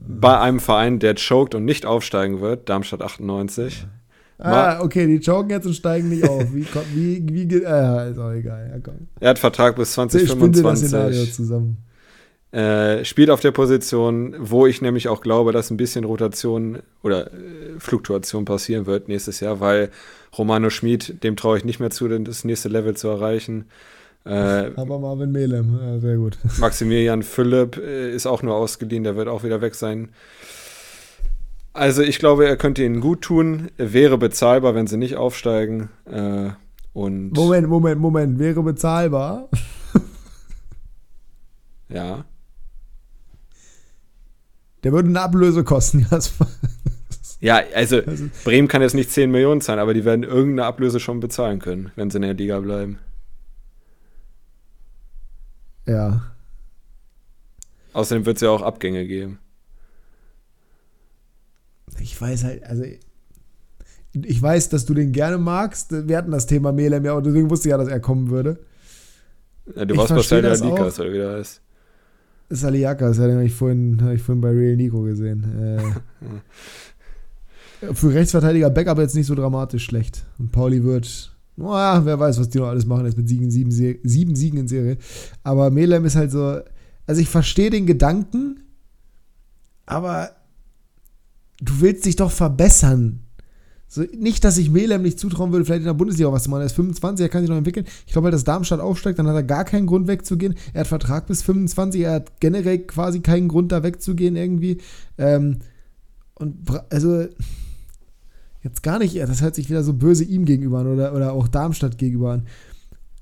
Bei 0.07 0.39
einem 0.39 0.61
Verein, 0.61 0.99
der 0.99 1.15
choked 1.15 1.55
und 1.55 1.65
nicht 1.65 1.87
aufsteigen 1.87 2.43
wird, 2.43 2.69
Darmstadt 2.69 3.01
98. 3.01 3.87
Ah, 4.39 4.81
okay, 4.83 5.07
die 5.07 5.17
joken 5.17 5.51
jetzt 5.51 5.65
und 5.65 5.73
steigen 5.73 6.11
nicht 6.11 6.29
auf. 6.29 6.45
Wie, 6.53 6.67
wie, 6.95 7.27
wie 7.33 7.47
geht. 7.47 7.65
Ah, 7.65 8.05
ist 8.05 8.19
auch 8.19 8.33
egal. 8.33 8.71
Ja, 8.71 8.79
komm. 8.83 9.09
Er 9.19 9.31
hat 9.31 9.39
Vertrag 9.39 9.77
bis 9.77 9.97
Ich 9.97 10.31
spinne 10.31 10.51
dir 10.51 10.63
das 10.63 10.81
Szenario 10.81 11.25
2025. 11.25 11.35
zusammen. 11.35 11.79
Äh, 12.57 13.05
spielt 13.05 13.29
auf 13.29 13.41
der 13.41 13.51
Position, 13.51 14.35
wo 14.39 14.67
ich 14.67 14.81
nämlich 14.81 15.09
auch 15.09 15.21
glaube, 15.21 15.53
dass 15.53 15.71
ein 15.71 15.77
bisschen 15.77 16.05
Rotation 16.05 16.79
oder 17.03 17.27
äh, 17.27 17.79
Fluktuation 17.79 18.47
passieren 18.47 18.87
wird 18.87 19.09
nächstes 19.09 19.41
Jahr, 19.41 19.61
weil 19.61 19.91
Romano 20.39 20.71
Schmid, 20.71 21.23
dem 21.23 21.37
traue 21.37 21.59
ich 21.59 21.67
nicht 21.67 21.81
mehr 21.81 21.91
zu, 21.91 22.09
das 22.09 22.45
nächste 22.45 22.71
Level 22.71 22.97
zu 22.97 23.09
erreichen. 23.09 23.67
Äh, 24.25 24.71
Aber 24.75 24.99
Marvin 24.99 25.33
Melem, 25.33 25.79
ja, 25.79 25.99
sehr 25.99 26.17
gut. 26.17 26.39
Maximilian 26.59 27.23
Philipp 27.23 27.77
äh, 27.77 28.15
ist 28.15 28.25
auch 28.25 28.43
nur 28.43 28.55
ausgeliehen, 28.55 29.05
der 29.05 29.17
wird 29.17 29.29
auch 29.29 29.45
wieder 29.45 29.61
weg 29.61 29.75
sein. 29.75 30.09
Also 31.75 32.01
ich 32.01 32.19
glaube, 32.19 32.47
er 32.47 32.57
könnte 32.57 32.83
ihnen 32.83 33.03
gut 33.03 33.21
tun, 33.21 33.69
wäre 33.77 34.17
bezahlbar, 34.17 34.75
wenn 34.75 34.87
sie 34.87 34.97
nicht 34.97 35.17
aufsteigen. 35.17 35.91
Äh, 36.07 36.53
und 36.95 37.33
Moment, 37.33 37.69
Moment, 37.69 38.01
Moment. 38.01 38.39
Wäre 38.39 38.63
bezahlbar. 38.63 39.51
ja, 41.91 42.25
Der 44.87 44.93
würde 44.93 45.09
eine 45.09 45.21
Ablöse 45.21 45.65
kosten, 45.65 46.07
Jasper. 46.13 46.47
ja, 47.41 47.61
also 47.75 48.03
Also- 48.07 48.27
Bremen 48.45 48.69
kann 48.69 48.83
jetzt 48.83 48.95
nicht 48.95 49.11
10 49.11 49.33
Millionen 49.33 49.61
zahlen, 49.61 49.81
aber 49.81 49.95
die 49.95 50.05
werden 50.05 50.23
irgendeine 50.23 50.65
Ablöse 50.65 51.01
schon 51.01 51.19
bezahlen 51.19 51.59
können, 51.59 51.91
wenn 51.97 52.09
sie 52.09 52.19
in 52.19 52.23
der 52.23 52.35
Liga 52.35 52.61
bleiben. 52.61 53.01
Ja. 55.87 56.23
Außerdem 57.95 58.27
wird 58.27 58.37
es 58.37 58.43
ja 58.43 58.51
auch 58.51 58.63
Abgänge 58.63 59.09
geben. 59.09 59.41
Ich 61.99 62.21
weiß 62.21 62.45
halt, 62.45 62.63
also. 62.63 62.85
Ich 64.13 64.41
weiß, 64.41 64.69
dass 64.69 64.87
du 64.87 64.95
den 64.95 65.11
gerne 65.11 65.39
magst. 65.39 65.91
Wir 66.07 66.17
hatten 66.17 66.31
das 66.31 66.47
Thema 66.47 66.71
Melem 66.71 67.05
ja, 67.05 67.15
und 67.15 67.27
deswegen 67.27 67.51
wusste 67.51 67.69
ich 67.69 67.71
ja, 67.73 67.77
dass 67.77 67.89
er 67.89 67.99
kommen 67.99 68.31
würde. 68.31 68.61
Ja, 69.75 69.85
du 69.85 69.97
warst 69.97 70.15
bei 70.15 70.23
Stella 70.23 70.51
das 70.51 70.63
Likas 70.63 71.01
oder 71.01 71.13
wie 71.13 71.19
der 71.19 71.33
heißt. 71.39 71.61
Saliakas, 72.49 73.19
ja, 73.19 73.27
den 73.27 73.37
habe 73.37 73.47
ich, 73.47 73.55
vorhin, 73.55 74.01
hab 74.03 74.13
ich 74.13 74.23
vorhin 74.23 74.41
bei 74.41 74.51
Real 74.51 74.77
Nico 74.77 75.03
gesehen. 75.03 75.45
Äh, 75.59 75.83
für 77.95 78.15
Rechtsverteidiger 78.15 78.71
Backup 78.71 78.99
jetzt 78.99 79.15
nicht 79.15 79.27
so 79.27 79.35
dramatisch 79.35 79.85
schlecht. 79.85 80.25
Und 80.39 80.53
Pauli 80.53 80.85
wird, 80.85 81.37
naja, 81.57 82.05
wer 82.05 82.19
weiß, 82.19 82.39
was 82.39 82.49
die 82.49 82.59
noch 82.59 82.69
alles 82.69 82.87
machen 82.87 83.07
jetzt 83.07 83.17
mit 83.17 83.29
Siegen, 83.29 83.51
sieben, 83.51 83.71
sieben 83.71 84.37
Siegen 84.37 84.61
in 84.61 84.69
Serie. 84.69 84.99
Aber 85.43 85.71
Melem 85.71 86.05
ist 86.05 86.17
halt 86.17 86.31
so, 86.31 86.61
also 87.07 87.21
ich 87.21 87.29
verstehe 87.29 87.71
den 87.71 87.87
Gedanken, 87.87 88.61
aber 89.85 90.31
du 91.61 91.81
willst 91.81 92.07
dich 92.07 92.17
doch 92.17 92.31
verbessern. 92.31 93.21
So, 93.89 94.03
nicht, 94.17 94.43
dass 94.45 94.59
ich 94.59 94.71
Melem 94.71 95.03
nicht 95.03 95.21
zutrauen 95.21 95.53
würde, 95.53 95.65
vielleicht 95.65 95.81
in 95.81 95.87
der 95.87 95.95
Bundesliga 95.95 96.33
was 96.33 96.45
zu 96.45 96.51
machen. 96.51 96.61
Er 96.61 96.67
ist 96.67 96.73
25, 96.73 97.25
er 97.25 97.29
kann 97.29 97.43
sich 97.43 97.51
noch 97.51 97.57
entwickeln. 97.57 97.87
Ich 98.07 98.13
glaube 98.13 98.27
halt, 98.27 98.35
dass 98.35 98.45
Darmstadt 98.45 98.81
aufsteigt, 98.81 99.19
dann 99.19 99.29
hat 99.29 99.35
er 99.37 99.43
gar 99.45 99.65
keinen 99.65 99.87
Grund 99.87 100.09
wegzugehen. 100.09 100.55
Er 100.73 100.81
hat 100.81 100.89
Vertrag 100.89 101.27
bis 101.27 101.43
25, 101.43 102.03
er 102.03 102.15
hat 102.15 102.41
generell 102.41 102.79
quasi 102.81 103.21
keinen 103.21 103.49
Grund 103.49 103.71
da 103.71 103.83
wegzugehen 103.83 104.35
irgendwie. 104.35 104.79
Ähm, 105.19 105.59
und 106.35 106.57
also 106.91 107.27
jetzt 108.63 108.83
gar 108.83 108.99
nicht, 108.99 109.17
das 109.17 109.41
hört 109.41 109.55
sich 109.55 109.71
wieder 109.71 109.85
so 109.85 109.93
böse 109.93 110.25
ihm 110.25 110.45
gegenüber 110.45 110.81
an 110.81 110.89
oder, 110.89 111.15
oder 111.15 111.33
auch 111.33 111.47
Darmstadt 111.47 111.97
gegenüber 111.97 112.33
an. 112.33 112.47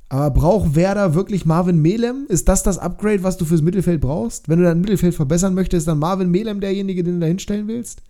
Aber 0.08 0.30
braucht 0.30 0.74
Werder 0.74 1.14
wirklich 1.14 1.44
Marvin 1.44 1.82
Melem? 1.82 2.26
Ist 2.28 2.48
das 2.48 2.62
das 2.62 2.78
Upgrade, 2.78 3.22
was 3.22 3.36
du 3.36 3.44
fürs 3.44 3.62
Mittelfeld 3.62 4.00
brauchst? 4.00 4.48
Wenn 4.48 4.58
du 4.58 4.64
dein 4.64 4.80
Mittelfeld 4.80 5.14
verbessern 5.14 5.54
möchtest, 5.54 5.82
ist 5.82 5.88
dann 5.88 5.98
Marvin 5.98 6.30
Melem 6.30 6.60
derjenige, 6.60 7.02
den 7.02 7.14
du 7.14 7.20
da 7.20 7.26
hinstellen 7.26 7.68
willst? 7.68 8.02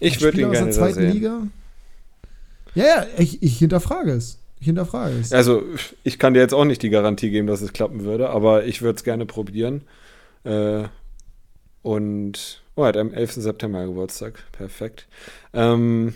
Ich 0.00 0.20
würde 0.20 0.40
ihn 0.40 0.46
aus 0.46 0.52
gerne 0.52 0.70
der 0.70 0.74
da 0.74 0.80
zweiten 0.80 1.00
sehen. 1.00 1.12
Liga? 1.12 1.42
Ja, 2.74 2.84
ja, 2.84 3.06
ich, 3.18 3.42
ich 3.42 3.58
hinterfrage 3.58 4.12
es. 4.12 4.38
Ich 4.60 4.66
hinterfrage 4.66 5.14
es. 5.20 5.32
Also, 5.32 5.62
ich 6.04 6.18
kann 6.18 6.34
dir 6.34 6.40
jetzt 6.40 6.54
auch 6.54 6.64
nicht 6.64 6.82
die 6.82 6.90
Garantie 6.90 7.30
geben, 7.30 7.46
dass 7.46 7.60
es 7.62 7.72
klappen 7.72 8.04
würde, 8.04 8.30
aber 8.30 8.64
ich 8.64 8.82
würde 8.82 8.96
es 8.96 9.04
gerne 9.04 9.26
probieren. 9.26 9.82
Äh, 10.44 10.84
und, 11.82 12.62
oh, 12.74 12.82
er 12.82 12.88
hat 12.88 12.96
am 12.96 13.12
11. 13.12 13.32
September 13.34 13.86
Geburtstag. 13.86 14.42
Perfekt. 14.52 15.06
Ähm, 15.52 16.14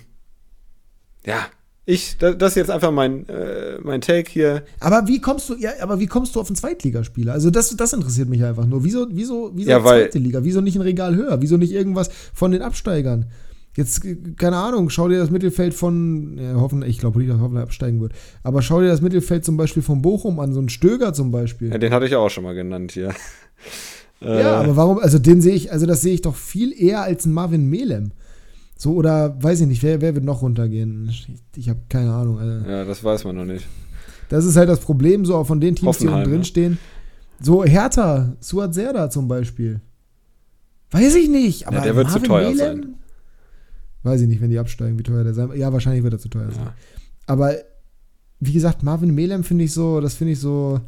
ja, 1.24 1.46
ich, 1.86 2.18
das, 2.18 2.36
das 2.38 2.52
ist 2.52 2.56
jetzt 2.56 2.70
einfach 2.70 2.90
mein, 2.92 3.28
äh, 3.28 3.78
mein 3.82 4.00
Take 4.00 4.30
hier. 4.30 4.62
Aber 4.80 5.06
wie 5.08 5.20
kommst 5.20 5.48
du, 5.48 5.54
ja, 5.56 5.70
aber 5.80 5.98
wie 6.00 6.06
kommst 6.06 6.34
du 6.34 6.40
auf 6.40 6.48
einen 6.48 6.56
Zweitligaspieler? 6.56 7.32
Also 7.32 7.50
das, 7.50 7.74
das 7.76 7.92
interessiert 7.92 8.28
mich 8.28 8.44
einfach 8.44 8.66
nur. 8.66 8.84
Wieso, 8.84 9.06
wieso, 9.10 9.50
wieso 9.54 9.70
Ja, 9.70 9.82
weil- 9.84 10.04
zweite 10.04 10.18
Liga? 10.18 10.44
Wieso 10.44 10.60
nicht 10.60 10.76
ein 10.76 10.82
Regal 10.82 11.14
höher? 11.14 11.40
Wieso 11.42 11.56
nicht 11.56 11.72
irgendwas 11.72 12.10
von 12.34 12.50
den 12.52 12.62
Absteigern? 12.62 13.26
Jetzt, 13.76 14.04
äh, 14.04 14.16
keine 14.36 14.56
Ahnung, 14.56 14.90
schau 14.90 15.08
dir 15.08 15.18
das 15.18 15.30
Mittelfeld 15.30 15.74
von, 15.74 16.38
ja, 16.38 16.54
hoffen, 16.54 16.82
ich 16.82 16.98
glaube 16.98 17.18
nicht, 17.18 17.30
dass 17.30 17.40
Hoffenheim 17.40 17.64
absteigen 17.64 18.00
wird, 18.00 18.12
aber 18.42 18.62
schau 18.62 18.80
dir 18.80 18.88
das 18.88 19.00
Mittelfeld 19.00 19.44
zum 19.44 19.56
Beispiel 19.56 19.82
von 19.82 20.02
Bochum 20.02 20.40
an, 20.40 20.52
so 20.52 20.60
ein 20.60 20.68
Stöger 20.68 21.12
zum 21.12 21.30
Beispiel. 21.30 21.70
Ja, 21.70 21.78
den 21.78 21.92
hatte 21.92 22.06
ich 22.06 22.16
auch 22.16 22.30
schon 22.30 22.44
mal 22.44 22.54
genannt 22.54 22.92
hier. 22.92 23.14
Ja, 24.22 24.60
aber 24.60 24.76
warum, 24.76 24.98
also 24.98 25.18
den 25.18 25.40
sehe 25.40 25.54
ich, 25.54 25.72
also 25.72 25.86
das 25.86 26.02
sehe 26.02 26.12
ich 26.12 26.20
doch 26.20 26.36
viel 26.36 26.78
eher 26.78 27.00
als 27.00 27.24
ein 27.24 27.32
Marvin 27.32 27.70
Melem. 27.70 28.12
So, 28.76 28.92
oder 28.94 29.42
weiß 29.42 29.62
ich 29.62 29.66
nicht, 29.66 29.82
wer, 29.82 30.00
wer 30.02 30.14
wird 30.14 30.24
noch 30.24 30.42
runtergehen? 30.42 31.08
Ich, 31.08 31.26
ich 31.56 31.68
habe 31.70 31.80
keine 31.88 32.12
Ahnung. 32.12 32.38
Also. 32.38 32.68
ja, 32.68 32.84
das 32.84 33.02
weiß 33.02 33.24
man 33.24 33.36
noch 33.36 33.46
nicht. 33.46 33.66
Das 34.28 34.44
ist 34.44 34.56
halt 34.56 34.68
das 34.68 34.80
Problem, 34.80 35.24
so 35.24 35.36
auch 35.36 35.46
von 35.46 35.60
den 35.60 35.74
Teams, 35.74 35.98
die 35.98 36.04
Hoffenheim, 36.04 36.18
unten 36.18 36.30
drin 36.30 36.38
ne? 36.40 36.44
stehen. 36.44 36.78
So 37.40 37.64
Hertha, 37.64 38.36
Suat 38.40 38.74
Serda 38.74 39.08
zum 39.08 39.26
Beispiel. 39.26 39.80
Weiß 40.90 41.14
ich 41.14 41.28
nicht, 41.28 41.66
aber 41.66 41.78
Ja, 41.78 41.82
der 41.82 41.96
wird 41.96 42.08
zu 42.08 42.18
Marvin 42.18 42.28
teuer 42.28 42.50
Melem? 42.50 42.56
sein. 42.58 42.94
Weiß 44.02 44.20
ich 44.20 44.28
nicht, 44.28 44.40
wenn 44.40 44.50
die 44.50 44.58
absteigen, 44.58 44.98
wie 44.98 45.02
teuer 45.02 45.24
der 45.24 45.34
sein 45.34 45.50
Ja, 45.56 45.72
wahrscheinlich 45.72 46.02
wird 46.02 46.14
er 46.14 46.18
zu 46.18 46.28
teuer 46.28 46.50
sein. 46.50 46.64
Ja. 46.64 46.74
Aber 47.26 47.54
wie 48.40 48.52
gesagt, 48.52 48.82
Marvin 48.82 49.14
Melem 49.14 49.44
finde 49.44 49.64
ich 49.64 49.72
so, 49.72 50.00
das 50.00 50.14
finde 50.14 50.32
ich 50.32 50.40
so. 50.40 50.80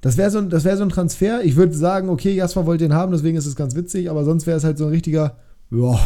Das 0.00 0.16
wäre 0.16 0.30
so, 0.30 0.40
das 0.40 0.64
wär 0.64 0.76
so 0.76 0.82
ein 0.82 0.88
Transfer. 0.88 1.44
Ich 1.44 1.54
würde 1.54 1.74
sagen, 1.74 2.08
okay, 2.08 2.34
Jasper 2.34 2.66
wollte 2.66 2.84
den 2.84 2.92
haben, 2.92 3.12
deswegen 3.12 3.36
ist 3.36 3.46
es 3.46 3.54
ganz 3.54 3.76
witzig, 3.76 4.10
aber 4.10 4.24
sonst 4.24 4.46
wäre 4.48 4.56
es 4.56 4.64
halt 4.64 4.76
so 4.76 4.86
ein 4.86 4.90
richtiger, 4.90 5.36
ja, 5.70 6.00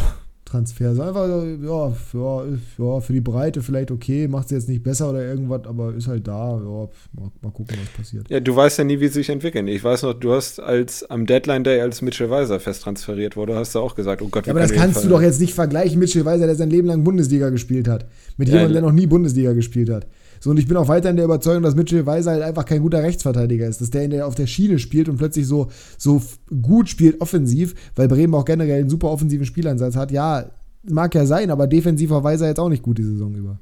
Transfer. 0.47 0.95
So 0.95 1.01
einfach, 1.01 1.27
ja, 1.27 1.93
ja, 2.13 2.43
ja, 2.77 2.99
für 2.99 3.13
die 3.13 3.21
Breite 3.21 3.61
vielleicht 3.61 3.91
okay, 3.91 4.27
macht 4.27 4.49
sie 4.49 4.55
jetzt 4.55 4.69
nicht 4.69 4.83
besser 4.83 5.09
oder 5.09 5.23
irgendwas, 5.23 5.65
aber 5.65 5.93
ist 5.93 6.07
halt 6.07 6.27
da. 6.27 6.57
Ja, 6.57 6.89
mal, 7.13 7.31
mal, 7.41 7.51
gucken, 7.51 7.77
was 7.81 7.89
passiert. 7.89 8.29
Ja, 8.29 8.39
du 8.39 8.55
weißt 8.55 8.77
ja 8.77 8.83
nie, 8.83 8.99
wie 8.99 9.07
sie 9.07 9.15
sich 9.15 9.29
entwickeln. 9.29 9.67
Ich 9.67 9.83
weiß 9.83 10.03
noch, 10.03 10.13
du 10.13 10.33
hast 10.33 10.59
als 10.59 11.03
am 11.09 11.25
Deadline 11.25 11.63
Day, 11.63 11.81
als 11.81 12.01
Mitchell 12.01 12.29
Weiser 12.29 12.59
fest 12.59 12.83
transferiert 12.83 13.35
wurde, 13.35 13.55
hast 13.55 13.75
du 13.75 13.79
auch 13.79 13.95
gesagt, 13.95 14.21
oh 14.21 14.29
Gott, 14.29 14.47
ja, 14.47 14.53
aber 14.53 14.61
das 14.61 14.71
kannst 14.71 15.03
du 15.03 15.09
doch 15.09 15.21
jetzt 15.21 15.41
nicht 15.41 15.53
vergleichen, 15.53 15.99
Mitchell 15.99 16.25
Weiser, 16.25 16.45
der 16.45 16.55
sein 16.55 16.69
Leben 16.69 16.87
lang 16.87 17.03
Bundesliga 17.03 17.49
gespielt 17.49 17.87
hat, 17.87 18.05
mit 18.37 18.47
ja, 18.47 18.55
jemandem, 18.55 18.73
der 18.73 18.81
noch 18.83 18.95
nie 18.95 19.07
Bundesliga 19.07 19.53
gespielt 19.53 19.89
hat. 19.89 20.07
So, 20.39 20.49
und 20.49 20.57
ich 20.57 20.67
bin 20.67 20.77
auch 20.77 20.87
weiterhin 20.87 21.15
der 21.15 21.25
Überzeugung, 21.25 21.63
dass 21.63 21.75
Mitchell 21.75 22.05
Weiser 22.05 22.31
halt 22.31 22.43
einfach 22.43 22.65
kein 22.65 22.81
guter 22.81 23.03
Rechtsverteidiger 23.03 23.67
ist. 23.67 23.81
Dass 23.81 23.89
der, 23.89 24.07
der 24.07 24.27
auf 24.27 24.35
der 24.35 24.47
Schiene 24.47 24.79
spielt 24.79 25.09
und 25.09 25.17
plötzlich 25.17 25.47
so, 25.47 25.67
so 25.97 26.21
gut 26.61 26.89
spielt 26.89 27.21
offensiv, 27.21 27.75
weil 27.95 28.07
Bremen 28.07 28.33
auch 28.35 28.45
generell 28.45 28.81
einen 28.81 28.89
super 28.89 29.09
offensiven 29.09 29.45
Spielansatz 29.45 29.95
hat. 29.95 30.11
Ja, 30.11 30.51
mag 30.83 31.15
ja 31.15 31.25
sein, 31.25 31.51
aber 31.51 31.67
defensiv 31.67 32.09
war 32.09 32.23
Weiser 32.23 32.47
jetzt 32.47 32.59
auch 32.59 32.69
nicht 32.69 32.83
gut 32.83 32.97
die 32.97 33.03
Saison 33.03 33.33
über. 33.35 33.59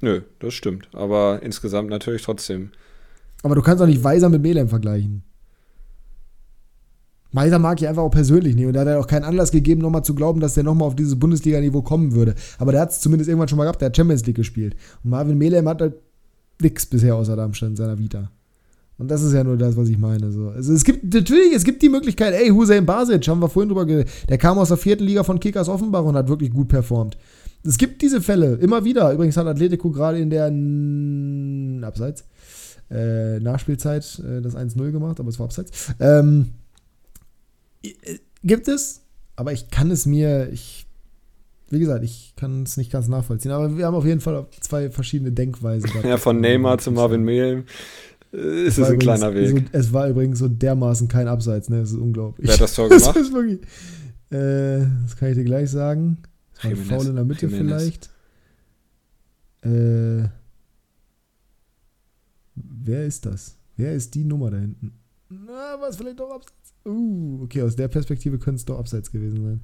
Nö, 0.00 0.22
das 0.40 0.54
stimmt. 0.54 0.88
Aber 0.92 1.40
insgesamt 1.42 1.88
natürlich 1.88 2.22
trotzdem. 2.22 2.70
Aber 3.42 3.54
du 3.54 3.62
kannst 3.62 3.82
auch 3.82 3.86
nicht 3.86 4.04
Weiser 4.04 4.28
mit 4.28 4.42
Melem 4.42 4.68
vergleichen. 4.68 5.22
Meiser 7.32 7.58
mag 7.58 7.80
ich 7.80 7.88
einfach 7.88 8.02
auch 8.02 8.10
persönlich 8.10 8.54
nicht 8.54 8.66
und 8.66 8.74
da 8.74 8.80
hat 8.80 8.88
er 8.88 9.00
auch 9.00 9.06
keinen 9.06 9.24
Anlass 9.24 9.50
gegeben, 9.50 9.80
nochmal 9.80 10.04
zu 10.04 10.14
glauben, 10.14 10.40
dass 10.40 10.54
der 10.54 10.64
nochmal 10.64 10.88
auf 10.88 10.96
dieses 10.96 11.18
Bundesliga-Niveau 11.18 11.82
kommen 11.82 12.12
würde. 12.12 12.34
Aber 12.58 12.72
der 12.72 12.80
hat 12.82 12.90
es 12.90 13.00
zumindest 13.00 13.28
irgendwann 13.28 13.48
schon 13.48 13.58
mal 13.58 13.64
gehabt, 13.64 13.80
der 13.80 13.86
hat 13.86 13.96
Champions 13.96 14.26
League 14.26 14.36
gespielt. 14.36 14.76
Und 15.02 15.10
Marvin 15.10 15.38
Melem 15.38 15.68
hat 15.68 15.80
halt 15.80 15.94
nichts 16.60 16.86
bisher 16.86 17.16
außer 17.16 17.34
Darmstadt 17.34 17.70
in 17.70 17.76
seiner 17.76 17.98
Vita. 17.98 18.30
Und 18.98 19.10
das 19.10 19.22
ist 19.22 19.32
ja 19.32 19.42
nur 19.42 19.56
das, 19.56 19.76
was 19.76 19.88
ich 19.88 19.98
meine. 19.98 20.30
So. 20.30 20.48
Also 20.50 20.72
es 20.72 20.84
gibt 20.84 21.12
natürlich, 21.12 21.54
es 21.54 21.64
gibt 21.64 21.82
die 21.82 21.88
Möglichkeit, 21.88 22.34
ey, 22.34 22.50
Hussein 22.50 22.86
Basic, 22.86 23.26
haben 23.26 23.40
wir 23.40 23.48
vorhin 23.48 23.68
drüber 23.68 23.86
geredet, 23.86 24.10
der 24.28 24.38
kam 24.38 24.58
aus 24.58 24.68
der 24.68 24.76
vierten 24.76 25.04
Liga 25.04 25.24
von 25.24 25.40
Kickers 25.40 25.68
Offenbach 25.68 26.04
und 26.04 26.14
hat 26.14 26.28
wirklich 26.28 26.52
gut 26.52 26.68
performt. 26.68 27.16
Es 27.64 27.78
gibt 27.78 28.02
diese 28.02 28.20
Fälle 28.20 28.54
immer 28.56 28.84
wieder. 28.84 29.12
Übrigens 29.12 29.36
hat 29.36 29.46
Atletico 29.46 29.90
gerade 29.90 30.18
in 30.18 30.30
der 30.30 30.46
N 30.46 31.82
Abseits 31.84 32.24
äh, 32.92 33.40
Nachspielzeit 33.40 34.22
äh, 34.24 34.40
das 34.40 34.56
1-0 34.56 34.90
gemacht, 34.90 35.18
aber 35.18 35.28
es 35.28 35.38
war 35.38 35.46
Abseits. 35.46 35.94
Ähm, 35.98 36.48
äh, 36.48 36.61
gibt 38.42 38.68
es, 38.68 39.02
aber 39.36 39.52
ich 39.52 39.70
kann 39.70 39.90
es 39.90 40.06
mir, 40.06 40.50
ich, 40.52 40.86
wie 41.70 41.78
gesagt, 41.78 42.04
ich 42.04 42.34
kann 42.36 42.62
es 42.62 42.76
nicht 42.76 42.92
ganz 42.92 43.08
nachvollziehen. 43.08 43.50
Aber 43.50 43.76
wir 43.76 43.86
haben 43.86 43.94
auf 43.94 44.04
jeden 44.04 44.20
Fall 44.20 44.46
zwei 44.60 44.90
verschiedene 44.90 45.32
Denkweisen. 45.32 45.90
ja, 46.04 46.16
von 46.16 46.40
Neymar 46.40 46.78
zu 46.78 46.92
Marvin 46.92 47.22
Mehl 47.22 47.64
äh, 48.32 48.66
ist 48.66 48.78
es 48.78 48.88
ein 48.88 48.98
kleiner 48.98 49.34
Weg. 49.34 49.50
So, 49.50 49.56
es 49.72 49.92
war 49.92 50.08
übrigens 50.08 50.38
so 50.38 50.48
dermaßen 50.48 51.08
kein 51.08 51.28
Abseits, 51.28 51.68
ne? 51.68 51.80
Das 51.80 51.90
ist 51.90 51.98
unglaublich. 51.98 52.46
Wer 52.46 52.54
hat 52.54 52.60
das 52.60 52.74
Tor 52.74 52.88
gemacht? 52.90 53.16
das, 53.16 53.32
wirklich, 53.32 53.60
äh, 54.30 54.86
das 55.02 55.16
kann 55.16 55.30
ich 55.30 55.36
dir 55.36 55.44
gleich 55.44 55.70
sagen. 55.70 56.18
Das 56.54 56.64
war 56.64 56.70
ein 56.70 56.76
Foul 56.76 57.06
in 57.06 57.14
der 57.16 57.24
Mitte 57.24 57.46
Jimenez. 57.46 57.82
vielleicht. 57.82 58.10
Äh, 59.64 60.28
wer 62.54 63.06
ist 63.06 63.26
das? 63.26 63.56
Wer 63.76 63.94
ist 63.94 64.14
die 64.14 64.24
Nummer 64.24 64.50
da 64.50 64.58
hinten? 64.58 64.92
Na, 65.28 65.76
was 65.80 65.96
vielleicht 65.96 66.20
doch 66.20 66.30
Abseits? 66.30 66.61
Uh, 66.84 67.44
okay, 67.44 67.62
aus 67.62 67.76
der 67.76 67.88
Perspektive 67.88 68.38
könnte 68.38 68.56
es 68.56 68.64
doch 68.64 68.78
abseits 68.78 69.10
gewesen 69.10 69.60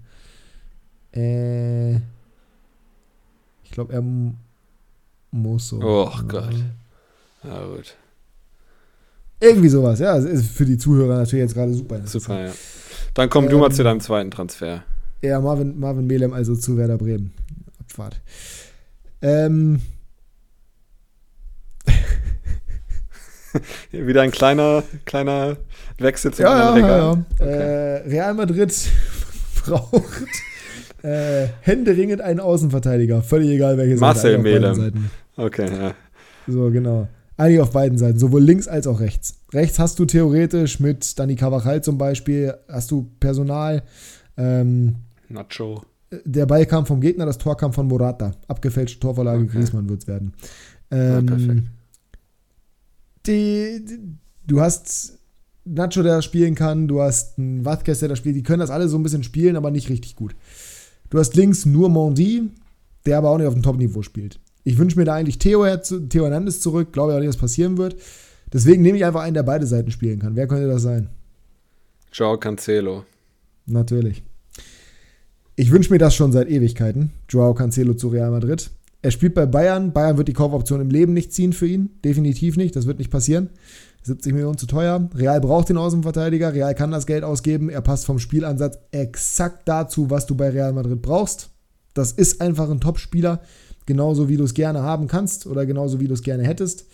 sein. 1.12 1.22
Äh. 1.22 2.00
Ich 3.64 3.70
glaube, 3.70 3.92
er 3.92 4.02
muss 5.30 5.68
so. 5.68 5.80
Oh 5.82 6.10
Gott. 6.26 6.54
Ja, 7.44 7.66
gut. 7.66 7.96
Irgendwie 9.40 9.68
sowas, 9.68 9.98
ja. 10.00 10.16
Ist 10.16 10.50
für 10.50 10.64
die 10.64 10.78
Zuhörer 10.78 11.18
natürlich 11.18 11.44
jetzt 11.44 11.54
gerade 11.54 11.74
super. 11.74 12.00
Super, 12.06 12.46
ja. 12.46 12.52
Dann 13.14 13.28
komm 13.28 13.44
ähm, 13.44 13.50
du 13.50 13.58
mal 13.58 13.70
zu 13.70 13.84
deinem 13.84 14.00
zweiten 14.00 14.30
Transfer. 14.30 14.84
Ja, 15.22 15.40
Marvin, 15.40 15.78
Marvin 15.78 16.06
Melem 16.06 16.32
also 16.32 16.56
zu 16.56 16.76
Werder 16.76 16.98
Bremen. 16.98 17.32
Abfahrt. 17.80 18.20
Ähm. 19.22 19.82
Wieder 23.92 24.22
ein 24.22 24.30
kleiner, 24.30 24.84
kleiner 25.04 25.56
Wechsel 25.98 26.32
zum 26.32 26.44
ja, 26.44 26.76
ja, 26.76 26.78
ja, 26.78 26.96
ja. 26.98 27.24
Okay. 27.40 27.44
Äh, 27.44 28.08
Real 28.08 28.34
Madrid 28.34 28.72
braucht 29.64 30.28
äh, 31.02 31.48
händeringend 31.60 32.20
einen 32.20 32.40
Außenverteidiger. 32.40 33.22
Völlig 33.22 33.50
egal, 33.50 33.76
welche 33.76 33.98
Seite. 33.98 34.00
Marcel 34.00 34.38
Melem. 34.38 35.10
Okay, 35.36 35.68
ja. 35.70 35.94
So, 36.46 36.70
genau. 36.70 37.08
Eigentlich 37.36 37.60
auf 37.60 37.70
beiden 37.70 37.98
Seiten, 37.98 38.18
sowohl 38.18 38.42
links 38.42 38.66
als 38.66 38.86
auch 38.86 38.98
rechts. 38.98 39.34
Rechts 39.52 39.78
hast 39.78 39.98
du 39.98 40.04
theoretisch 40.04 40.80
mit 40.80 41.18
Dani 41.18 41.36
Cavachal 41.36 41.82
zum 41.82 41.96
Beispiel, 41.96 42.54
hast 42.68 42.90
du 42.90 43.10
Personal. 43.20 43.82
Ähm, 44.36 44.96
Nacho. 45.28 45.82
Der 46.24 46.46
Ball 46.46 46.66
kam 46.66 46.86
vom 46.86 47.00
Gegner, 47.00 47.26
das 47.26 47.38
Tor 47.38 47.56
kam 47.56 47.72
von 47.72 47.86
Morata. 47.86 48.32
Abgefälschte 48.48 48.98
Torvorlage, 48.98 49.44
okay. 49.44 49.58
Griezmann 49.58 49.88
wird 49.88 50.02
es 50.02 50.08
werden. 50.08 50.32
Ähm, 50.90 51.12
ja, 51.12 51.22
perfekt. 51.22 51.62
Die, 53.26 53.84
die, 53.84 53.98
du 54.46 54.60
hast 54.60 55.17
Nacho, 55.74 56.02
der 56.02 56.22
spielen 56.22 56.54
kann, 56.54 56.88
du 56.88 57.00
hast 57.00 57.38
einen 57.38 57.64
Vazquez, 57.64 58.00
der 58.00 58.08
das 58.08 58.18
spielt, 58.18 58.36
die 58.36 58.42
können 58.42 58.60
das 58.60 58.70
alle 58.70 58.88
so 58.88 58.96
ein 58.96 59.02
bisschen 59.02 59.22
spielen, 59.22 59.56
aber 59.56 59.70
nicht 59.70 59.88
richtig 59.88 60.16
gut. 60.16 60.34
Du 61.10 61.18
hast 61.18 61.36
links 61.36 61.66
nur 61.66 61.88
Mondi, 61.88 62.50
der 63.06 63.18
aber 63.18 63.30
auch 63.30 63.38
nicht 63.38 63.46
auf 63.46 63.54
dem 63.54 63.62
Top-Niveau 63.62 64.02
spielt. 64.02 64.40
Ich 64.64 64.78
wünsche 64.78 64.98
mir 64.98 65.04
da 65.04 65.14
eigentlich 65.14 65.38
Theo, 65.38 65.64
Theo 65.76 66.24
Hernandez 66.24 66.60
zurück, 66.60 66.92
glaube 66.92 67.14
auch 67.14 67.18
nicht, 67.18 67.28
was 67.28 67.36
passieren 67.36 67.78
wird. 67.78 67.96
Deswegen 68.52 68.82
nehme 68.82 68.98
ich 68.98 69.04
einfach 69.04 69.22
einen, 69.22 69.34
der 69.34 69.42
beide 69.42 69.66
Seiten 69.66 69.90
spielen 69.90 70.18
kann. 70.18 70.36
Wer 70.36 70.46
könnte 70.46 70.68
das 70.68 70.82
sein? 70.82 71.10
Joao 72.12 72.38
Cancelo. 72.38 73.04
Natürlich. 73.66 74.22
Ich 75.56 75.70
wünsche 75.70 75.92
mir 75.92 75.98
das 75.98 76.14
schon 76.14 76.32
seit 76.32 76.48
Ewigkeiten. 76.48 77.12
Joao 77.28 77.54
Cancelo 77.54 77.94
zu 77.94 78.08
Real 78.08 78.30
Madrid. 78.30 78.70
Er 79.02 79.10
spielt 79.10 79.34
bei 79.34 79.46
Bayern. 79.46 79.92
Bayern 79.92 80.16
wird 80.16 80.28
die 80.28 80.32
Kaufoption 80.32 80.80
im 80.80 80.90
Leben 80.90 81.12
nicht 81.12 81.32
ziehen 81.32 81.52
für 81.52 81.66
ihn. 81.66 81.90
Definitiv 82.04 82.56
nicht. 82.56 82.74
Das 82.74 82.86
wird 82.86 82.98
nicht 82.98 83.10
passieren. 83.10 83.50
70 84.08 84.32
Millionen 84.32 84.58
zu 84.58 84.66
teuer. 84.66 85.08
Real 85.14 85.40
braucht 85.40 85.68
den 85.68 85.76
Außenverteidiger. 85.76 86.52
Real 86.52 86.74
kann 86.74 86.90
das 86.90 87.06
Geld 87.06 87.24
ausgeben. 87.24 87.70
Er 87.70 87.80
passt 87.80 88.04
vom 88.04 88.18
Spielansatz 88.18 88.78
exakt 88.90 89.68
dazu, 89.68 90.10
was 90.10 90.26
du 90.26 90.34
bei 90.34 90.50
Real 90.50 90.72
Madrid 90.72 91.00
brauchst. 91.00 91.50
Das 91.94 92.12
ist 92.12 92.40
einfach 92.40 92.68
ein 92.70 92.80
Top-Spieler. 92.80 93.40
Genauso 93.86 94.28
wie 94.28 94.36
du 94.36 94.44
es 94.44 94.54
gerne 94.54 94.82
haben 94.82 95.06
kannst 95.06 95.46
oder 95.46 95.64
genauso 95.64 96.00
wie 96.00 96.08
du 96.08 96.14
es 96.14 96.22
gerne 96.22 96.42
hättest. 96.42 96.84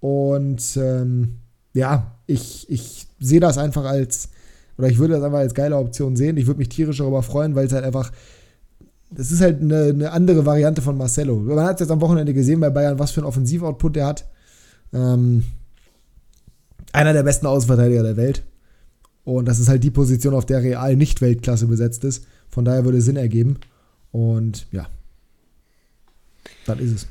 Und 0.00 0.76
ähm, 0.76 1.36
ja, 1.74 2.18
ich, 2.26 2.68
ich 2.70 3.06
sehe 3.20 3.40
das 3.40 3.58
einfach 3.58 3.84
als, 3.84 4.30
oder 4.76 4.88
ich 4.88 4.98
würde 4.98 5.14
das 5.14 5.22
einfach 5.22 5.38
als 5.38 5.54
geile 5.54 5.76
Option 5.76 6.16
sehen. 6.16 6.36
Ich 6.36 6.46
würde 6.46 6.58
mich 6.58 6.68
tierisch 6.68 6.98
darüber 6.98 7.22
freuen, 7.22 7.54
weil 7.54 7.66
es 7.66 7.72
halt 7.72 7.84
einfach, 7.84 8.10
das 9.10 9.30
ist 9.30 9.40
halt 9.40 9.60
eine, 9.60 9.84
eine 9.84 10.10
andere 10.12 10.44
Variante 10.44 10.82
von 10.82 10.96
Marcelo. 10.96 11.36
Man 11.36 11.64
hat 11.64 11.74
es 11.74 11.80
jetzt 11.80 11.90
am 11.90 12.00
Wochenende 12.00 12.34
gesehen 12.34 12.60
bei 12.60 12.70
Bayern, 12.70 12.98
was 12.98 13.12
für 13.12 13.20
ein 13.20 13.26
Offensivoutput 13.26 13.96
der 13.96 14.06
hat. 14.06 14.28
Ähm, 14.92 15.44
einer 16.94 17.12
der 17.12 17.22
besten 17.22 17.46
Außenverteidiger 17.46 18.02
der 18.02 18.16
Welt. 18.16 18.42
Und 19.24 19.46
das 19.46 19.58
ist 19.58 19.68
halt 19.68 19.82
die 19.82 19.90
Position, 19.90 20.34
auf 20.34 20.46
der 20.46 20.62
Real 20.62 20.96
nicht 20.96 21.20
Weltklasse 21.20 21.66
besetzt 21.66 22.04
ist. 22.04 22.26
Von 22.50 22.64
daher 22.64 22.84
würde 22.84 22.98
es 22.98 23.06
Sinn 23.06 23.16
ergeben. 23.16 23.58
Und 24.12 24.66
ja, 24.70 24.86
das 26.66 26.78
ist 26.78 26.94
es. 26.94 27.06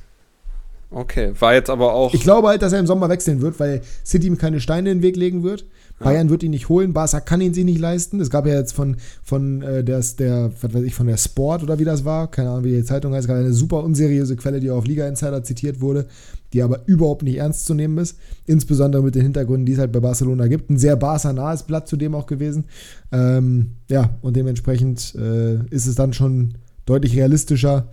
Okay, 0.90 1.34
war 1.40 1.56
jetzt 1.56 1.72
aber 1.72 1.94
auch. 1.94 2.14
Ich 2.14 2.22
glaube 2.22 2.48
halt, 2.50 2.62
dass 2.62 2.72
er 2.72 2.80
im 2.80 2.86
Sommer 2.86 3.10
wechseln 3.10 3.42
wird, 3.42 3.60
weil 3.60 3.82
City 4.06 4.28
ihm 4.28 4.38
keine 4.38 4.60
Steine 4.60 4.92
in 4.92 5.00
den 5.00 5.04
Weg 5.04 5.18
legen 5.18 5.42
wird. 5.42 5.66
Bayern 6.00 6.30
wird 6.30 6.44
ihn 6.44 6.52
nicht 6.52 6.70
holen, 6.70 6.94
Barca 6.94 7.20
kann 7.20 7.42
ihn 7.42 7.54
sich 7.54 7.66
nicht 7.66 7.80
leisten. 7.80 8.20
Es 8.20 8.30
gab 8.30 8.46
ja 8.46 8.56
jetzt 8.56 8.74
von, 8.74 8.98
von 9.24 9.62
äh, 9.62 9.84
der, 9.84 10.04
der, 10.20 10.52
was 10.62 10.74
weiß 10.74 10.84
ich, 10.84 10.94
von 10.94 11.08
der 11.08 11.18
Sport 11.18 11.64
oder 11.64 11.80
wie 11.80 11.86
das 11.86 12.04
war, 12.04 12.30
keine 12.30 12.50
Ahnung, 12.50 12.66
wie 12.66 12.76
die 12.76 12.84
Zeitung 12.84 13.14
heißt, 13.14 13.28
gerade 13.28 13.40
eine 13.40 13.54
super 13.54 13.84
unseriöse 13.84 14.36
Quelle, 14.36 14.60
die 14.60 14.70
auf 14.70 14.86
Liga 14.86 15.08
Insider 15.08 15.44
zitiert 15.44 15.82
wurde, 15.82 16.08
die 16.54 16.62
aber 16.62 16.82
überhaupt 16.86 17.24
nicht 17.24 17.38
ernst 17.38 17.66
zu 17.66 17.74
nehmen 17.74 17.98
ist. 17.98 18.18
Insbesondere 18.46 19.04
mit 19.04 19.16
den 19.16 19.24
Hintergründen, 19.24 19.66
die 19.66 19.74
es 19.74 19.80
halt 19.80 19.92
bei 19.92 20.00
Barcelona 20.00 20.48
gibt. 20.48 20.70
Ein 20.70 20.78
sehr 20.78 20.96
Barca-nahes 20.96 21.64
Blatt 21.64 21.88
zudem 21.88 22.16
auch 22.16 22.28
gewesen. 22.28 22.66
Ähm, 23.12 23.72
ja, 23.90 24.12
und 24.22 24.36
dementsprechend 24.36 25.16
äh, 25.16 25.56
ist 25.70 25.88
es 25.88 25.96
dann 25.96 26.14
schon 26.14 26.56
deutlich 26.86 27.16
realistischer, 27.16 27.90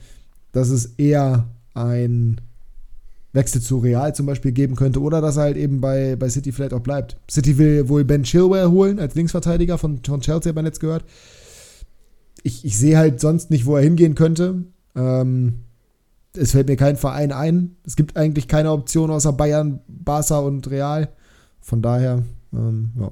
dass 0.52 0.68
es 0.68 0.94
eher 0.98 1.48
ein 1.74 2.40
Wechsel 3.32 3.60
zu 3.60 3.78
Real 3.78 4.14
zum 4.14 4.26
Beispiel 4.26 4.52
geben 4.52 4.74
könnte 4.74 5.00
oder 5.00 5.20
dass 5.20 5.36
er 5.36 5.44
halt 5.44 5.56
eben 5.56 5.80
bei, 5.80 6.16
bei 6.16 6.28
City 6.28 6.52
vielleicht 6.52 6.74
auch 6.74 6.80
bleibt. 6.80 7.16
City 7.30 7.58
will 7.58 7.88
wohl 7.88 8.04
Ben 8.04 8.24
Chilwell 8.24 8.68
holen 8.68 8.98
als 8.98 9.14
Linksverteidiger 9.14 9.78
von, 9.78 10.00
von 10.04 10.20
Chelsea, 10.20 10.54
hat 10.54 10.64
jetzt 10.64 10.80
gehört. 10.80 11.04
Ich, 12.42 12.64
ich 12.64 12.76
sehe 12.76 12.98
halt 12.98 13.20
sonst 13.20 13.50
nicht, 13.50 13.66
wo 13.66 13.76
er 13.76 13.82
hingehen 13.82 14.14
könnte. 14.14 14.64
Ähm, 14.96 15.60
es 16.36 16.52
fällt 16.52 16.68
mir 16.68 16.76
kein 16.76 16.96
Verein 16.96 17.32
ein. 17.32 17.76
Es 17.84 17.96
gibt 17.96 18.16
eigentlich 18.16 18.48
keine 18.48 18.70
Option 18.72 19.10
außer 19.10 19.32
Bayern, 19.32 19.80
Barca 19.88 20.38
und 20.38 20.70
Real. 20.70 21.08
Von 21.60 21.82
daher, 21.82 22.22
ähm, 22.52 22.90
ja. 22.98 23.10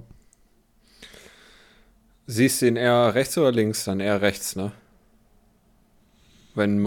Siehst 2.27 2.62
du 2.62 2.66
ihn 2.66 2.77
eher 2.77 3.14
rechts 3.14 3.39
oder 3.39 3.53
links? 3.53 3.85
Dann 3.85 4.01
eher 4.01 4.21
rechts, 4.21 4.55
ne? 4.55 4.73
Wenn, 6.55 6.85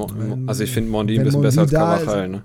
also 0.47 0.63
ich 0.63 0.71
finde 0.71 0.91
Mondi 0.91 1.17
ein 1.17 1.23
bisschen 1.23 1.41
Mondi 1.41 1.47
besser 1.47 1.61
als 1.61 1.71
Cavachal, 1.71 2.27
ne? 2.27 2.43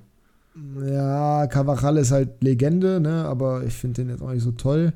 Ja, 0.89 1.47
Cavachal 1.49 1.97
ist 1.99 2.13
halt 2.13 2.43
Legende, 2.43 3.01
ne? 3.01 3.25
aber 3.27 3.65
ich 3.65 3.75
finde 3.75 4.03
den 4.03 4.11
jetzt 4.11 4.23
auch 4.23 4.31
nicht 4.31 4.43
so 4.43 4.53
toll 4.53 4.93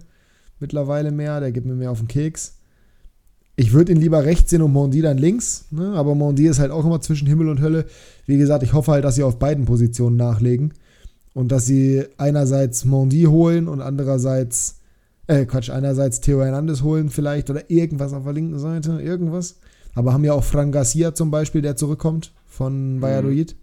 mittlerweile 0.58 1.10
mehr. 1.10 1.40
Der 1.40 1.52
gibt 1.52 1.66
mir 1.66 1.74
mehr 1.74 1.90
auf 1.90 1.98
den 1.98 2.08
Keks. 2.08 2.59
Ich 3.60 3.74
würde 3.74 3.92
ihn 3.92 4.00
lieber 4.00 4.24
rechts 4.24 4.48
sehen 4.48 4.62
und 4.62 4.72
Mondi 4.72 5.02
dann 5.02 5.18
links, 5.18 5.66
ne? 5.70 5.92
aber 5.94 6.14
Mondi 6.14 6.46
ist 6.46 6.60
halt 6.60 6.70
auch 6.70 6.82
immer 6.82 7.02
zwischen 7.02 7.28
Himmel 7.28 7.50
und 7.50 7.60
Hölle. 7.60 7.84
Wie 8.24 8.38
gesagt, 8.38 8.62
ich 8.62 8.72
hoffe 8.72 8.92
halt, 8.92 9.04
dass 9.04 9.16
sie 9.16 9.22
auf 9.22 9.38
beiden 9.38 9.66
Positionen 9.66 10.16
nachlegen 10.16 10.72
und 11.34 11.52
dass 11.52 11.66
sie 11.66 12.04
einerseits 12.16 12.86
Mondi 12.86 13.24
holen 13.24 13.68
und 13.68 13.82
andererseits, 13.82 14.76
äh, 15.26 15.44
Quatsch, 15.44 15.68
einerseits 15.68 16.22
Theo 16.22 16.42
Hernandez 16.42 16.80
holen 16.80 17.10
vielleicht 17.10 17.50
oder 17.50 17.70
irgendwas 17.70 18.14
auf 18.14 18.24
der 18.24 18.32
linken 18.32 18.58
Seite, 18.58 18.98
irgendwas. 19.02 19.56
Aber 19.94 20.14
haben 20.14 20.24
ja 20.24 20.32
auch 20.32 20.44
Fran 20.44 20.72
Garcia 20.72 21.14
zum 21.14 21.30
Beispiel, 21.30 21.60
der 21.60 21.76
zurückkommt 21.76 22.32
von 22.46 22.96
Mhm. 22.96 23.02
Valladolid. 23.02 23.56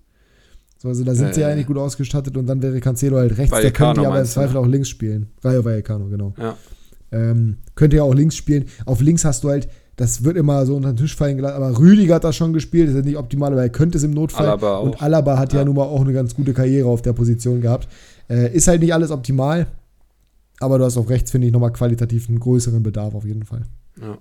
So, 0.78 0.90
also 0.90 1.04
da 1.06 1.16
sind 1.16 1.30
Äh, 1.30 1.34
sie 1.34 1.42
ja 1.42 1.48
eigentlich 1.48 1.66
gut 1.66 1.78
ausgestattet 1.80 2.38
und 2.38 2.46
dann 2.46 2.62
wäre 2.62 2.80
Cancelo 2.82 3.18
halt 3.18 3.36
rechts, 3.40 3.50
der 3.50 3.64
Vallecano 3.64 3.94
könnte 3.94 4.02
ja 4.04 4.10
aber 4.10 4.20
im 4.20 4.28
Zweifel 4.28 4.54
ne? 4.54 4.60
auch 4.60 4.68
links 4.68 4.90
spielen. 4.90 5.32
Rayo 5.44 5.66
Vallecano, 5.66 6.06
genau. 6.08 6.36
Ja. 6.38 6.56
Ähm, 7.12 7.58
könnte 7.74 7.96
ja 7.96 8.04
auch 8.04 8.14
links 8.14 8.36
spielen. 8.36 8.66
Auf 8.86 9.02
links 9.02 9.26
hast 9.26 9.44
du 9.44 9.50
halt, 9.50 9.68
das 9.98 10.24
wird 10.24 10.38
immer 10.38 10.66
so 10.66 10.76
unter 10.76 10.94
den 10.94 10.98
Tisch 10.98 11.16
fallen 11.16 11.38
gelassen, 11.38 11.56
aber 11.56 11.78
Rüdiger 11.78 12.16
hat 12.16 12.24
das 12.24 12.36
schon 12.36 12.54
gespielt, 12.54 12.88
das 12.90 12.96
ist 12.96 13.06
nicht 13.06 13.18
optimal, 13.18 13.52
aber 13.52 13.64
er 13.64 13.70
könnte 13.70 13.98
es 13.98 14.04
im 14.04 14.12
Notfall. 14.12 14.46
Alaba 14.46 14.78
auch. 14.78 14.84
Und 14.84 15.02
Alaba 15.02 15.38
hat 15.38 15.54
ja. 15.54 15.60
Ja. 15.60 15.66
nun 15.66 15.76
mal 15.76 15.84
auch 15.84 16.02
eine 16.02 16.14
ganz 16.14 16.36
gute 16.36 16.54
Karriere 16.54 16.88
auf 16.88 17.02
der 17.02 17.14
Position 17.14 17.62
gehabt. 17.62 17.88
Äh, 18.30 18.54
ist 18.56 18.68
halt 18.68 18.82
nicht 18.82 18.94
alles 18.94 19.10
optimal, 19.10 19.66
aber 20.60 20.78
du 20.78 20.86
hast 20.86 20.98
auf 20.98 21.10
rechts, 21.10 21.32
finde 21.32 21.48
ich, 21.48 21.54
nochmal 21.54 21.74
qualitativ 21.74 22.30
einen 22.30 22.40
größeren 22.40 22.84
Bedarf 22.84 23.16
auf 23.16 23.26
jeden 23.26 23.44
Fall. 23.44 23.64
Ja. 24.00 24.20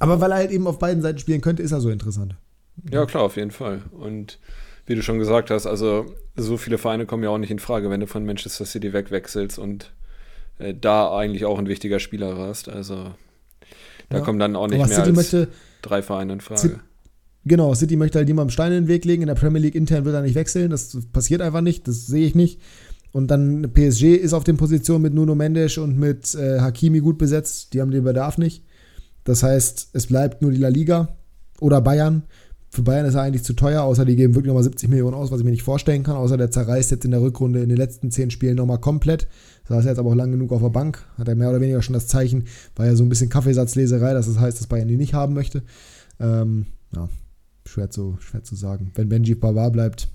Aber 0.00 0.20
weil 0.20 0.32
er 0.32 0.38
halt 0.38 0.50
eben 0.50 0.66
auf 0.66 0.80
beiden 0.80 1.00
Seiten 1.00 1.18
spielen 1.18 1.40
könnte, 1.40 1.62
ist 1.62 1.70
er 1.70 1.80
so 1.80 1.88
interessant. 1.90 2.34
ja, 2.90 3.06
klar, 3.06 3.22
auf 3.22 3.36
jeden 3.36 3.52
Fall. 3.52 3.82
Und 3.92 4.40
wie 4.86 4.96
du 4.96 5.02
schon 5.02 5.20
gesagt 5.20 5.50
hast, 5.50 5.66
also 5.66 6.06
so 6.34 6.56
viele 6.56 6.78
Vereine 6.78 7.06
kommen 7.06 7.22
ja 7.22 7.30
auch 7.30 7.38
nicht 7.38 7.52
in 7.52 7.60
Frage, 7.60 7.88
wenn 7.88 8.00
du 8.00 8.08
von 8.08 8.26
Manchester 8.26 8.64
City 8.64 8.92
wegwechselst 8.92 9.60
und 9.60 9.92
äh, 10.58 10.74
da 10.74 11.16
eigentlich 11.16 11.44
auch 11.44 11.58
ein 11.58 11.68
wichtiger 11.68 12.00
Spieler 12.00 12.36
warst. 12.36 12.68
Also 12.68 13.14
da 14.08 14.18
Ja. 14.18 14.24
kommen 14.24 14.38
dann 14.38 14.56
auch 14.56 14.66
nicht 14.68 14.78
Aber 14.80 14.86
mehr 14.88 14.96
City 14.96 15.08
als 15.08 15.16
möchte, 15.16 15.48
drei 15.82 16.02
Vereine 16.02 16.34
in 16.34 16.40
Frage. 16.40 16.60
City- 16.60 16.76
Genau, 17.46 17.74
City 17.74 17.96
möchte 17.96 18.18
halt 18.18 18.26
niemandem 18.28 18.50
Steine 18.52 18.76
in 18.78 18.84
den 18.84 18.88
Weg 18.88 19.04
legen. 19.04 19.22
In 19.22 19.26
der 19.28 19.34
Premier 19.34 19.60
League 19.60 19.74
intern 19.74 20.06
wird 20.06 20.14
er 20.14 20.22
nicht 20.22 20.34
wechseln. 20.34 20.70
Das 20.70 20.96
passiert 21.12 21.42
einfach 21.42 21.60
nicht. 21.60 21.86
Das 21.86 22.06
sehe 22.06 22.26
ich 22.26 22.34
nicht. 22.34 22.58
Und 23.12 23.30
dann 23.30 23.70
PSG 23.74 24.14
ist 24.16 24.32
auf 24.32 24.44
den 24.44 24.56
Positionen 24.56 25.02
mit 25.02 25.12
Nuno 25.12 25.34
Mendes 25.34 25.76
und 25.76 25.98
mit 25.98 26.34
äh, 26.34 26.60
Hakimi 26.60 27.00
gut 27.00 27.18
besetzt. 27.18 27.74
Die 27.74 27.82
haben 27.82 27.90
den 27.90 28.02
Bedarf 28.02 28.38
nicht. 28.38 28.64
Das 29.24 29.42
heißt, 29.42 29.90
es 29.92 30.06
bleibt 30.06 30.40
nur 30.40 30.52
die 30.52 30.56
La 30.56 30.68
Liga 30.68 31.16
oder 31.60 31.82
Bayern. 31.82 32.22
Für 32.70 32.80
Bayern 32.82 33.04
ist 33.06 33.14
er 33.14 33.22
eigentlich 33.22 33.44
zu 33.44 33.52
teuer, 33.52 33.82
außer 33.82 34.04
die 34.06 34.16
geben 34.16 34.34
wirklich 34.34 34.48
nochmal 34.48 34.64
70 34.64 34.88
Millionen 34.88 35.14
aus, 35.14 35.30
was 35.30 35.38
ich 35.38 35.44
mir 35.44 35.50
nicht 35.52 35.62
vorstellen 35.62 36.02
kann. 36.02 36.16
Außer 36.16 36.38
der 36.38 36.50
zerreißt 36.50 36.90
jetzt 36.92 37.04
in 37.04 37.10
der 37.10 37.20
Rückrunde 37.20 37.62
in 37.62 37.68
den 37.68 37.78
letzten 37.78 38.10
10 38.10 38.30
Spielen 38.30 38.56
nochmal 38.56 38.80
komplett. 38.80 39.28
Saß 39.68 39.84
jetzt 39.86 39.98
aber 39.98 40.10
auch 40.10 40.14
lang 40.14 40.30
genug 40.30 40.52
auf 40.52 40.60
der 40.62 40.68
Bank. 40.68 41.04
Hat 41.16 41.26
er 41.28 41.34
mehr 41.36 41.48
oder 41.48 41.60
weniger 41.60 41.80
schon 41.82 41.94
das 41.94 42.06
Zeichen. 42.06 42.44
War 42.76 42.86
ja 42.86 42.94
so 42.96 43.02
ein 43.02 43.08
bisschen 43.08 43.30
Kaffeesatzleserei, 43.30 44.12
dass 44.12 44.26
das 44.26 44.38
heißt, 44.38 44.60
dass 44.60 44.66
Bayern 44.66 44.88
die 44.88 44.96
nicht 44.98 45.14
haben 45.14 45.32
möchte. 45.34 45.62
Ähm, 46.20 46.66
ja, 46.94 47.08
schwer 47.66 47.90
zu, 47.90 48.16
schwer 48.20 48.42
zu 48.42 48.54
sagen. 48.56 48.92
Wenn 48.94 49.08
Benji 49.08 49.34
Pavard 49.34 49.72
bleibt, 49.72 50.08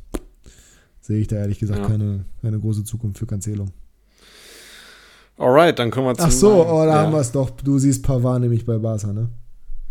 sehe 1.01 1.19
ich 1.19 1.27
da 1.27 1.37
ehrlich 1.37 1.59
gesagt 1.59 1.79
Ja. 1.81 1.87
keine, 1.87 2.25
keine 2.41 2.59
große 2.59 2.83
Zukunft 2.83 3.17
für 3.17 3.25
Cancelo. 3.25 3.65
Alright, 5.37 5.79
dann 5.79 5.89
kommen 5.89 6.07
wir 6.07 6.15
zu. 6.15 6.23
Ach 6.25 6.31
so, 6.31 6.65
oh, 6.67 6.85
da 6.85 6.87
ja. 6.87 7.01
haben 7.01 7.13
wir 7.13 7.19
es 7.21 7.31
doch. 7.31 7.49
Du 7.49 7.79
siehst 7.79 8.03
Pavard 8.03 8.41
nämlich 8.41 8.65
bei 8.65 8.77
Barca, 8.77 9.13
ne? 9.13 9.29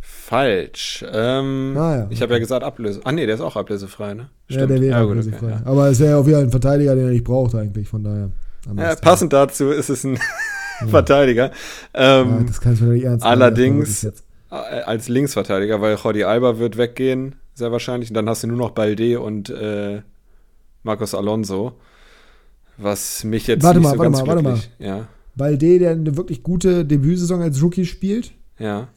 Falsch. 0.00 1.04
Ähm, 1.10 1.74
Ah, 1.76 1.96
ja, 1.96 2.06
Ich 2.10 2.20
habe 2.22 2.34
ja 2.34 2.38
gesagt 2.38 2.62
Ablöse. 2.62 3.00
Ah 3.04 3.12
nee, 3.12 3.24
der 3.26 3.34
ist 3.34 3.40
auch 3.40 3.56
ablösefrei, 3.56 4.14
ne? 4.14 4.28
Ja, 4.48 4.66
der 4.66 4.80
wäre 4.80 4.90
ja, 4.98 5.02
ablösefrei. 5.02 5.54
okay. 5.54 5.62
Aber 5.64 5.88
es 5.88 5.98
wäre 6.00 6.10
ja 6.12 6.16
auch 6.18 6.26
wieder 6.26 6.38
ein 6.38 6.50
Verteidiger, 6.50 6.94
den 6.94 7.06
er 7.06 7.10
nicht 7.12 7.24
braucht 7.24 7.54
eigentlich, 7.54 7.88
von 7.88 8.04
daher. 8.04 8.30
Ja, 8.76 8.94
passend 8.96 9.32
dazu 9.32 9.70
ist 9.70 9.88
es 9.90 10.04
ein 10.04 10.18
Ja. 10.80 10.86
Verteidiger. 10.86 11.50
Ja, 11.94 12.20
Ähm, 12.20 12.46
das 12.46 12.60
kannst 12.60 12.80
du 12.82 12.84
nicht 12.86 13.02
ernst 13.04 13.24
nehmen, 13.24 13.32
allerdings- 13.42 14.04
wirklich 14.04 14.22
äh, 14.50 14.54
als 14.82 15.08
Linksverteidiger, 15.08 15.80
weil 15.80 15.96
Jordi 15.96 16.22
Alba 16.24 16.58
wird 16.58 16.76
weggehen, 16.78 17.34
sehr 17.54 17.72
wahrscheinlich. 17.72 18.10
Und 18.10 18.14
dann 18.14 18.28
hast 18.28 18.44
du 18.44 18.46
nur 18.46 18.56
noch 18.56 18.70
Balde 18.70 19.18
und 19.20 19.50
äh, 19.50 20.02
Marcos 20.84 21.14
Alonso. 21.14 21.72
Was 22.76 23.24
mich 23.24 23.46
jetzt 23.48 23.64
Warte 23.64 23.80
nicht 23.80 23.84
mal, 23.88 23.94
so 23.94 23.98
warte 23.98 24.12
ganz 24.12 24.20
mal, 24.22 24.28
warte 24.28 24.42
glücklich. 24.44 24.70
Ja, 24.78 25.08
Balde, 25.34 25.78
der 25.80 25.90
eine 25.90 26.16
wirklich 26.16 26.42
gute 26.44 26.84
Debütsaison 26.84 27.42
als 27.42 27.60
Rookie 27.62 27.84
spielt. 27.86 28.32
ja. 28.58 28.88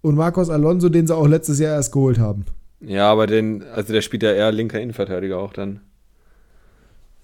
Und 0.00 0.16
Marcos 0.16 0.50
Alonso, 0.50 0.88
den 0.88 1.06
sie 1.06 1.14
auch 1.14 1.28
letztes 1.28 1.60
Jahr 1.60 1.74
erst 1.76 1.92
geholt 1.92 2.18
haben. 2.18 2.44
Ja, 2.80 3.08
aber 3.12 3.28
den, 3.28 3.62
also 3.62 3.92
der 3.92 4.00
spielt 4.02 4.24
ja 4.24 4.32
eher 4.32 4.50
linker 4.50 4.80
Innenverteidiger 4.80 5.38
auch 5.38 5.52
dann. 5.52 5.80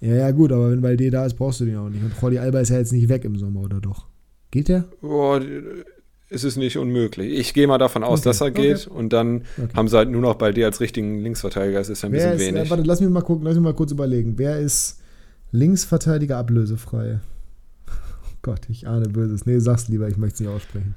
Ja, 0.01 0.15
ja, 0.15 0.31
gut, 0.31 0.51
aber 0.51 0.71
wenn 0.71 0.81
Balde 0.81 1.09
da 1.11 1.25
ist, 1.25 1.35
brauchst 1.35 1.59
du 1.59 1.65
den 1.65 1.75
auch 1.77 1.89
nicht. 1.89 2.03
Und 2.03 2.13
Jordi 2.21 2.39
Alba 2.39 2.59
ist 2.61 2.69
ja 2.69 2.77
jetzt 2.77 2.93
nicht 2.93 3.09
weg 3.09 3.25
im 3.25 3.35
Sommer, 3.37 3.61
oder 3.61 3.81
doch? 3.81 4.05
Geht 4.51 4.69
der? 4.69 4.85
Boah, 5.01 5.41
ist 6.29 6.43
es 6.43 6.55
nicht 6.55 6.77
unmöglich. 6.77 7.37
Ich 7.37 7.53
gehe 7.53 7.67
mal 7.67 7.77
davon 7.79 8.03
aus, 8.03 8.19
Okay, 8.19 8.29
dass 8.29 8.41
er 8.41 8.47
okay. 8.47 8.67
geht 8.73 8.87
und 8.87 9.11
dann 9.11 9.43
Okay. 9.57 9.73
haben 9.75 9.87
sie 9.87 9.97
halt 9.97 10.09
nur 10.09 10.21
noch 10.21 10.35
Balde 10.35 10.63
als 10.65 10.79
richtigen 10.79 11.21
Linksverteidiger. 11.21 11.79
Das 11.79 11.89
ist 11.89 12.01
ja 12.03 12.09
ein 12.09 12.13
Wer 12.13 12.31
bisschen 12.31 12.39
ist, 12.49 12.55
wenig. 12.55 12.67
äh, 12.67 12.69
warte, 12.69 12.83
lass 12.83 13.01
mich 13.01 13.09
mal 13.09 13.21
gucken, 13.21 13.45
lass 13.45 13.55
mich 13.55 13.63
mal 13.63 13.73
kurz 13.73 13.91
überlegen. 13.91 14.35
Wer 14.37 14.59
ist 14.59 15.01
Linksverteidiger 15.51 16.37
ablösefrei? 16.37 17.19
Oh 17.87 17.91
Gott, 18.41 18.61
ich 18.69 18.87
ahne 18.87 19.09
Böses. 19.09 19.45
Nee, 19.45 19.59
sag's 19.59 19.89
lieber, 19.89 20.07
ich 20.07 20.17
möchte 20.17 20.35
es 20.35 20.39
nicht 20.41 20.49
aussprechen. 20.49 20.95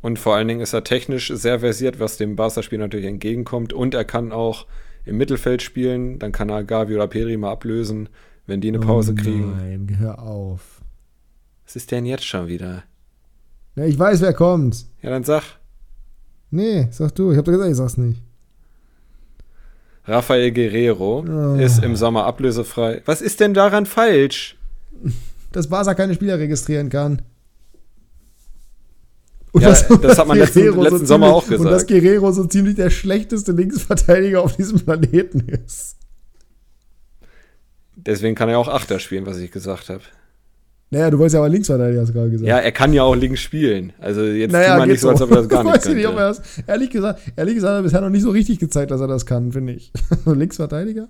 Und 0.00 0.18
vor 0.18 0.34
allen 0.36 0.48
Dingen 0.48 0.60
ist 0.60 0.72
er 0.72 0.84
technisch 0.84 1.30
sehr 1.34 1.60
versiert, 1.60 2.00
was 2.00 2.16
dem 2.16 2.34
Barca-Spiel 2.36 2.78
natürlich 2.78 3.06
entgegenkommt. 3.06 3.72
Und 3.72 3.94
er 3.94 4.04
kann 4.04 4.32
auch 4.32 4.66
im 5.08 5.16
Mittelfeld 5.16 5.62
spielen. 5.62 6.18
Dann 6.18 6.32
kann 6.32 6.48
er 6.50 6.64
Gavi 6.64 6.94
oder 6.94 7.06
Peri 7.08 7.36
mal 7.36 7.50
ablösen, 7.52 8.08
wenn 8.46 8.60
die 8.60 8.68
eine 8.68 8.78
Pause 8.80 9.14
oh 9.18 9.20
kriegen. 9.20 9.56
Nein, 9.56 9.96
hör 9.98 10.18
auf. 10.20 10.80
Was 11.64 11.76
ist 11.76 11.90
denn 11.90 12.06
jetzt 12.06 12.24
schon 12.26 12.46
wieder? 12.48 12.84
Ja, 13.76 13.84
ich 13.84 13.98
weiß, 13.98 14.20
wer 14.22 14.32
kommt. 14.32 14.86
Ja, 15.02 15.10
dann 15.10 15.24
sag. 15.24 15.42
Nee, 16.50 16.88
sag 16.90 17.14
du. 17.14 17.30
Ich 17.32 17.38
hab 17.38 17.44
doch 17.44 17.52
gesagt, 17.52 17.70
ich 17.70 17.76
sag's 17.76 17.96
nicht. 17.98 18.22
Rafael 20.06 20.50
Guerrero 20.52 21.24
Oh. 21.28 21.54
ist 21.56 21.82
im 21.84 21.94
Sommer 21.94 22.24
ablösefrei. 22.24 23.02
Was 23.04 23.20
ist 23.20 23.40
denn 23.40 23.52
daran 23.52 23.84
falsch? 23.84 24.56
Dass 25.52 25.68
Barca 25.68 25.94
keine 25.94 26.14
Spieler 26.14 26.38
registrieren 26.38 26.88
kann. 26.88 27.22
Und 29.52 29.62
Ja, 29.62 29.70
das 29.70 30.18
hat 30.18 30.26
man 30.28 30.38
letzten- 30.38 30.60
Guerrero 30.60 30.82
letzten 30.82 31.06
Sommer 31.06 31.28
auch 31.28 31.44
Und 31.50 31.64
dass 31.64 31.86
gesagt. 31.86 31.88
Guerrero 31.88 32.32
so 32.32 32.44
ziemlich 32.44 32.74
der 32.76 32.90
schlechteste 32.90 33.52
Linksverteidiger 33.52 34.42
auf 34.42 34.56
diesem 34.56 34.80
Planeten 34.80 35.40
ist. 35.48 35.96
Deswegen 37.96 38.34
kann 38.34 38.48
er 38.48 38.58
auch 38.58 38.68
Achter 38.68 38.98
spielen, 39.00 39.26
was 39.26 39.38
ich 39.38 39.50
gesagt 39.50 39.88
habe. 39.88 40.02
Naja, 40.90 41.10
du 41.10 41.18
wolltest 41.18 41.34
ja 41.34 41.40
aber 41.40 41.48
Linksverteidiger, 41.50 42.00
hast 42.00 42.08
du 42.08 42.12
gerade 42.14 42.30
gesagt. 42.30 42.48
Ja, 42.48 42.58
er 42.58 42.72
kann 42.72 42.92
ja 42.94 43.02
auch 43.02 43.14
links 43.14 43.40
spielen. 43.40 43.92
Also 43.98 44.22
jetzt 44.22 44.52
naja, 44.52 44.72
tu 44.72 44.78
mal 44.78 44.84
geht 44.84 44.92
nicht 44.92 45.00
so, 45.00 45.10
als 45.10 45.20
ob 45.20 45.30
er 45.30 45.36
das 45.38 45.48
gar 45.48 45.62
nicht 45.64 45.74
Weiß 45.74 45.86
ich 45.86 45.94
nicht, 45.94 46.06
ob 46.06 46.16
er 46.16 46.32
könnte. 46.32 46.42
das, 46.56 46.62
ehrlich 46.66 46.90
gesagt, 46.90 47.20
ehrlich 47.36 47.54
gesagt, 47.56 47.70
hat 47.72 47.78
er 47.80 47.82
bisher 47.82 48.00
noch 48.00 48.08
nicht 48.08 48.22
so 48.22 48.30
richtig 48.30 48.58
gezeigt, 48.58 48.90
dass 48.90 49.00
er 49.00 49.06
das 49.08 49.26
kann, 49.26 49.52
finde 49.52 49.74
ich. 49.74 49.92
Linksverteidiger? 50.24 51.08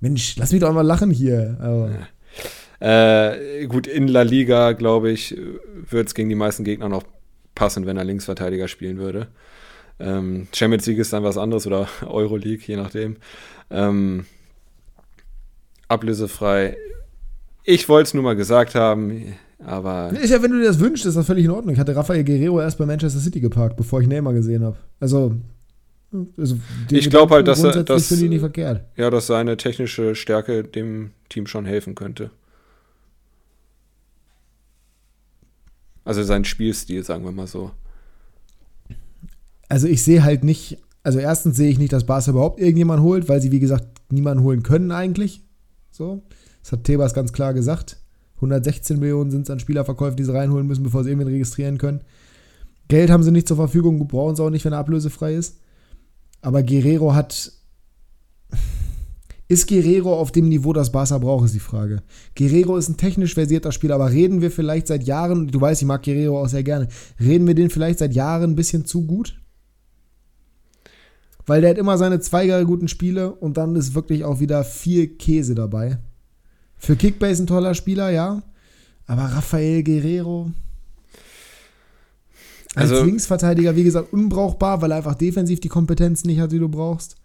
Mensch, 0.00 0.36
lass 0.36 0.52
mich 0.52 0.60
doch 0.60 0.68
einmal 0.68 0.86
lachen 0.86 1.10
hier. 1.10 1.56
Aber, 1.60 1.90
Äh, 2.80 3.66
gut, 3.66 3.86
in 3.86 4.08
La 4.08 4.22
Liga, 4.22 4.72
glaube 4.72 5.10
ich, 5.10 5.36
würde 5.88 6.06
es 6.06 6.14
gegen 6.14 6.28
die 6.28 6.34
meisten 6.34 6.62
Gegner 6.64 6.88
noch 6.88 7.04
passen, 7.54 7.86
wenn 7.86 7.96
er 7.96 8.04
Linksverteidiger 8.04 8.68
spielen 8.68 8.98
würde. 8.98 9.28
Ähm, 9.98 10.46
Champions 10.54 10.84
League 10.86 10.98
ist 10.98 11.12
dann 11.14 11.22
was 11.24 11.38
anderes 11.38 11.66
oder 11.66 11.88
Euroleague, 12.06 12.62
je 12.66 12.76
nachdem. 12.76 13.16
Ähm, 13.70 14.26
ablösefrei. 15.88 16.76
Ich 17.64 17.88
wollte 17.88 18.08
es 18.08 18.14
nur 18.14 18.22
mal 18.22 18.36
gesagt 18.36 18.74
haben, 18.74 19.34
aber 19.64 20.10
Ist 20.12 20.30
ja, 20.30 20.42
wenn 20.42 20.52
du 20.52 20.58
dir 20.58 20.66
das 20.66 20.78
wünschst, 20.78 21.06
ist 21.06 21.16
das 21.16 21.26
völlig 21.26 21.44
in 21.46 21.50
Ordnung. 21.50 21.72
Ich 21.74 21.80
hatte 21.80 21.96
Rafael 21.96 22.22
Guerrero 22.24 22.60
erst 22.60 22.78
bei 22.78 22.86
Manchester 22.86 23.20
City 23.20 23.40
geparkt, 23.40 23.76
bevor 23.76 24.00
ich 24.00 24.06
Neymar 24.06 24.34
gesehen 24.34 24.62
habe. 24.62 24.76
Also, 25.00 25.34
also 26.36 26.56
Ich 26.90 27.10
glaub 27.10 27.30
halt, 27.30 27.48
dass 27.48 27.62
er- 27.64 27.88
ich 27.88 28.10
nicht 28.28 28.40
verkehrt. 28.40 28.82
ja, 28.96 29.10
dass 29.10 29.26
seine 29.26 29.56
technische 29.56 30.14
Stärke 30.14 30.62
dem 30.62 31.10
Team 31.28 31.46
schon 31.46 31.64
helfen 31.64 31.94
könnte. 31.94 32.30
Also 36.06 36.22
sein 36.22 36.44
Spielstil, 36.44 37.02
sagen 37.02 37.24
wir 37.24 37.32
mal 37.32 37.48
so. 37.48 37.72
Also 39.68 39.88
ich 39.88 40.04
sehe 40.04 40.22
halt 40.22 40.44
nicht, 40.44 40.78
also 41.02 41.18
erstens 41.18 41.56
sehe 41.56 41.68
ich 41.68 41.80
nicht, 41.80 41.92
dass 41.92 42.06
Barca 42.06 42.30
überhaupt 42.30 42.60
irgendjemanden 42.60 43.04
holt, 43.04 43.28
weil 43.28 43.42
sie, 43.42 43.50
wie 43.50 43.58
gesagt, 43.58 43.88
niemanden 44.12 44.44
holen 44.44 44.62
können 44.62 44.92
eigentlich. 44.92 45.42
So. 45.90 46.22
Das 46.62 46.70
hat 46.70 46.84
Tebas 46.84 47.12
ganz 47.12 47.32
klar 47.32 47.54
gesagt. 47.54 47.98
116 48.36 49.00
Millionen 49.00 49.32
sind 49.32 49.42
es 49.42 49.50
an 49.50 49.58
Spielerverkäufen, 49.58 50.16
die 50.16 50.22
sie 50.22 50.32
reinholen 50.32 50.68
müssen, 50.68 50.84
bevor 50.84 51.02
sie 51.02 51.10
irgendwen 51.10 51.32
registrieren 51.32 51.76
können. 51.76 52.02
Geld 52.86 53.10
haben 53.10 53.24
sie 53.24 53.32
nicht 53.32 53.48
zur 53.48 53.56
Verfügung, 53.56 54.06
brauchen 54.06 54.36
sie 54.36 54.44
auch 54.44 54.50
nicht, 54.50 54.64
wenn 54.64 54.74
er 54.74 54.78
ablösefrei 54.78 55.34
ist. 55.34 55.58
Aber 56.40 56.62
Guerrero 56.62 57.14
hat. 57.14 57.52
Ist 59.48 59.68
Guerrero 59.68 60.12
auf 60.18 60.32
dem 60.32 60.48
Niveau, 60.48 60.72
das 60.72 60.90
Barca 60.90 61.18
braucht, 61.18 61.44
ist 61.44 61.54
die 61.54 61.60
Frage. 61.60 62.02
Guerrero 62.36 62.76
ist 62.76 62.88
ein 62.88 62.96
technisch 62.96 63.34
versierter 63.34 63.70
Spieler, 63.70 63.94
aber 63.94 64.10
reden 64.10 64.40
wir 64.40 64.50
vielleicht 64.50 64.88
seit 64.88 65.04
Jahren, 65.04 65.46
du 65.46 65.60
weißt, 65.60 65.82
ich 65.82 65.86
mag 65.86 66.02
Guerrero 66.02 66.42
auch 66.42 66.48
sehr 66.48 66.64
gerne, 66.64 66.88
reden 67.20 67.46
wir 67.46 67.54
den 67.54 67.70
vielleicht 67.70 68.00
seit 68.00 68.12
Jahren 68.12 68.50
ein 68.52 68.56
bisschen 68.56 68.84
zu 68.86 69.06
gut? 69.06 69.40
Weil 71.46 71.60
der 71.60 71.70
hat 71.70 71.78
immer 71.78 71.96
seine 71.96 72.18
zwei 72.18 72.64
guten 72.64 72.88
Spiele 72.88 73.32
und 73.32 73.56
dann 73.56 73.76
ist 73.76 73.94
wirklich 73.94 74.24
auch 74.24 74.40
wieder 74.40 74.64
viel 74.64 75.06
Käse 75.06 75.54
dabei. 75.54 75.98
Für 76.76 76.96
Kickbase 76.96 77.44
ein 77.44 77.46
toller 77.46 77.74
Spieler, 77.74 78.10
ja. 78.10 78.42
Aber 79.06 79.22
Rafael 79.22 79.84
Guerrero. 79.84 80.50
Als 82.74 82.90
Also- 82.90 83.04
Linksverteidiger, 83.04 83.76
wie 83.76 83.84
gesagt, 83.84 84.12
unbrauchbar, 84.12 84.82
weil 84.82 84.90
er 84.90 84.96
einfach 84.96 85.14
defensiv 85.14 85.60
die 85.60 85.68
Kompetenz 85.68 86.24
nicht 86.24 86.40
hat, 86.40 86.50
die 86.50 86.58
du 86.58 86.68
brauchst. 86.68 87.16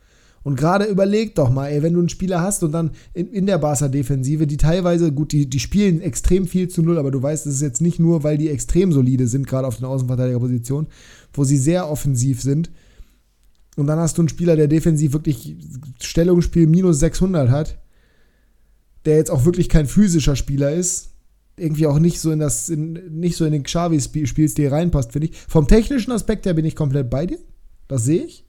Und 0.43 0.55
gerade 0.55 0.85
überleg 0.85 1.35
doch 1.35 1.51
mal, 1.51 1.67
ey, 1.67 1.83
wenn 1.83 1.93
du 1.93 1.99
einen 1.99 2.09
Spieler 2.09 2.41
hast 2.41 2.63
und 2.63 2.71
dann 2.71 2.91
in, 3.13 3.27
in 3.27 3.45
der 3.45 3.59
Barca-Defensive, 3.59 4.47
die 4.47 4.57
teilweise, 4.57 5.11
gut, 5.11 5.31
die, 5.31 5.47
die 5.47 5.59
spielen 5.59 6.01
extrem 6.01 6.47
viel 6.47 6.67
zu 6.67 6.81
null, 6.81 6.97
aber 6.97 7.11
du 7.11 7.21
weißt, 7.21 7.45
es 7.45 7.55
ist 7.55 7.61
jetzt 7.61 7.81
nicht 7.81 7.99
nur, 7.99 8.23
weil 8.23 8.37
die 8.37 8.49
extrem 8.49 8.91
solide 8.91 9.27
sind, 9.27 9.47
gerade 9.47 9.67
auf 9.67 9.77
den 9.77 9.85
Außenverteidigerpositionen, 9.85 10.87
wo 11.33 11.43
sie 11.43 11.57
sehr 11.57 11.89
offensiv 11.89 12.41
sind. 12.41 12.71
Und 13.75 13.87
dann 13.87 13.99
hast 13.99 14.17
du 14.17 14.23
einen 14.23 14.29
Spieler, 14.29 14.55
der 14.55 14.67
defensiv 14.67 15.13
wirklich 15.13 15.55
Stellungsspiel 16.01 16.67
minus 16.67 16.99
600 16.99 17.49
hat, 17.49 17.79
der 19.05 19.17
jetzt 19.17 19.31
auch 19.31 19.45
wirklich 19.45 19.69
kein 19.69 19.85
physischer 19.85 20.35
Spieler 20.35 20.71
ist, 20.71 21.11
irgendwie 21.55 21.85
auch 21.85 21.99
nicht 21.99 22.19
so 22.19 22.31
in 22.31 22.39
das, 22.39 22.69
in, 22.69 22.93
nicht 23.19 23.35
so 23.35 23.45
in 23.45 23.51
den 23.51 23.63
Xavi-Spielstil 23.63 24.69
reinpasst, 24.69 25.11
finde 25.11 25.27
ich. 25.27 25.37
Vom 25.47 25.67
technischen 25.67 26.11
Aspekt 26.11 26.45
her 26.45 26.53
bin 26.53 26.65
ich 26.65 26.75
komplett 26.75 27.09
bei 27.09 27.27
dir. 27.27 27.37
Das 27.87 28.05
sehe 28.05 28.23
ich. 28.23 28.45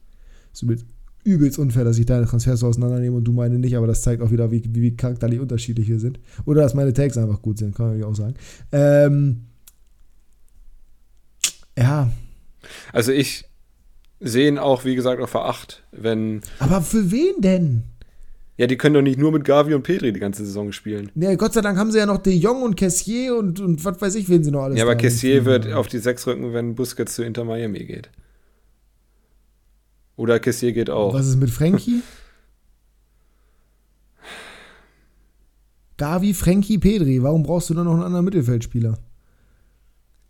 Ist 0.53 0.63
übelst, 0.63 0.87
übelst 1.25 1.59
unfair, 1.59 1.85
dass 1.85 1.99
ich 1.99 2.07
deine 2.07 2.27
Transfers 2.27 2.61
so 2.61 2.67
auseinandernehme 2.67 3.17
und 3.17 3.25
du 3.25 3.33
meine 3.33 3.59
nicht, 3.59 3.77
aber 3.77 3.87
das 3.87 4.03
zeigt 4.03 4.23
auch 4.23 4.31
wieder, 4.31 4.51
wie, 4.51 4.63
wie 4.69 4.97
charakterlich 4.97 5.41
unterschiedlich 5.41 5.89
wir 5.89 6.01
sind. 6.01 6.19
Oder 6.45 6.63
dass 6.63 6.75
meine 6.75 6.93
Tags 6.93 7.17
einfach 7.17 7.41
gut 7.43 7.59
sind, 7.59 7.75
kann 7.75 7.91
man 7.99 8.03
auch 8.05 8.15
sagen. 8.15 8.35
Ähm, 8.73 9.43
ja, 11.79 12.11
Also 12.93 13.13
ich 13.13 13.45
sehe 14.21 14.49
ihn 14.49 14.59
auch, 14.59 14.85
wie 14.85 14.95
gesagt, 14.95 15.21
auf 15.21 15.31
Veracht, 15.31 15.83
wenn. 15.93 16.41
aber 16.59 16.83
für 16.83 17.11
wen 17.11 17.41
denn? 17.41 17.83
Ja, 18.59 18.67
die 18.67 18.77
können 18.77 18.95
doch 18.95 19.03
nicht 19.03 19.19
nur 19.19 19.33
mit 19.33 19.45
Gavi 19.45 19.75
und 19.75 19.83
Petri 19.83 20.13
die 20.13 20.21
ganze 20.21 20.45
Saison 20.45 20.73
spielen. 20.73 21.11
Ja, 21.15 21.35
Gott 21.35 21.55
sei 21.55 21.63
Dank 21.63 21.79
haben 21.79 21.91
sie 21.91 21.99
ja 21.99 22.07
noch 22.07 22.19
De 22.19 22.35
Jong 22.35 22.63
und 22.63 22.77
Cassier 22.77 23.35
und, 23.37 23.59
und 23.61 23.85
was 23.85 24.01
weiß 24.01 24.15
ich, 24.15 24.29
wen 24.29 24.45
sie 24.45 24.51
noch 24.51 24.63
alles 24.65 24.77
Ja, 24.79 24.85
aber 24.85 24.95
Kessier 24.95 25.37
hinziehen. 25.37 25.47
wird 25.47 25.73
auf 25.73 25.87
die 25.89 25.99
Sechs 25.99 26.27
rücken, 26.27 26.53
wenn 26.53 26.75
Busquets 26.75 27.15
zu 27.15 27.23
Inter 27.25 27.45
Miami 27.45 27.85
geht. 27.87 28.11
Oder 30.17 30.39
Kessier 30.41 30.73
geht 30.73 30.91
auch. 30.91 31.15
Was 31.15 31.27
ist 31.27 31.37
mit 31.37 31.51
Frankie? 31.51 32.03
Gavi, 35.97 36.35
Frankie, 36.35 36.79
Pedri. 36.79 37.23
Warum 37.23 37.43
brauchst 37.43 37.71
du 37.71 37.75
dann 37.75 37.85
noch 37.85 37.95
einen 37.95 38.03
anderen 38.03 38.25
Mittelfeldspieler? 38.25 38.99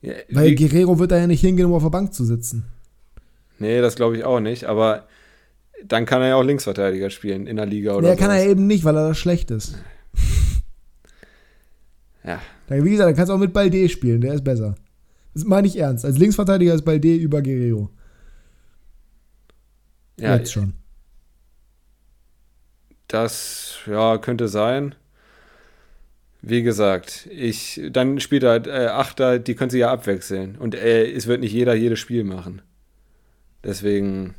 Ja, 0.03 0.13
Weil 0.31 0.55
Guerrero 0.55 0.99
wird 0.99 1.13
da 1.13 1.19
ja 1.19 1.27
nicht 1.27 1.41
hingehen, 1.41 1.67
um 1.67 1.73
auf 1.75 1.83
der 1.83 1.91
Bank 1.91 2.13
zu 2.13 2.25
sitzen. 2.25 2.65
nee, 3.59 3.81
das 3.81 3.95
glaube 3.95 4.17
ich 4.17 4.25
auch 4.25 4.41
nicht. 4.41 4.65
Aber 4.65 5.07
dann 5.87 6.07
kann 6.07 6.21
er 6.23 6.29
ja 6.29 6.35
auch 6.37 6.43
Linksverteidiger 6.43 7.11
spielen 7.11 7.47
in 7.47 7.57
der 7.57 7.67
Liga 7.67 7.95
oder 7.95 8.09
Der 8.09 8.17
kann 8.17 8.31
er 8.31 8.45
eben 8.47 8.67
nicht, 8.67 8.85
weil 8.85 8.97
er 8.97 9.09
das 9.09 9.19
schlecht 9.19 9.51
ist. 9.51 9.77
Ja. 12.25 12.41
Da, 12.69 12.77
wie 12.85 12.91
gesagt, 12.91 13.09
dann 13.09 13.17
kannst 13.17 13.31
du 13.31 13.35
auch 13.35 13.39
mit 13.41 13.53
Balde 13.53 13.89
spielen, 13.89 14.21
der 14.21 14.35
ist 14.35 14.45
besser. 14.45 14.77
Das 15.35 15.43
meine 15.45 15.67
ich 15.67 15.77
ernst. 15.77 16.05
Als 16.05 16.19
Linksverteidiger 16.19 16.73
ist 16.73 16.85
Balde 16.85 17.17
über 17.17 17.43
Guerrero. 17.43 17.91
Ja, 20.19 20.37
Jetzt 20.37 20.53
schon. 20.53 20.75
Das 23.09 23.77
ja, 23.87 24.17
könnte 24.19 24.49
sein. 24.49 24.95
Wie 26.41 26.63
gesagt, 26.63 27.29
ich, 27.31 27.81
dann 27.91 28.19
spielt 28.21 28.43
er 28.43 28.67
äh, 28.67 28.87
Achter, 28.87 29.39
die 29.39 29.55
können 29.55 29.71
sie 29.71 29.79
ja 29.79 29.93
abwechseln. 29.93 30.57
Und 30.57 30.75
äh, 30.75 31.11
es 31.11 31.27
wird 31.27 31.41
nicht 31.41 31.53
jeder 31.53 31.75
jedes 31.75 32.01
Spiel 32.01 32.25
machen. 32.25 32.63
Deswegen, 33.63 34.35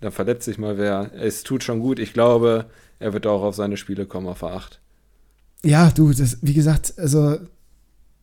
da 0.00 0.10
verletzt 0.10 0.46
sich 0.46 0.58
mal 0.58 0.78
wer. 0.78 1.12
Es 1.14 1.42
tut 1.44 1.62
schon 1.62 1.80
gut. 1.80 1.98
Ich 1.98 2.12
glaube, 2.12 2.66
er 2.98 3.12
wird 3.12 3.26
auch 3.26 3.42
auf 3.42 3.54
seine 3.54 3.76
Spiele 3.76 4.06
kommen, 4.06 4.26
auf 4.26 4.40
der 4.40 4.50
Acht. 4.50 4.80
Ja, 5.62 5.90
du, 5.90 6.12
das, 6.12 6.38
wie 6.42 6.54
gesagt, 6.54 6.94
also 6.96 7.38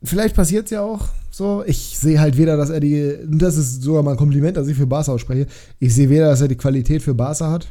vielleicht 0.04 0.36
passiert 0.36 0.66
es 0.66 0.72
ja 0.72 0.82
auch 0.82 1.08
so. 1.32 1.64
Ich 1.66 1.98
sehe 1.98 2.20
halt 2.20 2.38
weder, 2.38 2.58
dass 2.58 2.70
er 2.70 2.80
die, 2.80 3.18
das 3.26 3.58
ist 3.58 3.82
sogar 3.82 4.04
mal 4.04 4.12
ein 4.12 4.18
Kompliment, 4.18 4.58
dass 4.58 4.68
ich 4.68 4.78
für 4.78 4.88
Barca 4.88 5.12
ausspreche. 5.12 5.48
Ich 5.80 5.94
sehe 5.94 6.10
weder, 6.10 6.30
dass 6.30 6.42
er 6.42 6.48
die 6.48 6.56
Qualität 6.56 7.02
für 7.02 7.14
Barca 7.14 7.50
hat. 7.50 7.68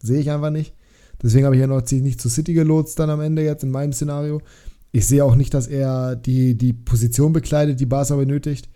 Sehe 0.00 0.20
ich 0.20 0.30
einfach 0.30 0.50
nicht. 0.50 0.74
Deswegen 1.22 1.44
habe 1.44 1.56
ich 1.56 1.60
ja 1.60 1.66
noch 1.66 1.82
nicht 1.90 2.20
zu 2.20 2.28
City 2.28 2.54
gelotst 2.54 2.98
dann 2.98 3.10
am 3.10 3.20
Ende 3.20 3.42
jetzt 3.42 3.64
in 3.64 3.70
meinem 3.70 3.92
Szenario. 3.92 4.40
Ich 4.92 5.06
sehe 5.06 5.24
auch 5.24 5.34
nicht, 5.34 5.52
dass 5.52 5.66
er 5.66 6.16
die, 6.16 6.56
die 6.56 6.72
Position 6.72 7.32
bekleidet, 7.32 7.80
die 7.80 7.86
Barca 7.86 8.14
benötigt. 8.16 8.68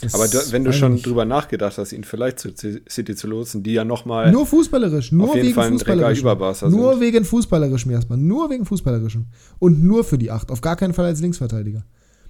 Das 0.00 0.14
Aber 0.14 0.28
du, 0.28 0.38
wenn 0.52 0.64
du 0.64 0.72
schon 0.72 1.02
drüber 1.02 1.24
nachgedacht 1.24 1.76
hast, 1.76 1.92
ihn 1.92 2.04
vielleicht 2.04 2.38
zu 2.38 2.52
City 2.88 3.16
zu 3.16 3.26
lotsen, 3.26 3.62
die 3.62 3.72
ja 3.72 3.84
nochmal 3.84 4.30
Nur 4.30 4.46
fußballerisch, 4.46 5.10
nur 5.10 5.28
auf 5.28 5.34
jeden 5.34 5.48
wegen 5.48 5.54
Fall 5.54 6.16
über 6.16 6.36
Barca 6.36 6.68
Nur 6.68 6.92
sind. 6.92 7.00
wegen 7.00 7.24
fußballerischem 7.24 7.90
erstmal. 7.90 8.18
Nur 8.18 8.48
wegen 8.50 8.64
fußballerischem. 8.64 9.26
Und 9.58 9.82
nur 9.82 10.04
für 10.04 10.18
die 10.18 10.30
8. 10.30 10.50
Auf 10.50 10.60
gar 10.60 10.76
keinen 10.76 10.94
Fall 10.94 11.06
als 11.06 11.20
Linksverteidiger. 11.20 11.84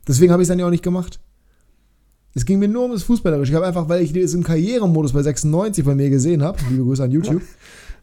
Deswegen 0.06 0.32
habe 0.32 0.42
ich 0.42 0.46
es 0.46 0.48
dann 0.48 0.58
ja 0.58 0.66
auch 0.66 0.70
nicht 0.70 0.82
gemacht. 0.82 1.20
Es 2.34 2.44
ging 2.44 2.58
mir 2.58 2.68
nur 2.68 2.84
um 2.84 2.92
das 2.92 3.02
Fußballerische. 3.02 3.52
Ich 3.52 3.56
habe 3.56 3.66
einfach, 3.66 3.88
weil 3.88 4.02
ich 4.02 4.14
es 4.14 4.32
im 4.32 4.42
Karrieremodus 4.42 5.12
bei 5.12 5.22
96 5.22 5.84
bei 5.84 5.94
mir 5.94 6.08
gesehen 6.08 6.42
habe, 6.42 6.58
liebe 6.70 6.84
Grüße 6.84 7.02
an 7.02 7.10
YouTube, 7.10 7.42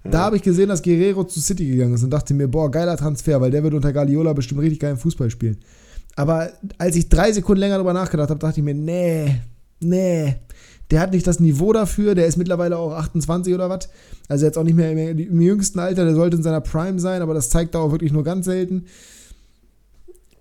da 0.03 0.19
habe 0.19 0.35
ich 0.35 0.43
gesehen, 0.43 0.69
dass 0.69 0.83
Guerrero 0.83 1.23
zu 1.23 1.39
City 1.41 1.67
gegangen 1.67 1.95
ist 1.95 2.03
und 2.03 2.11
dachte 2.11 2.33
mir, 2.33 2.47
boah, 2.47 2.69
geiler 2.69 2.97
Transfer, 2.97 3.41
weil 3.41 3.49
der 3.49 3.63
wird 3.63 3.73
unter 3.73 3.91
Guardiola 3.93 4.33
bestimmt 4.33 4.61
richtig 4.61 4.79
geilen 4.79 4.97
Fußball 4.97 5.29
spielen. 5.29 5.57
Aber 6.15 6.51
als 6.77 6.95
ich 6.95 7.09
drei 7.09 7.31
Sekunden 7.31 7.59
länger 7.59 7.75
darüber 7.75 7.93
nachgedacht 7.93 8.29
habe, 8.29 8.39
dachte 8.39 8.59
ich 8.59 8.63
mir, 8.63 8.73
nee, 8.73 9.41
nee, 9.79 10.35
der 10.91 10.99
hat 10.99 11.11
nicht 11.11 11.25
das 11.25 11.39
Niveau 11.39 11.73
dafür, 11.73 12.15
der 12.15 12.27
ist 12.27 12.37
mittlerweile 12.37 12.77
auch 12.77 12.93
28 12.93 13.53
oder 13.53 13.69
was. 13.69 13.89
Also 14.27 14.45
jetzt 14.45 14.57
auch 14.57 14.63
nicht 14.63 14.75
mehr 14.75 14.91
im, 14.91 15.17
im 15.17 15.41
jüngsten 15.41 15.79
Alter, 15.79 16.05
der 16.05 16.15
sollte 16.15 16.37
in 16.37 16.43
seiner 16.43 16.61
Prime 16.61 16.99
sein, 16.99 17.21
aber 17.21 17.33
das 17.33 17.49
zeigt 17.49 17.75
er 17.75 17.81
auch 17.81 17.91
wirklich 17.91 18.11
nur 18.11 18.23
ganz 18.23 18.45
selten. 18.45 18.85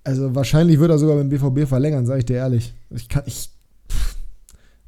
Also 0.03 0.35
wahrscheinlich 0.35 0.79
wird 0.79 0.91
er 0.91 0.99
sogar 0.99 1.17
beim 1.17 1.31
BVB 1.31 1.67
verlängern, 1.67 2.05
sage 2.05 2.21
ich 2.21 2.27
dir 2.27 2.37
ehrlich. 2.37 2.75
Ich 2.91 3.09
kann, 3.09 3.23
ich, 3.27 3.51
pff, 3.91 4.17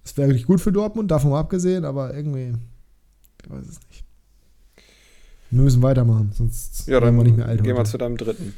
das 0.02 0.16
wäre 0.16 0.28
wirklich 0.28 0.46
gut 0.46 0.60
für 0.60 0.72
Dortmund, 0.72 1.10
davon 1.10 1.30
mal 1.30 1.40
abgesehen, 1.40 1.86
aber 1.86 2.14
irgendwie, 2.14 2.52
ich 3.42 3.50
weiß 3.50 3.62
es 3.62 3.80
nicht. 3.88 4.04
Wir 5.50 5.62
müssen 5.62 5.82
weitermachen, 5.82 6.32
sonst 6.34 6.86
Ja, 6.86 7.00
werden 7.00 7.16
wir 7.16 7.24
nicht 7.24 7.36
mehr 7.36 7.46
alt 7.46 7.62
gehen 7.62 7.76
wir 7.76 7.84
zu 7.84 7.96
deinem 7.96 8.16
dritten. 8.16 8.52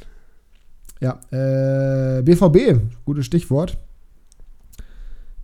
Ja, 0.99 1.19
äh, 1.31 2.21
BVB, 2.23 2.81
gutes 3.05 3.25
Stichwort. 3.25 3.77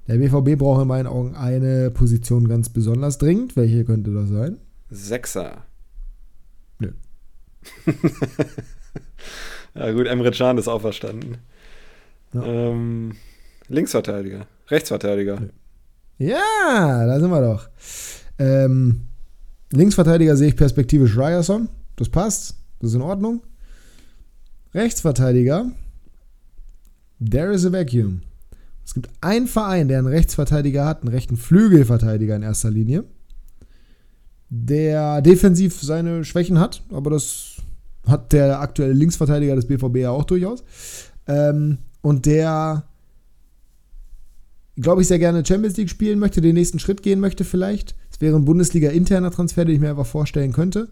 Der 0.08 0.18
BVB 0.18 0.58
braucht 0.58 0.82
in 0.84 0.88
meinen 0.88 1.08
Augen 1.08 1.36
eine 1.36 1.90
Position 1.90 2.48
ganz 2.48 2.70
besonders 2.70 3.18
dringend. 3.18 3.56
Welche 3.56 3.86
könnte 3.86 4.14
das 4.14 4.30
sein? 4.30 4.60
Sechser. 4.90 5.66
Nö. 6.80 6.92
ja 9.74 9.92
gut, 9.92 10.06
Emre 10.06 10.32
Can 10.32 10.58
ist 10.58 10.68
auferstanden. 10.68 11.38
Ja. 12.34 12.44
Ähm, 12.44 13.14
Linksverteidiger. 13.68 14.46
Rechtsverteidiger. 14.68 15.40
Nö. 15.40 15.50
Ja, 16.18 17.06
da 17.06 17.20
sind 17.20 17.32
wir 17.32 17.42
doch. 17.42 17.68
Ähm, 18.38 19.08
Linksverteidiger 19.72 20.38
sehe 20.38 20.50
ich 20.50 20.56
perspektivisch 20.56 21.18
Ryerson. 21.18 21.70
Das 21.96 22.10
passt. 22.10 22.56
Das 22.80 22.92
ist 22.92 22.96
in 22.96 23.02
Ordnung. 23.02 23.42
Rechtsverteidiger. 24.74 25.72
There 27.20 27.52
is 27.54 27.66
a 27.66 27.72
vacuum. 27.72 28.22
Es 28.86 28.94
gibt 28.94 29.10
einen 29.22 29.48
Verein, 29.48 29.88
der 29.88 29.98
einen 29.98 30.08
Rechtsverteidiger 30.08 30.86
hat, 30.86 31.02
einen 31.02 31.10
rechten 31.14 31.38
Flügelverteidiger 31.38 32.36
in 32.36 32.44
erster 32.44 32.70
Linie, 32.70 33.04
der 34.50 35.22
defensiv 35.22 35.82
seine 35.82 36.24
Schwächen 36.24 36.60
hat, 36.60 36.84
aber 36.92 37.10
das 37.10 37.56
hat 38.06 38.32
der 38.32 38.60
aktuelle 38.62 38.94
Linksverteidiger 38.94 39.56
des 39.56 39.66
BVB 39.66 39.98
ja 39.98 40.12
auch 40.12 40.26
durchaus. 40.26 40.64
Ähm, 41.28 41.80
und 42.02 42.28
der, 42.28 42.84
glaube 44.76 45.02
ich, 45.02 45.08
sehr 45.08 45.18
gerne 45.18 45.44
Champions 45.44 45.78
League 45.78 45.90
spielen 45.90 46.20
möchte, 46.20 46.40
den 46.42 46.54
nächsten 46.54 46.78
Schritt 46.78 47.02
gehen 47.02 47.20
möchte 47.20 47.44
vielleicht. 47.44 47.96
Es 48.12 48.22
wäre 48.22 48.36
ein 48.36 48.46
Bundesliga-interner 48.46 49.32
Transfer, 49.32 49.66
den 49.66 49.76
ich 49.76 49.82
mir 49.82 49.90
einfach 49.90 50.06
vorstellen 50.06 50.54
könnte. 50.54 50.90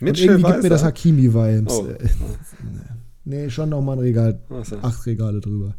Und 0.00 0.02
Mitchell 0.02 0.28
irgendwie 0.28 0.52
gibt 0.52 0.62
mir 0.62 0.68
das 0.68 0.82
Weiser? 0.82 0.86
Hakim-Vibes. 0.86 1.72
Oh. 1.72 1.88
Nee, 3.24 3.50
schon 3.50 3.68
noch 3.68 3.82
mal 3.82 3.92
ein 3.92 3.98
Regal, 3.98 4.40
Achso. 4.48 4.78
acht 4.80 5.04
Regale 5.04 5.40
drüber. 5.40 5.74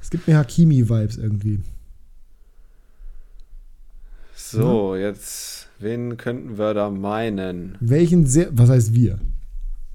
Es 0.00 0.10
gibt 0.10 0.26
mir 0.26 0.36
Hakimi-Vibes 0.36 1.18
irgendwie. 1.18 1.60
So, 4.34 4.96
jetzt, 4.96 5.68
wen 5.78 6.16
könnten 6.16 6.58
wir 6.58 6.74
da 6.74 6.90
meinen? 6.90 7.76
Welchen 7.80 8.26
sehr, 8.26 8.48
was 8.50 8.70
heißt 8.70 8.94
wir? 8.94 9.18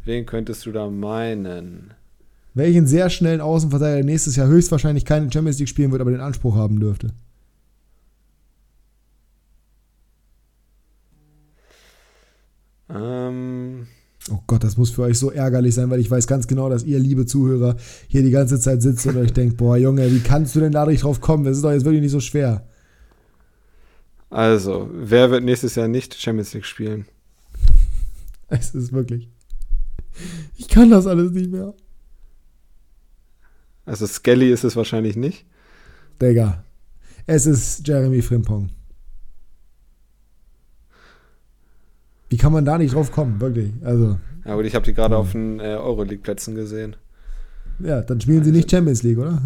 Wen 0.06 0.26
könntest 0.26 0.66
du 0.66 0.72
da 0.72 0.90
meinen? 0.90 1.94
Welchen 2.54 2.88
sehr 2.88 3.10
schnellen 3.10 3.42
Außenverteidiger 3.42 4.06
nächstes 4.06 4.38
Jahr 4.38 4.48
höchstwahrscheinlich 4.48 5.04
keine 5.04 5.30
Champions 5.32 5.60
League 5.60 5.68
spielen 5.68 5.92
wird, 5.92 6.00
aber 6.00 6.12
den 6.12 6.22
Anspruch 6.22 6.56
haben 6.56 6.80
dürfte. 6.80 7.12
Ähm, 12.90 13.88
Oh 14.32 14.40
Gott, 14.48 14.64
das 14.64 14.78
muss 14.78 14.90
für 14.90 15.04
euch 15.04 15.20
so 15.20 15.30
ärgerlich 15.30 15.76
sein, 15.76 15.90
weil 15.92 16.00
ich 16.00 16.10
weiß 16.10 16.26
ganz 16.26 16.48
genau, 16.48 16.68
dass 16.68 16.84
ihr, 16.84 16.98
liebe 16.98 17.28
Zuhörer, 17.28 17.76
hier 18.08 18.24
die 18.24 18.32
ganze 18.32 18.60
Zeit 18.60 18.82
sitzt 18.82 19.06
und 19.06 19.18
euch 19.18 19.34
denkt, 19.34 19.58
boah, 19.58 19.78
Junge, 19.78 20.12
wie 20.12 20.20
kannst 20.20 20.56
du 20.56 20.60
denn 20.60 20.72
dadurch 20.72 21.02
drauf 21.02 21.22
kommen? 21.22 21.44
Das 21.44 21.58
ist 21.58 21.64
doch 21.64 21.72
jetzt 21.72 21.86
wirklich 21.86 22.02
nicht 22.02 22.12
so 22.12 22.20
schwer. 22.20 22.68
also, 24.32 24.90
wer 24.92 25.30
wird 25.30 25.44
nächstes 25.44 25.76
Jahr 25.76 25.88
nicht 25.88 26.16
Champions 26.16 26.54
League 26.54 26.66
spielen? 26.66 27.06
Es 28.48 28.74
ist 28.76 28.94
wirklich. 28.94 29.30
Ich 30.58 30.68
kann 30.68 30.90
das 30.90 31.08
alles 31.08 31.32
nicht 31.32 31.52
mehr. 31.52 31.74
Also 33.86 34.08
Skelly 34.08 34.52
ist 34.52 34.64
es 34.64 34.76
wahrscheinlich 34.76 35.16
nicht. 35.16 35.46
Digga. 36.22 36.64
Es 37.28 37.46
ist 37.46 37.88
Jeremy 37.88 38.22
Frimpong. 38.22 38.70
Wie 42.30 42.38
kann 42.38 42.52
man 42.52 42.66
da 42.66 42.78
nicht 42.78 42.94
drauf 42.96 43.12
kommen, 43.12 43.40
wirklich? 43.40 43.72
Also. 43.84 44.18
Ja 44.46 44.56
gut, 44.56 44.66
ich 44.66 44.76
habe 44.76 44.86
die 44.86 44.94
gerade 44.94 45.18
auf 45.18 45.32
den 45.32 45.60
äh, 45.60 45.76
Euroleague-Plätzen 45.76 46.56
gesehen. 46.56 46.96
Ja, 47.80 48.02
dann 48.02 48.22
spielen 48.22 48.44
sie 48.44 48.52
nicht 48.52 48.70
Champions 48.70 49.04
League, 49.04 49.18
oder? 49.18 49.42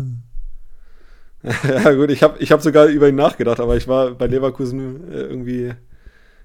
ja 1.64 1.94
gut, 1.94 2.12
ich 2.12 2.22
habe 2.22 2.38
ich 2.40 2.52
hab 2.52 2.62
sogar 2.62 2.88
über 2.88 3.08
ihn 3.08 3.16
nachgedacht, 3.16 3.60
aber 3.60 3.78
ich 3.78 3.88
war 3.88 4.12
bei 4.12 4.28
Leverkusen 4.28 5.10
äh, 5.10 5.22
irgendwie 5.22 5.74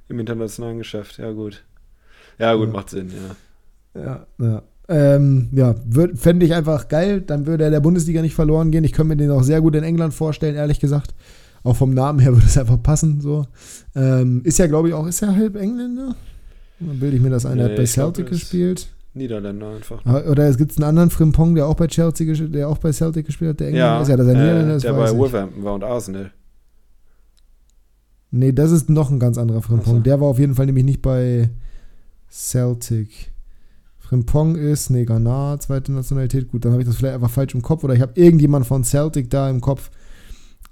im 0.09 0.19
internationalen 0.21 0.79
Geschäft. 0.79 1.19
Ja 1.19 1.33
gut. 1.33 1.65
Ja 2.39 2.55
gut, 2.55 2.69
ja. 2.69 2.73
macht 2.73 2.91
Sinn, 2.91 3.11
ja. 3.95 4.03
Ja, 4.03 4.27
ja. 4.39 4.63
Ähm, 4.87 5.49
ja, 5.53 5.75
fände 6.15 6.45
ich 6.45 6.55
einfach 6.55 6.89
geil. 6.89 7.23
Dann 7.23 7.47
würde 7.47 7.65
er 7.65 7.71
der 7.71 7.81
Bundesliga 7.81 8.21
nicht 8.21 8.35
verloren 8.35 8.71
gehen. 8.71 8.85
Ich 8.85 8.93
könnte 8.93 9.15
mir 9.15 9.17
den 9.17 9.31
auch 9.31 9.43
sehr 9.43 9.61
gut 9.61 9.75
in 9.77 9.85
England 9.85 10.13
vorstellen, 10.13 10.57
ehrlich 10.57 10.79
gesagt. 10.79 11.15
Auch 11.65 11.75
vom 11.75 11.93
Namen 11.93 12.21
her 12.21 12.33
würde 12.35 12.47
es 12.47 12.57
einfach 12.57 12.81
passen. 12.81 13.21
So. 13.21 13.47
Ähm, 13.97 14.43
ist 14.45 14.59
ja, 14.59 14.69
glaube 14.69 14.89
ich, 14.89 14.95
auch, 14.95 15.07
ist 15.07 15.21
ja 15.21 15.35
halb 15.35 15.57
Engländer. 15.57 16.15
Dann 16.79 17.01
bilde 17.01 17.17
ich 17.17 17.23
mir 17.23 17.31
das 17.31 17.47
ein. 17.47 17.59
Er 17.59 17.71
hat 17.71 17.77
bei 17.77 17.87
Celtic 17.87 18.29
gespielt. 18.29 18.89
Niederländer 19.15 19.71
einfach. 19.71 20.05
Ne? 20.05 20.25
Oder 20.25 20.49
es 20.49 20.59
gibt 20.59 20.77
einen 20.77 20.85
anderen 20.85 21.11
Frimpong, 21.11 21.55
der 21.55 21.67
auch 21.67 21.77
bei 21.77 21.87
Chelsea, 21.87 22.35
der 22.35 22.69
auch 22.69 22.79
bei 22.79 22.93
Celtic 22.93 23.27
gespielt 23.27 23.51
hat, 23.51 23.61
der 23.61 23.69
Engländer 23.69 23.87
ja, 23.87 24.03
ist. 24.03 24.09
Ja, 24.09 24.17
dass 24.17 24.27
er 24.27 24.35
Niederländer 24.35 24.77
ist, 24.77 24.85
der 24.85 24.93
bei 24.93 25.17
Wolverhampton 25.17 25.65
war 25.65 25.75
und 25.75 25.85
Arsenal. 25.85 26.33
Nee, 28.33 28.53
das 28.53 28.73
ist 28.73 28.91
noch 28.91 29.13
ein 29.13 29.21
ganz 29.21 29.39
anderer 29.39 29.63
Frimpong. 29.63 29.97
So. 29.97 30.01
Der 30.01 30.21
war 30.21 30.27
auf 30.27 30.41
jeden 30.41 30.57
Fall 30.57 30.67
nämlich 30.67 30.85
nicht 30.85 31.03
bei 31.03 31.51
Celtic. 32.29 33.33
Frimpong 34.01 34.57
ist, 34.57 34.91
nee, 34.91 35.05
Ghana, 35.05 35.59
zweite 35.61 35.93
Nationalität. 35.93 36.51
Gut, 36.51 36.65
dann 36.65 36.73
habe 36.73 36.83
ich 36.83 36.89
das 36.89 36.97
vielleicht 36.97 37.15
einfach 37.15 37.31
falsch 37.31 37.55
im 37.55 37.63
Kopf. 37.63 37.85
Oder 37.85 37.95
ich 37.95 38.01
habe 38.01 38.21
irgendjemand 38.21 38.67
von 38.67 38.83
Celtic 38.83 39.31
da 39.31 39.49
im 39.49 39.61
Kopf, 39.61 39.91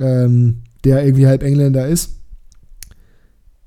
ähm, 0.00 0.62
der 0.84 1.04
irgendwie 1.04 1.26
halb 1.26 1.42
Engländer 1.42 1.86
ist. 1.86 2.16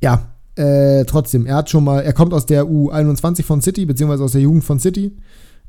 Ja, 0.01 0.35
äh, 0.55 1.05
trotzdem, 1.05 1.45
er 1.45 1.55
hat 1.55 1.69
schon 1.69 1.83
mal, 1.83 2.01
er 2.01 2.13
kommt 2.13 2.33
aus 2.33 2.45
der 2.45 2.63
U21 2.65 3.43
von 3.43 3.61
City, 3.61 3.85
beziehungsweise 3.85 4.23
aus 4.23 4.33
der 4.33 4.41
Jugend 4.41 4.63
von 4.63 4.79
City. 4.79 5.11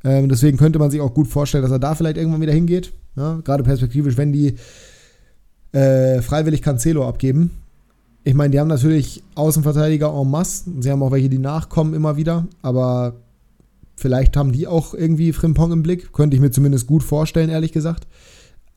Ähm, 0.04 0.28
deswegen 0.28 0.58
könnte 0.58 0.78
man 0.78 0.90
sich 0.90 1.00
auch 1.00 1.14
gut 1.14 1.26
vorstellen, 1.26 1.62
dass 1.62 1.72
er 1.72 1.78
da 1.78 1.94
vielleicht 1.94 2.16
irgendwann 2.16 2.40
wieder 2.40 2.52
hingeht. 2.52 2.92
Ja, 3.16 3.40
gerade 3.42 3.64
perspektivisch, 3.64 4.16
wenn 4.16 4.32
die 4.32 4.56
äh, 5.72 6.22
freiwillig 6.22 6.62
Cancelo 6.62 7.06
abgeben. 7.08 7.50
Ich 8.24 8.34
meine, 8.34 8.50
die 8.50 8.60
haben 8.60 8.68
natürlich 8.68 9.22
Außenverteidiger 9.34 10.12
en 10.12 10.30
masse. 10.30 10.70
Sie 10.80 10.90
haben 10.90 11.02
auch 11.02 11.12
welche, 11.12 11.28
die 11.28 11.38
nachkommen 11.38 11.94
immer 11.94 12.16
wieder. 12.16 12.46
Aber 12.62 13.14
vielleicht 13.96 14.36
haben 14.36 14.52
die 14.52 14.66
auch 14.66 14.94
irgendwie 14.94 15.32
Frimpong 15.32 15.72
im 15.72 15.82
Blick. 15.82 16.12
Könnte 16.12 16.36
ich 16.36 16.40
mir 16.40 16.50
zumindest 16.50 16.86
gut 16.86 17.02
vorstellen, 17.02 17.50
ehrlich 17.50 17.72
gesagt. 17.72 18.06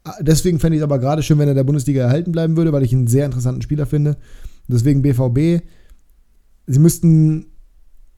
Ah, 0.04 0.16
deswegen 0.22 0.60
fände 0.60 0.78
ich 0.78 0.82
es 0.82 0.84
aber 0.84 1.00
gerade 1.00 1.24
schön, 1.24 1.40
wenn 1.40 1.48
er 1.48 1.54
der 1.54 1.64
Bundesliga 1.64 2.04
erhalten 2.04 2.32
bleiben 2.32 2.58
würde, 2.58 2.72
weil 2.72 2.84
ich 2.84 2.94
einen 2.94 3.08
sehr 3.08 3.26
interessanten 3.26 3.62
Spieler 3.62 3.86
finde. 3.86 4.18
Deswegen 4.68 5.02
BVB 5.02 5.62
sie 6.70 6.80
müssten 6.80 7.48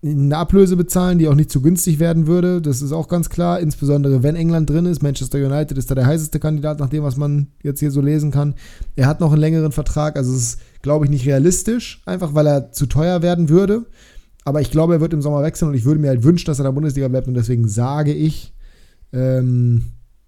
eine 0.04 0.36
Ablöse 0.36 0.76
bezahlen, 0.76 1.20
die 1.20 1.28
auch 1.28 1.36
nicht 1.36 1.52
zu 1.52 1.62
günstig 1.62 2.00
werden 2.00 2.26
würde. 2.26 2.62
Das 2.62 2.82
ist 2.82 2.92
auch 2.92 3.08
ganz 3.08 3.30
klar, 3.30 3.60
insbesondere 3.60 4.24
wenn 4.24 4.36
England 4.36 4.70
drin 4.70 4.88
ist. 4.88 5.04
Manchester 5.04 5.38
United 5.38 5.78
ist 5.78 5.92
da 5.92 5.96
der 5.96 6.08
heißeste 6.08 6.40
Kandidat, 6.40 6.80
nach 6.80 6.90
dem, 6.90 7.04
was 7.04 7.18
man 7.18 7.48
jetzt 7.64 7.80
hier 7.80 7.92
so 7.92 8.02
lesen 8.02 8.32
kann. 8.32 8.56
Er 8.96 9.08
hat 9.08 9.20
noch 9.20 9.32
einen 9.32 9.40
längeren 9.40 9.72
Vertrag, 9.72 10.18
also 10.18 10.34
es 10.34 10.38
ist, 10.38 10.60
glaube 10.82 11.06
ich, 11.06 11.12
nicht 11.12 11.28
realistisch, 11.28 12.02
einfach 12.06 12.34
weil 12.34 12.48
er 12.48 12.72
zu 12.72 12.88
teuer 12.88 13.22
werden 13.22 13.50
würde. 13.50 13.86
Aber 14.44 14.60
ich 14.60 14.72
glaube, 14.72 14.94
er 14.94 15.02
wird 15.02 15.14
im 15.14 15.22
Sommer 15.22 15.44
wechseln 15.44 15.70
und 15.70 15.76
ich 15.76 15.86
würde 15.86 16.02
mir 16.02 16.10
halt 16.10 16.24
wünschen, 16.24 16.48
dass 16.48 16.58
er 16.58 16.64
in 16.64 16.70
der 16.70 16.74
Bundesliga 16.74 17.08
bleibt 17.08 17.28
und 17.28 17.36
deswegen 17.36 17.68
sage 17.68 18.12
ich 18.12 18.56
ähm, 19.14 19.84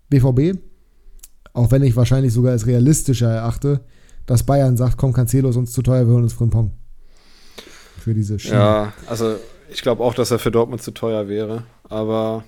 BVB, 0.09 0.59
auch 1.53 1.71
wenn 1.71 1.83
ich 1.83 1.95
wahrscheinlich 1.95 2.33
sogar 2.33 2.51
als 2.51 2.65
realistischer 2.65 3.29
erachte, 3.29 3.81
dass 4.25 4.43
Bayern 4.43 4.77
sagt, 4.77 4.97
komm, 4.97 5.13
Cancelo 5.13 5.49
ist 5.49 5.55
uns 5.55 5.71
zu 5.71 5.81
teuer, 5.81 6.05
wir 6.07 6.13
holen 6.13 6.23
uns 6.23 6.33
Frimpong 6.33 6.71
für 7.99 8.13
diese 8.13 8.39
Schiene. 8.39 8.55
Ja, 8.55 8.93
also 9.07 9.35
ich 9.71 9.81
glaube 9.81 10.03
auch, 10.03 10.13
dass 10.13 10.31
er 10.31 10.39
für 10.39 10.51
Dortmund 10.51 10.81
zu 10.81 10.91
teuer 10.91 11.27
wäre. 11.27 11.63
Aber 11.89 12.43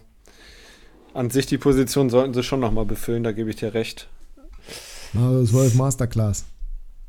an 1.13 1.29
sich 1.29 1.45
die 1.45 1.57
Position 1.57 2.09
sollten 2.09 2.33
sie 2.33 2.43
schon 2.43 2.59
nochmal 2.59 2.85
befüllen, 2.85 3.23
da 3.23 3.31
gebe 3.31 3.49
ich 3.49 3.55
dir 3.55 3.73
recht. 3.73 4.09
Also 5.15 5.45
12 5.45 5.75
Masterclass. 5.75 6.45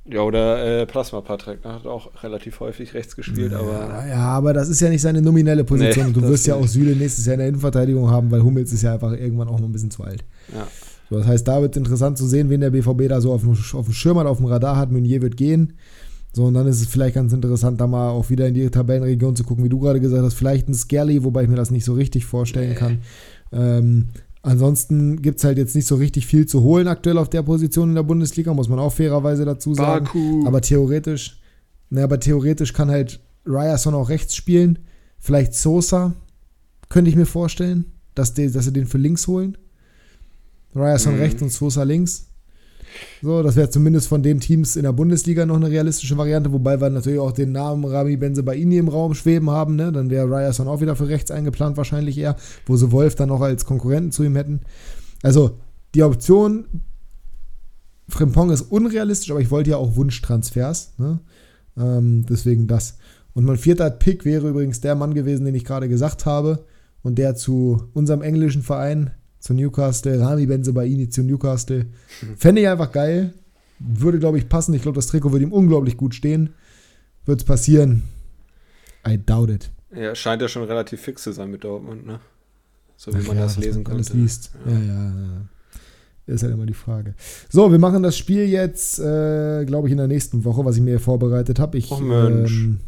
Ja, 0.08 0.20
oder 0.20 0.82
äh, 0.82 0.86
Plasma 0.86 1.20
Patrick 1.20 1.64
ne, 1.64 1.72
hat 1.72 1.86
auch 1.86 2.22
relativ 2.22 2.60
häufig 2.60 2.94
rechts 2.94 3.16
gespielt, 3.16 3.50
ja, 3.50 3.58
aber. 3.58 4.06
Ja, 4.06 4.18
aber 4.18 4.52
das 4.52 4.68
ist 4.68 4.80
ja 4.80 4.88
nicht 4.88 5.02
seine 5.02 5.20
nominelle 5.20 5.64
Position. 5.64 6.06
Nee, 6.06 6.12
du 6.12 6.22
wirst 6.22 6.46
ja 6.46 6.54
auch 6.54 6.68
Süle 6.68 6.94
nächstes 6.94 7.26
Jahr 7.26 7.34
in 7.34 7.40
der 7.40 7.48
Innenverteidigung 7.48 8.08
haben, 8.08 8.30
weil 8.30 8.42
Hummels 8.42 8.72
ist 8.72 8.82
ja 8.82 8.94
einfach 8.94 9.10
irgendwann 9.10 9.48
auch 9.48 9.58
mal 9.58 9.66
ein 9.66 9.72
bisschen 9.72 9.90
zu 9.90 10.04
alt. 10.04 10.22
Ja. 10.54 10.68
So, 11.10 11.18
das 11.18 11.26
heißt, 11.26 11.46
da 11.46 11.62
wird 11.62 11.74
es 11.74 11.78
interessant 11.78 12.18
zu 12.18 12.26
sehen, 12.26 12.50
wen 12.50 12.60
der 12.60 12.70
BVB 12.70 13.08
da 13.08 13.20
so 13.20 13.32
auf 13.32 13.42
dem, 13.42 13.52
auf 13.52 13.84
dem 13.86 13.92
Schirm 13.92 14.18
hat, 14.18 14.26
auf 14.26 14.38
dem 14.38 14.46
Radar 14.46 14.76
hat. 14.76 14.90
Meunier 14.90 15.22
wird 15.22 15.36
gehen. 15.36 15.74
So, 16.32 16.44
und 16.44 16.54
dann 16.54 16.66
ist 16.66 16.80
es 16.82 16.88
vielleicht 16.88 17.14
ganz 17.14 17.32
interessant, 17.32 17.80
da 17.80 17.86
mal 17.86 18.10
auch 18.10 18.28
wieder 18.28 18.46
in 18.46 18.54
die 18.54 18.68
Tabellenregion 18.68 19.36
zu 19.36 19.44
gucken, 19.44 19.64
wie 19.64 19.70
du 19.70 19.78
gerade 19.78 20.00
gesagt 20.00 20.22
hast, 20.22 20.34
vielleicht 20.34 20.68
ein 20.68 20.74
Skelly, 20.74 21.24
wobei 21.24 21.44
ich 21.44 21.48
mir 21.48 21.56
das 21.56 21.70
nicht 21.70 21.84
so 21.84 21.94
richtig 21.94 22.26
vorstellen 22.26 22.74
kann. 22.74 22.98
Ähm, 23.52 24.08
ansonsten 24.42 25.22
gibt 25.22 25.38
es 25.38 25.44
halt 25.44 25.56
jetzt 25.56 25.74
nicht 25.74 25.86
so 25.86 25.94
richtig 25.94 26.26
viel 26.26 26.44
zu 26.44 26.62
holen 26.62 26.88
aktuell 26.88 27.16
auf 27.16 27.30
der 27.30 27.42
Position 27.42 27.88
in 27.88 27.94
der 27.94 28.02
Bundesliga, 28.02 28.52
muss 28.52 28.68
man 28.68 28.78
auch 28.78 28.92
fairerweise 28.92 29.46
dazu 29.46 29.72
sagen. 29.72 30.04
Baku. 30.04 30.46
Aber 30.46 30.60
theoretisch, 30.60 31.40
ne, 31.88 32.02
aber 32.02 32.20
theoretisch 32.20 32.74
kann 32.74 32.90
halt 32.90 33.20
Ryerson 33.46 33.94
auch 33.94 34.10
rechts 34.10 34.36
spielen. 34.36 34.80
Vielleicht 35.18 35.54
Sosa, 35.54 36.12
könnte 36.90 37.08
ich 37.08 37.16
mir 37.16 37.26
vorstellen, 37.26 37.86
dass, 38.14 38.34
die, 38.34 38.50
dass 38.50 38.66
sie 38.66 38.72
den 38.74 38.86
für 38.86 38.98
links 38.98 39.26
holen. 39.26 39.56
Ryerson 40.76 41.14
mhm. 41.14 41.20
rechts 41.20 41.42
und 41.42 41.52
Sosa 41.52 41.82
links. 41.82 42.26
So, 43.20 43.42
das 43.42 43.56
wäre 43.56 43.68
zumindest 43.68 44.08
von 44.08 44.22
den 44.22 44.40
Teams 44.40 44.76
in 44.76 44.84
der 44.84 44.92
Bundesliga 44.92 45.44
noch 45.44 45.56
eine 45.56 45.70
realistische 45.70 46.16
Variante, 46.16 46.52
wobei 46.52 46.80
wir 46.80 46.88
natürlich 46.88 47.18
auch 47.18 47.32
den 47.32 47.52
Namen 47.52 47.84
Rami 47.84 48.16
Benzebaini 48.16 48.78
im 48.78 48.88
Raum 48.88 49.14
schweben 49.14 49.50
haben. 49.50 49.76
Ne? 49.76 49.92
Dann 49.92 50.08
wäre 50.08 50.26
Ryerson 50.26 50.68
auch 50.68 50.80
wieder 50.80 50.96
für 50.96 51.08
rechts 51.08 51.30
eingeplant, 51.30 51.76
wahrscheinlich 51.76 52.16
eher, 52.16 52.36
wo 52.64 52.76
sie 52.76 52.92
Wolf 52.92 53.14
dann 53.14 53.28
noch 53.28 53.40
als 53.40 53.64
Konkurrenten 53.64 54.12
zu 54.12 54.22
ihm 54.22 54.36
hätten. 54.36 54.60
Also, 55.22 55.58
die 55.94 56.02
Option 56.02 56.66
Frimpong 58.08 58.50
ist 58.50 58.62
unrealistisch, 58.62 59.30
aber 59.30 59.40
ich 59.40 59.50
wollte 59.50 59.70
ja 59.70 59.76
auch 59.76 59.96
Wunschtransfers. 59.96 60.94
Ne? 60.98 61.20
Ähm, 61.76 62.24
deswegen 62.28 62.66
das. 62.66 62.98
Und 63.34 63.44
mein 63.44 63.58
vierter 63.58 63.90
Pick 63.90 64.24
wäre 64.24 64.48
übrigens 64.48 64.80
der 64.80 64.94
Mann 64.94 65.14
gewesen, 65.14 65.44
den 65.44 65.54
ich 65.54 65.64
gerade 65.64 65.88
gesagt 65.88 66.24
habe 66.24 66.64
und 67.02 67.16
der 67.16 67.34
zu 67.34 67.88
unserem 67.92 68.22
englischen 68.22 68.62
Verein 68.62 69.10
zu 69.46 69.54
Newcastle, 69.54 70.20
Rami 70.20 70.46
Benzebaini 70.46 71.08
zu 71.08 71.22
Newcastle. 71.22 71.86
Fände 72.36 72.62
ich 72.62 72.68
einfach 72.68 72.90
geil. 72.90 73.32
Würde, 73.78 74.18
glaube 74.18 74.38
ich, 74.38 74.48
passen. 74.48 74.74
Ich 74.74 74.82
glaube, 74.82 74.96
das 74.96 75.06
Trikot 75.06 75.30
würde 75.32 75.44
ihm 75.44 75.52
unglaublich 75.52 75.96
gut 75.96 76.14
stehen. 76.14 76.50
Wird 77.26 77.40
es 77.40 77.44
passieren? 77.44 78.02
I 79.06 79.18
doubt 79.18 79.50
it. 79.50 79.70
Ja, 79.94 80.14
scheint 80.14 80.42
ja 80.42 80.48
schon 80.48 80.64
relativ 80.64 81.00
fix 81.00 81.22
zu 81.22 81.32
sein 81.32 81.50
mit 81.50 81.62
Dortmund, 81.62 82.04
ne? 82.06 82.20
So 82.96 83.12
wie 83.12 83.18
Ach 83.22 83.28
man 83.28 83.36
ja, 83.36 83.44
das 83.44 83.56
lesen 83.56 83.84
konnte. 83.84 83.98
Alles 83.98 84.12
liest. 84.12 84.50
Ja. 84.66 84.72
ja, 84.72 84.78
ja, 84.78 85.04
ja. 85.04 86.34
Ist 86.34 86.42
halt 86.42 86.54
immer 86.54 86.66
die 86.66 86.74
Frage. 86.74 87.14
So, 87.48 87.70
wir 87.70 87.78
machen 87.78 88.02
das 88.02 88.18
Spiel 88.18 88.46
jetzt, 88.46 88.98
äh, 88.98 89.64
glaube 89.64 89.86
ich, 89.86 89.92
in 89.92 89.98
der 89.98 90.08
nächsten 90.08 90.44
Woche, 90.44 90.64
was 90.64 90.76
ich 90.76 90.82
mir 90.82 90.98
vorbereitet 90.98 91.60
habe. 91.60 91.78
Oh 91.90 92.00
Mensch. 92.00 92.64
Ähm, 92.64 92.80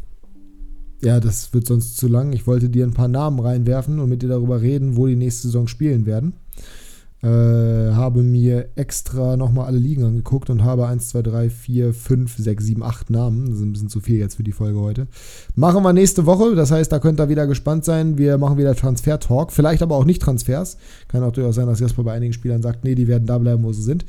ja, 1.01 1.21
das 1.21 1.53
wird 1.53 1.65
sonst 1.65 1.95
zu 1.95 2.09
lang. 2.09 2.33
Ich 2.33 2.47
wollte 2.47 2.69
dir 2.69 2.85
ein 2.85 2.93
paar 2.93 3.07
Namen 3.07 3.39
reinwerfen 3.39 3.99
und 3.99 4.09
mit 4.09 4.21
dir 4.21 4.27
darüber 4.27 4.61
reden, 4.61 4.97
wo 4.97 5.07
die 5.07 5.15
nächste 5.15 5.47
Saison 5.47 5.67
spielen 5.67 6.05
werden. 6.05 6.33
Äh, 7.21 7.93
habe 7.93 8.23
mir 8.23 8.69
extra 8.75 9.35
nochmal 9.35 9.65
alle 9.65 9.77
Ligen 9.77 10.05
angeguckt 10.05 10.49
und 10.49 10.63
habe 10.63 10.87
1, 10.87 11.09
2, 11.09 11.21
3, 11.21 11.49
4, 11.49 11.93
5, 11.93 12.37
6, 12.37 12.63
7, 12.63 12.83
8 12.83 13.09
Namen. 13.09 13.47
Das 13.47 13.55
ist 13.57 13.61
ein 13.61 13.73
bisschen 13.73 13.89
zu 13.89 13.99
viel 13.99 14.17
jetzt 14.17 14.35
für 14.35 14.43
die 14.43 14.53
Folge 14.53 14.79
heute. 14.79 15.07
Machen 15.55 15.83
wir 15.83 15.91
nächste 15.91 16.25
Woche. 16.25 16.55
Das 16.55 16.71
heißt, 16.71 16.91
da 16.91 16.99
könnt 16.99 17.19
ihr 17.19 17.27
wieder 17.27 17.45
gespannt 17.45 17.83
sein. 17.83 18.17
Wir 18.17 18.37
machen 18.37 18.57
wieder 18.57 18.73
Transfer-Talk. 18.73 19.51
Vielleicht 19.51 19.81
aber 19.81 19.95
auch 19.95 20.05
nicht 20.05 20.21
Transfers. 20.21 20.77
Kann 21.09 21.23
auch 21.23 21.33
durchaus 21.33 21.55
sein, 21.55 21.67
dass 21.67 21.81
Jasper 21.81 22.03
bei 22.03 22.13
einigen 22.13 22.31
Spielern 22.31 22.61
sagt, 22.61 22.85
nee, 22.85 22.95
die 22.95 23.07
werden 23.07 23.25
da 23.25 23.37
bleiben, 23.37 23.63
wo 23.63 23.73
sie 23.73 23.83
sind. 23.83 24.05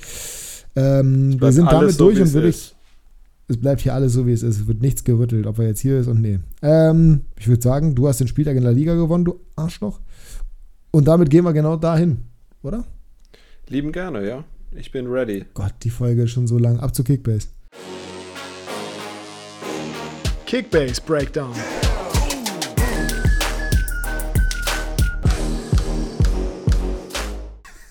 Ähm, 0.76 1.40
wir 1.40 1.50
sind 1.50 1.70
damit 1.70 1.92
so, 1.92 2.04
durch 2.04 2.20
und 2.20 2.32
würde 2.32 2.50
ich 2.50 2.74
es 3.50 3.56
bleibt 3.56 3.80
hier 3.80 3.94
alles 3.94 4.12
so, 4.12 4.28
wie 4.28 4.32
es 4.32 4.44
ist. 4.44 4.60
Es 4.60 4.66
wird 4.68 4.80
nichts 4.80 5.02
gerüttelt, 5.02 5.44
ob 5.48 5.58
er 5.58 5.66
jetzt 5.66 5.80
hier 5.80 5.98
ist 5.98 6.06
und 6.06 6.20
nee. 6.20 6.38
Ähm, 6.62 7.22
ich 7.36 7.48
würde 7.48 7.60
sagen, 7.60 7.96
du 7.96 8.06
hast 8.06 8.20
den 8.20 8.28
Spieltag 8.28 8.56
in 8.56 8.62
der 8.62 8.72
Liga 8.72 8.94
gewonnen, 8.94 9.24
du 9.24 9.40
Arschloch. 9.56 9.98
Und 10.92 11.08
damit 11.08 11.30
gehen 11.30 11.44
wir 11.44 11.52
genau 11.52 11.74
dahin, 11.74 12.18
oder? 12.62 12.84
Lieben 13.70 13.92
gerne, 13.92 14.26
ja. 14.26 14.42
Ich 14.72 14.90
bin 14.90 15.06
ready. 15.06 15.44
Gott, 15.54 15.74
die 15.84 15.90
Folge 15.90 16.24
ist 16.24 16.32
schon 16.32 16.48
so 16.48 16.58
lang. 16.58 16.80
Ab 16.80 16.92
zu 16.92 17.04
Kickbase. 17.04 17.46
Kickbase 20.44 21.00
Breakdown. 21.00 21.52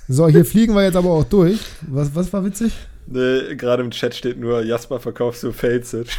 So, 0.10 0.28
hier 0.28 0.44
fliegen 0.44 0.76
wir 0.76 0.84
jetzt 0.84 0.98
aber 0.98 1.12
auch 1.12 1.24
durch. 1.24 1.62
Was, 1.88 2.14
was 2.14 2.34
war 2.34 2.44
witzig? 2.44 2.74
Nee, 3.08 3.56
gerade 3.56 3.82
im 3.82 3.92
Chat 3.92 4.14
steht 4.14 4.38
nur, 4.38 4.62
Jasper 4.62 5.00
verkaufst 5.00 5.44
du 5.44 5.54
Faceit. 5.54 6.10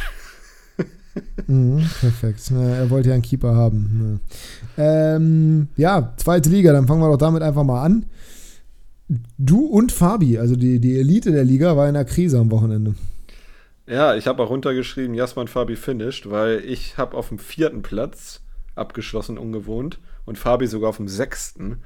mhm, 1.45 1.87
perfekt. 1.99 2.49
Ja, 2.49 2.77
er 2.77 2.89
wollte 2.89 3.09
ja 3.09 3.13
einen 3.13 3.21
Keeper 3.21 3.53
haben. 3.53 4.19
Ja. 4.75 5.15
Ähm, 5.15 5.67
ja, 5.77 6.13
zweite 6.17 6.49
Liga, 6.49 6.73
dann 6.73 6.87
fangen 6.87 7.01
wir 7.01 7.11
doch 7.11 7.17
damit 7.17 7.43
einfach 7.43 7.63
mal 7.63 7.83
an. 7.83 8.07
Du 9.37 9.65
und 9.65 9.91
Fabi, 9.91 10.37
also 10.37 10.55
die, 10.55 10.79
die 10.79 10.97
Elite 10.97 11.31
der 11.31 11.43
Liga, 11.43 11.75
war 11.75 11.87
in 11.87 11.95
der 11.95 12.05
Krise 12.05 12.39
am 12.39 12.51
Wochenende. 12.51 12.95
Ja, 13.87 14.15
ich 14.15 14.27
habe 14.27 14.41
auch 14.41 14.49
runtergeschrieben, 14.49 15.15
Jasman 15.15 15.47
Fabi 15.47 15.75
finished, 15.75 16.29
weil 16.29 16.63
ich 16.63 16.97
habe 16.97 17.17
auf 17.17 17.29
dem 17.29 17.39
vierten 17.39 17.81
Platz 17.81 18.41
abgeschlossen, 18.75 19.37
ungewohnt, 19.37 19.99
und 20.25 20.37
Fabi 20.37 20.67
sogar 20.67 20.89
auf 20.89 20.97
dem 20.97 21.09
sechsten 21.09 21.81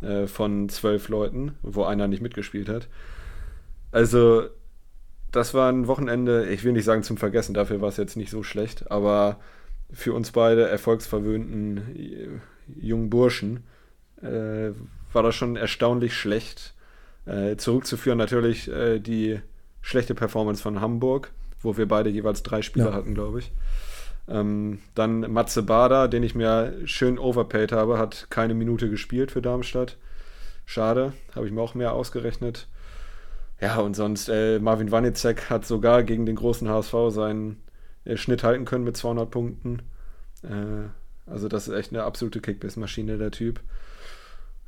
äh, 0.00 0.26
von 0.26 0.68
zwölf 0.68 1.08
Leuten, 1.08 1.56
wo 1.62 1.84
einer 1.84 2.06
nicht 2.06 2.22
mitgespielt 2.22 2.68
hat. 2.68 2.88
Also, 3.90 4.44
das 5.32 5.54
war 5.54 5.72
ein 5.72 5.88
Wochenende, 5.88 6.48
ich 6.48 6.62
will 6.62 6.72
nicht 6.72 6.84
sagen 6.84 7.02
zum 7.02 7.16
Vergessen, 7.16 7.54
dafür 7.54 7.80
war 7.80 7.88
es 7.88 7.96
jetzt 7.96 8.16
nicht 8.16 8.30
so 8.30 8.42
schlecht, 8.42 8.90
aber 8.90 9.40
für 9.92 10.12
uns 10.12 10.30
beide 10.30 10.68
erfolgsverwöhnten 10.68 11.78
äh, 11.96 12.28
jungen 12.80 13.10
Burschen 13.10 13.64
äh, 14.22 14.70
war 15.12 15.22
das 15.22 15.34
schon 15.34 15.56
erstaunlich 15.56 16.14
schlecht. 16.14 16.74
Äh, 17.26 17.56
zurückzuführen 17.56 18.18
natürlich 18.18 18.68
äh, 18.68 18.98
die 18.98 19.40
schlechte 19.82 20.14
Performance 20.14 20.62
von 20.62 20.80
Hamburg, 20.80 21.32
wo 21.62 21.76
wir 21.76 21.86
beide 21.86 22.10
jeweils 22.10 22.42
drei 22.42 22.62
Spieler 22.62 22.90
ja. 22.90 22.94
hatten, 22.94 23.14
glaube 23.14 23.40
ich. 23.40 23.52
Ähm, 24.28 24.78
dann 24.94 25.20
Matze 25.32 25.62
Bader, 25.62 26.08
den 26.08 26.22
ich 26.22 26.34
mir 26.34 26.74
schön 26.84 27.18
overpaid 27.18 27.72
habe, 27.72 27.98
hat 27.98 28.28
keine 28.30 28.54
Minute 28.54 28.88
gespielt 28.88 29.32
für 29.32 29.42
Darmstadt. 29.42 29.96
Schade, 30.64 31.12
habe 31.34 31.46
ich 31.46 31.52
mir 31.52 31.60
auch 31.60 31.74
mehr 31.74 31.92
ausgerechnet. 31.92 32.68
Ja, 33.60 33.80
und 33.80 33.94
sonst, 33.94 34.28
äh, 34.28 34.58
Marvin 34.58 34.90
Wanicek 34.90 35.50
hat 35.50 35.66
sogar 35.66 36.02
gegen 36.02 36.26
den 36.26 36.36
großen 36.36 36.68
HSV 36.68 36.94
seinen 37.08 37.62
äh, 38.04 38.16
Schnitt 38.16 38.44
halten 38.44 38.64
können 38.64 38.84
mit 38.84 38.96
200 38.96 39.30
Punkten. 39.30 39.82
Äh, 40.42 40.88
also 41.30 41.48
das 41.48 41.68
ist 41.68 41.74
echt 41.74 41.92
eine 41.92 42.04
absolute 42.04 42.40
Kickbiss-Maschine, 42.40 43.18
der 43.18 43.30
Typ. 43.30 43.60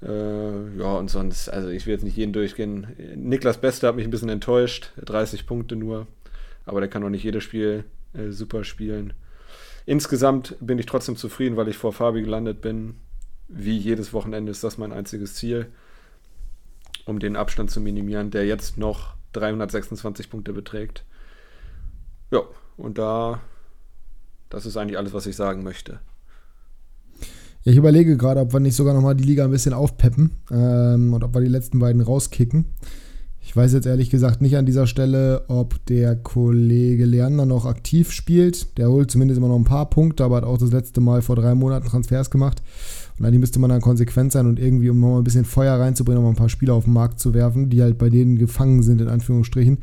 Äh, 0.03 0.79
ja, 0.79 0.95
und 0.97 1.11
sonst, 1.11 1.49
also 1.49 1.69
ich 1.69 1.87
will 1.87 1.95
jetzt 1.95 2.05
nicht 2.05 2.17
jeden 2.17 2.33
durchgehen. 2.33 2.87
Niklas 3.15 3.61
Beste 3.61 3.87
hat 3.87 3.97
mich 3.97 4.07
ein 4.07 4.11
bisschen 4.11 4.29
enttäuscht, 4.29 4.93
30 4.97 5.47
Punkte 5.47 5.77
nur. 5.77 6.07
Aber 6.65 6.81
der 6.81 6.89
kann 6.89 7.05
auch 7.05 7.09
nicht 7.09 7.25
jedes 7.25 7.45
Spiel 7.45 7.85
äh, 8.15 8.31
super 8.31 8.65
spielen. 8.65 9.15
Insgesamt 9.87 10.57
bin 10.61 10.79
ich 10.79 10.87
trotzdem 10.87 11.17
zufrieden, 11.17 11.57
weil 11.57 11.69
ich 11.69 11.77
vor 11.77 11.93
Fabi 11.93 12.23
gelandet 12.23 12.61
bin. 12.61 12.97
Wie 13.49 13.77
jedes 13.77 14.13
Wochenende 14.13 14.51
ist 14.51 14.65
das 14.65 14.79
mein 14.79 14.93
einziges 14.93 15.35
Ziel, 15.35 15.67
um 17.05 17.19
den 17.19 17.37
Abstand 17.37 17.71
zu 17.71 17.81
minimieren, 17.81 18.31
der 18.31 18.47
jetzt 18.47 18.79
noch 18.79 19.15
326 19.33 20.31
Punkte 20.31 20.53
beträgt. 20.53 21.05
Ja, 22.31 22.43
und 22.77 22.99
da, 22.99 23.41
das 24.49 24.67
ist 24.67 24.77
eigentlich 24.77 24.99
alles, 24.99 25.13
was 25.13 25.27
ich 25.27 25.37
sagen 25.37 25.63
möchte. 25.63 26.01
Ja, 27.65 27.71
ich 27.71 27.79
überlege 27.79 28.17
gerade, 28.17 28.41
ob 28.41 28.53
wir 28.53 28.61
nicht 28.61 28.75
sogar 28.75 28.93
nochmal 28.93 29.15
die 29.15 29.25
Liga 29.25 29.45
ein 29.45 29.51
bisschen 29.53 29.73
aufpeppen 29.73 30.33
ähm, 30.51 31.13
und 31.13 31.23
ob 31.23 31.35
wir 31.35 31.41
die 31.41 31.49
letzten 31.49 31.79
beiden 31.79 32.03
rauskicken. 32.03 32.65
Ich 33.45 33.57
weiß 33.57 33.73
jetzt 33.73 33.87
ehrlich 33.87 34.11
gesagt 34.11 34.41
nicht 34.41 34.57
an 34.57 34.67
dieser 34.67 34.87
Stelle, 34.87 35.45
ob 35.49 35.85
der 35.87 36.17
Kollege 36.17 37.05
Leander 37.05 37.45
noch 37.45 37.67
aktiv 37.67 38.11
spielt. 38.11 38.79
Der 38.79 38.89
holt 38.89 39.11
zumindest 39.11 39.39
immer 39.39 39.49
noch 39.49 39.59
ein 39.59 39.65
paar 39.65 39.91
Punkte, 39.91 40.25
aber 40.25 40.37
hat 40.37 40.45
auch 40.45 40.59
das 40.59 40.73
letzte 40.73 41.01
Mal 41.01 41.23
vor 41.23 41.37
drei 41.37 41.55
Monaten 41.55 41.87
Transfers 41.87 42.31
gemacht. 42.31 42.63
Und 43.19 43.27
eigentlich 43.27 43.41
müsste 43.41 43.59
man 43.59 43.71
dann 43.71 43.81
konsequent 43.81 44.33
sein 44.33 44.47
und 44.47 44.59
irgendwie, 44.59 44.91
um 44.91 44.99
mal 44.99 45.19
ein 45.19 45.25
bisschen 45.25 45.45
Feuer 45.45 45.79
reinzubringen, 45.79 46.23
um 46.23 46.31
ein 46.31 46.37
paar 46.37 46.49
Spieler 46.49 46.75
auf 46.75 46.85
den 46.85 46.93
Markt 46.93 47.21
zu 47.21 47.35
werfen, 47.35 47.69
die 47.69 47.83
halt 47.83 47.99
bei 47.99 48.11
denen 48.11 48.39
gefangen 48.39 48.83
sind, 48.83 49.01
in 49.01 49.09
Anführungsstrichen, 49.09 49.79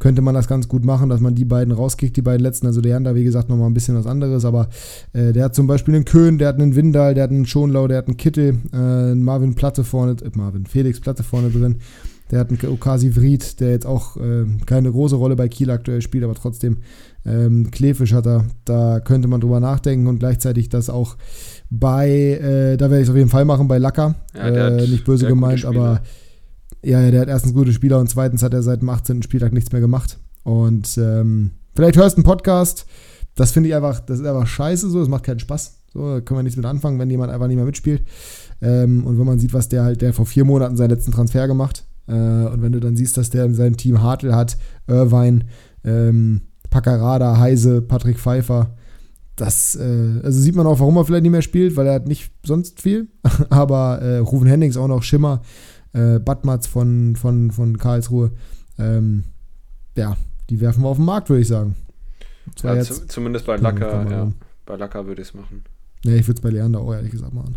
könnte 0.00 0.22
man 0.22 0.34
das 0.34 0.48
ganz 0.48 0.66
gut 0.66 0.84
machen, 0.84 1.08
dass 1.08 1.20
man 1.20 1.36
die 1.36 1.44
beiden 1.44 1.72
rauskickt, 1.72 2.16
die 2.16 2.22
beiden 2.22 2.42
letzten. 2.42 2.66
Also 2.66 2.80
der 2.80 2.92
Leander, 2.92 3.14
wie 3.14 3.22
gesagt, 3.22 3.48
nochmal 3.48 3.70
ein 3.70 3.74
bisschen 3.74 3.94
was 3.94 4.06
anderes, 4.06 4.44
aber 4.44 4.68
äh, 5.12 5.32
der 5.32 5.44
hat 5.44 5.54
zum 5.54 5.68
Beispiel 5.68 5.94
einen 5.94 6.06
Köhn, 6.06 6.38
der 6.38 6.48
hat 6.48 6.56
einen 6.56 6.74
Windal, 6.74 7.14
der 7.14 7.24
hat 7.24 7.30
einen 7.30 7.46
Schonlau, 7.46 7.86
der 7.86 7.98
hat 7.98 8.08
einen 8.08 8.16
Kittel, 8.16 8.56
äh, 8.72 8.76
einen 8.76 9.22
Marvin 9.22 9.54
Platte 9.54 9.84
vorne, 9.84 10.16
äh, 10.22 10.30
Marvin 10.34 10.66
Felix 10.66 10.98
Platte 11.00 11.22
vorne 11.22 11.50
drin. 11.50 11.76
Der 12.30 12.38
hat 12.38 12.50
einen 12.50 12.72
Okasi 12.72 13.14
Vried, 13.16 13.60
der 13.60 13.70
jetzt 13.70 13.86
auch 13.86 14.16
äh, 14.16 14.46
keine 14.64 14.90
große 14.90 15.16
Rolle 15.16 15.36
bei 15.36 15.48
Kiel 15.48 15.70
aktuell 15.70 16.00
spielt, 16.00 16.24
aber 16.24 16.34
trotzdem 16.34 16.78
ähm, 17.26 17.70
Klefisch 17.70 18.14
hat 18.14 18.26
er. 18.26 18.46
Da 18.64 19.00
könnte 19.00 19.28
man 19.28 19.40
drüber 19.40 19.60
nachdenken 19.60 20.06
und 20.06 20.20
gleichzeitig 20.20 20.68
das 20.68 20.88
auch 20.88 21.16
bei, 21.70 22.08
äh, 22.08 22.76
da 22.76 22.88
werde 22.88 22.98
ich 22.98 23.08
es 23.08 23.10
auf 23.10 23.16
jeden 23.16 23.28
Fall 23.28 23.44
machen, 23.44 23.68
bei 23.68 23.78
Lacker. 23.78 24.14
Ja, 24.34 24.68
äh, 24.68 24.86
nicht 24.86 25.04
böse 25.04 25.26
gemeint, 25.26 25.64
aber 25.64 26.02
ja, 26.82 27.10
der 27.10 27.20
hat 27.20 27.28
erstens 27.28 27.54
gute 27.54 27.72
Spieler 27.72 27.98
und 27.98 28.08
zweitens 28.08 28.42
hat 28.42 28.54
er 28.54 28.62
seit 28.62 28.80
dem 28.80 28.88
18. 28.88 29.22
Spieltag 29.22 29.52
nichts 29.52 29.72
mehr 29.72 29.80
gemacht. 29.80 30.18
Und 30.42 30.96
ähm, 30.98 31.52
vielleicht 31.74 31.96
hörst 31.96 32.16
du 32.16 32.20
einen 32.20 32.24
Podcast. 32.24 32.86
Das 33.34 33.52
finde 33.52 33.68
ich 33.68 33.74
einfach, 33.74 34.00
das 34.00 34.20
ist 34.20 34.26
einfach 34.26 34.46
scheiße 34.46 34.90
so, 34.90 34.98
das 34.98 35.08
macht 35.08 35.24
keinen 35.24 35.38
Spaß. 35.38 35.76
So, 35.92 36.14
da 36.14 36.20
können 36.20 36.38
wir 36.38 36.42
nichts 36.42 36.56
mit 36.56 36.66
anfangen, 36.66 36.98
wenn 36.98 37.10
jemand 37.10 37.32
einfach 37.32 37.48
nicht 37.48 37.56
mehr 37.56 37.64
mitspielt. 37.64 38.02
Ähm, 38.62 39.06
und 39.06 39.18
wenn 39.18 39.26
man 39.26 39.38
sieht, 39.38 39.52
was 39.52 39.68
der 39.68 39.82
halt, 39.82 40.02
der 40.02 40.12
vor 40.12 40.26
vier 40.26 40.44
Monaten 40.44 40.76
seinen 40.76 40.90
letzten 40.90 41.12
Transfer 41.12 41.46
gemacht. 41.46 41.84
Äh, 42.06 42.12
und 42.12 42.62
wenn 42.62 42.72
du 42.72 42.80
dann 42.80 42.96
siehst, 42.96 43.16
dass 43.16 43.30
der 43.30 43.44
in 43.44 43.54
seinem 43.54 43.76
Team 43.76 44.02
Hartl 44.02 44.34
hat, 44.34 44.56
Irvine, 44.86 45.40
ähm, 45.84 46.42
Paccarada, 46.70 47.38
Heise, 47.38 47.82
Patrick 47.82 48.18
Pfeiffer, 48.18 48.74
das, 49.36 49.74
äh, 49.76 50.20
also 50.22 50.38
sieht 50.38 50.54
man 50.54 50.66
auch, 50.66 50.80
warum 50.80 50.96
er 50.96 51.04
vielleicht 51.04 51.22
nicht 51.22 51.32
mehr 51.32 51.42
spielt, 51.42 51.74
weil 51.76 51.86
er 51.86 51.94
hat 51.94 52.06
nicht 52.06 52.30
sonst 52.44 52.80
viel. 52.80 53.08
Aber 53.50 54.00
äh, 54.00 54.18
Rufen 54.18 54.46
Hennings 54.46 54.76
auch 54.76 54.88
noch 54.88 55.02
Schimmer, 55.02 55.42
äh, 55.92 56.18
Badmatz 56.18 56.66
von, 56.66 57.16
von, 57.16 57.50
von 57.50 57.78
Karlsruhe. 57.78 58.32
Ähm, 58.78 59.24
ja, 59.96 60.16
die 60.48 60.60
werfen 60.60 60.82
wir 60.82 60.88
auf 60.88 60.96
den 60.96 61.06
Markt, 61.06 61.28
würde 61.28 61.42
ich 61.42 61.48
sagen. 61.48 61.76
Ja, 62.62 62.74
jetzt, 62.74 63.10
zumindest 63.10 63.46
bei 63.46 63.56
Lacker, 63.56 64.10
ja. 64.10 64.32
Bei 64.66 64.76
Lacker 64.76 65.06
würde 65.06 65.22
ich 65.22 65.28
es 65.28 65.34
machen. 65.34 65.64
Ja, 66.04 66.14
ich 66.14 66.26
würde 66.26 66.38
es 66.38 66.42
bei 66.42 66.50
Leander 66.50 66.80
auch 66.80 66.92
ehrlich 66.92 67.12
gesagt 67.12 67.34
machen. 67.34 67.56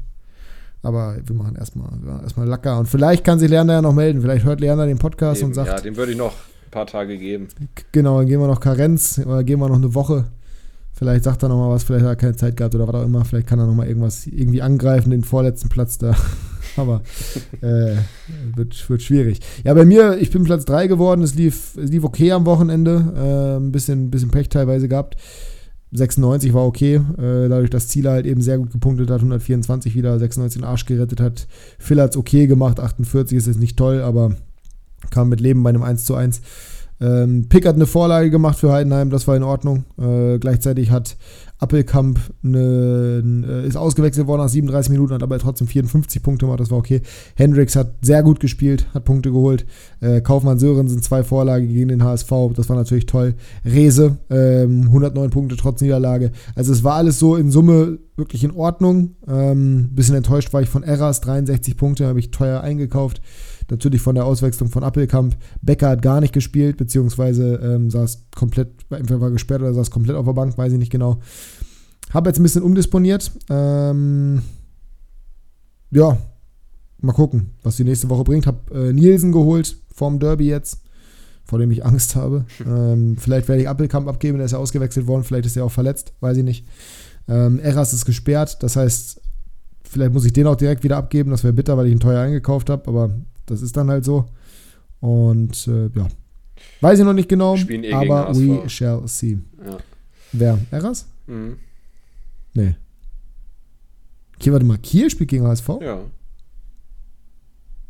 Aber 0.82 1.16
wir 1.26 1.36
machen 1.36 1.56
erstmal 1.56 1.90
erstmal 2.22 2.48
Lacker. 2.48 2.78
Und 2.78 2.88
vielleicht 2.88 3.24
kann 3.24 3.40
sich 3.40 3.50
Leander 3.50 3.76
ja 3.76 3.82
noch 3.82 3.94
melden. 3.94 4.22
Vielleicht 4.22 4.44
hört 4.44 4.60
Leander 4.60 4.86
den 4.86 4.98
Podcast 4.98 5.40
Eben, 5.40 5.48
und 5.48 5.54
sagt. 5.54 5.70
Ja, 5.70 5.80
dem 5.80 5.96
würde 5.96 6.12
ich 6.12 6.18
noch 6.18 6.34
ein 6.34 6.72
paar 6.72 6.86
Tage 6.86 7.18
geben. 7.18 7.48
Genau, 7.94 8.18
dann 8.18 8.28
gehen 8.28 8.42
wir 8.42 8.48
noch 8.48 8.60
Karenz, 8.60 9.20
oder 9.26 9.44
gehen 9.44 9.60
wir 9.60 9.70
noch 9.70 9.78
eine 9.78 9.94
Woche. 9.96 10.26
Vielleicht 10.92 11.24
sagt 11.24 11.42
er 11.42 11.50
nochmal 11.50 11.70
was, 11.70 11.84
vielleicht 11.84 12.04
hat 12.04 12.12
er 12.12 12.16
keine 12.18 12.36
Zeit 12.36 12.58
gehabt 12.58 12.76
oder 12.76 12.88
was 12.88 12.96
auch 12.96 13.06
immer. 13.06 13.24
Vielleicht 13.26 13.48
kann 13.48 13.60
er 13.60 13.66
nochmal 13.66 13.88
irgendwas 13.88 14.28
irgendwie 14.28 14.62
angreifen, 14.62 15.10
den 15.10 15.24
vorletzten 15.24 15.70
Platz 15.70 15.98
da. 15.98 16.16
Aber 16.78 17.02
äh, 17.62 17.96
wird, 18.56 18.90
wird 18.90 19.02
schwierig. 19.02 19.40
Ja, 19.64 19.74
bei 19.74 19.86
mir, 19.86 20.18
ich 20.20 20.32
bin 20.32 20.44
Platz 20.44 20.66
3 20.66 20.88
geworden. 20.88 21.22
Es 21.22 21.36
lief, 21.36 21.78
es 21.78 21.90
lief 21.90 22.04
okay 22.04 22.32
am 22.32 22.46
Wochenende. 22.46 23.14
Äh, 23.16 23.58
ein 23.58 23.72
bisschen, 23.72 24.10
bisschen 24.10 24.32
Pech 24.32 24.50
teilweise 24.50 24.88
gehabt. 24.88 25.18
96 25.94 26.54
war 26.54 26.66
okay, 26.66 26.96
äh, 26.96 27.50
dadurch, 27.50 27.70
dass 27.70 27.88
Ziele 27.88 28.10
halt 28.10 28.26
eben 28.26 28.42
sehr 28.42 28.58
gut 28.58 28.72
gepunktet 28.72 29.12
hat, 29.12 29.20
124 29.20 29.94
wieder, 29.94 30.18
96 30.18 30.62
den 30.62 30.68
Arsch 30.68 30.86
gerettet 30.86 31.22
hat. 31.22 31.48
Phil 31.78 32.02
hat 32.02 32.12
es 32.12 32.18
okay 32.18 32.48
gemacht, 32.48 32.80
48 32.80 33.38
ist 33.38 33.46
jetzt 33.46 33.60
nicht 33.60 33.78
toll, 33.78 34.02
aber 34.02 34.36
kam 35.12 35.30
mit 35.30 35.40
Leben 35.40 35.62
bei 35.62 35.70
einem 35.70 35.84
1 35.84 36.06
zu 36.06 36.16
1. 36.16 36.42
Ähm, 37.04 37.48
Pick 37.50 37.66
hat 37.66 37.76
eine 37.76 37.86
Vorlage 37.86 38.30
gemacht 38.30 38.58
für 38.58 38.72
Heidenheim, 38.72 39.10
das 39.10 39.28
war 39.28 39.36
in 39.36 39.44
Ordnung. 39.44 39.84
Äh, 40.00 40.40
gleichzeitig 40.40 40.90
hat 40.90 41.18
Appelkamp 41.60 42.20
eine, 42.44 43.44
äh, 43.46 43.68
ist 43.68 43.76
ausgewechselt 43.76 44.28
worden 44.28 44.42
nach 44.42 44.50
37 44.50 44.90
Minuten, 44.90 45.14
hat 45.14 45.24
aber 45.24 45.38
trotzdem 45.38 45.68
54 45.68 46.24
Punkte 46.24 46.46
gemacht, 46.46 46.62
das 46.62 46.72
war 46.72 46.78
okay. 46.78 47.02
Hendricks 47.36 47.76
hat 47.76 47.96
sehr 48.02 48.24
gut 48.24 48.40
gespielt, 48.40 48.88
hat 48.94 49.04
Punkte 49.04 49.32
geholt. 49.32 49.66
Äh, 50.00 50.22
Kaufmann 50.22 50.60
Sörensen 50.60 51.02
zwei 51.02 51.24
Vorlagen 51.24 51.68
gegen 51.68 51.90
den 51.90 52.04
HSV, 52.04 52.32
das 52.56 52.70
war 52.70 52.78
natürlich 52.78 53.06
toll. 53.06 53.36
Rese, 53.66 54.18
ähm, 54.30 54.84
109 54.86 55.30
Punkte 55.30 55.58
trotz 55.58 55.82
Niederlage. 55.82 56.32
Also 56.56 56.72
es 56.72 56.86
war 56.86 56.96
alles 56.96 57.20
so 57.20 57.36
in 57.36 57.52
Summe 57.52 58.00
wirklich 58.16 58.44
in 58.46 58.52
Ordnung. 58.52 59.16
Ähm, 59.28 59.90
bisschen 59.94 60.16
enttäuscht 60.16 60.54
war 60.54 60.62
ich 60.62 60.70
von 60.70 60.84
Erras, 60.84 61.20
63 61.22 61.76
Punkte, 61.76 62.08
habe 62.08 62.20
ich 62.20 62.32
teuer 62.32 62.62
eingekauft. 62.62 63.22
Natürlich 63.74 64.02
von 64.02 64.14
der 64.14 64.26
Auswechslung 64.26 64.70
von 64.70 64.84
Appelkamp. 64.84 65.36
Becker 65.64 65.90
hat 65.90 66.04
gar 66.04 66.22
nicht 66.22 66.32
gespielt, 66.32 66.78
beziehungsweise 66.78 67.56
ähm, 67.56 67.90
saß 67.90 68.28
komplett, 68.36 68.70
entweder 68.92 69.20
war 69.20 69.32
gesperrt 69.32 69.62
oder 69.62 69.74
saß 69.74 69.90
komplett 69.90 70.16
auf 70.16 70.26
der 70.26 70.34
Bank, 70.34 70.56
weiß 70.60 70.74
ich 70.74 70.78
nicht 70.78 70.92
genau. 70.92 71.20
Habe 72.14 72.30
jetzt 72.30 72.40
ein 72.40 72.44
bisschen 72.44 72.62
umdisponiert. 72.62 73.32
Ähm, 73.50 74.44
ja, 75.90 76.18
mal 77.02 77.14
gucken, 77.14 77.50
was 77.64 77.78
die 77.78 77.84
nächste 77.84 78.10
Woche 78.10 78.24
bringt. 78.24 78.46
Habe 78.46 78.60
äh, 78.90 78.94
Nielsen 78.94 79.32
geholt 79.32 79.76
vorm 79.92 80.20
Derby 80.20 80.46
jetzt, 80.46 80.82
vor 81.44 81.58
dem 81.58 81.72
ich 81.72 81.84
Angst 81.84 82.16
habe. 82.16 82.46
Ähm, 82.68 83.18
vielleicht 83.18 83.48
werde 83.48 83.64
ich 83.64 83.70
Appelkamp 83.70 84.08
abgeben, 84.08 84.38
der 84.38 84.46
ist 84.46 84.52
ja 84.52 84.60
ausgewechselt 84.60 85.08
worden. 85.08 85.24
Vielleicht 85.24 85.48
ist 85.48 85.58
er 85.58 85.66
auch 85.66 85.72
verletzt, 85.72 86.14
weiß 86.20 86.38
ich 86.38 86.44
nicht. 86.44 86.68
Ähm, 87.28 87.60
Eras 87.60 87.92
ist 87.92 88.06
gesperrt, 88.06 88.62
das 88.62 88.76
heißt, 88.76 89.20
vielleicht 89.84 90.14
muss 90.14 90.26
ich 90.26 90.34
den 90.34 90.46
auch 90.46 90.56
direkt 90.56 90.84
wieder 90.84 90.98
abgeben. 90.98 91.32
Das 91.32 91.44
wäre 91.44 91.54
bitter, 91.54 91.76
weil 91.76 91.88
ich 91.88 91.94
ihn 91.94 92.00
teuer 92.00 92.22
eingekauft 92.22 92.70
habe, 92.70 92.88
aber 92.88 93.10
das 93.46 93.62
ist 93.62 93.76
dann 93.76 93.90
halt 93.90 94.06
so. 94.06 94.26
Und 95.00 95.68
äh, 95.68 95.90
ja. 95.96 96.08
Weiß 96.82 97.00
ich 97.00 97.06
noch 97.06 97.14
nicht 97.14 97.30
genau, 97.30 97.56
eh 97.56 97.94
aber 97.94 98.34
we 98.36 98.70
shall 98.70 99.08
see. 99.08 99.40
Ja. 99.66 99.78
Wer? 100.32 100.60
Eras? 100.72 101.08
Mhm. 101.28 101.58
Nee. 102.54 102.76
Hier, 104.40 104.54
warte 104.54 104.66
mal, 104.66 104.78
Kiel 104.78 105.10
spielt 105.10 105.30
gegen 105.30 105.46
HSV? 105.48 105.70
Ja. 105.82 106.02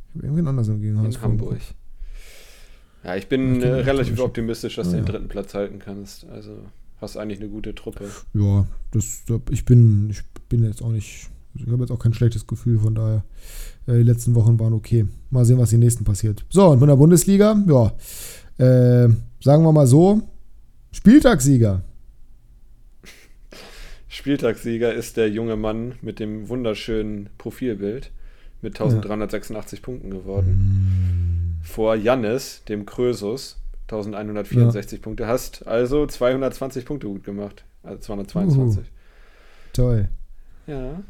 Ich 0.09 0.15
habe 0.15 0.25
irgendwen 0.25 0.47
anders 0.47 0.67
gegen 0.67 0.99
HSV. 0.99 1.17
In 1.17 1.21
Hamburg. 1.21 1.59
Ja, 3.03 3.15
ich 3.15 3.27
bin 3.27 3.61
äh, 3.61 3.67
relativ 3.67 4.19
optimistisch, 4.19 4.75
dass 4.75 4.87
ja, 4.87 4.93
du 4.93 4.97
den 4.99 5.05
dritten 5.05 5.27
Platz 5.27 5.53
halten 5.53 5.79
kannst. 5.79 6.25
Also 6.25 6.57
hast 7.01 7.17
eigentlich 7.17 7.39
eine 7.39 7.49
gute 7.49 7.75
Truppe. 7.75 8.09
Ja, 8.33 8.65
das, 8.91 9.23
ich 9.49 9.65
bin, 9.65 10.09
ich 10.09 10.23
bin 10.49 10.63
jetzt 10.63 10.81
auch 10.81 10.91
nicht 10.91 11.29
Ich 11.55 11.67
habe 11.67 11.81
jetzt 11.81 11.91
auch 11.91 11.99
kein 11.99 12.13
schlechtes 12.13 12.47
Gefühl, 12.47 12.79
von 12.79 12.95
daher. 12.95 13.23
Äh, 13.87 13.97
die 13.97 14.03
letzten 14.03 14.35
Wochen 14.35 14.59
waren 14.59 14.73
okay. 14.73 15.05
Mal 15.29 15.45
sehen, 15.45 15.59
was 15.59 15.69
die 15.69 15.77
nächsten 15.77 16.03
passiert. 16.03 16.45
So, 16.49 16.69
und 16.69 16.79
von 16.79 16.87
der 16.87 16.95
Bundesliga, 16.95 17.55
ja. 17.67 17.93
Äh, 18.57 19.09
sagen 19.41 19.63
wir 19.63 19.71
mal 19.71 19.87
so: 19.87 20.21
Spieltagssieger. 20.91 21.81
Spieltagssieger 24.07 24.93
ist 24.93 25.17
der 25.17 25.29
junge 25.29 25.55
Mann 25.55 25.93
mit 26.01 26.19
dem 26.19 26.47
wunderschönen 26.47 27.29
Profilbild 27.37 28.11
mit 28.61 28.75
1386 28.75 29.79
ja. 29.79 29.85
Punkten 29.85 30.11
geworden. 30.11 31.59
Mm. 31.59 31.63
Vor 31.63 31.95
Jannis, 31.95 32.61
dem 32.69 32.85
Krösus, 32.85 33.57
1164 33.83 34.99
ja. 34.99 35.03
Punkte. 35.03 35.27
Hast 35.27 35.67
also 35.67 36.05
220 36.05 36.85
Punkte 36.85 37.07
gut 37.07 37.23
gemacht. 37.23 37.63
Also 37.83 37.99
222. 37.99 38.83
Uh, 38.83 38.87
toll. 39.73 40.09
Ja. 40.67 41.01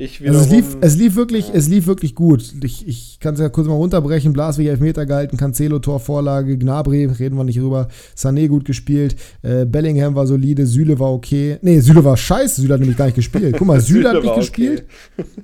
Ich 0.00 0.26
also 0.26 0.40
es, 0.40 0.48
lief, 0.48 0.76
es 0.80 0.96
lief 0.96 1.14
wirklich, 1.14 1.48
ja. 1.48 1.54
es 1.54 1.68
lief 1.68 1.86
wirklich 1.86 2.14
gut. 2.14 2.54
Ich, 2.64 2.88
ich 2.88 3.18
kann 3.20 3.34
es 3.34 3.40
ja 3.40 3.50
kurz 3.50 3.68
mal 3.68 3.74
runterbrechen. 3.74 4.32
Blaswig 4.32 4.68
Elfmeter 4.68 5.04
gehalten, 5.04 5.36
Cancelo 5.36 5.78
Torvorlage, 5.78 6.56
Gnabry, 6.56 7.04
reden 7.04 7.36
wir 7.36 7.44
nicht 7.44 7.58
drüber. 7.58 7.88
Sané 8.16 8.48
gut 8.48 8.64
gespielt, 8.64 9.16
äh, 9.42 9.66
Bellingham 9.66 10.14
war 10.14 10.26
solide, 10.26 10.66
Süle 10.66 10.98
war 10.98 11.12
okay. 11.12 11.58
Nee, 11.60 11.80
Süle 11.80 12.02
war 12.02 12.16
scheiße, 12.16 12.62
Süle 12.62 12.74
hat 12.74 12.80
nämlich 12.80 12.96
gar 12.96 13.04
nicht 13.04 13.14
gespielt. 13.14 13.56
Guck 13.58 13.66
mal, 13.66 13.78
Süle, 13.82 14.08
hat 14.08 14.22
nicht 14.22 14.30
okay. 14.30 14.40
gespielt. 14.40 14.84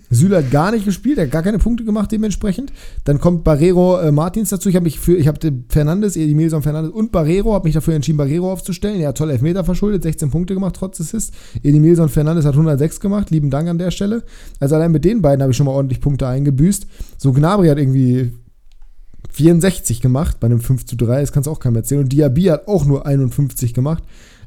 Süle 0.09 0.39
hat 0.39 0.51
gar 0.51 0.73
nicht 0.73 0.87
gespielt, 0.87 1.19
er 1.19 1.25
hat 1.25 1.33
gar 1.33 1.43
keine 1.43 1.59
Punkte 1.59 1.85
gemacht 1.85 2.11
dementsprechend. 2.11 2.73
Dann 3.05 3.21
kommt 3.21 3.45
Barrero 3.45 4.01
äh, 4.01 4.11
Martins 4.11 4.49
dazu. 4.49 4.71
Ich 4.71 4.77
habe 4.77 4.85
mich 4.85 4.99
für, 4.99 5.17
ich 5.17 5.29
habe 5.29 5.39
Fernandes, 5.69 6.17
Edimilson 6.17 6.63
Fernandes 6.63 6.93
und 6.93 7.13
Barrero, 7.13 7.53
habe 7.53 7.67
mich 7.67 7.75
dafür 7.75 7.93
entschieden, 7.93 8.17
Barrero 8.17 8.51
aufzustellen. 8.51 9.01
Er 9.03 9.09
hat 9.09 9.19
toll 9.19 9.29
Elfmeter 9.29 9.65
verschuldet, 9.65 10.03
16 10.03 10.31
Punkte 10.31 10.55
gemacht 10.55 10.77
trotz 10.79 10.99
Assist. 10.99 11.35
Edimilson 11.63 12.09
Fernandes 12.09 12.47
hat 12.47 12.55
106 12.55 13.01
gemacht, 13.01 13.31
lieben 13.31 13.51
Dank 13.51 13.69
an 13.69 13.77
der 13.77 13.91
Stelle. 13.91 14.23
Also 14.61 14.75
allein 14.75 14.93
mit 14.93 15.05
den 15.05 15.23
beiden 15.23 15.43
habe 15.43 15.53
ich 15.53 15.57
schon 15.57 15.67
mal 15.67 15.73
ordentlich 15.73 16.01
Punkte 16.01 16.27
eingebüßt. 16.27 16.87
So 17.19 17.33
Gnabry 17.33 17.69
hat 17.69 17.79
irgendwie 17.79 18.33
64 19.33 20.01
gemacht 20.01 20.41
bei 20.41 20.47
einem 20.47 20.61
5 20.61 20.87
zu 20.87 20.97
3, 20.97 21.21
das 21.21 21.33
kannst 21.33 21.47
du 21.47 21.51
auch 21.51 21.61
keinem 21.61 21.77
erzählen. 21.77 22.03
Und 22.03 22.13
Diaby 22.13 22.45
hat 22.45 22.69
auch 22.69 22.85
nur 22.85 23.07
51 23.07 23.75
gemacht. 23.75 24.03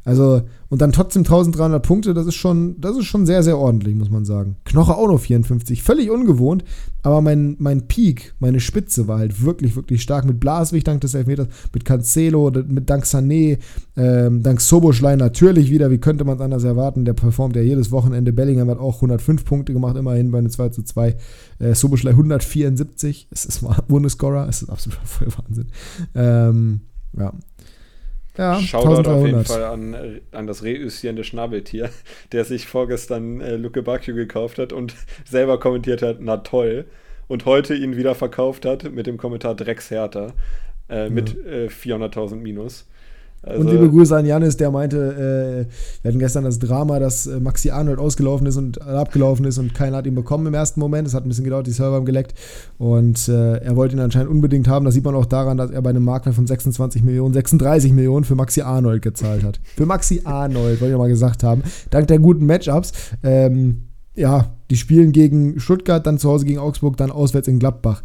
Also, 0.10 0.42
und 0.70 0.82
dann 0.82 0.92
trotzdem 0.92 1.20
1300 1.20 1.86
Punkte, 1.86 2.16
das 2.16 2.26
ist 2.26 2.34
schon, 2.34 2.82
das 2.82 2.98
ist 2.98 3.06
schon 3.06 3.28
sehr, 3.28 3.44
sehr 3.44 3.60
ordentlich, 3.60 3.96
muss 3.96 4.10
man 4.10 4.26
sagen. 4.26 4.56
Knoche 4.66 4.96
auch 4.96 5.08
nur 5.08 5.20
54, 5.20 5.84
völlig 5.84 6.10
ungewohnt, 6.10 6.64
aber 7.04 7.22
mein, 7.22 7.58
mein 7.60 7.88
Peak, 7.88 8.34
meine 8.40 8.60
Spitze 8.60 9.08
war 9.08 9.20
halt 9.20 9.44
wirklich, 9.44 9.76
wirklich 9.76 10.02
stark. 10.02 10.26
Mit 10.26 10.40
Blaswig 10.40 10.84
dank 10.84 11.02
des 11.02 11.14
Elfmeters, 11.14 11.48
mit 11.76 11.86
Cancelo, 11.86 12.52
mit 12.68 12.90
dank 12.90 13.04
Sané, 13.04 13.60
ähm, 13.96 14.42
dank 14.42 14.62
Soboschlei 14.62 15.16
natürlich 15.16 15.70
wieder, 15.70 15.92
wie 15.92 16.00
könnte 16.00 16.26
man 16.26 16.38
es 16.38 16.42
anders 16.42 16.64
erwarten, 16.64 17.06
der 17.06 17.14
performt 17.14 17.56
ja 17.56 17.62
jedes 17.62 17.92
Wochenende. 17.92 18.34
Bellingham 18.34 18.72
hat 18.72 18.80
auch 18.80 18.96
105 18.96 19.46
Punkte 19.46 19.74
gemacht, 19.74 19.96
immerhin 19.96 20.32
bei 20.32 20.40
einem 20.40 20.50
2 20.50 20.70
zu 20.70 20.82
2. 20.82 21.16
Äh, 21.60 21.76
Soboschlei 21.76 22.10
174, 22.10 23.28
es 23.30 23.46
ist 23.46 23.64
Bundescorer, 23.88 24.48
es 24.50 24.64
ist 24.64 24.70
absolut 24.70 24.98
voll 25.04 25.28
Wahnsinn. 25.38 25.68
Ähm, 26.16 26.80
ja, 27.16 27.32
ja, 28.38 28.60
Shoutout 28.60 29.10
auf 29.10 29.26
jeden 29.26 29.46
Fall 29.46 29.64
an, 29.64 30.22
an 30.32 30.48
das 30.48 30.64
reüssierende 30.64 31.24
Schnabeltier, 31.24 31.90
der 32.32 32.46
sich 32.46 32.68
vorgestern 32.68 33.42
äh, 33.42 33.56
Luke 33.56 33.82
Bacchio 33.82 34.16
gekauft 34.16 34.60
hat 34.60 34.74
und 34.74 34.96
selber 35.26 35.60
kommentiert 35.60 36.02
hat, 36.02 36.18
na 36.20 36.38
toll. 36.38 36.86
Und 37.28 37.46
heute 37.46 37.76
ihn 37.76 37.96
wieder 37.96 38.16
verkauft 38.16 38.66
hat 38.66 38.92
mit 38.92 39.06
dem 39.06 39.18
Kommentar 39.18 39.56
Dreckshärter 39.56 40.34
äh, 40.90 41.10
mit 41.10 41.36
ja. 41.36 41.52
äh, 41.52 41.68
400.000 41.68 42.38
Minus. 42.38 42.88
Also, 43.42 43.62
und 43.62 43.72
liebe 43.72 43.90
Grüße 43.90 44.16
an 44.16 44.26
Janis, 44.26 44.58
der 44.58 44.70
meinte, 44.70 44.98
äh, 45.70 46.04
wir 46.04 46.10
hatten 46.10 46.20
gestern 46.20 46.44
das 46.44 46.60
Drama, 46.60 47.00
dass 47.00 47.26
äh, 47.26 47.40
Maxi 47.40 47.70
Arnold 47.70 47.98
ausgelaufen 47.98 48.46
ist 48.46 48.58
und 48.58 48.82
abgelaufen 48.82 49.46
ist 49.46 49.58
und 49.58 49.74
keiner 49.74 49.98
hat 49.98 50.08
ihn 50.08 50.16
bekommen 50.16 50.46
im 50.48 50.54
ersten 50.54 50.80
Moment. 50.82 51.08
Es 51.08 51.14
hat 51.14 51.26
ein 51.26 51.30
bisschen 51.30 51.46
gedauert, 51.46 51.66
die 51.66 51.72
Server 51.72 51.96
haben 51.96 52.06
geleckt. 52.06 52.34
Und 52.78 53.30
äh, 53.30 53.58
er 53.58 53.78
wollte 53.78 53.96
ihn 53.96 54.02
anscheinend 54.02 54.30
unbedingt 54.30 54.68
haben. 54.68 54.84
Das 54.84 54.94
sieht 54.94 55.06
man 55.06 55.16
auch 55.16 55.26
daran, 55.26 55.58
dass 55.58 55.72
er 55.72 55.82
bei 55.82 55.90
einem 55.90 56.04
Marktwert 56.04 56.36
von 56.36 56.48
26 56.48 57.02
Millionen, 57.02 57.34
36 57.34 57.94
Millionen 57.94 58.26
für 58.26 58.36
Maxi 58.36 58.62
Arnold 58.62 59.02
gezahlt 59.02 59.44
hat. 59.44 59.62
für 59.78 59.86
Maxi 59.86 60.22
Arnold, 60.26 60.82
wollte 60.82 60.94
ich 60.94 61.00
mal 61.00 61.08
gesagt 61.08 61.44
haben. 61.44 61.64
Dank 61.92 62.08
der 62.08 62.20
guten 62.20 62.46
Matchups. 62.46 62.92
Ähm, 63.24 63.84
ja, 64.16 64.54
die 64.70 64.76
spielen 64.76 65.14
gegen 65.14 65.62
Stuttgart, 65.62 66.06
dann 66.06 66.18
zu 66.18 66.30
Hause 66.30 66.46
gegen 66.46 66.60
Augsburg, 66.60 66.98
dann 66.98 67.10
auswärts 67.10 67.48
in 67.48 67.60
Gladbach. 67.60 68.04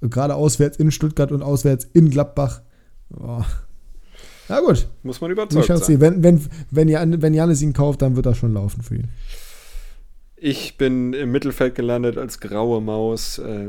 Gerade 0.00 0.36
auswärts 0.36 0.76
in 0.76 0.92
Stuttgart 0.92 1.32
und 1.32 1.42
auswärts 1.42 1.88
in 1.92 2.10
Gladbach. 2.10 2.62
Boah 3.08 3.44
na 4.48 4.60
gut. 4.60 4.88
Muss 5.02 5.20
man 5.20 5.30
überzeugt 5.30 5.66
sein. 5.66 5.78
Sie. 5.78 6.00
Wenn, 6.00 6.22
wenn, 6.22 6.46
wenn, 6.70 6.88
Jan, 6.88 7.22
wenn 7.22 7.34
Janis 7.34 7.62
ihn 7.62 7.72
kauft, 7.72 8.02
dann 8.02 8.16
wird 8.16 8.26
das 8.26 8.38
schon 8.38 8.52
laufen 8.54 8.82
für 8.82 8.96
ihn. 8.96 9.08
Ich 10.36 10.76
bin 10.76 11.12
im 11.14 11.32
Mittelfeld 11.32 11.74
gelandet 11.74 12.18
als 12.18 12.40
graue 12.40 12.80
Maus 12.80 13.38
äh, 13.38 13.68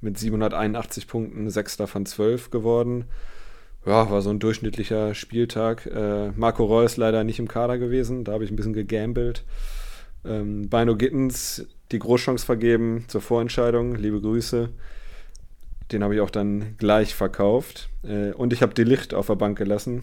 mit 0.00 0.18
781 0.18 1.06
Punkten, 1.06 1.48
sechster 1.50 1.86
von 1.86 2.04
12 2.04 2.50
geworden. 2.50 3.04
Ja, 3.86 4.10
war 4.10 4.20
so 4.20 4.30
ein 4.30 4.40
durchschnittlicher 4.40 5.14
Spieltag. 5.14 5.86
Äh, 5.86 6.32
Marco 6.32 6.64
Reus 6.64 6.96
leider 6.96 7.24
nicht 7.24 7.38
im 7.38 7.48
Kader 7.48 7.78
gewesen, 7.78 8.24
da 8.24 8.32
habe 8.32 8.44
ich 8.44 8.50
ein 8.50 8.56
bisschen 8.56 8.72
gegambelt. 8.72 9.44
Ähm, 10.24 10.68
Bino 10.68 10.96
Gittens 10.96 11.66
die 11.92 11.98
Großchance 11.98 12.44
vergeben 12.44 13.04
zur 13.08 13.20
Vorentscheidung, 13.20 13.94
liebe 13.94 14.20
Grüße. 14.20 14.70
Den 15.92 16.02
habe 16.02 16.14
ich 16.14 16.20
auch 16.20 16.30
dann 16.30 16.76
gleich 16.78 17.14
verkauft. 17.14 17.88
Äh, 18.02 18.32
und 18.32 18.52
ich 18.52 18.62
habe 18.62 18.74
die 18.74 18.84
Licht 18.84 19.14
auf 19.14 19.26
der 19.26 19.36
Bank 19.36 19.58
gelassen. 19.58 20.02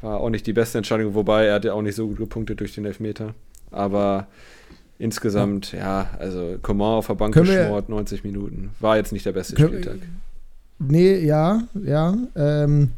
War 0.00 0.20
auch 0.20 0.30
nicht 0.30 0.46
die 0.46 0.52
beste 0.52 0.78
Entscheidung, 0.78 1.14
wobei 1.14 1.46
er 1.46 1.54
hat 1.54 1.64
ja 1.64 1.74
auch 1.74 1.82
nicht 1.82 1.94
so 1.94 2.08
gut 2.08 2.18
gepunktet 2.18 2.60
durch 2.60 2.74
den 2.74 2.86
Elfmeter. 2.86 3.34
Aber 3.70 4.28
insgesamt, 4.98 5.72
ja, 5.72 6.10
also 6.18 6.56
Coman 6.62 6.98
auf 6.98 7.06
der 7.06 7.14
Bank 7.14 7.34
Können 7.34 7.46
geschmort, 7.46 7.88
90 7.88 8.24
Minuten. 8.24 8.70
War 8.80 8.96
jetzt 8.96 9.12
nicht 9.12 9.26
der 9.26 9.32
beste 9.32 9.56
Spieltag. 9.56 9.98
Nee, 10.78 11.18
ja, 11.18 11.62
ja. 11.84 12.16
Ähm, 12.34 12.92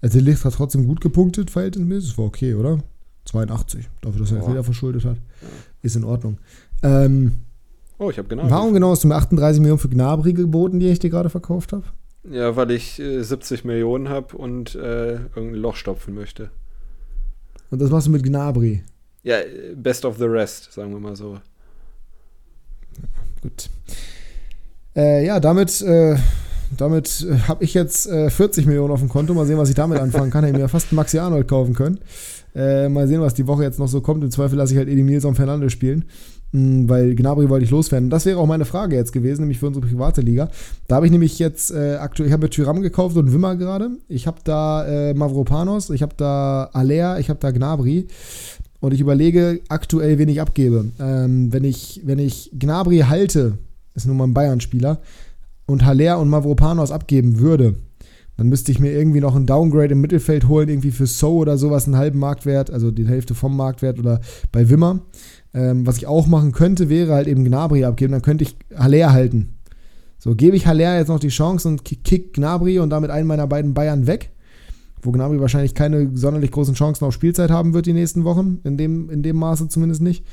also 0.00 0.18
Licht 0.18 0.44
hat 0.44 0.54
trotzdem 0.54 0.86
gut 0.86 1.00
gepunktet, 1.00 1.50
verhältnismäßig. 1.50 2.10
Das 2.10 2.18
war 2.18 2.24
okay, 2.24 2.54
oder? 2.54 2.78
82, 3.26 3.88
dafür, 4.00 4.20
dass 4.20 4.32
er 4.32 4.42
oh. 4.42 4.46
Fehler 4.46 4.64
verschuldet 4.64 5.04
hat. 5.04 5.16
Ja. 5.16 5.48
Ist 5.82 5.96
in 5.96 6.04
Ordnung. 6.04 6.38
Ähm, 6.82 7.32
Oh, 7.98 8.10
ich 8.10 8.18
habe 8.18 8.28
genau. 8.28 8.50
Warum 8.50 8.72
genau 8.72 8.90
hast 8.90 9.04
du 9.04 9.08
mir 9.08 9.14
38 9.14 9.60
Millionen 9.60 9.78
für 9.78 9.88
Gnabry 9.88 10.32
geboten, 10.32 10.80
die 10.80 10.88
ich 10.88 10.98
dir 10.98 11.10
gerade 11.10 11.30
verkauft 11.30 11.72
habe? 11.72 11.84
Ja, 12.30 12.56
weil 12.56 12.70
ich 12.70 13.00
äh, 13.00 13.22
70 13.22 13.64
Millionen 13.64 14.08
habe 14.08 14.36
und 14.36 14.74
äh, 14.74 15.14
irgendein 15.14 15.54
Loch 15.54 15.76
stopfen 15.76 16.14
möchte. 16.14 16.50
Und 17.70 17.80
das 17.80 17.90
machst 17.90 18.06
du 18.06 18.10
mit 18.10 18.22
Gnabry? 18.22 18.82
Ja, 19.22 19.36
best 19.74 20.04
of 20.04 20.18
the 20.18 20.24
rest, 20.24 20.72
sagen 20.72 20.92
wir 20.92 21.00
mal 21.00 21.16
so. 21.16 21.38
Gut. 23.40 23.70
Äh, 24.94 25.24
ja, 25.26 25.40
damit, 25.40 25.80
äh, 25.80 26.16
damit 26.76 27.26
äh, 27.28 27.38
habe 27.48 27.64
ich 27.64 27.74
jetzt 27.74 28.08
40 28.08 28.64
äh, 28.64 28.68
Millionen 28.68 28.92
auf 28.92 29.00
dem 29.00 29.08
Konto. 29.08 29.32
Mal 29.34 29.46
sehen, 29.46 29.58
was 29.58 29.68
ich 29.68 29.74
damit 29.74 29.98
anfangen 29.98 30.30
kann. 30.30 30.44
Hätte 30.44 30.58
mir 30.58 30.68
fast 30.68 30.90
einen 30.90 30.96
Maxi 30.96 31.18
Arnold 31.18 31.48
kaufen 31.48 31.74
können. 31.74 31.98
mal 32.54 33.08
sehen, 33.08 33.20
was 33.20 33.34
die 33.34 33.46
Woche 33.46 33.62
jetzt 33.62 33.78
noch 33.78 33.88
so 33.88 34.00
kommt. 34.00 34.22
Im 34.22 34.30
Zweifel 34.30 34.56
lasse 34.56 34.74
ich 34.74 34.78
halt 34.78 34.88
Eddie 34.88 35.02
Nilsson 35.02 35.34
Fernandes 35.34 35.72
spielen. 35.72 36.04
Hm, 36.52 36.88
weil 36.88 37.14
Gnabry 37.14 37.48
wollte 37.48 37.64
ich 37.64 37.70
loswerden. 37.70 38.10
Das 38.10 38.26
wäre 38.26 38.38
auch 38.38 38.46
meine 38.46 38.64
Frage 38.64 38.96
jetzt 38.96 39.12
gewesen, 39.12 39.42
nämlich 39.42 39.58
für 39.58 39.66
unsere 39.66 39.86
private 39.86 40.20
Liga. 40.20 40.50
Da 40.88 40.96
habe 40.96 41.06
ich 41.06 41.12
nämlich 41.12 41.38
jetzt 41.38 41.70
äh, 41.70 41.96
aktuell, 41.96 42.28
ich 42.28 42.32
habe 42.32 42.44
mir 42.44 42.50
Tyram 42.50 42.82
gekauft 42.82 43.16
und 43.16 43.32
Wimmer 43.32 43.56
gerade. 43.56 43.90
Ich 44.08 44.26
habe 44.26 44.38
da 44.44 44.86
äh, 44.86 45.14
Mavropanos, 45.14 45.90
ich 45.90 46.02
habe 46.02 46.14
da 46.16 46.70
Alea, 46.72 47.18
ich 47.18 47.30
habe 47.30 47.40
da 47.40 47.50
Gnabry. 47.50 48.06
Und 48.80 48.92
ich 48.92 49.00
überlege 49.00 49.60
aktuell, 49.68 50.18
wen 50.18 50.28
ich 50.28 50.40
abgebe. 50.40 50.86
Ähm, 50.98 51.52
wenn, 51.52 51.62
ich, 51.62 52.00
wenn 52.04 52.18
ich 52.18 52.50
Gnabry 52.58 53.04
halte, 53.08 53.58
ist 53.94 54.06
nun 54.06 54.16
mal 54.16 54.24
ein 54.24 54.34
Bayern-Spieler, 54.34 55.00
und 55.66 55.84
Haller 55.84 56.18
und 56.18 56.28
Mavropanos 56.28 56.90
abgeben 56.90 57.38
würde, 57.38 57.74
dann 58.36 58.48
müsste 58.48 58.72
ich 58.72 58.78
mir 58.78 58.92
irgendwie 58.92 59.20
noch 59.20 59.36
einen 59.36 59.46
Downgrade 59.46 59.92
im 59.92 60.00
Mittelfeld 60.00 60.48
holen, 60.48 60.68
irgendwie 60.68 60.90
für 60.90 61.06
So 61.06 61.36
oder 61.36 61.58
sowas, 61.58 61.86
einen 61.86 61.96
halben 61.96 62.18
Marktwert, 62.18 62.70
also 62.70 62.90
die 62.90 63.06
Hälfte 63.06 63.34
vom 63.34 63.56
Marktwert 63.56 63.98
oder 63.98 64.20
bei 64.50 64.68
Wimmer. 64.70 65.00
Ähm, 65.54 65.86
was 65.86 65.98
ich 65.98 66.06
auch 66.06 66.26
machen 66.26 66.52
könnte, 66.52 66.88
wäre 66.88 67.12
halt 67.12 67.28
eben 67.28 67.44
Gnabry 67.44 67.84
abgeben. 67.84 68.12
Dann 68.12 68.22
könnte 68.22 68.44
ich 68.44 68.56
Haller 68.74 69.12
halten. 69.12 69.58
So, 70.18 70.34
gebe 70.34 70.56
ich 70.56 70.66
Haller 70.66 70.98
jetzt 70.98 71.08
noch 71.08 71.20
die 71.20 71.28
Chance 71.28 71.68
und 71.68 71.84
kick 71.84 72.32
Gnabry 72.34 72.78
und 72.78 72.90
damit 72.90 73.10
einen 73.10 73.26
meiner 73.26 73.46
beiden 73.46 73.74
Bayern 73.74 74.06
weg. 74.06 74.30
Wo 75.02 75.10
Gnabry 75.10 75.40
wahrscheinlich 75.40 75.74
keine 75.74 76.16
sonderlich 76.16 76.52
großen 76.52 76.74
Chancen 76.74 77.04
auf 77.04 77.12
Spielzeit 77.12 77.50
haben 77.50 77.74
wird 77.74 77.86
die 77.86 77.92
nächsten 77.92 78.24
Wochen. 78.24 78.60
In 78.64 78.76
dem, 78.76 79.10
in 79.10 79.22
dem 79.22 79.36
Maße 79.36 79.68
zumindest 79.68 80.00
nicht. 80.00 80.24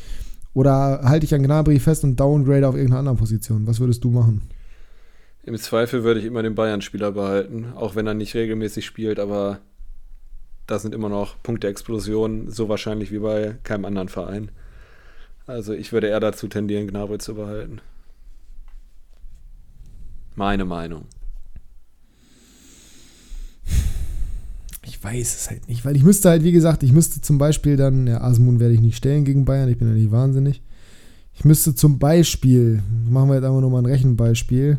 Oder 0.54 1.02
halte 1.04 1.26
ich 1.26 1.34
an 1.34 1.44
Gnabry 1.44 1.80
fest 1.80 2.04
und 2.04 2.20
downgrade 2.20 2.68
auf 2.68 2.76
irgendeiner 2.76 3.00
anderen 3.00 3.18
Position? 3.18 3.68
Was 3.68 3.80
würdest 3.80 4.04
du 4.04 4.12
machen? 4.12 4.42
Im 5.44 5.58
Zweifel 5.58 6.04
würde 6.04 6.20
ich 6.20 6.26
immer 6.26 6.44
den 6.44 6.54
Bayern-Spieler 6.54 7.12
behalten, 7.12 7.68
auch 7.76 7.96
wenn 7.96 8.06
er 8.06 8.14
nicht 8.14 8.36
regelmäßig 8.36 8.86
spielt, 8.86 9.20
aber 9.20 9.60
da 10.68 10.78
sind 10.78 10.94
immer 10.94 11.10
noch 11.10 11.42
Punkte-Explosionen, 11.42 12.52
so 12.52 12.70
wahrscheinlich 12.70 13.12
wie 13.12 13.20
bei 13.20 13.58
keinem 13.64 13.86
anderen 13.86 14.10
Verein. 14.10 14.52
Also 15.50 15.74
ich 15.74 15.92
würde 15.92 16.06
eher 16.06 16.20
dazu 16.20 16.48
tendieren, 16.48 16.86
Gnabry 16.86 17.18
zu 17.18 17.34
behalten. 17.34 17.82
Meine 20.36 20.64
Meinung. 20.64 21.06
Ich 24.84 25.04
weiß 25.04 25.36
es 25.36 25.50
halt 25.50 25.68
nicht, 25.68 25.84
weil 25.86 25.96
ich 25.96 26.04
müsste 26.04 26.30
halt, 26.30 26.44
wie 26.44 26.52
gesagt, 26.52 26.84
ich 26.84 26.92
müsste 26.92 27.22
zum 27.22 27.40
Beispiel 27.40 27.78
dann, 27.78 28.06
ja, 28.06 28.22
Asmun 28.22 28.60
werde 28.60 28.76
ich 28.76 28.80
nicht 28.80 28.96
stellen 28.96 29.26
gegen 29.26 29.46
Bayern, 29.46 29.70
ich 29.70 29.80
bin 29.80 29.88
ja 29.88 29.96
nicht 29.96 30.12
wahnsinnig. 30.12 30.62
Ich 31.34 31.44
müsste 31.46 31.74
zum 31.74 31.98
Beispiel, 31.98 32.84
machen 33.10 33.30
wir 33.30 33.36
jetzt 33.36 33.46
einfach 33.46 33.62
nur 33.62 33.72
mal 33.72 33.80
ein 33.80 33.88
Rechenbeispiel. 33.88 34.78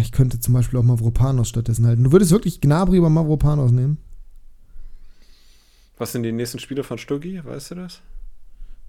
Ich 0.00 0.10
könnte 0.10 0.40
zum 0.40 0.54
Beispiel 0.54 0.80
auch 0.80 0.84
Mavropanos 0.84 1.48
stattdessen 1.48 1.86
halten. 1.86 2.02
Du 2.02 2.10
würdest 2.10 2.32
wirklich 2.32 2.60
Gnabry 2.60 2.96
über 2.96 3.10
Mavropanos 3.10 3.70
nehmen? 3.70 3.98
Was 5.96 6.12
sind 6.12 6.22
die 6.22 6.32
nächsten 6.32 6.58
Spiele 6.58 6.84
von 6.84 6.98
Stuggi? 6.98 7.42
Weißt 7.44 7.70
du 7.70 7.74
das? 7.76 8.02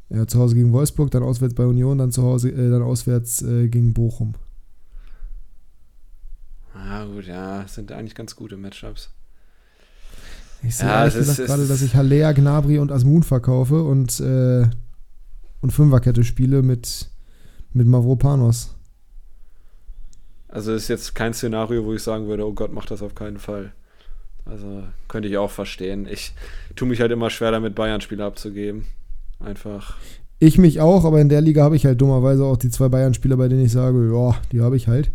Ja, 0.09 0.25
zu 0.25 0.39
Hause 0.39 0.55
gegen 0.55 0.71
Wolfsburg, 0.71 1.11
dann 1.11 1.23
auswärts 1.23 1.53
bei 1.53 1.65
Union, 1.65 1.97
dann 1.97 2.11
zu 2.11 2.23
Hause, 2.23 2.49
äh, 2.49 2.69
dann 2.69 2.81
auswärts 2.81 3.41
äh, 3.41 3.67
gegen 3.67 3.93
Bochum. 3.93 4.35
Ah, 6.73 7.05
gut, 7.05 7.25
ja, 7.25 7.67
sind 7.67 7.91
eigentlich 7.91 8.15
ganz 8.15 8.35
gute 8.35 8.55
Matchups. 8.55 9.09
Ich 10.63 10.75
sehe 10.75 10.87
ja, 10.87 11.07
gerade, 11.07 11.67
dass 11.67 11.81
ich 11.81 11.95
Haller, 11.95 12.33
Gnabry 12.33 12.79
und 12.79 12.91
Asmun 12.91 13.23
verkaufe 13.23 13.83
und, 13.83 14.19
äh, 14.19 14.67
und 15.61 15.71
Fünferkette 15.71 16.23
spiele 16.23 16.63
mit, 16.63 17.09
mit 17.73 17.87
Mavropanos. 17.87 18.75
Also 20.47 20.73
ist 20.73 20.87
jetzt 20.87 21.13
kein 21.13 21.33
Szenario, 21.33 21.83
wo 21.85 21.93
ich 21.93 22.01
sagen 22.01 22.27
würde, 22.27 22.45
oh 22.47 22.53
Gott, 22.53 22.71
mach 22.71 22.85
das 22.85 23.01
auf 23.01 23.13
keinen 23.13 23.37
Fall. 23.37 23.73
Also 24.49 24.83
könnte 25.07 25.27
ich 25.27 25.37
auch 25.37 25.51
verstehen. 25.51 26.07
Ich 26.09 26.33
tue 26.75 26.87
mich 26.87 27.01
halt 27.01 27.11
immer 27.11 27.29
schwer 27.29 27.51
damit, 27.51 27.75
Bayern-Spiele 27.75 28.23
abzugeben. 28.23 28.85
Einfach. 29.39 29.97
Ich 30.39 30.57
mich 30.57 30.79
auch, 30.79 31.03
aber 31.05 31.19
in 31.19 31.29
der 31.29 31.41
Liga 31.41 31.63
habe 31.63 31.75
ich 31.75 31.85
halt 31.85 31.99
dummerweise 31.99 32.45
auch 32.45 32.57
die 32.57 32.69
zwei 32.69 32.89
Bayern-Spieler, 32.89 33.37
bei 33.37 33.47
denen 33.47 33.65
ich 33.65 33.71
sage, 33.71 34.11
ja, 34.13 34.35
die 34.51 34.61
habe 34.61 34.77
ich 34.77 34.87
halt. 34.87 35.11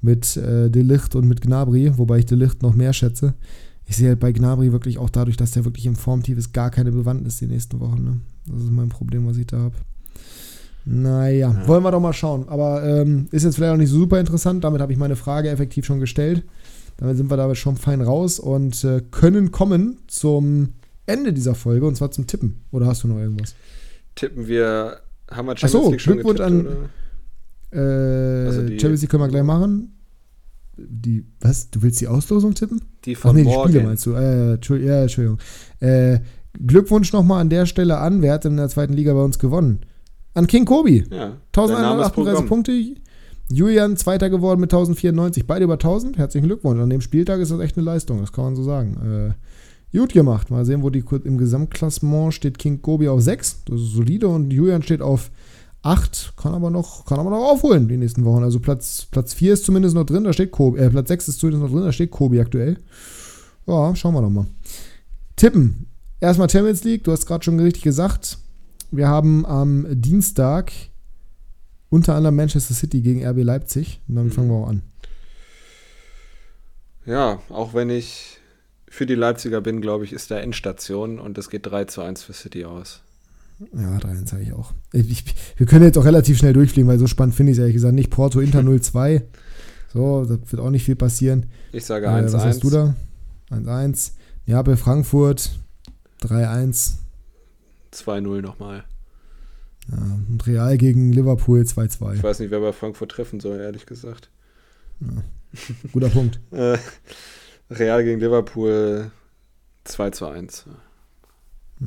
Mit 0.00 0.36
äh, 0.36 0.70
Delicht 0.70 1.16
und 1.16 1.26
mit 1.26 1.40
Gnabry, 1.40 1.96
wobei 1.96 2.18
ich 2.18 2.26
Delicht 2.26 2.62
noch 2.62 2.74
mehr 2.74 2.92
schätze. 2.92 3.34
Ich 3.86 3.96
sehe 3.96 4.08
halt 4.08 4.20
bei 4.20 4.32
Gnabry 4.32 4.70
wirklich 4.70 4.98
auch 4.98 5.10
dadurch, 5.10 5.36
dass 5.36 5.52
der 5.52 5.64
wirklich 5.64 5.86
im 5.86 5.96
Formtief 5.96 6.38
ist, 6.38 6.52
gar 6.52 6.70
keine 6.70 6.92
Bewandtnis 6.92 7.38
die 7.38 7.46
nächsten 7.46 7.80
Wochen. 7.80 8.04
Ne? 8.04 8.20
Das 8.46 8.62
ist 8.62 8.70
mein 8.70 8.90
Problem, 8.90 9.26
was 9.26 9.38
ich 9.38 9.46
da 9.46 9.58
habe. 9.58 9.74
Naja, 10.84 11.52
ja. 11.52 11.68
wollen 11.68 11.82
wir 11.82 11.90
doch 11.90 12.00
mal 12.00 12.12
schauen. 12.12 12.48
Aber 12.48 12.84
ähm, 12.84 13.28
ist 13.30 13.44
jetzt 13.44 13.56
vielleicht 13.56 13.72
auch 13.72 13.78
nicht 13.78 13.90
so 13.90 13.98
super 13.98 14.20
interessant. 14.20 14.64
Damit 14.64 14.80
habe 14.80 14.92
ich 14.92 14.98
meine 14.98 15.16
Frage 15.16 15.50
effektiv 15.50 15.84
schon 15.84 16.00
gestellt. 16.00 16.44
Damit 16.98 17.16
sind 17.16 17.30
wir 17.30 17.36
da 17.36 17.54
schon 17.54 17.76
fein 17.76 18.00
raus 18.00 18.38
und 18.38 18.84
äh, 18.84 19.00
können 19.10 19.50
kommen 19.50 19.98
zum 20.08 20.74
Ende 21.06 21.32
dieser 21.32 21.54
Folge 21.54 21.86
und 21.86 21.96
zwar 21.96 22.10
zum 22.10 22.26
Tippen. 22.26 22.64
Oder 22.70 22.86
hast 22.86 23.04
du 23.04 23.08
noch 23.08 23.18
irgendwas? 23.18 23.54
Tippen 24.14 24.46
wir, 24.46 25.00
haben 25.30 25.46
wir 25.46 25.56
Champions 25.56 25.74
Achso, 25.74 25.90
League 25.90 26.00
schon 26.00 26.14
Glückwunsch 26.14 26.38
getippt, 26.38 26.66
an 26.66 26.90
äh, 27.72 28.46
also 28.46 28.60
Champions 28.62 29.00
League 29.02 29.10
können 29.10 29.22
wir 29.22 29.28
gleich 29.28 29.42
machen. 29.42 29.94
Die, 30.76 31.24
was? 31.40 31.70
Du 31.70 31.82
willst 31.82 32.00
die 32.00 32.08
Auslosung 32.08 32.54
tippen? 32.54 32.82
Die 33.04 33.14
von 33.14 33.30
Ach, 33.30 33.34
nee, 33.34 33.42
die 33.42 33.48
morgen. 33.48 33.70
Spiele 33.70 33.84
meinst 33.84 34.06
du. 34.06 34.12
Äh, 34.12 34.54
Entschuldigung. 34.54 34.92
Ja, 34.92 35.02
Entschuldigung. 35.02 35.38
Äh, 35.80 36.20
Glückwunsch 36.66 37.12
nochmal 37.12 37.40
an 37.40 37.50
der 37.50 37.66
Stelle 37.66 37.98
an. 37.98 38.22
Wer 38.22 38.34
hat 38.34 38.44
in 38.44 38.56
der 38.56 38.68
zweiten 38.68 38.92
Liga 38.92 39.12
bei 39.12 39.22
uns 39.22 39.38
gewonnen? 39.38 39.80
An 40.34 40.46
King 40.46 40.64
Kobi. 40.64 41.04
Ja, 41.10 41.36
1138 41.56 42.46
Punkte. 42.46 42.72
Julian 43.50 43.96
Zweiter 43.96 44.30
geworden 44.30 44.60
mit 44.60 44.72
1094. 44.72 45.46
Beide 45.46 45.64
über 45.64 45.74
1000. 45.74 46.18
Herzlichen 46.18 46.46
Glückwunsch. 46.46 46.80
An 46.80 46.90
dem 46.90 47.00
Spieltag 47.00 47.40
ist 47.40 47.50
das 47.50 47.60
echt 47.60 47.76
eine 47.76 47.84
Leistung. 47.84 48.20
Das 48.20 48.32
kann 48.32 48.44
man 48.44 48.56
so 48.56 48.62
sagen. 48.62 49.34
Äh, 49.36 49.96
Gut 49.96 50.12
gemacht. 50.12 50.50
Mal 50.50 50.66
sehen, 50.66 50.82
wo 50.82 50.90
die 50.90 51.02
im 51.24 51.38
Gesamtklassement 51.38 52.34
steht. 52.34 52.58
King 52.58 52.82
Gobi 52.82 53.08
auf 53.08 53.22
6. 53.22 53.64
Das 53.64 53.80
ist 53.80 53.92
solide. 53.92 54.28
Und 54.28 54.52
Julian 54.52 54.82
steht 54.82 55.00
auf 55.00 55.30
8. 55.82 56.34
Kann 56.36 56.54
aber 56.54 56.70
noch, 56.70 57.06
kann 57.06 57.18
aber 57.18 57.30
noch 57.30 57.50
aufholen 57.50 57.88
die 57.88 57.96
nächsten 57.96 58.24
Wochen. 58.24 58.42
Also 58.42 58.60
Platz, 58.60 59.06
Platz 59.10 59.32
4 59.32 59.54
ist 59.54 59.64
zumindest 59.64 59.94
noch 59.94 60.04
drin. 60.04 60.24
Da 60.24 60.32
steht 60.32 60.50
Kobi. 60.50 60.78
Äh, 60.78 60.90
Platz 60.90 61.08
6 61.08 61.28
ist 61.28 61.40
zumindest 61.40 61.64
noch 61.64 61.70
drin. 61.70 61.86
Da 61.86 61.92
steht 61.92 62.10
Kobi 62.10 62.40
aktuell. 62.40 62.76
Ja, 63.66 63.94
schauen 63.96 64.14
wir 64.14 64.22
doch 64.22 64.30
mal. 64.30 64.46
Tippen. 65.36 65.86
Erstmal 66.20 66.50
Champions 66.50 66.84
League. 66.84 67.04
Du 67.04 67.12
hast 67.12 67.26
gerade 67.26 67.44
schon 67.44 67.58
richtig 67.58 67.82
gesagt. 67.82 68.38
Wir 68.90 69.08
haben 69.08 69.46
am 69.46 69.86
Dienstag 69.90 70.72
unter 71.90 72.14
anderem 72.14 72.36
Manchester 72.36 72.74
City 72.74 73.00
gegen 73.00 73.26
RB 73.26 73.42
Leipzig. 73.42 74.00
Und 74.08 74.16
dann 74.16 74.26
mhm. 74.26 74.32
fangen 74.32 74.48
wir 74.48 74.56
auch 74.56 74.68
an. 74.68 74.82
Ja, 77.06 77.40
auch 77.48 77.74
wenn 77.74 77.90
ich 77.90 78.38
für 78.88 79.06
die 79.06 79.14
Leipziger 79.14 79.60
bin, 79.60 79.80
glaube 79.80 80.04
ich, 80.04 80.12
ist 80.12 80.30
da 80.30 80.38
Endstation 80.38 81.18
und 81.18 81.38
es 81.38 81.50
geht 81.50 81.66
3 81.66 81.84
zu 81.84 82.02
1 82.02 82.22
für 82.22 82.32
City 82.32 82.64
aus. 82.64 83.00
Ja, 83.72 83.96
3-1 83.98 84.32
habe 84.32 84.42
ich 84.42 84.52
auch. 84.52 84.72
Ich, 84.92 85.24
wir 85.56 85.66
können 85.66 85.84
jetzt 85.84 85.98
auch 85.98 86.04
relativ 86.04 86.38
schnell 86.38 86.52
durchfliegen, 86.52 86.88
weil 86.88 86.98
so 86.98 87.06
spannend 87.06 87.34
finde 87.34 87.52
ich 87.52 87.58
es 87.58 87.60
ehrlich 87.60 87.74
gesagt 87.74 87.94
nicht. 87.94 88.10
Porto 88.10 88.40
Inter 88.40 88.60
0-2. 88.60 89.22
So, 89.92 90.24
da 90.24 90.38
wird 90.50 90.60
auch 90.60 90.70
nicht 90.70 90.84
viel 90.84 90.96
passieren. 90.96 91.46
Ich 91.72 91.84
sage 91.84 92.08
1-1. 92.08 92.28
Äh, 92.28 92.32
was 92.32 92.44
hast 92.44 92.64
du 92.64 92.70
da? 92.70 92.94
1-1. 93.50 94.12
Neapel 94.46 94.76
Frankfurt 94.76 95.50
3-1. 96.22 96.94
2-0 97.92 98.42
nochmal. 98.42 98.84
Ja, 99.90 100.18
und 100.28 100.46
Real 100.46 100.76
gegen 100.76 101.12
Liverpool 101.12 101.60
2-2. 101.60 102.16
Ich 102.16 102.22
weiß 102.22 102.40
nicht, 102.40 102.50
wer 102.50 102.60
bei 102.60 102.72
Frankfurt 102.72 103.10
treffen 103.10 103.40
soll, 103.40 103.60
ehrlich 103.60 103.86
gesagt. 103.86 104.30
Ja. 105.00 105.22
Guter 105.92 106.08
Punkt. 106.08 106.40
Äh, 106.50 106.78
Real 107.70 108.02
gegen 108.02 108.18
Liverpool 108.18 109.10
2 109.84 110.10
zu 110.10 110.26
1. 110.26 110.64
Ja. 111.80 111.86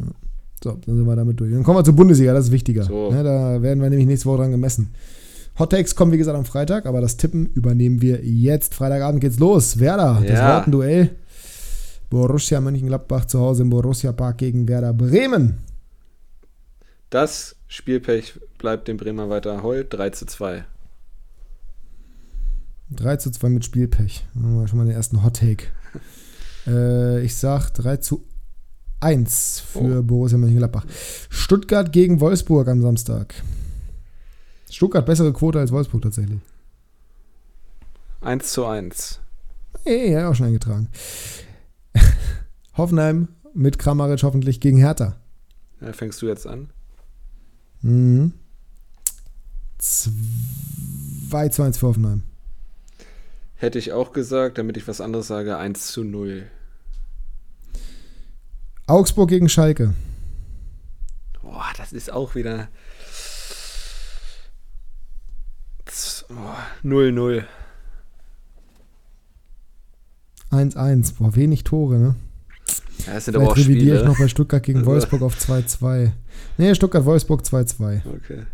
So, 0.64 0.72
dann 0.86 0.96
sind 0.96 1.06
wir 1.06 1.16
damit 1.16 1.40
durch. 1.40 1.52
Dann 1.52 1.64
kommen 1.64 1.80
wir 1.80 1.84
zur 1.84 1.96
Bundesliga, 1.96 2.34
das 2.34 2.46
ist 2.46 2.52
wichtiger. 2.52 2.84
So. 2.84 3.12
Ja, 3.12 3.24
da 3.24 3.62
werden 3.62 3.82
wir 3.82 3.90
nämlich 3.90 4.08
nächste 4.08 4.28
Woche 4.28 4.38
dran 4.42 4.52
gemessen. 4.52 4.94
Hot 5.58 5.72
Takes 5.72 5.96
kommen, 5.96 6.12
wie 6.12 6.18
gesagt, 6.18 6.38
am 6.38 6.46
Freitag, 6.46 6.86
aber 6.86 7.02
das 7.02 7.18
Tippen 7.18 7.48
übernehmen 7.48 8.02
wir 8.02 8.24
jetzt. 8.24 8.76
Freitagabend 8.76 9.22
geht's 9.22 9.40
los. 9.40 9.80
Werder, 9.80 10.22
ja. 10.24 10.32
das 10.32 10.40
Wortenduell. 10.40 11.16
Borussia 12.10 12.62
Mönchengladbach 12.62 13.26
zu 13.26 13.40
Hause 13.40 13.64
im 13.64 13.70
Borussia 13.70 14.12
Park 14.12 14.38
gegen 14.40 14.68
Werder 14.68 14.94
Bremen. 14.94 15.58
Das 17.12 17.58
Spielpech 17.68 18.40
bleibt 18.58 18.88
dem 18.88 18.96
Bremer 18.96 19.30
weiter 19.30 19.62
heul. 19.64 19.86
3 19.88 20.12
zu 20.12 20.26
2. 20.26 20.64
3 22.92 23.18
zu 23.18 23.32
2 23.32 23.50
mit 23.50 23.66
Spielpech. 23.66 24.26
Haben 24.34 24.62
wir 24.62 24.68
schon 24.70 24.78
mal 24.80 24.86
den 24.86 24.96
ersten 24.96 25.22
Hot 25.22 25.36
Take. 25.36 25.66
äh, 26.68 27.22
ich 27.22 27.36
sag 27.36 27.72
3 27.72 27.98
zu 27.98 28.24
1 29.02 29.60
für 29.60 30.00
oh. 30.00 30.04
Borussia 30.04 30.38
Mönchengladbach. 30.38 30.86
Stuttgart 31.30 31.92
gegen 31.92 32.22
Wolfsburg 32.22 32.70
am 32.70 32.82
Samstag. 32.82 33.36
Stuttgart 34.70 35.06
bessere 35.06 35.34
Quote 35.34 35.60
als 35.60 35.74
Wolfsburg 35.74 36.04
tatsächlich. 36.04 36.40
1 38.22 38.54
zu 38.54 38.66
1. 38.66 39.20
Ey, 39.84 40.14
ja, 40.14 40.30
auch 40.30 40.36
schon 40.36 40.46
eingetragen. 40.46 40.88
Hoffenheim 42.78 43.28
mit 43.54 43.80
Kramaric 43.80 44.24
hoffentlich 44.24 44.62
gegen 44.62 44.78
Hertha. 44.78 45.18
Ja, 45.82 45.92
fängst 45.92 46.22
du 46.22 46.28
jetzt 46.28 46.48
an? 46.48 46.70
Mhm. 47.82 48.34
2 49.80 51.50
zu 51.50 51.64
1 51.64 51.78
für 51.78 51.88
Hoffenheim. 51.88 52.24
Hätte 53.56 53.80
ich 53.80 53.92
auch 53.92 54.14
gesagt, 54.14 54.58
damit 54.58 54.78
ich 54.78 54.88
was 54.88 55.02
anderes 55.02 55.28
sage, 55.28 55.58
1 55.58 55.88
zu 55.88 56.04
0. 56.04 56.48
Augsburg 58.88 59.30
gegen 59.30 59.50
Schalke. 59.50 59.94
Boah, 61.42 61.72
das 61.78 61.94
ist 61.94 62.12
auch 62.12 62.36
wieder 62.36 62.68
0-0. 66.84 67.46
1-1. 70.52 71.18
Boah, 71.18 71.36
wenig 71.36 71.64
Tore, 71.64 71.98
ne? 71.98 72.16
Ja, 73.08 73.14
das 73.14 73.26
sind 73.26 73.36
aber 73.36 73.50
auch 73.50 73.58
Spiele. 73.58 74.00
ich 74.00 74.04
noch 74.06 74.18
bei 74.18 74.28
Stuttgart 74.28 74.64
gegen 74.64 74.86
Wolfsburg 74.86 75.22
auf 75.22 75.38
2-2. 75.38 76.12
Nee, 76.58 76.76
Stuttgart-Wolfsburg 76.76 77.42
2-2. 77.42 78.02
Okay. 78.06 78.46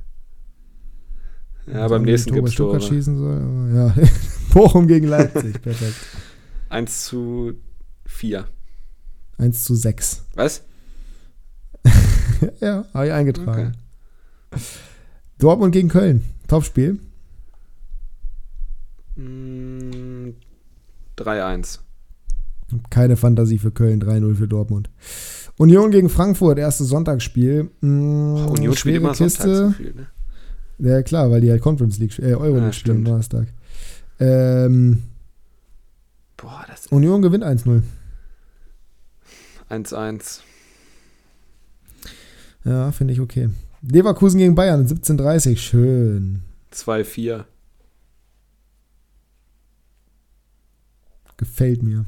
Ja, 1.71 1.87
beim 1.87 2.03
nächsten 2.03 2.33
gibt 2.33 2.47
es 2.47 2.55
Tore. 2.55 2.79
schießen 2.79 3.17
soll. 3.17 3.75
Ja. 3.75 3.95
Bochum 4.53 4.87
gegen 4.87 5.07
Leipzig, 5.07 5.61
perfekt. 5.61 5.95
1 6.69 7.05
zu 7.05 7.53
4. 8.05 8.47
1 9.37 9.63
zu 9.63 9.75
6. 9.75 10.25
Was? 10.35 10.63
ja, 12.61 12.85
habe 12.93 13.07
ich 13.07 13.13
eingetragen. 13.13 13.75
Okay. 14.51 14.63
Dortmund 15.39 15.73
gegen 15.73 15.89
Köln. 15.89 16.23
Topspiel. 16.47 16.99
Mm, 19.15 20.29
3-1. 21.17 21.79
Keine 22.89 23.15
Fantasie 23.15 23.59
für 23.59 23.71
Köln, 23.71 24.01
3-0 24.01 24.35
für 24.35 24.47
Dortmund. 24.47 24.89
Union 25.57 25.91
gegen 25.91 26.09
Frankfurt, 26.09 26.59
erstes 26.59 26.89
Sonntagsspiel. 26.89 27.69
Mm, 27.81 28.45
Union 28.47 28.75
spielt 28.75 28.97
immer 28.97 29.13
Kiste. 29.13 29.55
Sonntag 29.55 29.77
so 29.77 29.83
viel, 29.83 29.93
ne? 29.95 30.07
Ja, 30.79 31.01
klar, 31.01 31.31
weil 31.31 31.41
die 31.41 31.49
halt 31.49 31.61
Conference 31.61 31.97
League, 31.97 32.19
äh, 32.19 32.35
Euro 32.35 32.55
League 32.55 32.65
ja, 32.65 32.73
spielen 32.73 33.03
Donnerstag. 33.03 33.47
Ähm, 34.19 35.03
Boah, 36.35 36.63
das 36.67 36.87
Union 36.87 37.21
gewinnt 37.21 37.43
1-0. 37.43 37.81
1-1. 39.69 40.41
Ja, 42.63 42.91
finde 42.91 43.13
ich 43.13 43.19
okay. 43.19 43.49
Leverkusen 43.81 44.37
gegen 44.39 44.55
Bayern 44.55 44.85
17:30, 44.85 45.57
schön. 45.57 46.41
2-4. 46.71 47.45
Gefällt 51.37 51.83
mir. 51.83 52.05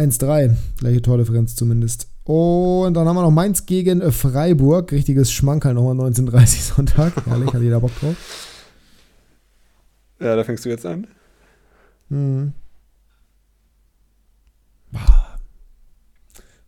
1-3, 0.00 0.54
gleiche 0.78 1.02
Tordifferenz 1.02 1.54
zumindest. 1.54 2.08
Und 2.24 2.94
dann 2.94 3.08
haben 3.08 3.16
wir 3.16 3.22
noch 3.22 3.30
Mainz 3.30 3.66
gegen 3.66 4.00
äh, 4.00 4.12
Freiburg. 4.12 4.92
Richtiges 4.92 5.32
Schmankerl 5.32 5.74
nochmal 5.74 5.96
19.30 6.10 6.74
Sonntag. 6.74 7.12
Ehrlich, 7.26 7.52
hat 7.52 7.62
jeder 7.62 7.80
Bock 7.80 7.98
drauf. 7.98 8.16
Ja, 10.20 10.36
da 10.36 10.44
fängst 10.44 10.64
du 10.64 10.68
jetzt 10.68 10.86
an. 10.86 11.06
Mhm. 12.08 12.52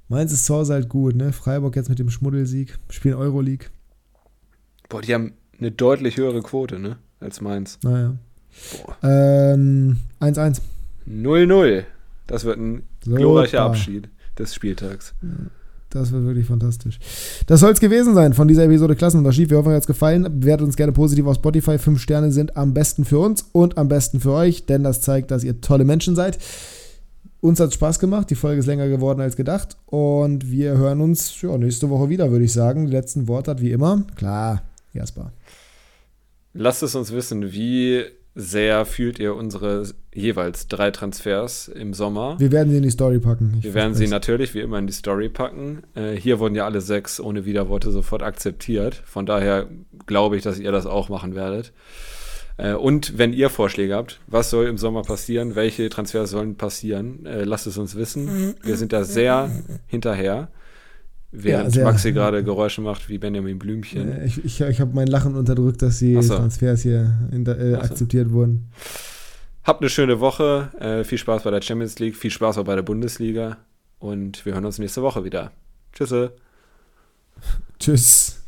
Mainz 0.08 0.32
ist 0.32 0.44
zu 0.46 0.54
Hause 0.54 0.74
halt 0.74 0.88
gut, 0.88 1.16
ne? 1.16 1.32
Freiburg 1.32 1.76
jetzt 1.76 1.88
mit 1.88 1.98
dem 1.98 2.10
Schmuddelsieg, 2.10 2.78
spielen 2.90 3.14
Euroleague. 3.14 3.68
Boah, 4.88 5.00
die 5.00 5.14
haben 5.14 5.32
eine 5.58 5.70
deutlich 5.70 6.16
höhere 6.16 6.42
Quote, 6.42 6.78
ne? 6.78 6.98
Als 7.20 7.40
Mainz. 7.40 7.78
Naja. 7.82 8.16
Boah. 8.84 8.96
Ähm, 9.02 9.98
1-1. 10.20 10.60
0-0. 11.08 11.84
Das 12.26 12.44
wird 12.44 12.58
ein 12.58 12.82
Super. 13.04 13.16
glorreicher 13.18 13.62
Abschied 13.62 14.08
des 14.38 14.54
Spieltags. 14.54 15.14
Das 15.90 16.10
wird 16.10 16.24
wirklich 16.24 16.46
fantastisch. 16.46 16.98
Das 17.46 17.60
soll 17.60 17.72
es 17.72 17.80
gewesen 17.80 18.14
sein 18.14 18.32
von 18.32 18.48
dieser 18.48 18.64
Episode 18.64 18.96
Klassenunterschied. 18.96 19.50
Wir 19.50 19.58
hoffen, 19.58 19.68
euch 19.68 19.74
hat 19.74 19.82
es 19.82 19.86
gefallen. 19.86 20.40
Bewertet 20.40 20.66
uns 20.66 20.76
gerne 20.76 20.92
positiv 20.92 21.26
auf 21.26 21.36
Spotify. 21.36 21.78
Fünf 21.78 22.00
Sterne 22.00 22.32
sind 22.32 22.56
am 22.56 22.72
besten 22.72 23.04
für 23.04 23.18
uns 23.18 23.44
und 23.52 23.76
am 23.76 23.88
besten 23.88 24.20
für 24.20 24.32
euch, 24.32 24.64
denn 24.64 24.84
das 24.84 25.02
zeigt, 25.02 25.30
dass 25.30 25.44
ihr 25.44 25.60
tolle 25.60 25.84
Menschen 25.84 26.16
seid. 26.16 26.38
Uns 27.42 27.60
hat 27.60 27.68
es 27.68 27.74
Spaß 27.74 27.98
gemacht. 27.98 28.30
Die 28.30 28.36
Folge 28.36 28.60
ist 28.60 28.66
länger 28.66 28.88
geworden 28.88 29.20
als 29.20 29.36
gedacht. 29.36 29.76
Und 29.86 30.50
wir 30.50 30.78
hören 30.78 31.00
uns 31.00 31.42
ja, 31.42 31.58
nächste 31.58 31.90
Woche 31.90 32.08
wieder, 32.08 32.30
würde 32.30 32.44
ich 32.44 32.52
sagen. 32.52 32.86
Die 32.86 32.92
letzten 32.92 33.28
Worte 33.28 33.50
hat 33.50 33.60
wie 33.60 33.72
immer. 33.72 34.04
Klar, 34.14 34.62
Jasper. 34.94 35.32
Lasst 36.54 36.82
es 36.82 36.94
uns 36.94 37.12
wissen, 37.12 37.52
wie 37.52 38.04
sehr 38.34 38.84
fühlt 38.86 39.18
ihr 39.18 39.34
unsere 39.34 39.86
jeweils 40.14 40.66
drei 40.66 40.90
Transfers 40.90 41.68
im 41.68 41.92
Sommer? 41.92 42.36
Wir 42.38 42.50
werden 42.52 42.70
sie 42.70 42.78
in 42.78 42.82
die 42.82 42.90
Story 42.90 43.18
packen. 43.18 43.54
Ich 43.58 43.64
Wir 43.64 43.74
werden 43.74 43.94
sie 43.94 44.08
natürlich 44.08 44.54
wie 44.54 44.60
immer 44.60 44.78
in 44.78 44.86
die 44.86 44.92
Story 44.92 45.28
packen. 45.28 45.82
Äh, 45.94 46.12
hier 46.12 46.38
wurden 46.38 46.54
ja 46.54 46.64
alle 46.64 46.80
sechs 46.80 47.20
ohne 47.20 47.44
Widerworte 47.44 47.90
sofort 47.90 48.22
akzeptiert. 48.22 49.02
Von 49.04 49.26
daher 49.26 49.68
glaube 50.06 50.36
ich, 50.36 50.42
dass 50.42 50.58
ihr 50.58 50.72
das 50.72 50.86
auch 50.86 51.08
machen 51.08 51.34
werdet. 51.34 51.72
Äh, 52.56 52.72
und 52.72 53.18
wenn 53.18 53.32
ihr 53.32 53.50
Vorschläge 53.50 53.94
habt, 53.94 54.20
was 54.26 54.50
soll 54.50 54.66
im 54.66 54.78
Sommer 54.78 55.02
passieren, 55.02 55.54
welche 55.54 55.88
Transfers 55.88 56.30
sollen 56.30 56.56
passieren, 56.56 57.26
äh, 57.26 57.44
lasst 57.44 57.66
es 57.66 57.76
uns 57.76 57.96
wissen. 57.96 58.54
Wir 58.62 58.76
sind 58.76 58.92
da 58.92 59.04
sehr 59.04 59.50
hinterher. 59.86 60.48
Während 61.32 61.72
sehr. 61.72 61.84
Maxi 61.84 62.12
gerade 62.12 62.44
Geräusche 62.44 62.82
macht 62.82 63.08
wie 63.08 63.16
Benjamin 63.16 63.58
Blümchen. 63.58 64.22
Ich, 64.22 64.44
ich, 64.44 64.60
ich 64.60 64.80
habe 64.80 64.94
mein 64.94 65.06
Lachen 65.06 65.34
unterdrückt, 65.34 65.80
dass 65.80 65.98
die 65.98 66.20
so. 66.22 66.36
Transfers 66.36 66.82
hier 66.82 67.18
in, 67.32 67.46
äh, 67.46 67.70
so. 67.70 67.78
akzeptiert 67.78 68.30
wurden. 68.32 68.68
Habt 69.64 69.80
eine 69.80 69.88
schöne 69.88 70.20
Woche. 70.20 70.68
Äh, 70.78 71.04
viel 71.04 71.16
Spaß 71.18 71.44
bei 71.44 71.50
der 71.50 71.62
Champions 71.62 71.98
League. 71.98 72.16
Viel 72.16 72.30
Spaß 72.30 72.58
auch 72.58 72.64
bei 72.64 72.74
der 72.74 72.82
Bundesliga. 72.82 73.56
Und 73.98 74.44
wir 74.44 74.52
hören 74.52 74.66
uns 74.66 74.78
nächste 74.78 75.00
Woche 75.00 75.24
wieder. 75.24 75.52
Tschüsse. 75.94 76.32
Tschüss. 77.78 78.41